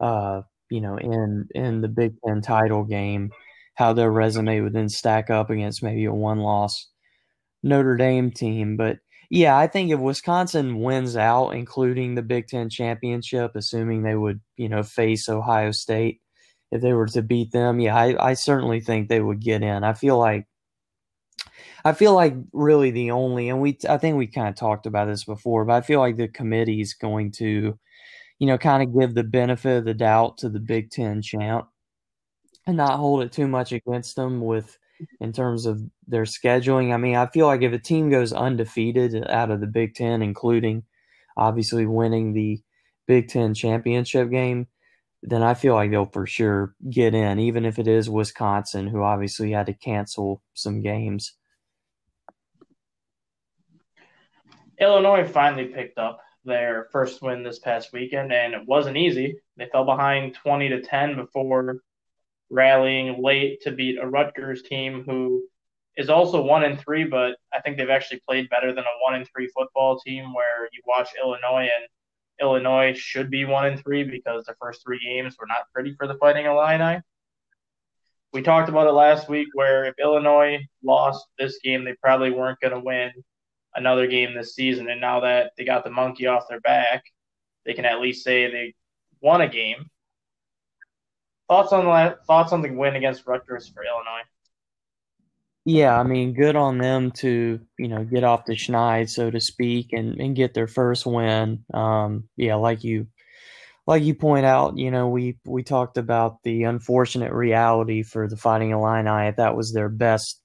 uh, 0.00 0.42
you 0.70 0.80
know, 0.80 0.96
in 0.96 1.48
in 1.54 1.80
the 1.80 1.88
Big 1.88 2.14
Ten 2.24 2.40
title 2.40 2.84
game, 2.84 3.30
how 3.76 3.92
their 3.92 4.10
resume 4.10 4.60
would 4.60 4.72
then 4.72 4.88
stack 4.88 5.30
up 5.30 5.50
against 5.50 5.82
maybe 5.82 6.06
a 6.06 6.12
one 6.12 6.40
loss 6.40 6.88
Notre 7.62 7.96
Dame 7.96 8.30
team. 8.30 8.76
But 8.76 8.98
yeah, 9.30 9.56
I 9.56 9.66
think 9.66 9.90
if 9.90 10.00
Wisconsin 10.00 10.80
wins 10.80 11.16
out, 11.16 11.50
including 11.50 12.14
the 12.14 12.22
Big 12.22 12.48
Ten 12.48 12.70
championship, 12.70 13.52
assuming 13.54 14.02
they 14.02 14.14
would, 14.14 14.40
you 14.56 14.68
know, 14.68 14.82
face 14.82 15.28
Ohio 15.28 15.72
State, 15.72 16.20
if 16.72 16.80
they 16.80 16.92
were 16.92 17.06
to 17.06 17.22
beat 17.22 17.52
them, 17.52 17.78
yeah, 17.78 17.96
I, 17.96 18.30
I 18.30 18.34
certainly 18.34 18.80
think 18.80 19.08
they 19.08 19.20
would 19.20 19.40
get 19.40 19.62
in. 19.62 19.84
I 19.84 19.92
feel 19.92 20.18
like 20.18 20.46
I 21.84 21.92
feel 21.92 22.14
like 22.14 22.34
really 22.52 22.90
the 22.90 23.12
only, 23.12 23.48
and 23.48 23.60
we, 23.60 23.78
I 23.88 23.96
think 23.98 24.16
we 24.16 24.26
kind 24.26 24.48
of 24.48 24.56
talked 24.56 24.86
about 24.86 25.06
this 25.06 25.24
before, 25.24 25.64
but 25.64 25.74
I 25.74 25.80
feel 25.82 26.00
like 26.00 26.16
the 26.16 26.28
committee 26.28 26.80
is 26.80 26.94
going 26.94 27.30
to, 27.32 27.78
you 28.38 28.46
know, 28.46 28.58
kind 28.58 28.82
of 28.82 28.98
give 28.98 29.14
the 29.14 29.22
benefit 29.22 29.78
of 29.78 29.84
the 29.84 29.94
doubt 29.94 30.38
to 30.38 30.48
the 30.48 30.60
Big 30.60 30.90
Ten 30.90 31.22
champ 31.22 31.68
and 32.66 32.76
not 32.76 32.98
hold 32.98 33.22
it 33.22 33.32
too 33.32 33.46
much 33.46 33.72
against 33.72 34.16
them 34.16 34.40
with, 34.40 34.78
in 35.20 35.32
terms 35.32 35.66
of 35.66 35.82
their 36.08 36.24
scheduling. 36.24 36.92
I 36.92 36.96
mean, 36.96 37.16
I 37.16 37.26
feel 37.26 37.46
like 37.46 37.62
if 37.62 37.72
a 37.72 37.78
team 37.78 38.10
goes 38.10 38.32
undefeated 38.32 39.26
out 39.28 39.50
of 39.50 39.60
the 39.60 39.66
Big 39.66 39.94
Ten, 39.94 40.22
including 40.22 40.84
obviously 41.36 41.86
winning 41.86 42.32
the 42.32 42.60
Big 43.06 43.28
Ten 43.28 43.54
championship 43.54 44.30
game, 44.30 44.66
then 45.22 45.42
I 45.42 45.54
feel 45.54 45.74
like 45.74 45.90
they'll 45.90 46.06
for 46.06 46.26
sure 46.26 46.74
get 46.88 47.14
in, 47.14 47.38
even 47.38 47.64
if 47.64 47.78
it 47.78 47.88
is 47.88 48.10
Wisconsin, 48.10 48.86
who 48.86 49.02
obviously 49.02 49.52
had 49.52 49.66
to 49.66 49.72
cancel 49.72 50.42
some 50.54 50.82
games. 50.82 51.32
Illinois 54.78 55.26
finally 55.26 55.66
picked 55.66 55.98
up 55.98 56.20
their 56.44 56.88
first 56.92 57.22
win 57.22 57.42
this 57.42 57.58
past 57.58 57.92
weekend, 57.92 58.32
and 58.32 58.54
it 58.54 58.66
wasn't 58.66 58.96
easy. 58.96 59.40
They 59.56 59.66
fell 59.72 59.84
behind 59.84 60.34
20 60.34 60.68
to 60.68 60.82
10 60.82 61.16
before 61.16 61.80
rallying 62.50 63.22
late 63.22 63.62
to 63.62 63.72
beat 63.72 63.98
a 63.98 64.06
Rutgers 64.06 64.62
team 64.62 65.04
who 65.06 65.42
is 65.96 66.10
also 66.10 66.42
one 66.42 66.64
and 66.64 66.78
three, 66.78 67.04
but 67.04 67.36
I 67.52 67.60
think 67.60 67.76
they've 67.76 67.88
actually 67.88 68.20
played 68.28 68.50
better 68.50 68.72
than 68.72 68.84
a 68.84 69.02
one 69.02 69.14
and 69.14 69.26
three 69.26 69.48
football 69.48 69.98
team. 69.98 70.34
Where 70.34 70.68
you 70.72 70.82
watch 70.86 71.10
Illinois 71.20 71.68
and 71.74 71.88
Illinois 72.40 72.94
should 72.94 73.30
be 73.30 73.44
one 73.44 73.66
and 73.66 73.82
three 73.82 74.04
because 74.04 74.44
the 74.44 74.54
first 74.60 74.82
three 74.84 75.00
games 75.02 75.36
were 75.38 75.46
not 75.46 75.70
pretty 75.72 75.94
for 75.94 76.06
the 76.06 76.16
Fighting 76.16 76.46
Illini. 76.46 77.00
We 78.32 78.42
talked 78.42 78.68
about 78.68 78.88
it 78.88 78.92
last 78.92 79.28
week, 79.28 79.48
where 79.54 79.86
if 79.86 79.94
Illinois 79.98 80.58
lost 80.84 81.26
this 81.38 81.58
game, 81.62 81.84
they 81.84 81.94
probably 82.02 82.30
weren't 82.30 82.60
going 82.60 82.74
to 82.74 82.80
win 82.80 83.10
another 83.74 84.06
game 84.06 84.34
this 84.34 84.54
season. 84.54 84.90
And 84.90 85.00
now 85.00 85.20
that 85.20 85.52
they 85.56 85.64
got 85.64 85.84
the 85.84 85.90
monkey 85.90 86.26
off 86.26 86.48
their 86.48 86.60
back, 86.60 87.04
they 87.64 87.72
can 87.72 87.84
at 87.86 88.00
least 88.00 88.24
say 88.24 88.50
they 88.50 88.74
won 89.22 89.40
a 89.40 89.48
game. 89.48 89.88
Thoughts 91.48 91.72
on 91.72 91.84
the 91.84 92.18
thoughts 92.26 92.52
on 92.52 92.62
the 92.62 92.70
win 92.70 92.96
against 92.96 93.26
Rutgers 93.26 93.68
for 93.68 93.84
Illinois? 93.84 94.24
Yeah, 95.64 95.98
I 95.98 96.04
mean, 96.04 96.32
good 96.32 96.56
on 96.56 96.78
them 96.78 97.10
to 97.18 97.60
you 97.78 97.88
know 97.88 98.04
get 98.04 98.24
off 98.24 98.46
the 98.46 98.54
schneid, 98.54 99.10
so 99.10 99.30
to 99.30 99.40
speak, 99.40 99.92
and 99.92 100.20
and 100.20 100.36
get 100.36 100.54
their 100.54 100.68
first 100.68 101.06
win. 101.06 101.64
Um, 101.72 102.28
yeah, 102.36 102.54
like 102.54 102.84
you 102.84 103.08
like 103.86 104.02
you 104.02 104.14
point 104.14 104.44
out, 104.44 104.76
you 104.78 104.90
know, 104.90 105.08
we 105.08 105.38
we 105.44 105.62
talked 105.62 105.96
about 105.96 106.42
the 106.42 106.64
unfortunate 106.64 107.32
reality 107.32 108.02
for 108.02 108.28
the 108.28 108.36
Fighting 108.36 108.70
Illini. 108.70 109.28
If 109.28 109.36
that 109.36 109.56
was 109.56 109.72
their 109.72 109.88
best, 109.88 110.40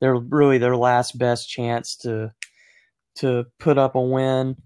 their 0.00 0.14
really 0.14 0.58
their 0.58 0.76
last 0.76 1.18
best 1.18 1.48
chance 1.48 1.96
to 1.98 2.32
to 3.16 3.46
put 3.58 3.78
up 3.78 3.96
a 3.96 4.00
win. 4.00 4.56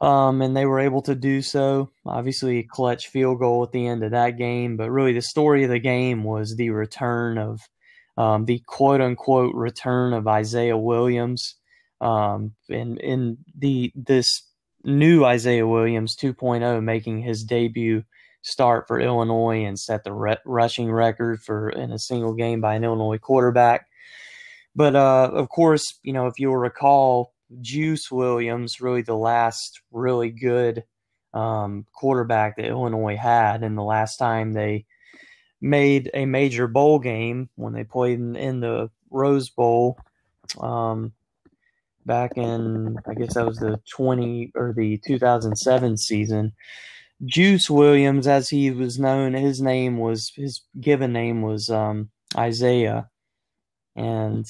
Um, 0.00 0.42
and 0.42 0.54
they 0.54 0.66
were 0.66 0.80
able 0.80 1.00
to 1.02 1.14
do 1.14 1.40
so. 1.40 1.90
Obviously, 2.04 2.58
a 2.58 2.62
clutch 2.62 3.08
field 3.08 3.38
goal 3.38 3.62
at 3.62 3.72
the 3.72 3.86
end 3.86 4.04
of 4.04 4.10
that 4.10 4.36
game, 4.36 4.76
but 4.76 4.90
really 4.90 5.14
the 5.14 5.22
story 5.22 5.64
of 5.64 5.70
the 5.70 5.78
game 5.78 6.22
was 6.22 6.54
the 6.54 6.70
return 6.70 7.38
of 7.38 7.62
um, 8.18 8.44
the 8.44 8.62
quote 8.66 9.00
unquote 9.00 9.54
return 9.54 10.12
of 10.12 10.28
Isaiah 10.28 10.76
Williams. 10.76 11.54
Um, 12.00 12.52
and 12.68 13.00
in 13.00 13.38
the 13.56 13.90
this 13.94 14.42
new 14.84 15.24
Isaiah 15.24 15.66
Williams 15.66 16.14
2.0 16.16 16.82
making 16.82 17.22
his 17.22 17.42
debut 17.42 18.04
start 18.42 18.86
for 18.86 19.00
Illinois 19.00 19.64
and 19.64 19.78
set 19.78 20.04
the 20.04 20.12
re- 20.12 20.36
rushing 20.44 20.90
record 20.90 21.42
for 21.42 21.68
in 21.70 21.90
a 21.90 21.98
single 21.98 22.32
game 22.32 22.60
by 22.60 22.74
an 22.74 22.84
Illinois 22.84 23.18
quarterback. 23.18 23.86
But 24.74 24.94
uh, 24.94 25.30
of 25.32 25.48
course, 25.48 25.98
you 26.02 26.12
know 26.12 26.26
if 26.26 26.34
you'll 26.38 26.56
recall, 26.56 27.32
Juice 27.60 28.10
Williams, 28.10 28.80
really 28.80 29.02
the 29.02 29.16
last 29.16 29.80
really 29.90 30.30
good 30.30 30.84
um, 31.32 31.86
quarterback 31.92 32.56
that 32.56 32.66
Illinois 32.66 33.16
had, 33.16 33.62
and 33.62 33.76
the 33.76 33.82
last 33.82 34.16
time 34.16 34.52
they 34.52 34.86
made 35.60 36.10
a 36.14 36.26
major 36.26 36.66
bowl 36.66 36.98
game 36.98 37.48
when 37.56 37.72
they 37.72 37.84
played 37.84 38.18
in, 38.18 38.36
in 38.36 38.60
the 38.60 38.90
Rose 39.10 39.48
Bowl 39.48 39.98
um, 40.60 41.12
back 42.04 42.36
in, 42.36 42.98
I 43.06 43.14
guess 43.14 43.34
that 43.34 43.46
was 43.46 43.58
the 43.58 43.80
20 43.90 44.52
or 44.54 44.72
the 44.76 44.98
2007 45.06 45.96
season. 45.96 46.52
Juice 47.24 47.70
Williams, 47.70 48.26
as 48.26 48.48
he 48.48 48.70
was 48.70 48.98
known, 48.98 49.32
his 49.32 49.60
name 49.60 49.98
was 49.98 50.32
his 50.34 50.62
given 50.80 51.12
name 51.12 51.40
was 51.40 51.70
um, 51.70 52.10
Isaiah, 52.36 53.08
and 53.94 54.46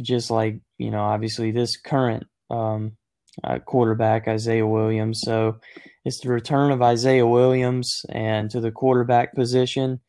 just 0.00 0.30
like 0.30 0.60
you 0.78 0.90
know, 0.90 1.00
obviously 1.00 1.50
this 1.50 1.76
current 1.76 2.24
um, 2.50 2.96
uh, 3.44 3.58
quarterback 3.58 4.28
Isaiah 4.28 4.66
Williams. 4.66 5.20
So 5.22 5.60
it's 6.04 6.20
the 6.20 6.30
return 6.30 6.72
of 6.72 6.82
Isaiah 6.82 7.26
Williams 7.26 8.04
and 8.08 8.50
to 8.50 8.60
the 8.60 8.72
quarterback 8.72 9.34
position, 9.34 10.00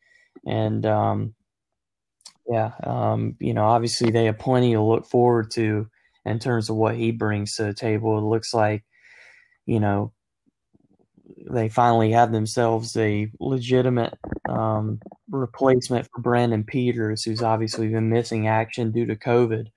and 0.46 0.84
um, 0.84 1.34
yeah, 2.46 2.72
um, 2.82 3.36
you 3.40 3.54
know, 3.54 3.64
obviously 3.64 4.10
they 4.10 4.26
have 4.26 4.38
plenty 4.38 4.72
to 4.72 4.82
look 4.82 5.06
forward 5.06 5.50
to 5.52 5.88
in 6.24 6.38
terms 6.38 6.70
of 6.70 6.76
what 6.76 6.96
he 6.96 7.10
brings 7.10 7.54
to 7.54 7.64
the 7.64 7.74
table. 7.74 8.18
It 8.18 8.22
looks 8.22 8.52
like, 8.52 8.84
you 9.66 9.80
know, 9.80 10.12
they 11.50 11.68
finally 11.68 12.12
have 12.12 12.32
themselves 12.32 12.96
a 12.96 13.30
legitimate 13.40 14.18
um, 14.48 15.00
replacement 15.30 16.06
for 16.06 16.20
Brandon 16.20 16.64
Peters, 16.64 17.22
who's 17.22 17.42
obviously 17.42 17.88
been 17.88 18.10
missing 18.10 18.46
action 18.48 18.92
due 18.92 19.06
to 19.06 19.16
COVID 19.16 19.68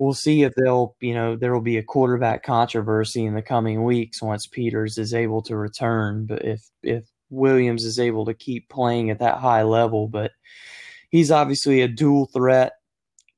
we'll 0.00 0.14
see 0.14 0.42
if 0.42 0.52
they'll, 0.54 0.96
you 1.00 1.14
know, 1.14 1.36
there 1.36 1.52
will 1.52 1.60
be 1.60 1.76
a 1.76 1.82
quarterback 1.82 2.42
controversy 2.42 3.24
in 3.24 3.34
the 3.34 3.42
coming 3.42 3.84
weeks 3.84 4.22
once 4.22 4.46
Peters 4.46 4.98
is 4.98 5.14
able 5.14 5.42
to 5.42 5.56
return. 5.56 6.26
But 6.26 6.44
if 6.44 6.62
if 6.82 7.04
Williams 7.28 7.84
is 7.84 8.00
able 8.00 8.24
to 8.24 8.34
keep 8.34 8.68
playing 8.68 9.10
at 9.10 9.20
that 9.20 9.38
high 9.38 9.62
level, 9.62 10.08
but 10.08 10.32
he's 11.10 11.30
obviously 11.30 11.82
a 11.82 11.88
dual 11.88 12.26
threat 12.26 12.72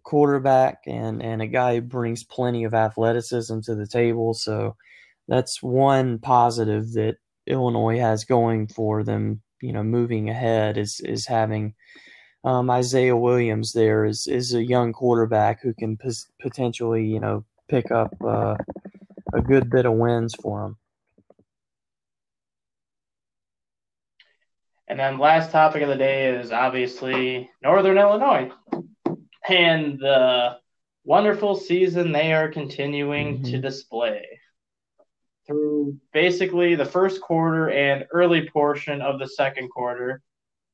quarterback 0.05 0.79
and 0.87 1.23
and 1.23 1.43
a 1.43 1.47
guy 1.47 1.75
who 1.75 1.83
brings 1.83 2.25
plenty 2.25 2.65
of 2.65 2.75
athleticism 2.75 3.61
to 3.65 3.75
the 3.75 3.87
table. 3.87 4.33
So 4.33 4.77
that's 5.29 5.63
one 5.63 6.21
positive 6.21 6.93
that 6.93 7.17
Illinois 7.47 7.99
has 7.99 8.25
going 8.25 8.69
for 8.69 9.03
them. 9.03 9.43
You 9.61 9.73
know, 9.73 9.83
moving 9.83 10.29
ahead 10.29 10.77
is 10.77 11.01
is 11.01 11.27
having 11.27 11.75
um, 12.45 12.71
Isaiah 12.71 13.17
Williams 13.17 13.73
there 13.73 14.05
is 14.05 14.27
is 14.27 14.55
a 14.55 14.65
young 14.65 14.93
quarterback 14.93 15.63
who 15.63 15.73
can 15.75 15.97
p- 15.97 16.11
potentially 16.41 17.07
you 17.07 17.21
know 17.21 17.45
pick 17.69 17.91
up 17.91 18.13
uh, 18.25 18.57
a 19.33 19.41
good 19.41 19.71
bit 19.71 19.87
of 19.87 19.95
wins 19.95 20.35
for 20.35 20.63
them. 20.63 20.77
And 24.89 25.01
then 25.01 25.19
last 25.19 25.51
topic 25.53 25.83
of 25.83 25.89
the 25.89 25.97
day 25.97 26.35
is 26.35 26.53
obviously 26.53 27.49
Northern 27.63 27.97
Illinois 27.97 28.51
and 29.49 29.99
the 29.99 30.59
wonderful 31.05 31.57
season 31.57 32.13
they 32.13 32.33
are 32.33 32.49
continuing 32.49 33.37
mm-hmm. 33.39 33.45
to 33.45 33.61
display. 33.61 34.23
Through 35.47 35.99
basically 36.13 36.75
the 36.75 36.85
first 36.85 37.21
quarter 37.21 37.71
and 37.71 38.07
early 38.13 38.49
portion 38.49 39.01
of 39.03 39.19
the 39.19 39.27
second 39.27 39.71
quarter, 39.71 40.23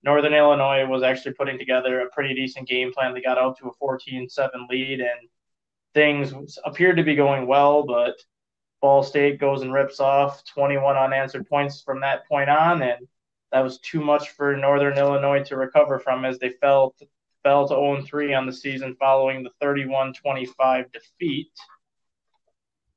Northern 0.02 0.34
Illinois 0.34 0.86
was 0.86 1.02
actually 1.02 1.32
putting 1.34 1.58
together 1.58 2.00
a 2.00 2.10
pretty 2.10 2.34
decent 2.34 2.68
game 2.68 2.92
plan. 2.92 3.14
They 3.14 3.22
got 3.22 3.38
out 3.38 3.58
to 3.58 3.68
a 3.68 3.72
14 3.72 4.28
7 4.28 4.66
lead, 4.70 5.00
and 5.00 5.28
things 5.94 6.58
appeared 6.64 6.96
to 6.98 7.02
be 7.02 7.14
going 7.14 7.46
well, 7.46 7.82
but 7.82 8.14
Ball 8.80 9.02
State 9.02 9.40
goes 9.40 9.62
and 9.62 9.72
rips 9.72 10.00
off 10.00 10.44
21 10.44 10.96
unanswered 10.96 11.48
points 11.48 11.82
from 11.82 12.00
that 12.00 12.28
point 12.28 12.48
on, 12.48 12.82
and 12.82 13.08
that 13.50 13.60
was 13.60 13.78
too 13.78 14.00
much 14.00 14.30
for 14.30 14.56
Northern 14.56 14.98
Illinois 14.98 15.42
to 15.44 15.56
recover 15.56 15.98
from 15.98 16.24
as 16.24 16.38
they 16.38 16.50
fell 16.50 16.94
fell 17.42 17.66
to 17.66 17.74
0 17.74 18.02
3 18.02 18.34
on 18.34 18.46
the 18.46 18.52
season 18.52 18.96
following 18.98 19.42
the 19.42 19.50
31 19.60 20.12
25 20.12 20.92
defeat. 20.92 21.50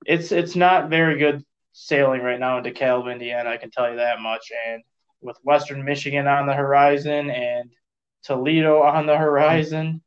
It's 0.05 0.31
it's 0.31 0.55
not 0.55 0.89
very 0.89 1.17
good 1.17 1.43
sailing 1.73 2.21
right 2.21 2.39
now 2.39 2.57
in 2.57 2.63
DeKalb, 2.63 3.11
Indiana. 3.11 3.49
I 3.49 3.57
can 3.57 3.71
tell 3.71 3.89
you 3.89 3.97
that 3.97 4.19
much. 4.19 4.51
And 4.67 4.83
with 5.21 5.37
Western 5.43 5.83
Michigan 5.83 6.27
on 6.27 6.47
the 6.47 6.53
horizon 6.53 7.29
and 7.29 7.71
Toledo 8.23 8.81
on 8.81 9.05
the 9.05 9.17
horizon, 9.17 10.01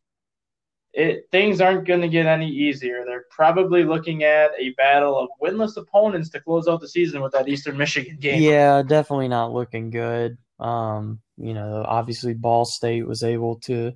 it 0.93 1.27
things 1.33 1.61
aren't 1.61 1.87
going 1.87 2.03
to 2.03 2.09
get 2.09 2.27
any 2.27 2.49
easier. 2.49 3.05
They're 3.05 3.25
probably 3.31 3.83
looking 3.85 4.23
at 4.23 4.53
a 4.59 4.71
battle 4.71 5.19
of 5.19 5.29
winless 5.43 5.77
opponents 5.77 6.31
to 6.31 6.41
close 6.41 6.69
out 6.69 6.81
the 6.81 6.89
season 6.89 7.21
with 7.21 7.33
that 7.33 7.49
Eastern 7.49 7.77
Michigan 7.77 8.17
game. 8.21 8.41
Yeah, 8.41 8.83
definitely 8.83 9.29
not 9.29 9.53
looking 9.53 9.91
good. 9.91 10.39
Um, 10.61 11.21
you 11.37 11.53
know, 11.53 11.85
obviously 11.87 12.35
Ball 12.35 12.65
State 12.65 13.07
was 13.07 13.25
able 13.25 13.57
to 13.61 13.93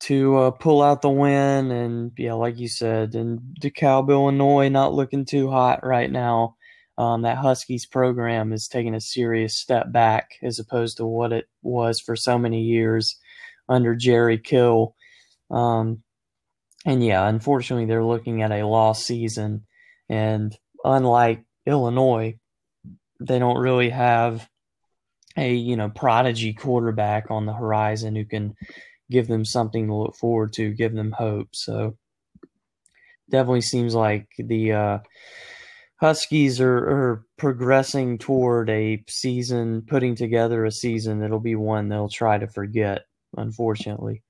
to 0.00 0.36
uh, 0.36 0.50
pull 0.52 0.80
out 0.80 1.02
the 1.02 1.10
win, 1.10 1.70
and 1.70 2.12
yeah, 2.16 2.34
like 2.34 2.58
you 2.58 2.68
said, 2.68 3.14
and 3.14 3.40
DeKalb, 3.60 4.08
Illinois, 4.10 4.68
not 4.68 4.94
looking 4.94 5.24
too 5.24 5.50
hot 5.50 5.84
right 5.84 6.10
now. 6.10 6.56
Um, 6.98 7.22
that 7.22 7.38
Huskies 7.38 7.86
program 7.86 8.52
is 8.52 8.66
taking 8.66 8.94
a 8.94 9.00
serious 9.00 9.56
step 9.56 9.92
back 9.92 10.32
as 10.42 10.58
opposed 10.58 10.96
to 10.96 11.06
what 11.06 11.32
it 11.32 11.48
was 11.62 12.00
for 12.00 12.16
so 12.16 12.36
many 12.36 12.62
years 12.62 13.16
under 13.68 13.94
Jerry 13.94 14.36
Kill. 14.36 14.96
Um, 15.48 16.02
and 16.84 17.04
yeah, 17.04 17.28
unfortunately, 17.28 17.86
they're 17.86 18.04
looking 18.04 18.42
at 18.42 18.50
a 18.50 18.66
lost 18.66 19.06
season. 19.06 19.64
And 20.08 20.56
unlike 20.84 21.44
Illinois, 21.66 22.38
they 23.20 23.38
don't 23.38 23.58
really 23.58 23.90
have 23.90 24.48
a 25.36 25.54
you 25.54 25.76
know 25.76 25.88
prodigy 25.88 26.52
quarterback 26.52 27.30
on 27.30 27.46
the 27.46 27.52
horizon 27.52 28.16
who 28.16 28.24
can 28.24 28.56
give 29.10 29.28
them 29.28 29.44
something 29.44 29.86
to 29.86 29.94
look 29.94 30.16
forward 30.16 30.52
to, 30.54 30.72
give 30.72 30.94
them 30.94 31.12
hope. 31.12 31.48
So 31.52 31.96
definitely 33.30 33.62
seems 33.62 33.94
like 33.94 34.28
the 34.38 34.72
uh, 34.72 34.98
Huskies 36.00 36.60
are, 36.60 36.76
are 36.76 37.26
progressing 37.36 38.18
toward 38.18 38.70
a 38.70 39.02
season, 39.08 39.82
putting 39.82 40.14
together 40.14 40.64
a 40.64 40.70
season 40.70 41.18
that'll 41.18 41.40
be 41.40 41.56
one 41.56 41.88
they'll 41.88 42.08
try 42.08 42.38
to 42.38 42.46
forget, 42.46 43.04
unfortunately. 43.36 44.22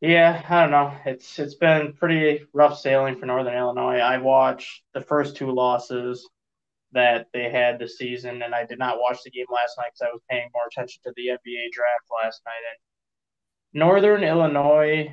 Yeah, 0.00 0.44
I 0.48 0.62
don't 0.62 0.70
know. 0.70 0.94
It's 1.06 1.38
it's 1.38 1.56
been 1.56 1.92
pretty 1.92 2.44
rough 2.52 2.78
sailing 2.78 3.18
for 3.18 3.26
Northern 3.26 3.56
Illinois. 3.56 3.98
I 3.98 4.18
watched 4.18 4.82
the 4.94 5.00
first 5.00 5.36
two 5.36 5.50
losses 5.50 6.28
that 6.92 7.26
they 7.32 7.50
had 7.50 7.78
this 7.78 7.98
season, 7.98 8.42
and 8.42 8.54
I 8.54 8.64
did 8.64 8.78
not 8.78 9.00
watch 9.00 9.18
the 9.24 9.30
game 9.30 9.46
last 9.50 9.76
night 9.76 9.90
because 9.92 10.08
I 10.08 10.12
was 10.12 10.22
paying 10.30 10.48
more 10.54 10.66
attention 10.70 11.00
to 11.04 11.12
the 11.16 11.28
NBA 11.28 11.72
draft 11.72 12.06
last 12.22 12.42
night. 12.46 12.62
And 12.70 13.80
Northern 13.80 14.22
Illinois, 14.22 15.12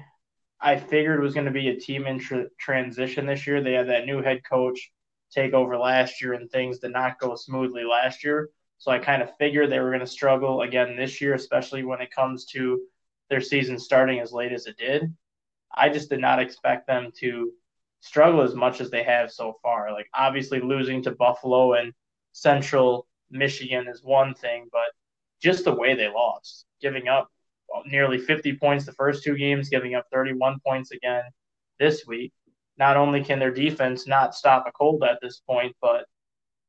I 0.61 0.77
figured 0.77 1.22
was 1.22 1.34
going 1.34 1.45
to 1.45 1.52
be 1.52 1.69
a 1.69 1.80
team 1.80 2.07
in 2.07 2.19
tr- 2.19 2.49
transition 2.60 3.26
this 3.26 3.45
year. 3.45 3.61
They 3.61 3.73
had 3.73 3.90
that 3.90 4.06
new 4.06 4.22
head 4.22 4.41
coach 4.49 4.91
take 5.32 5.53
over 5.53 5.77
last 5.77 6.22
year, 6.22 6.34
and 6.34 6.49
things 6.49 6.80
did 6.80 6.91
not 6.91 7.19
go 7.19 7.36
smoothly 7.36 7.84
last 7.84 8.23
year. 8.23 8.49
So 8.77 8.91
I 8.91 8.99
kind 8.99 9.22
of 9.22 9.36
figured 9.38 9.69
they 9.69 9.80
were 9.80 9.90
going 9.90 9.99
to 10.02 10.07
struggle 10.07 10.61
again 10.61 10.95
this 10.95 11.22
year, 11.22 11.34
especially 11.34 11.84
when 11.84 12.02
it 12.02 12.11
comes 12.11 12.45
to 12.48 12.82
their 13.30 13.41
season 13.41 13.80
starting 13.80 14.19
as 14.19 14.32
late 14.32 14.52
as 14.52 14.68
it 14.68 14.77
did. 14.77 15.14
I 15.73 15.90
just 15.90 16.10
did 16.10 16.19
not 16.22 16.40
expect 16.40 16.88
them 16.88 17.11
to 17.19 17.52
struggle 18.02 18.41
as 18.41 18.53
much 18.53 18.82
as 18.82 18.91
they 18.91 19.03
have 19.03 19.32
so 19.32 19.57
far. 19.61 19.91
Like 19.91 20.07
obviously 20.14 20.60
losing 20.60 21.02
to 21.03 21.11
Buffalo 21.11 21.73
and 21.73 21.94
Central 22.34 23.07
Michigan 23.32 23.88
is 23.88 24.03
one 24.03 24.34
thing, 24.36 24.69
but 24.72 24.94
just 25.41 25.65
the 25.65 25.73
way 25.73 25.95
they 25.95 26.07
lost, 26.07 26.65
giving 26.82 27.07
up 27.07 27.32
nearly 27.86 28.18
50 28.18 28.58
points 28.58 28.86
the 28.86 28.94
first 28.94 29.24
two 29.24 29.38
games, 29.38 29.70
giving 29.70 29.96
up 29.96 30.06
31 30.12 30.60
points 30.66 30.92
again 30.92 31.24
this 31.80 32.06
week. 32.08 32.32
Not 32.78 32.98
only 32.98 33.24
can 33.24 33.40
their 33.40 33.54
defense 33.54 34.08
not 34.08 34.36
stop 34.36 34.66
a 34.68 34.72
cold 34.72 35.04
at 35.04 35.20
this 35.22 35.42
point, 35.48 35.76
but 35.82 36.06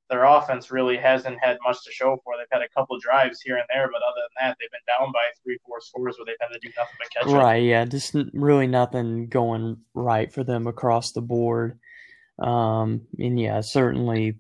their 0.09 0.25
offense 0.25 0.71
really 0.71 0.97
hasn't 0.97 1.39
had 1.43 1.59
much 1.65 1.83
to 1.85 1.91
show 1.91 2.17
for. 2.23 2.35
They've 2.37 2.47
had 2.53 2.63
a 2.63 2.69
couple 2.69 2.99
drives 3.01 3.41
here 3.41 3.57
and 3.57 3.65
there, 3.73 3.89
but 3.89 4.03
other 4.03 4.21
than 4.23 4.49
that, 4.49 4.57
they've 4.61 4.71
been 4.71 4.81
down 4.87 5.13
by 5.13 5.25
three, 5.43 5.59
four 5.67 5.81
scores 5.81 6.17
where 6.17 6.27
they've 6.27 6.37
had 6.41 6.55
to 6.55 6.61
do 6.61 6.73
nothing 6.77 6.95
but 6.99 7.11
catch 7.11 7.33
Right, 7.33 7.63
yeah, 7.63 7.85
just 7.85 8.15
really 8.33 8.69
nothing 8.69 9.27
going 9.27 9.79
right 9.95 10.33
for 10.33 10.45
them 10.45 10.67
across 10.67 11.13
the 11.13 11.23
board. 11.23 11.79
Um, 12.39 13.03
and 13.19 13.41
yeah, 13.41 13.61
certainly 13.63 14.39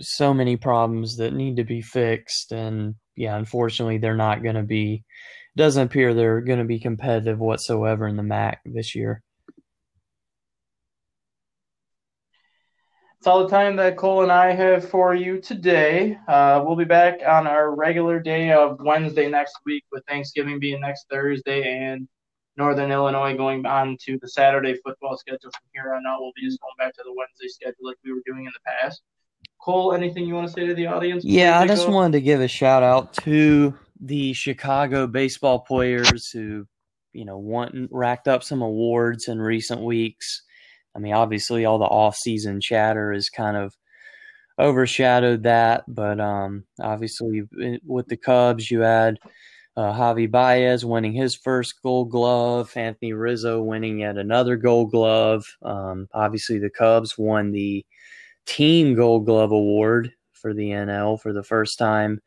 so 0.00 0.34
many 0.34 0.56
problems 0.56 1.16
that 1.16 1.32
need 1.32 1.56
to 1.56 1.64
be 1.64 1.80
fixed. 1.80 2.52
And 2.52 2.96
yeah, 3.14 3.36
unfortunately, 3.36 3.98
they're 3.98 4.16
not 4.16 4.42
going 4.42 4.56
to 4.56 4.62
be. 4.62 5.04
Doesn't 5.56 5.84
appear 5.84 6.12
they're 6.12 6.42
going 6.42 6.58
to 6.58 6.66
be 6.66 6.78
competitive 6.78 7.38
whatsoever 7.38 8.06
in 8.06 8.16
the 8.16 8.22
MAC 8.22 8.60
this 8.66 8.94
year. 8.94 9.22
That's 13.18 13.26
all 13.26 13.42
the 13.42 13.48
time 13.48 13.76
that 13.76 13.96
Cole 13.96 14.22
and 14.22 14.30
I 14.30 14.52
have 14.52 14.88
for 14.88 15.14
you 15.14 15.40
today. 15.40 16.18
Uh, 16.28 16.62
we'll 16.64 16.76
be 16.76 16.84
back 16.84 17.20
on 17.26 17.46
our 17.46 17.74
regular 17.74 18.20
day 18.20 18.52
of 18.52 18.78
Wednesday 18.80 19.30
next 19.30 19.56
week, 19.64 19.84
with 19.90 20.04
Thanksgiving 20.06 20.60
being 20.60 20.82
next 20.82 21.06
Thursday 21.10 21.66
and 21.66 22.06
Northern 22.58 22.92
Illinois 22.92 23.34
going 23.34 23.64
on 23.64 23.96
to 24.02 24.18
the 24.20 24.28
Saturday 24.28 24.76
football 24.84 25.16
schedule 25.16 25.50
from 25.50 25.68
here 25.72 25.94
on 25.94 26.06
out. 26.06 26.20
We'll 26.20 26.32
be 26.36 26.42
just 26.46 26.60
going 26.60 26.74
back 26.78 26.94
to 26.94 27.02
the 27.02 27.14
Wednesday 27.16 27.48
schedule 27.48 27.86
like 27.86 27.96
we 28.04 28.12
were 28.12 28.22
doing 28.26 28.44
in 28.44 28.52
the 28.52 28.70
past. 28.70 29.00
Cole, 29.60 29.94
anything 29.94 30.26
you 30.26 30.34
want 30.34 30.48
to 30.48 30.52
say 30.52 30.66
to 30.66 30.74
the 30.74 30.86
audience? 30.86 31.24
Yeah, 31.24 31.58
I 31.58 31.66
just 31.66 31.88
wanted 31.88 32.12
to 32.12 32.20
give 32.20 32.40
a 32.42 32.48
shout 32.48 32.82
out 32.82 33.14
to 33.24 33.74
the 34.00 34.32
Chicago 34.32 35.06
baseball 35.06 35.60
players 35.60 36.30
who, 36.30 36.66
you 37.12 37.24
know, 37.24 37.38
won, 37.38 37.88
racked 37.90 38.28
up 38.28 38.42
some 38.42 38.62
awards 38.62 39.28
in 39.28 39.40
recent 39.40 39.80
weeks. 39.82 40.42
I 40.94 40.98
mean, 40.98 41.12
obviously, 41.12 41.64
all 41.64 41.78
the 41.78 41.84
off-season 41.84 42.60
chatter 42.60 43.12
is 43.12 43.28
kind 43.28 43.56
of 43.56 43.74
overshadowed 44.58 45.42
that, 45.42 45.84
but 45.86 46.20
um, 46.20 46.64
obviously, 46.80 47.42
with 47.84 48.06
the 48.08 48.16
Cubs, 48.16 48.70
you 48.70 48.80
had 48.80 49.18
uh, 49.76 49.92
Javi 49.92 50.30
Baez 50.30 50.84
winning 50.84 51.12
his 51.12 51.34
first 51.34 51.82
Gold 51.82 52.10
Glove, 52.10 52.72
Anthony 52.76 53.12
Rizzo 53.12 53.62
winning 53.62 54.00
yet 54.00 54.16
another 54.16 54.56
Gold 54.56 54.90
Glove. 54.90 55.44
Um, 55.62 56.08
obviously, 56.14 56.58
the 56.58 56.70
Cubs 56.70 57.18
won 57.18 57.52
the 57.52 57.84
Team 58.46 58.94
Gold 58.94 59.26
Glove 59.26 59.52
award 59.52 60.12
for 60.32 60.54
the 60.54 60.70
NL 60.70 61.20
for 61.20 61.32
the 61.32 61.42
first 61.42 61.78
time, 61.78 62.20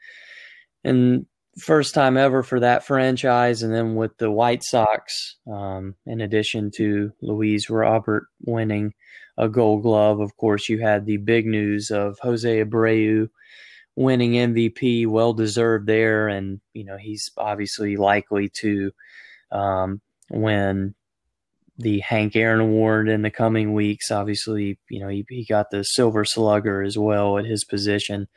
and 0.84 1.26
first 1.60 1.94
time 1.94 2.18
ever 2.18 2.44
for 2.44 2.60
that 2.60 2.86
franchise. 2.86 3.64
And 3.64 3.74
then 3.74 3.96
with 3.96 4.18
the 4.18 4.32
White 4.32 4.64
Sox, 4.64 5.36
um, 5.52 5.96
in 6.06 6.22
addition 6.22 6.72
to 6.72 7.12
Luis 7.22 7.70
Robert 7.70 8.28
winning 8.42 8.94
a 9.38 9.48
Gold 9.48 9.84
Glove, 9.84 10.20
of 10.20 10.36
course, 10.38 10.70
you 10.70 10.80
had 10.80 11.06
the 11.06 11.18
big 11.18 11.46
news 11.46 11.92
of 11.92 12.20
Jose 12.20 12.64
Abreu 12.64 13.30
winning 13.96 14.32
MVP, 14.32 15.08
well 15.08 15.34
deserved 15.34 15.86
there, 15.86 16.30
and 16.30 16.62
you 16.74 16.86
know 16.86 16.98
he's 16.98 17.32
obviously 17.38 17.98
likely 17.98 18.50
to 18.50 18.92
um, 19.52 20.02
win 20.30 20.96
the 21.80 22.00
Hank 22.02 22.36
Aaron 22.36 22.60
Award 22.60 23.10
in 23.10 23.22
the 23.22 23.32
coming 23.32 23.74
weeks. 23.74 24.12
Obviously, 24.12 24.78
you 24.90 25.00
know, 25.00 25.08
he, 25.08 25.26
he 25.30 25.46
got 25.46 25.72
the 25.72 25.84
Silver 25.84 26.26
Slugger 26.26 26.82
as 26.82 26.98
well 26.98 27.38
at 27.38 27.46
his 27.46 27.64
position. 27.64 28.28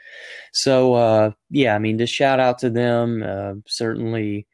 So, 0.53 0.95
uh, 0.95 1.31
yeah, 1.51 1.75
I 1.75 1.79
mean, 1.79 1.99
just 1.99 2.15
shout 2.15 2.41
out 2.41 2.59
to 2.61 2.71
them. 2.71 3.23
Uh, 3.27 3.55
certainly 3.67 4.47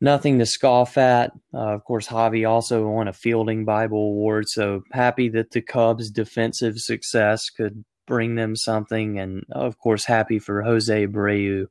nothing 0.00 0.38
to 0.40 0.46
scoff 0.46 0.98
at. 0.98 1.32
Uh, 1.54 1.74
of 1.74 1.84
course, 1.84 2.08
Javi 2.08 2.48
also 2.48 2.88
won 2.88 3.08
a 3.08 3.12
Fielding 3.12 3.64
Bible 3.64 3.98
Award. 3.98 4.48
So 4.48 4.82
happy 4.92 5.28
that 5.30 5.52
the 5.52 5.62
Cubs' 5.62 6.10
defensive 6.10 6.78
success 6.78 7.48
could 7.48 7.84
bring 8.06 8.34
them 8.34 8.56
something. 8.56 9.18
And 9.18 9.44
of 9.52 9.78
course, 9.78 10.04
happy 10.04 10.38
for 10.38 10.62
Jose 10.62 11.06
Abreu 11.06 11.66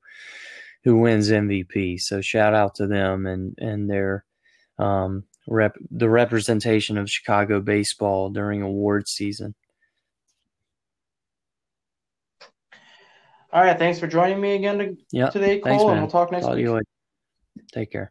who 0.87 0.99
wins 0.99 1.29
MVP. 1.29 1.99
So 1.99 2.21
shout 2.21 2.53
out 2.53 2.75
to 2.75 2.87
them 2.87 3.25
and, 3.25 3.53
and 3.57 3.89
their 3.89 4.23
um, 4.79 5.25
rep 5.47 5.75
the 5.89 6.09
representation 6.09 6.97
of 6.97 7.09
Chicago 7.09 7.59
baseball 7.59 8.29
during 8.29 8.61
award 8.61 9.07
season. 9.07 9.55
All 13.51 13.63
right, 13.63 13.79
thanks 13.79 13.97
for 13.97 14.07
joining 14.07 14.41
me 14.41 14.55
again 14.55 14.77
to, 14.77 14.97
yep. 15.11 15.31
today, 15.31 15.59
Cole, 15.59 15.71
thanks, 15.71 15.83
and 15.83 16.01
we'll 16.01 16.09
talk 16.09 16.31
next 16.31 16.47
week. 16.49 16.67
Take 17.71 17.91
care. 17.91 18.05